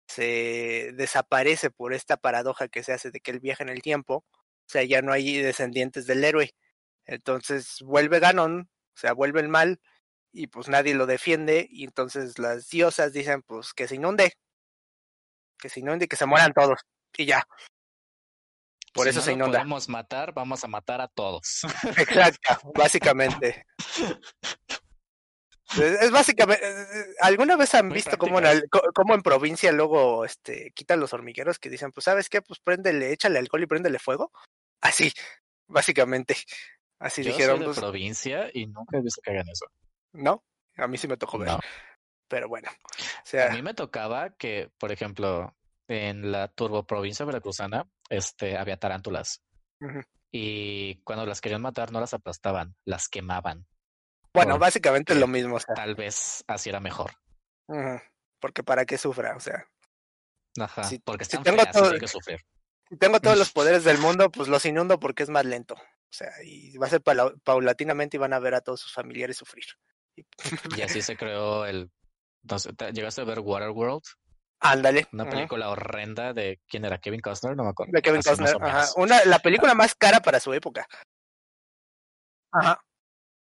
se 0.08 0.92
desaparece 0.94 1.72
por 1.72 1.94
esta 1.94 2.18
paradoja 2.18 2.68
que 2.68 2.84
se 2.84 2.94
hace 2.94 3.12
de 3.12 3.20
que 3.20 3.32
él 3.32 3.40
viaja 3.40 3.64
en 3.64 3.70
el 3.70 3.82
tiempo, 3.82 4.26
o 4.28 4.68
sea, 4.68 4.84
ya 4.84 5.02
no 5.02 5.12
hay 5.12 5.38
descendientes 5.38 6.06
del 6.08 6.24
héroe. 6.24 6.56
Entonces 7.06 7.78
vuelve 7.82 8.20
Ganon, 8.20 8.62
o 8.62 8.98
sea, 8.98 9.14
vuelve 9.14 9.42
el 9.42 9.50
mal 9.50 9.80
y 10.36 10.48
pues 10.48 10.68
nadie 10.68 10.94
lo 10.94 11.06
defiende 11.06 11.66
y 11.70 11.86
entonces 11.86 12.38
las 12.40 12.70
diosas 12.70 13.14
dicen 13.14 13.42
pues 13.42 13.74
que 13.74 13.88
se 13.88 13.96
inunde, 13.96 14.34
que 15.58 15.70
se 15.70 15.80
inunde 15.80 16.06
y 16.06 16.08
que 16.08 16.18
se 16.18 16.26
mueran 16.26 16.54
todos 16.54 16.80
y 17.18 17.26
ya. 17.26 17.44
Por 18.94 19.06
Si 19.06 19.10
eso 19.10 19.20
no 19.20 19.26
se 19.26 19.32
inunda. 19.34 19.60
podemos 19.60 19.90
matar, 19.90 20.34
vamos 20.34 20.64
a 20.64 20.68
matar 20.68 21.02
a 21.02 21.08
todos. 21.08 21.62
Exacto, 21.98 22.50
básicamente. 22.76 23.66
Es, 25.78 26.12
básicamente. 26.12 26.64
¿Alguna 27.22 27.56
vez 27.56 27.74
han 27.76 27.88
Muy 27.88 27.96
visto 27.96 28.18
cómo 28.18 28.40
en, 28.40 28.62
cómo 28.94 29.16
en 29.16 29.22
provincia 29.22 29.72
luego 29.72 30.24
este, 30.24 30.72
quitan 30.72 31.00
los 31.00 31.14
hormigueros 31.14 31.60
que 31.60 31.70
dicen, 31.70 31.92
pues, 31.92 32.06
¿sabes 32.06 32.30
qué? 32.30 32.42
Pues 32.42 32.60
préndele, 32.60 33.12
échale 33.12 33.40
alcohol 33.40 33.64
y 33.64 33.68
préndele 33.68 34.00
fuego? 34.00 34.32
Así, 34.82 35.12
básicamente. 35.68 36.38
Así 37.00 37.24
Yo 37.24 37.32
dijeron, 37.32 37.58
soy 37.58 37.60
de 37.60 37.66
pues, 37.66 37.80
provincia 37.80 38.50
y 38.54 38.68
nunca 38.68 38.98
he 38.98 39.02
visto 39.02 39.22
que 39.22 39.32
hagan 39.32 39.50
eso. 39.50 39.66
¿No? 40.16 40.44
A 40.78 40.88
mí 40.88 40.98
sí 40.98 41.08
me 41.08 41.18
tocó 41.18 41.38
ver. 41.38 41.50
No. 41.50 41.60
Pero 42.28 42.48
bueno. 42.50 42.70
O 43.34 43.40
A 43.40 43.50
mí 43.50 43.62
me 43.62 43.74
tocaba 43.74 44.32
que, 44.36 44.72
por 44.78 44.92
ejemplo, 44.92 45.56
en 45.88 46.32
la 46.32 46.48
turbo 46.48 46.86
provincia 46.86 47.26
veracruzana, 47.26 47.88
este, 48.10 48.58
había 48.58 48.78
tarántulas. 48.78 49.42
Y 50.32 50.96
cuando 51.04 51.26
las 51.26 51.40
querían 51.42 51.62
matar, 51.62 51.92
no 51.92 52.00
las 52.00 52.14
aplastaban, 52.14 52.76
las 52.86 53.08
quemaban. 53.08 53.68
bueno, 54.34 54.54
por- 54.56 54.62
básicamente 54.62 55.14
es 55.14 55.20
lo 55.20 55.28
mismo. 55.28 55.56
O 55.56 55.60
sea, 55.60 55.76
Tal 55.76 55.96
vez 55.96 56.44
así 56.48 56.70
era 56.70 56.80
mejor. 56.80 57.12
porque 58.40 58.64
para 58.64 58.86
qué 58.86 58.98
sufra, 58.98 59.36
o 59.36 59.40
sea. 59.40 59.68
Ajá, 60.60 60.84
Si- 60.84 61.00
porque 61.00 61.26
si 61.26 61.38
están 61.38 61.44
tengo 61.44 61.62
feas, 61.64 61.76
todo- 61.76 61.92
hay 61.92 62.00
que 62.00 62.08
sufrir. 62.08 62.40
Si 62.90 62.98
tengo 62.98 63.20
todos 63.20 63.38
los 63.38 63.52
poderes 63.54 63.84
del 63.84 63.98
mundo, 63.98 64.30
pues 64.32 64.48
los 64.48 64.66
inundo 64.66 65.00
porque 65.00 65.24
es 65.24 65.30
más 65.30 65.46
lento. 65.46 65.74
O 65.76 66.12
sea, 66.18 66.32
y 66.44 66.78
va 66.78 66.88
a 66.88 66.90
ser 66.90 67.02
paula- 67.02 67.34
paulatinamente 67.44 68.18
y 68.18 68.20
van 68.20 68.34
a 68.34 68.40
ver 68.40 68.56
a 68.56 68.62
todos 68.62 68.80
sus 68.82 68.94
familiares 68.94 69.38
sufrir. 69.38 69.66
Y- 70.80 70.82
así 70.82 71.02
se 71.02 71.16
creó 71.18 71.66
el... 71.66 71.92
Entonces, 72.44 72.74
¿te- 72.78 72.92
¿Llegaste 72.92 73.22
a 73.22 73.26
ver 73.26 73.40
Waterworld? 73.40 74.04
Ándale. 74.60 75.08
Una 75.12 75.30
película 75.30 75.70
horrenda 75.70 76.34
de... 76.34 76.60
¿Quién 76.68 76.86
era? 76.86 76.98
¿Kevin 77.00 77.20
Costner? 77.22 77.56
No 77.56 77.64
me 77.64 77.70
acuerdo. 77.70 77.92
De 77.94 78.02
Kevin 78.02 78.20
Así 78.20 78.30
Costner. 78.30 78.56
Ajá. 78.62 78.88
Una, 78.98 79.24
la 79.26 79.40
película 79.40 79.74
más 79.74 79.96
cara 79.96 80.20
para 80.22 80.40
su 80.40 80.54
época. 80.54 80.88
Ajá. 82.52 82.80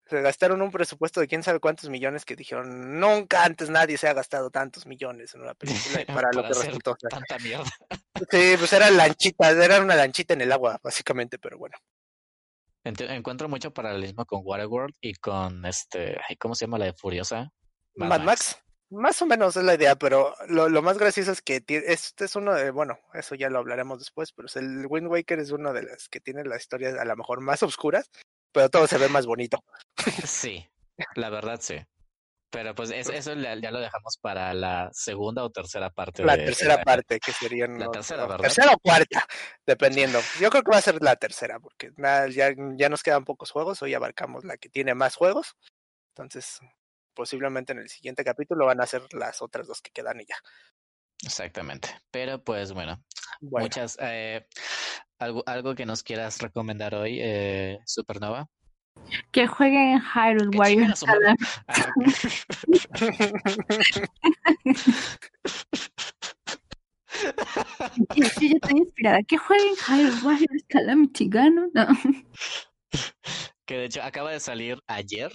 Se 0.08 0.20
gastaron 0.22 0.62
un 0.62 0.70
presupuesto 0.70 1.20
de 1.20 1.26
quién 1.26 1.42
sabe 1.42 1.58
cuántos 1.58 1.90
millones 1.90 2.24
que 2.24 2.36
dijeron, 2.36 3.00
nunca 3.00 3.42
antes 3.44 3.70
nadie 3.70 3.98
se 3.98 4.06
ha 4.06 4.12
gastado 4.12 4.50
tantos 4.50 4.86
millones 4.86 5.34
en 5.34 5.40
una 5.42 5.54
película 5.54 6.00
y 6.00 6.04
para 6.28 6.30
lo 6.32 6.42
que 6.42 6.48
resultó. 6.54 6.94
tanta 6.94 7.38
mierda. 7.40 7.64
Sí, 8.30 8.54
pues 8.56 8.72
eran 8.72 8.96
lanchitas, 8.96 9.56
era 9.56 9.80
una 9.80 9.96
lanchita 9.96 10.34
en 10.34 10.42
el 10.42 10.52
agua, 10.52 10.78
básicamente, 10.82 11.38
pero 11.38 11.58
bueno. 11.58 11.76
Ent- 12.86 13.10
Encuentro 13.10 13.48
mucho 13.48 13.72
paralelismo 13.72 14.24
con 14.24 14.40
Waterworld 14.44 14.94
y 15.00 15.14
con 15.14 15.64
este... 15.66 16.18
¿Cómo 16.38 16.54
se 16.54 16.66
llama 16.66 16.78
la 16.78 16.86
de 16.86 16.92
Furiosa? 16.94 17.52
Mad, 17.96 18.22
Max. 18.22 18.62
Más 18.88 19.20
o 19.20 19.26
menos 19.26 19.56
es 19.56 19.64
la 19.64 19.74
idea, 19.74 19.96
pero 19.96 20.32
lo, 20.46 20.68
lo 20.68 20.80
más 20.80 20.96
gracioso 20.96 21.32
es 21.32 21.42
que 21.42 21.64
este 21.66 22.24
es 22.24 22.36
uno 22.36 22.54
de, 22.54 22.70
bueno, 22.70 23.00
eso 23.14 23.34
ya 23.34 23.50
lo 23.50 23.58
hablaremos 23.58 23.98
después, 23.98 24.32
pero 24.32 24.46
el 24.54 24.86
Wind 24.86 25.08
Waker 25.08 25.40
es 25.40 25.50
uno 25.50 25.72
de 25.72 25.82
las 25.82 26.08
que 26.08 26.20
tiene 26.20 26.44
las 26.44 26.60
historias 26.62 26.96
a 26.96 27.04
lo 27.04 27.16
mejor 27.16 27.40
más 27.40 27.64
oscuras, 27.64 28.08
pero 28.52 28.68
todo 28.68 28.86
se 28.86 28.98
ve 28.98 29.08
más 29.08 29.26
bonito. 29.26 29.64
Sí, 30.24 30.64
la 31.16 31.30
verdad 31.30 31.58
sí. 31.60 31.78
Pero 32.48 32.74
pues 32.74 32.90
es- 32.90 33.08
eso 33.08 33.34
ya 33.34 33.70
lo 33.70 33.80
dejamos 33.80 34.18
para 34.18 34.54
la 34.54 34.88
segunda 34.92 35.42
o 35.44 35.50
tercera 35.50 35.90
parte. 35.90 36.24
La 36.24 36.36
de- 36.36 36.44
tercera 36.44 36.76
de- 36.76 36.84
parte, 36.84 37.18
que 37.18 37.32
serían... 37.32 37.78
La 37.78 37.90
tercera. 37.90 38.36
Tercera 38.38 38.72
o 38.72 38.78
cuarta, 38.78 39.26
dependiendo. 39.66 40.20
Yo 40.40 40.48
creo 40.50 40.62
que 40.62 40.70
va 40.70 40.78
a 40.78 40.82
ser 40.82 41.02
la 41.02 41.16
tercera, 41.16 41.58
porque 41.58 41.90
nada, 41.96 42.28
ya, 42.28 42.54
ya 42.76 42.88
nos 42.88 43.02
quedan 43.02 43.24
pocos 43.24 43.50
juegos, 43.50 43.82
hoy 43.82 43.94
abarcamos 43.94 44.44
la 44.44 44.56
que 44.56 44.68
tiene 44.68 44.94
más 44.94 45.16
juegos, 45.16 45.56
entonces 46.14 46.60
posiblemente 47.14 47.72
en 47.72 47.80
el 47.80 47.88
siguiente 47.88 48.22
capítulo 48.24 48.66
van 48.66 48.80
a 48.80 48.86
ser 48.86 49.02
las 49.12 49.42
otras 49.42 49.66
dos 49.66 49.82
que 49.82 49.90
quedan 49.90 50.20
y 50.20 50.26
ya. 50.26 50.36
Exactamente. 51.24 51.88
Pero 52.10 52.44
pues 52.44 52.72
bueno, 52.72 53.02
Bueno, 53.40 53.64
muchas... 53.64 53.96
eh, 54.00 54.46
algo, 55.18 55.42
¿Algo 55.46 55.74
que 55.74 55.86
nos 55.86 56.02
quieras 56.02 56.40
recomendar 56.40 56.94
hoy, 56.94 57.18
eh, 57.20 57.78
Supernova? 57.86 58.46
Que 59.30 59.46
jueguen 59.46 60.00
Hyrule 60.00 60.56
Warriors. 60.58 61.04
Ah, 67.48 67.90
Yo, 68.14 68.24
yo 68.24 68.40
ya 68.40 68.56
estoy 68.56 68.78
inspirada. 68.78 69.22
Que 69.22 69.38
jueguen 69.38 69.74
Hyrule 69.86 70.22
Warriors 70.24 70.64
Calamity 70.68 71.28
Gano. 71.28 71.66
No. 71.74 71.86
que 73.64 73.76
de 73.78 73.84
hecho 73.86 74.02
acaba 74.02 74.30
de 74.32 74.40
salir 74.40 74.78
ayer. 74.86 75.32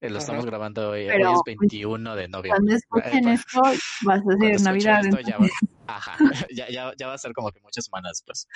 eh, 0.00 0.08
Lo 0.10 0.16
Ajá. 0.16 0.18
estamos 0.18 0.46
grabando 0.46 0.90
hoy. 0.90 1.06
Pero, 1.06 1.28
hoy 1.30 1.34
es 1.36 1.40
pues, 1.44 1.56
21 1.60 2.16
de 2.16 2.28
noviembre. 2.28 2.50
Cuando 2.50 2.74
escuchen 2.74 3.28
Eh, 3.28 3.32
esto, 3.34 3.60
vas 3.62 4.20
a 4.20 4.32
escuchen 4.32 4.64
Navidad. 4.64 5.04
esto, 5.06 5.20
ya 5.20 5.38
va, 5.38 5.46
ajá, 5.86 6.16
ya, 6.54 6.68
ya, 6.70 6.92
ya 6.98 7.06
va 7.06 7.14
a 7.14 7.18
ser 7.18 7.32
como 7.32 7.50
que 7.52 7.60
muchas 7.60 7.84
semanas 7.84 8.22
después. 8.26 8.48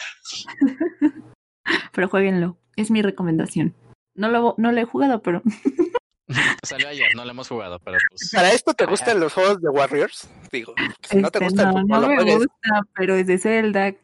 Pero 1.93 2.09
jueguenlo. 2.09 2.59
Es 2.77 2.91
mi 2.91 3.03
recomendación. 3.03 3.75
No 4.15 4.29
lo, 4.29 4.55
no 4.59 4.73
lo 4.73 4.81
he 4.81 4.85
jugado, 4.85 5.23
pero 5.23 5.43
Salió 6.63 6.89
ayer, 6.89 7.15
no 7.15 7.25
lo 7.25 7.31
hemos 7.33 7.49
jugado, 7.49 7.79
pero 7.81 7.99
pues. 8.09 8.31
¿Para 8.33 8.53
esto 8.53 8.73
te 8.73 8.87
gustan 8.87 9.21
los 9.21 9.33
juegos 9.35 9.61
de 9.61 9.69
Warriors? 9.69 10.29
Digo, 10.51 10.75
si 11.03 11.19
no 11.19 11.31
te 11.31 11.39
este, 11.39 11.45
gusta 11.45 11.63
el 11.63 11.69
no, 11.69 11.73
fútbol, 11.75 11.89
no 11.89 12.01
lo 12.01 12.09
me 12.09 12.17
juegues. 12.17 12.37
gusta, 12.39 12.81
pero 12.95 13.15
es 13.15 13.27
de 13.27 13.39
Zelda. 13.39 13.95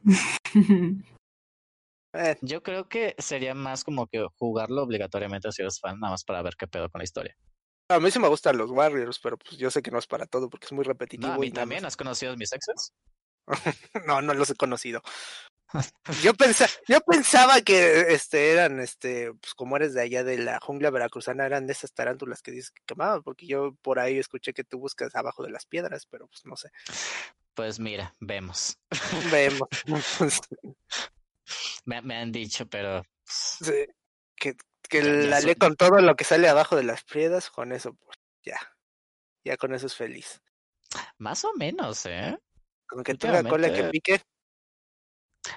Eh, 2.12 2.36
Yo 2.40 2.60
creo 2.60 2.88
que 2.88 3.14
sería 3.18 3.54
más 3.54 3.84
como 3.84 4.08
que 4.08 4.26
jugarlo 4.36 4.82
obligatoriamente 4.82 5.52
si 5.52 5.62
eres 5.62 5.78
fan, 5.78 6.00
nada 6.00 6.10
más 6.10 6.24
para 6.24 6.42
ver 6.42 6.56
qué 6.56 6.66
pedo 6.66 6.90
con 6.90 6.98
la 6.98 7.04
historia. 7.04 7.36
A 7.88 8.00
mí 8.00 8.10
sí 8.10 8.18
me 8.18 8.26
gustan 8.26 8.58
los 8.58 8.72
Warriors, 8.72 9.20
pero 9.20 9.38
pues 9.38 9.56
yo 9.56 9.70
sé 9.70 9.80
que 9.80 9.92
no 9.92 9.98
es 10.00 10.08
para 10.08 10.26
todo 10.26 10.50
porque 10.50 10.66
es 10.66 10.72
muy 10.72 10.82
repetitivo. 10.82 11.28
No, 11.28 11.34
a 11.34 11.38
mí 11.38 11.46
y 11.46 11.52
también. 11.52 11.84
¿Has 11.84 11.96
conocido 11.96 12.32
a 12.32 12.36
mis 12.36 12.52
exes? 12.52 12.92
No, 14.06 14.22
no 14.22 14.34
los 14.34 14.50
he 14.50 14.54
conocido. 14.56 15.02
Yo 16.22 16.34
pensaba, 16.34 16.70
yo 16.88 17.00
pensaba 17.00 17.60
que 17.60 18.12
este 18.12 18.50
eran, 18.52 18.80
este, 18.80 19.32
pues 19.34 19.54
como 19.54 19.76
eres 19.76 19.94
de 19.94 20.02
allá 20.02 20.24
de 20.24 20.38
la 20.38 20.58
jungla 20.60 20.90
veracruzana, 20.90 21.46
eran 21.46 21.66
de 21.66 21.72
esas 21.72 21.92
tarántulas 21.92 22.42
que 22.42 22.50
dices 22.50 22.70
que 22.72 22.82
quemaban, 22.86 23.22
porque 23.22 23.46
yo 23.46 23.74
por 23.82 23.98
ahí 24.00 24.18
escuché 24.18 24.52
que 24.52 24.64
tú 24.64 24.78
buscas 24.78 25.14
abajo 25.14 25.42
de 25.44 25.50
las 25.50 25.66
piedras, 25.66 26.06
pero 26.06 26.26
pues 26.26 26.44
no 26.44 26.56
sé. 26.56 26.70
Pues 27.54 27.78
mira, 27.78 28.14
vemos. 28.20 28.78
Vemos. 29.32 29.68
Me, 31.84 32.00
me 32.02 32.16
han 32.16 32.30
dicho, 32.32 32.66
pero 32.66 33.04
Sí, 33.24 33.86
que, 34.36 34.56
que 34.88 35.02
Ya- 35.02 35.08
la 35.08 35.40
lee 35.40 35.54
con 35.56 35.76
todo 35.76 36.00
lo 36.00 36.14
que 36.14 36.24
sale 36.24 36.48
abajo 36.48 36.76
de 36.76 36.84
las 36.84 37.02
piedras, 37.04 37.50
con 37.50 37.72
eso, 37.72 37.94
pues 37.94 38.16
ya. 38.44 38.58
Ya 39.44 39.56
con 39.56 39.74
eso 39.74 39.86
es 39.86 39.94
feliz. 39.94 40.40
más 41.18 41.44
o 41.44 41.52
menos, 41.54 42.06
¿eh? 42.06 42.36
Con 42.86 43.02
que 43.04 43.14
tenga 43.14 43.42
cola 43.44 43.72
que 43.72 43.84
pique. 43.84 44.20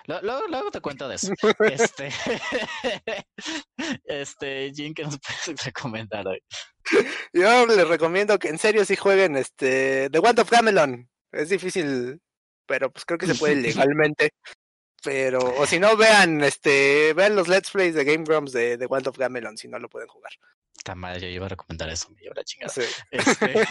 Luego, 0.08 0.48
luego 0.48 0.72
te 0.72 0.82
cuento 0.82 1.08
de 1.08 1.16
eso. 1.16 1.34
Este, 1.72 2.10
este, 4.06 4.72
Jin, 4.74 4.94
¿qué 4.94 5.04
nos 5.04 5.20
puedes 5.46 5.64
recomendar 5.66 6.28
hoy? 6.28 6.42
Yo 7.34 7.66
les 7.66 7.88
recomiendo 7.88 8.38
que 8.40 8.50
en 8.50 8.58
serio 8.58 8.86
sí 8.86 8.96
jueguen 8.96 9.36
este 9.38 10.10
The 10.10 10.20
Wand 10.20 10.40
of 10.40 10.50
Gamelon. 10.50 11.10
Es 11.32 11.50
difícil, 11.50 12.22
pero 12.66 12.92
pues 12.92 13.06
creo 13.06 13.18
que 13.18 13.28
se 13.28 13.36
puede 13.36 13.56
legalmente. 13.56 14.32
Pero, 15.04 15.40
o 15.58 15.66
si 15.66 15.80
no, 15.80 15.98
vean, 15.98 16.42
este, 16.44 17.14
vean 17.14 17.36
los 17.36 17.50
Let's 17.50 17.72
Plays 17.72 17.94
de 17.94 18.06
Game 18.06 18.24
Grumps 18.24 18.54
de 18.54 18.78
The 18.78 18.86
Wand 18.86 19.08
of 19.08 19.18
Gamelon, 19.18 19.58
si 19.58 19.68
no 19.68 19.78
lo 19.78 19.90
pueden 19.90 20.08
jugar. 20.08 20.32
Está 20.78 20.96
mal, 20.96 21.20
yo 21.20 21.28
iba 21.28 21.46
a 21.46 21.50
recomendar 21.50 21.90
eso, 21.90 22.10
me 22.12 22.22
lleva 22.22 22.36
la 22.38 22.44
chingada. 22.46 22.72
Sí. 22.72 22.82
Este, 23.12 23.68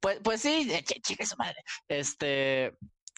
pues, 0.00 0.18
pues 0.22 0.40
sí, 0.42 0.68
eh, 0.70 0.84
ch- 0.84 1.00
chica 1.02 1.24
su 1.24 1.36
madre. 1.36 1.56
Este, 1.88 2.74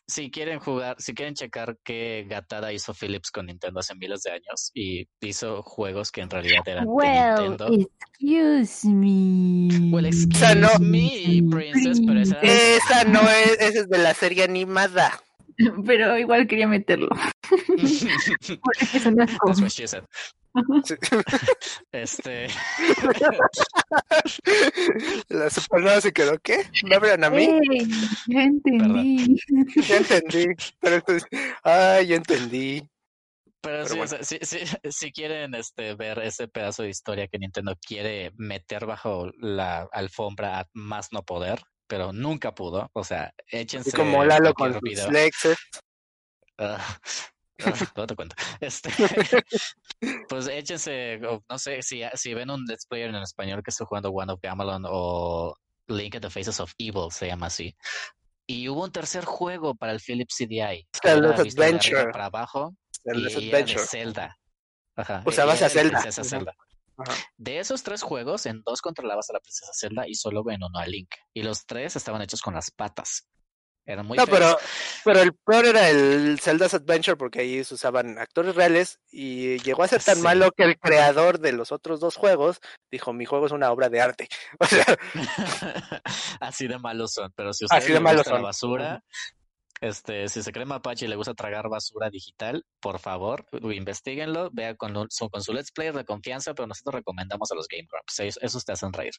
si 0.08 0.30
quieren 0.30 0.58
jugar, 0.58 0.96
si 0.98 1.12
quieren 1.14 1.34
checar 1.34 1.76
qué 1.84 2.26
gatada 2.28 2.72
hizo 2.72 2.94
Philips 2.94 3.30
con 3.30 3.46
Nintendo 3.46 3.80
hace 3.80 3.94
miles 3.94 4.22
de 4.22 4.32
años 4.32 4.70
y 4.72 5.06
hizo 5.20 5.62
juegos 5.62 6.10
que 6.10 6.22
en 6.22 6.30
realidad 6.30 6.62
eran 6.66 6.84
de 6.86 6.90
Well, 6.90 7.48
Nintendo. 7.50 7.68
excuse 7.70 8.88
me. 8.88 9.90
Well, 9.92 10.06
excuse 10.06 10.38
sea, 10.38 10.54
no- 10.54 10.78
me, 10.80 11.42
princess, 11.50 12.00
pero 12.06 12.20
esa 12.20 12.40
Esa 12.40 13.04
no 13.04 13.20
es, 13.20 13.60
esa 13.60 13.80
es 13.80 13.88
de 13.88 13.98
la 13.98 14.14
serie 14.14 14.44
animada. 14.44 15.20
Pero 15.86 16.16
igual 16.16 16.46
quería 16.46 16.68
meterlo. 16.68 17.08
Porque 19.42 19.84
eso 19.84 20.02
no. 20.62 20.82
Sí. 20.84 20.94
Este, 21.92 22.48
La 25.28 25.50
supernova 25.50 26.00
se 26.00 26.12
quedó, 26.12 26.38
¿qué? 26.38 26.64
¿Me 26.84 26.96
hablan 26.96 27.24
a 27.24 27.30
mí? 27.30 27.44
¡Ey! 27.44 27.88
Ya 28.26 28.42
entendí. 28.42 29.40
Ya 29.76 29.96
entendí. 29.96 30.46
Pero 30.80 30.96
entonces, 30.96 31.28
ay, 31.62 32.06
ya 32.08 32.16
entendí. 32.16 32.88
pero, 33.62 33.86
sí, 33.86 33.94
o 33.94 33.96
bueno. 33.96 34.08
sea, 34.08 34.22
si, 34.22 34.38
si, 34.42 34.58
si 34.90 35.12
quieren 35.12 35.54
este, 35.54 35.94
ver 35.94 36.18
ese 36.20 36.48
pedazo 36.48 36.82
de 36.82 36.90
historia 36.90 37.26
que 37.28 37.38
Nintendo 37.38 37.74
quiere 37.80 38.32
meter 38.36 38.86
bajo 38.86 39.30
la 39.38 39.88
alfombra 39.92 40.60
a 40.60 40.68
más 40.74 41.08
no 41.12 41.22
poder, 41.22 41.60
pero 41.86 42.12
nunca 42.12 42.54
pudo, 42.54 42.90
o 42.92 43.02
sea, 43.02 43.32
échense 43.46 43.90
Así 43.90 43.96
como 43.96 44.24
Lalo 44.24 44.52
con 44.52 44.72
sus 44.72 44.82
video. 44.82 45.08
Lexes. 47.58 47.88
Ah, 47.94 48.06
te 48.06 48.16
cuento. 48.16 48.36
Este, 48.60 48.90
pues 50.28 50.48
échense, 50.48 51.18
no 51.18 51.58
sé, 51.58 51.82
si, 51.82 52.02
si 52.14 52.34
ven 52.34 52.50
un 52.50 52.64
Let's 52.64 52.86
Player 52.86 53.08
en 53.08 53.16
español 53.16 53.62
que 53.62 53.70
está 53.70 53.84
jugando 53.84 54.10
One 54.10 54.32
of 54.32 54.40
Gamelon 54.42 54.84
o 54.86 55.54
Link 55.88 56.16
at 56.16 56.20
the 56.20 56.30
Faces 56.30 56.60
of 56.60 56.72
Evil, 56.78 57.10
se 57.10 57.26
llama 57.26 57.46
así. 57.46 57.74
Y 58.46 58.68
hubo 58.68 58.84
un 58.84 58.92
tercer 58.92 59.24
juego 59.24 59.74
para 59.74 59.92
el 59.92 60.00
Philips 60.00 60.36
CDI. 60.36 60.88
Zelda's 61.02 61.40
Adventure. 61.40 62.10
Para 62.10 62.26
abajo 62.26 62.74
El 63.04 63.20
y 63.20 63.26
era 63.26 63.40
de 63.40 63.48
Adventure. 63.48 63.86
Zelda. 63.86 64.38
Ajá. 64.96 65.22
Usabas 65.26 65.62
a 65.62 65.68
Zelda. 65.68 66.00
Princesa. 66.00 66.24
Zelda. 66.24 66.54
Ajá. 66.96 67.14
De 67.36 67.58
esos 67.58 67.82
tres 67.82 68.02
juegos, 68.02 68.46
en 68.46 68.62
dos 68.62 68.80
controlabas 68.80 69.28
a 69.30 69.34
la 69.34 69.40
princesa 69.40 69.70
Zelda 69.74 70.08
y 70.08 70.14
solo 70.14 70.42
en 70.50 70.64
uno 70.64 70.78
a 70.78 70.86
Link. 70.86 71.10
Y 71.34 71.42
los 71.42 71.66
tres 71.66 71.94
estaban 71.94 72.22
hechos 72.22 72.40
con 72.40 72.54
las 72.54 72.70
patas. 72.70 73.28
Eran 73.88 74.04
muy 74.06 74.18
No, 74.18 74.26
feos. 74.26 74.38
pero, 74.38 74.58
pero 75.02 75.22
el 75.22 75.32
peor 75.32 75.64
era 75.64 75.88
el 75.88 76.38
Zelda's 76.42 76.74
Adventure 76.74 77.16
porque 77.16 77.40
ahí 77.40 77.64
se 77.64 77.72
usaban 77.72 78.18
actores 78.18 78.54
reales 78.54 79.00
y 79.10 79.58
llegó 79.62 79.82
a 79.82 79.88
ser 79.88 80.02
tan 80.02 80.16
Sí. 80.16 80.22
malo 80.22 80.50
que 80.54 80.64
el 80.64 80.78
creador 80.78 81.38
de 81.40 81.52
los 81.52 81.72
otros 81.72 81.98
dos 81.98 82.14
juegos 82.16 82.60
dijo, 82.90 83.14
mi 83.14 83.24
juego 83.24 83.46
es 83.46 83.52
una 83.52 83.70
obra 83.72 83.88
de 83.88 84.00
arte. 84.02 84.28
O 84.60 84.66
sea, 84.66 84.84
Así 86.40 86.68
de 86.68 86.78
malos 86.78 87.12
son, 87.14 87.32
pero 87.34 87.52
si 87.54 87.64
Así 87.64 87.76
ustedes 87.78 87.94
de 87.94 88.00
malos 88.00 88.18
gusta 88.20 88.30
la 88.32 88.36
son. 88.36 88.42
basura, 88.44 89.04
este, 89.80 90.28
si 90.28 90.42
se 90.42 90.52
cree 90.52 90.64
mapache 90.66 91.04
y 91.06 91.08
le 91.08 91.16
gusta 91.16 91.34
tragar 91.34 91.68
basura 91.68 92.10
digital, 92.10 92.64
por 92.80 92.98
favor, 92.98 93.44
investiguenlo, 93.62 94.50
vean 94.52 94.76
con, 94.76 94.96
un- 94.96 95.06
su, 95.10 95.28
con 95.30 95.42
su 95.42 95.52
Let's 95.52 95.72
Player 95.72 95.94
de 95.94 96.04
confianza, 96.04 96.54
pero 96.54 96.66
nosotros 96.66 96.94
recomendamos 96.96 97.50
a 97.52 97.54
los 97.54 97.66
Game 97.68 97.86
Grumps, 97.90 98.18
ellos- 98.20 98.38
esos 98.42 98.64
te 98.64 98.72
hacen 98.72 98.92
reír. 98.92 99.12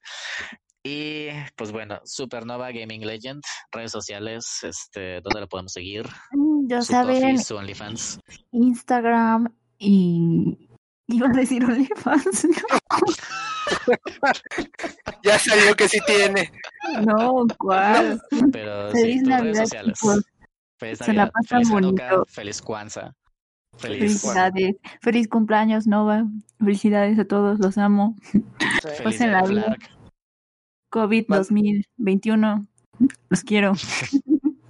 Y 0.84 1.28
pues 1.56 1.72
bueno, 1.72 2.00
Supernova 2.06 2.72
Gaming 2.72 3.06
Legend, 3.06 3.42
redes 3.72 3.92
sociales, 3.92 4.60
este, 4.64 5.22
¿dónde 5.22 5.42
lo 5.42 5.48
podemos 5.48 5.74
seguir? 5.74 6.06
Mm, 6.32 6.68
Ya 6.70 6.82
Su 6.82 6.92
saben, 6.94 7.22
Coffee, 7.22 7.38
su 7.44 7.56
OnlyFans. 7.58 8.20
Instagram 8.52 9.54
y. 9.78 10.66
Iba 11.12 11.28
a 11.28 11.32
decir 11.32 11.66
OnlyFans. 11.66 12.48
ya 15.24 15.40
salió 15.40 15.76
que 15.76 15.88
sí 15.88 16.00
tiene. 16.06 16.52
No, 17.06 17.46
¿cuál? 17.58 18.22
Pero 18.52 18.92
sí, 18.94 19.20
tus 19.24 19.28
redes 19.40 19.58
sociales. 19.58 20.00
Feliz 20.80 21.00
Se 21.00 21.14
la 21.14 21.30
pasan 21.30 21.60
feliz 21.64 21.72
Hanukkah, 21.72 22.10
bonito. 22.10 22.26
feliz 22.30 22.62
Kwanzaa, 22.62 23.14
feliz, 23.78 24.00
Felicidades. 24.00 24.76
Feliz 25.02 25.28
cumpleaños, 25.28 25.88
Nova. 25.88 26.26
Felicidades 26.60 27.20
a 27.20 27.26
todos, 27.26 27.60
los 27.60 27.78
amo. 27.78 28.16
feliz 28.98 29.20
la 29.20 29.44
vida. 29.44 29.76
COVID 30.92 31.26
Man- 31.28 31.40
2021. 31.40 32.66
Los 33.30 33.44
quiero. 33.44 33.74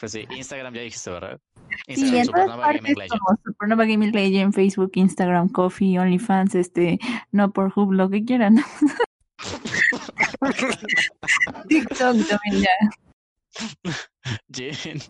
Pues 0.00 0.10
sí, 0.10 0.26
Instagram 0.36 0.74
ya 0.74 0.80
dijiste, 0.80 1.10
¿verdad? 1.10 1.38
Sí, 1.86 1.92
Instagram 2.02 2.18
en 2.18 2.26
todas 2.32 2.56
partes 2.58 2.96
como 3.08 3.38
Supernova 3.44 3.84
Gaming 3.84 4.10
Legend, 4.10 4.52
Facebook, 4.52 4.90
Instagram, 4.94 5.48
Coffee, 5.48 5.96
OnlyFans, 5.96 6.56
este, 6.56 6.98
no 7.30 7.52
por 7.52 7.72
Hub, 7.76 7.92
lo 7.92 8.10
que 8.10 8.24
quieran. 8.24 8.56
TikTok 11.68 12.16
también 12.28 12.62
ya. 12.62 12.68
Jin. 14.48 15.00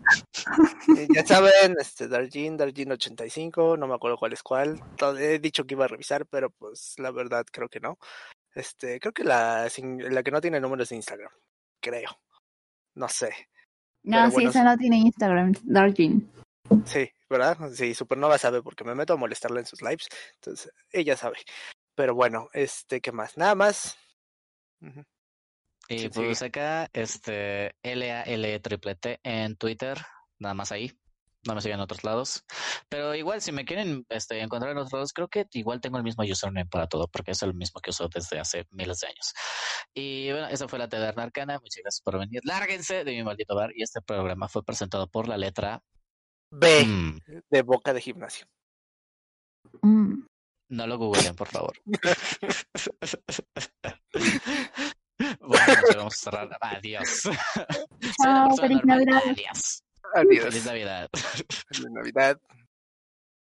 Ya 1.13 1.25
saben, 1.25 1.75
este 1.79 2.07
Darjin, 2.07 2.57
Darjin85, 2.57 3.77
no 3.77 3.87
me 3.87 3.95
acuerdo 3.95 4.17
cuál 4.17 4.33
es 4.33 4.43
cuál. 4.43 4.81
He 5.19 5.39
dicho 5.39 5.65
que 5.65 5.75
iba 5.75 5.85
a 5.85 5.89
revisar, 5.89 6.25
pero 6.25 6.49
pues 6.49 6.95
la 6.97 7.11
verdad 7.11 7.45
creo 7.51 7.69
que 7.69 7.79
no. 7.79 7.97
Este, 8.53 8.99
creo 8.99 9.13
que 9.13 9.23
la, 9.23 9.67
la 10.09 10.23
que 10.23 10.31
no 10.31 10.41
tiene 10.41 10.59
números 10.59 10.89
de 10.89 10.95
Instagram, 10.97 11.31
creo. 11.79 12.09
No 12.95 13.09
sé. 13.09 13.33
No, 14.03 14.17
Pero 14.17 14.29
sí, 14.29 14.33
bueno, 14.33 14.49
esa 14.49 14.63
no 14.63 14.77
tiene 14.77 14.97
Instagram, 14.97 15.53
Darjin. 15.63 16.29
Sí, 16.85 17.09
¿verdad? 17.29 17.57
Sí, 17.73 17.93
Supernova 17.93 18.37
sabe 18.37 18.61
porque 18.61 18.83
me 18.83 18.95
meto 18.95 19.13
a 19.13 19.17
molestarla 19.17 19.59
en 19.59 19.65
sus 19.65 19.81
lives. 19.81 20.07
Entonces, 20.35 20.71
ella 20.91 21.17
sabe. 21.17 21.37
Pero 21.95 22.15
bueno, 22.15 22.49
este, 22.53 23.01
¿qué 23.01 23.11
más? 23.11 23.37
Nada 23.37 23.55
más. 23.55 23.97
Ujú. 24.81 25.03
Y 25.93 25.99
Sí, 25.99 26.09
pues 26.09 26.39
sí. 26.39 26.45
acá, 26.45 26.89
este, 26.93 27.75
L-A-L 27.83 28.59
triple 28.59 28.95
T 28.95 29.19
en 29.23 29.55
Twitter, 29.55 29.97
nada 30.39 30.53
más 30.53 30.71
ahí. 30.71 30.91
No 31.45 31.55
me 31.55 31.61
siguen 31.61 31.79
en 31.79 31.83
otros 31.83 32.05
lados. 32.05 32.45
Pero 32.87 33.13
igual, 33.15 33.41
si 33.41 33.51
me 33.51 33.65
quieren 33.65 34.05
este, 34.09 34.39
encontrar 34.39 34.71
en 34.71 34.77
otros 34.77 34.93
lados, 34.93 35.13
creo 35.13 35.27
que 35.27 35.45
igual 35.51 35.81
tengo 35.81 35.97
el 35.97 36.03
mismo 36.03 36.23
username 36.23 36.65
para 36.65 36.87
todo, 36.87 37.07
porque 37.09 37.31
es 37.31 37.41
el 37.43 37.53
mismo 37.53 37.81
que 37.81 37.89
uso 37.89 38.07
desde 38.07 38.39
hace 38.39 38.65
miles 38.71 39.01
de 39.01 39.07
años. 39.07 39.33
Y 39.93 40.31
bueno, 40.31 40.47
esa 40.47 40.69
fue 40.69 40.79
la 40.79 40.87
Taberna 40.87 41.23
Arcana. 41.23 41.59
Muchas 41.59 41.81
gracias 41.83 42.01
por 42.01 42.17
venir. 42.17 42.39
Lárguense 42.45 43.03
de 43.03 43.11
mi 43.11 43.23
maldito 43.23 43.55
bar. 43.55 43.71
Y 43.75 43.83
este 43.83 44.01
programa 44.01 44.47
fue 44.47 44.63
presentado 44.63 45.07
por 45.07 45.27
la 45.27 45.37
letra 45.37 45.83
B 46.49 46.85
mm. 46.85 47.19
de 47.49 47.61
boca 47.61 47.93
de 47.93 48.01
gimnasio. 48.01 48.47
Mm. 49.81 50.25
No 50.69 50.87
lo 50.87 50.97
googleen, 50.97 51.35
por 51.35 51.49
favor. 51.49 51.73
bueno, 55.47 55.81
vamos 55.95 56.13
a 56.13 56.17
cerrar. 56.17 56.57
Adiós. 56.61 57.23
Chao, 58.23 58.57
feliz. 58.57 58.83
Navidad. 58.83 59.21
Adiós. 59.25 59.83
Feliz 60.45 60.65
Navidad. 60.65 61.09
Feliz 61.13 61.91
Navidad. 61.91 62.37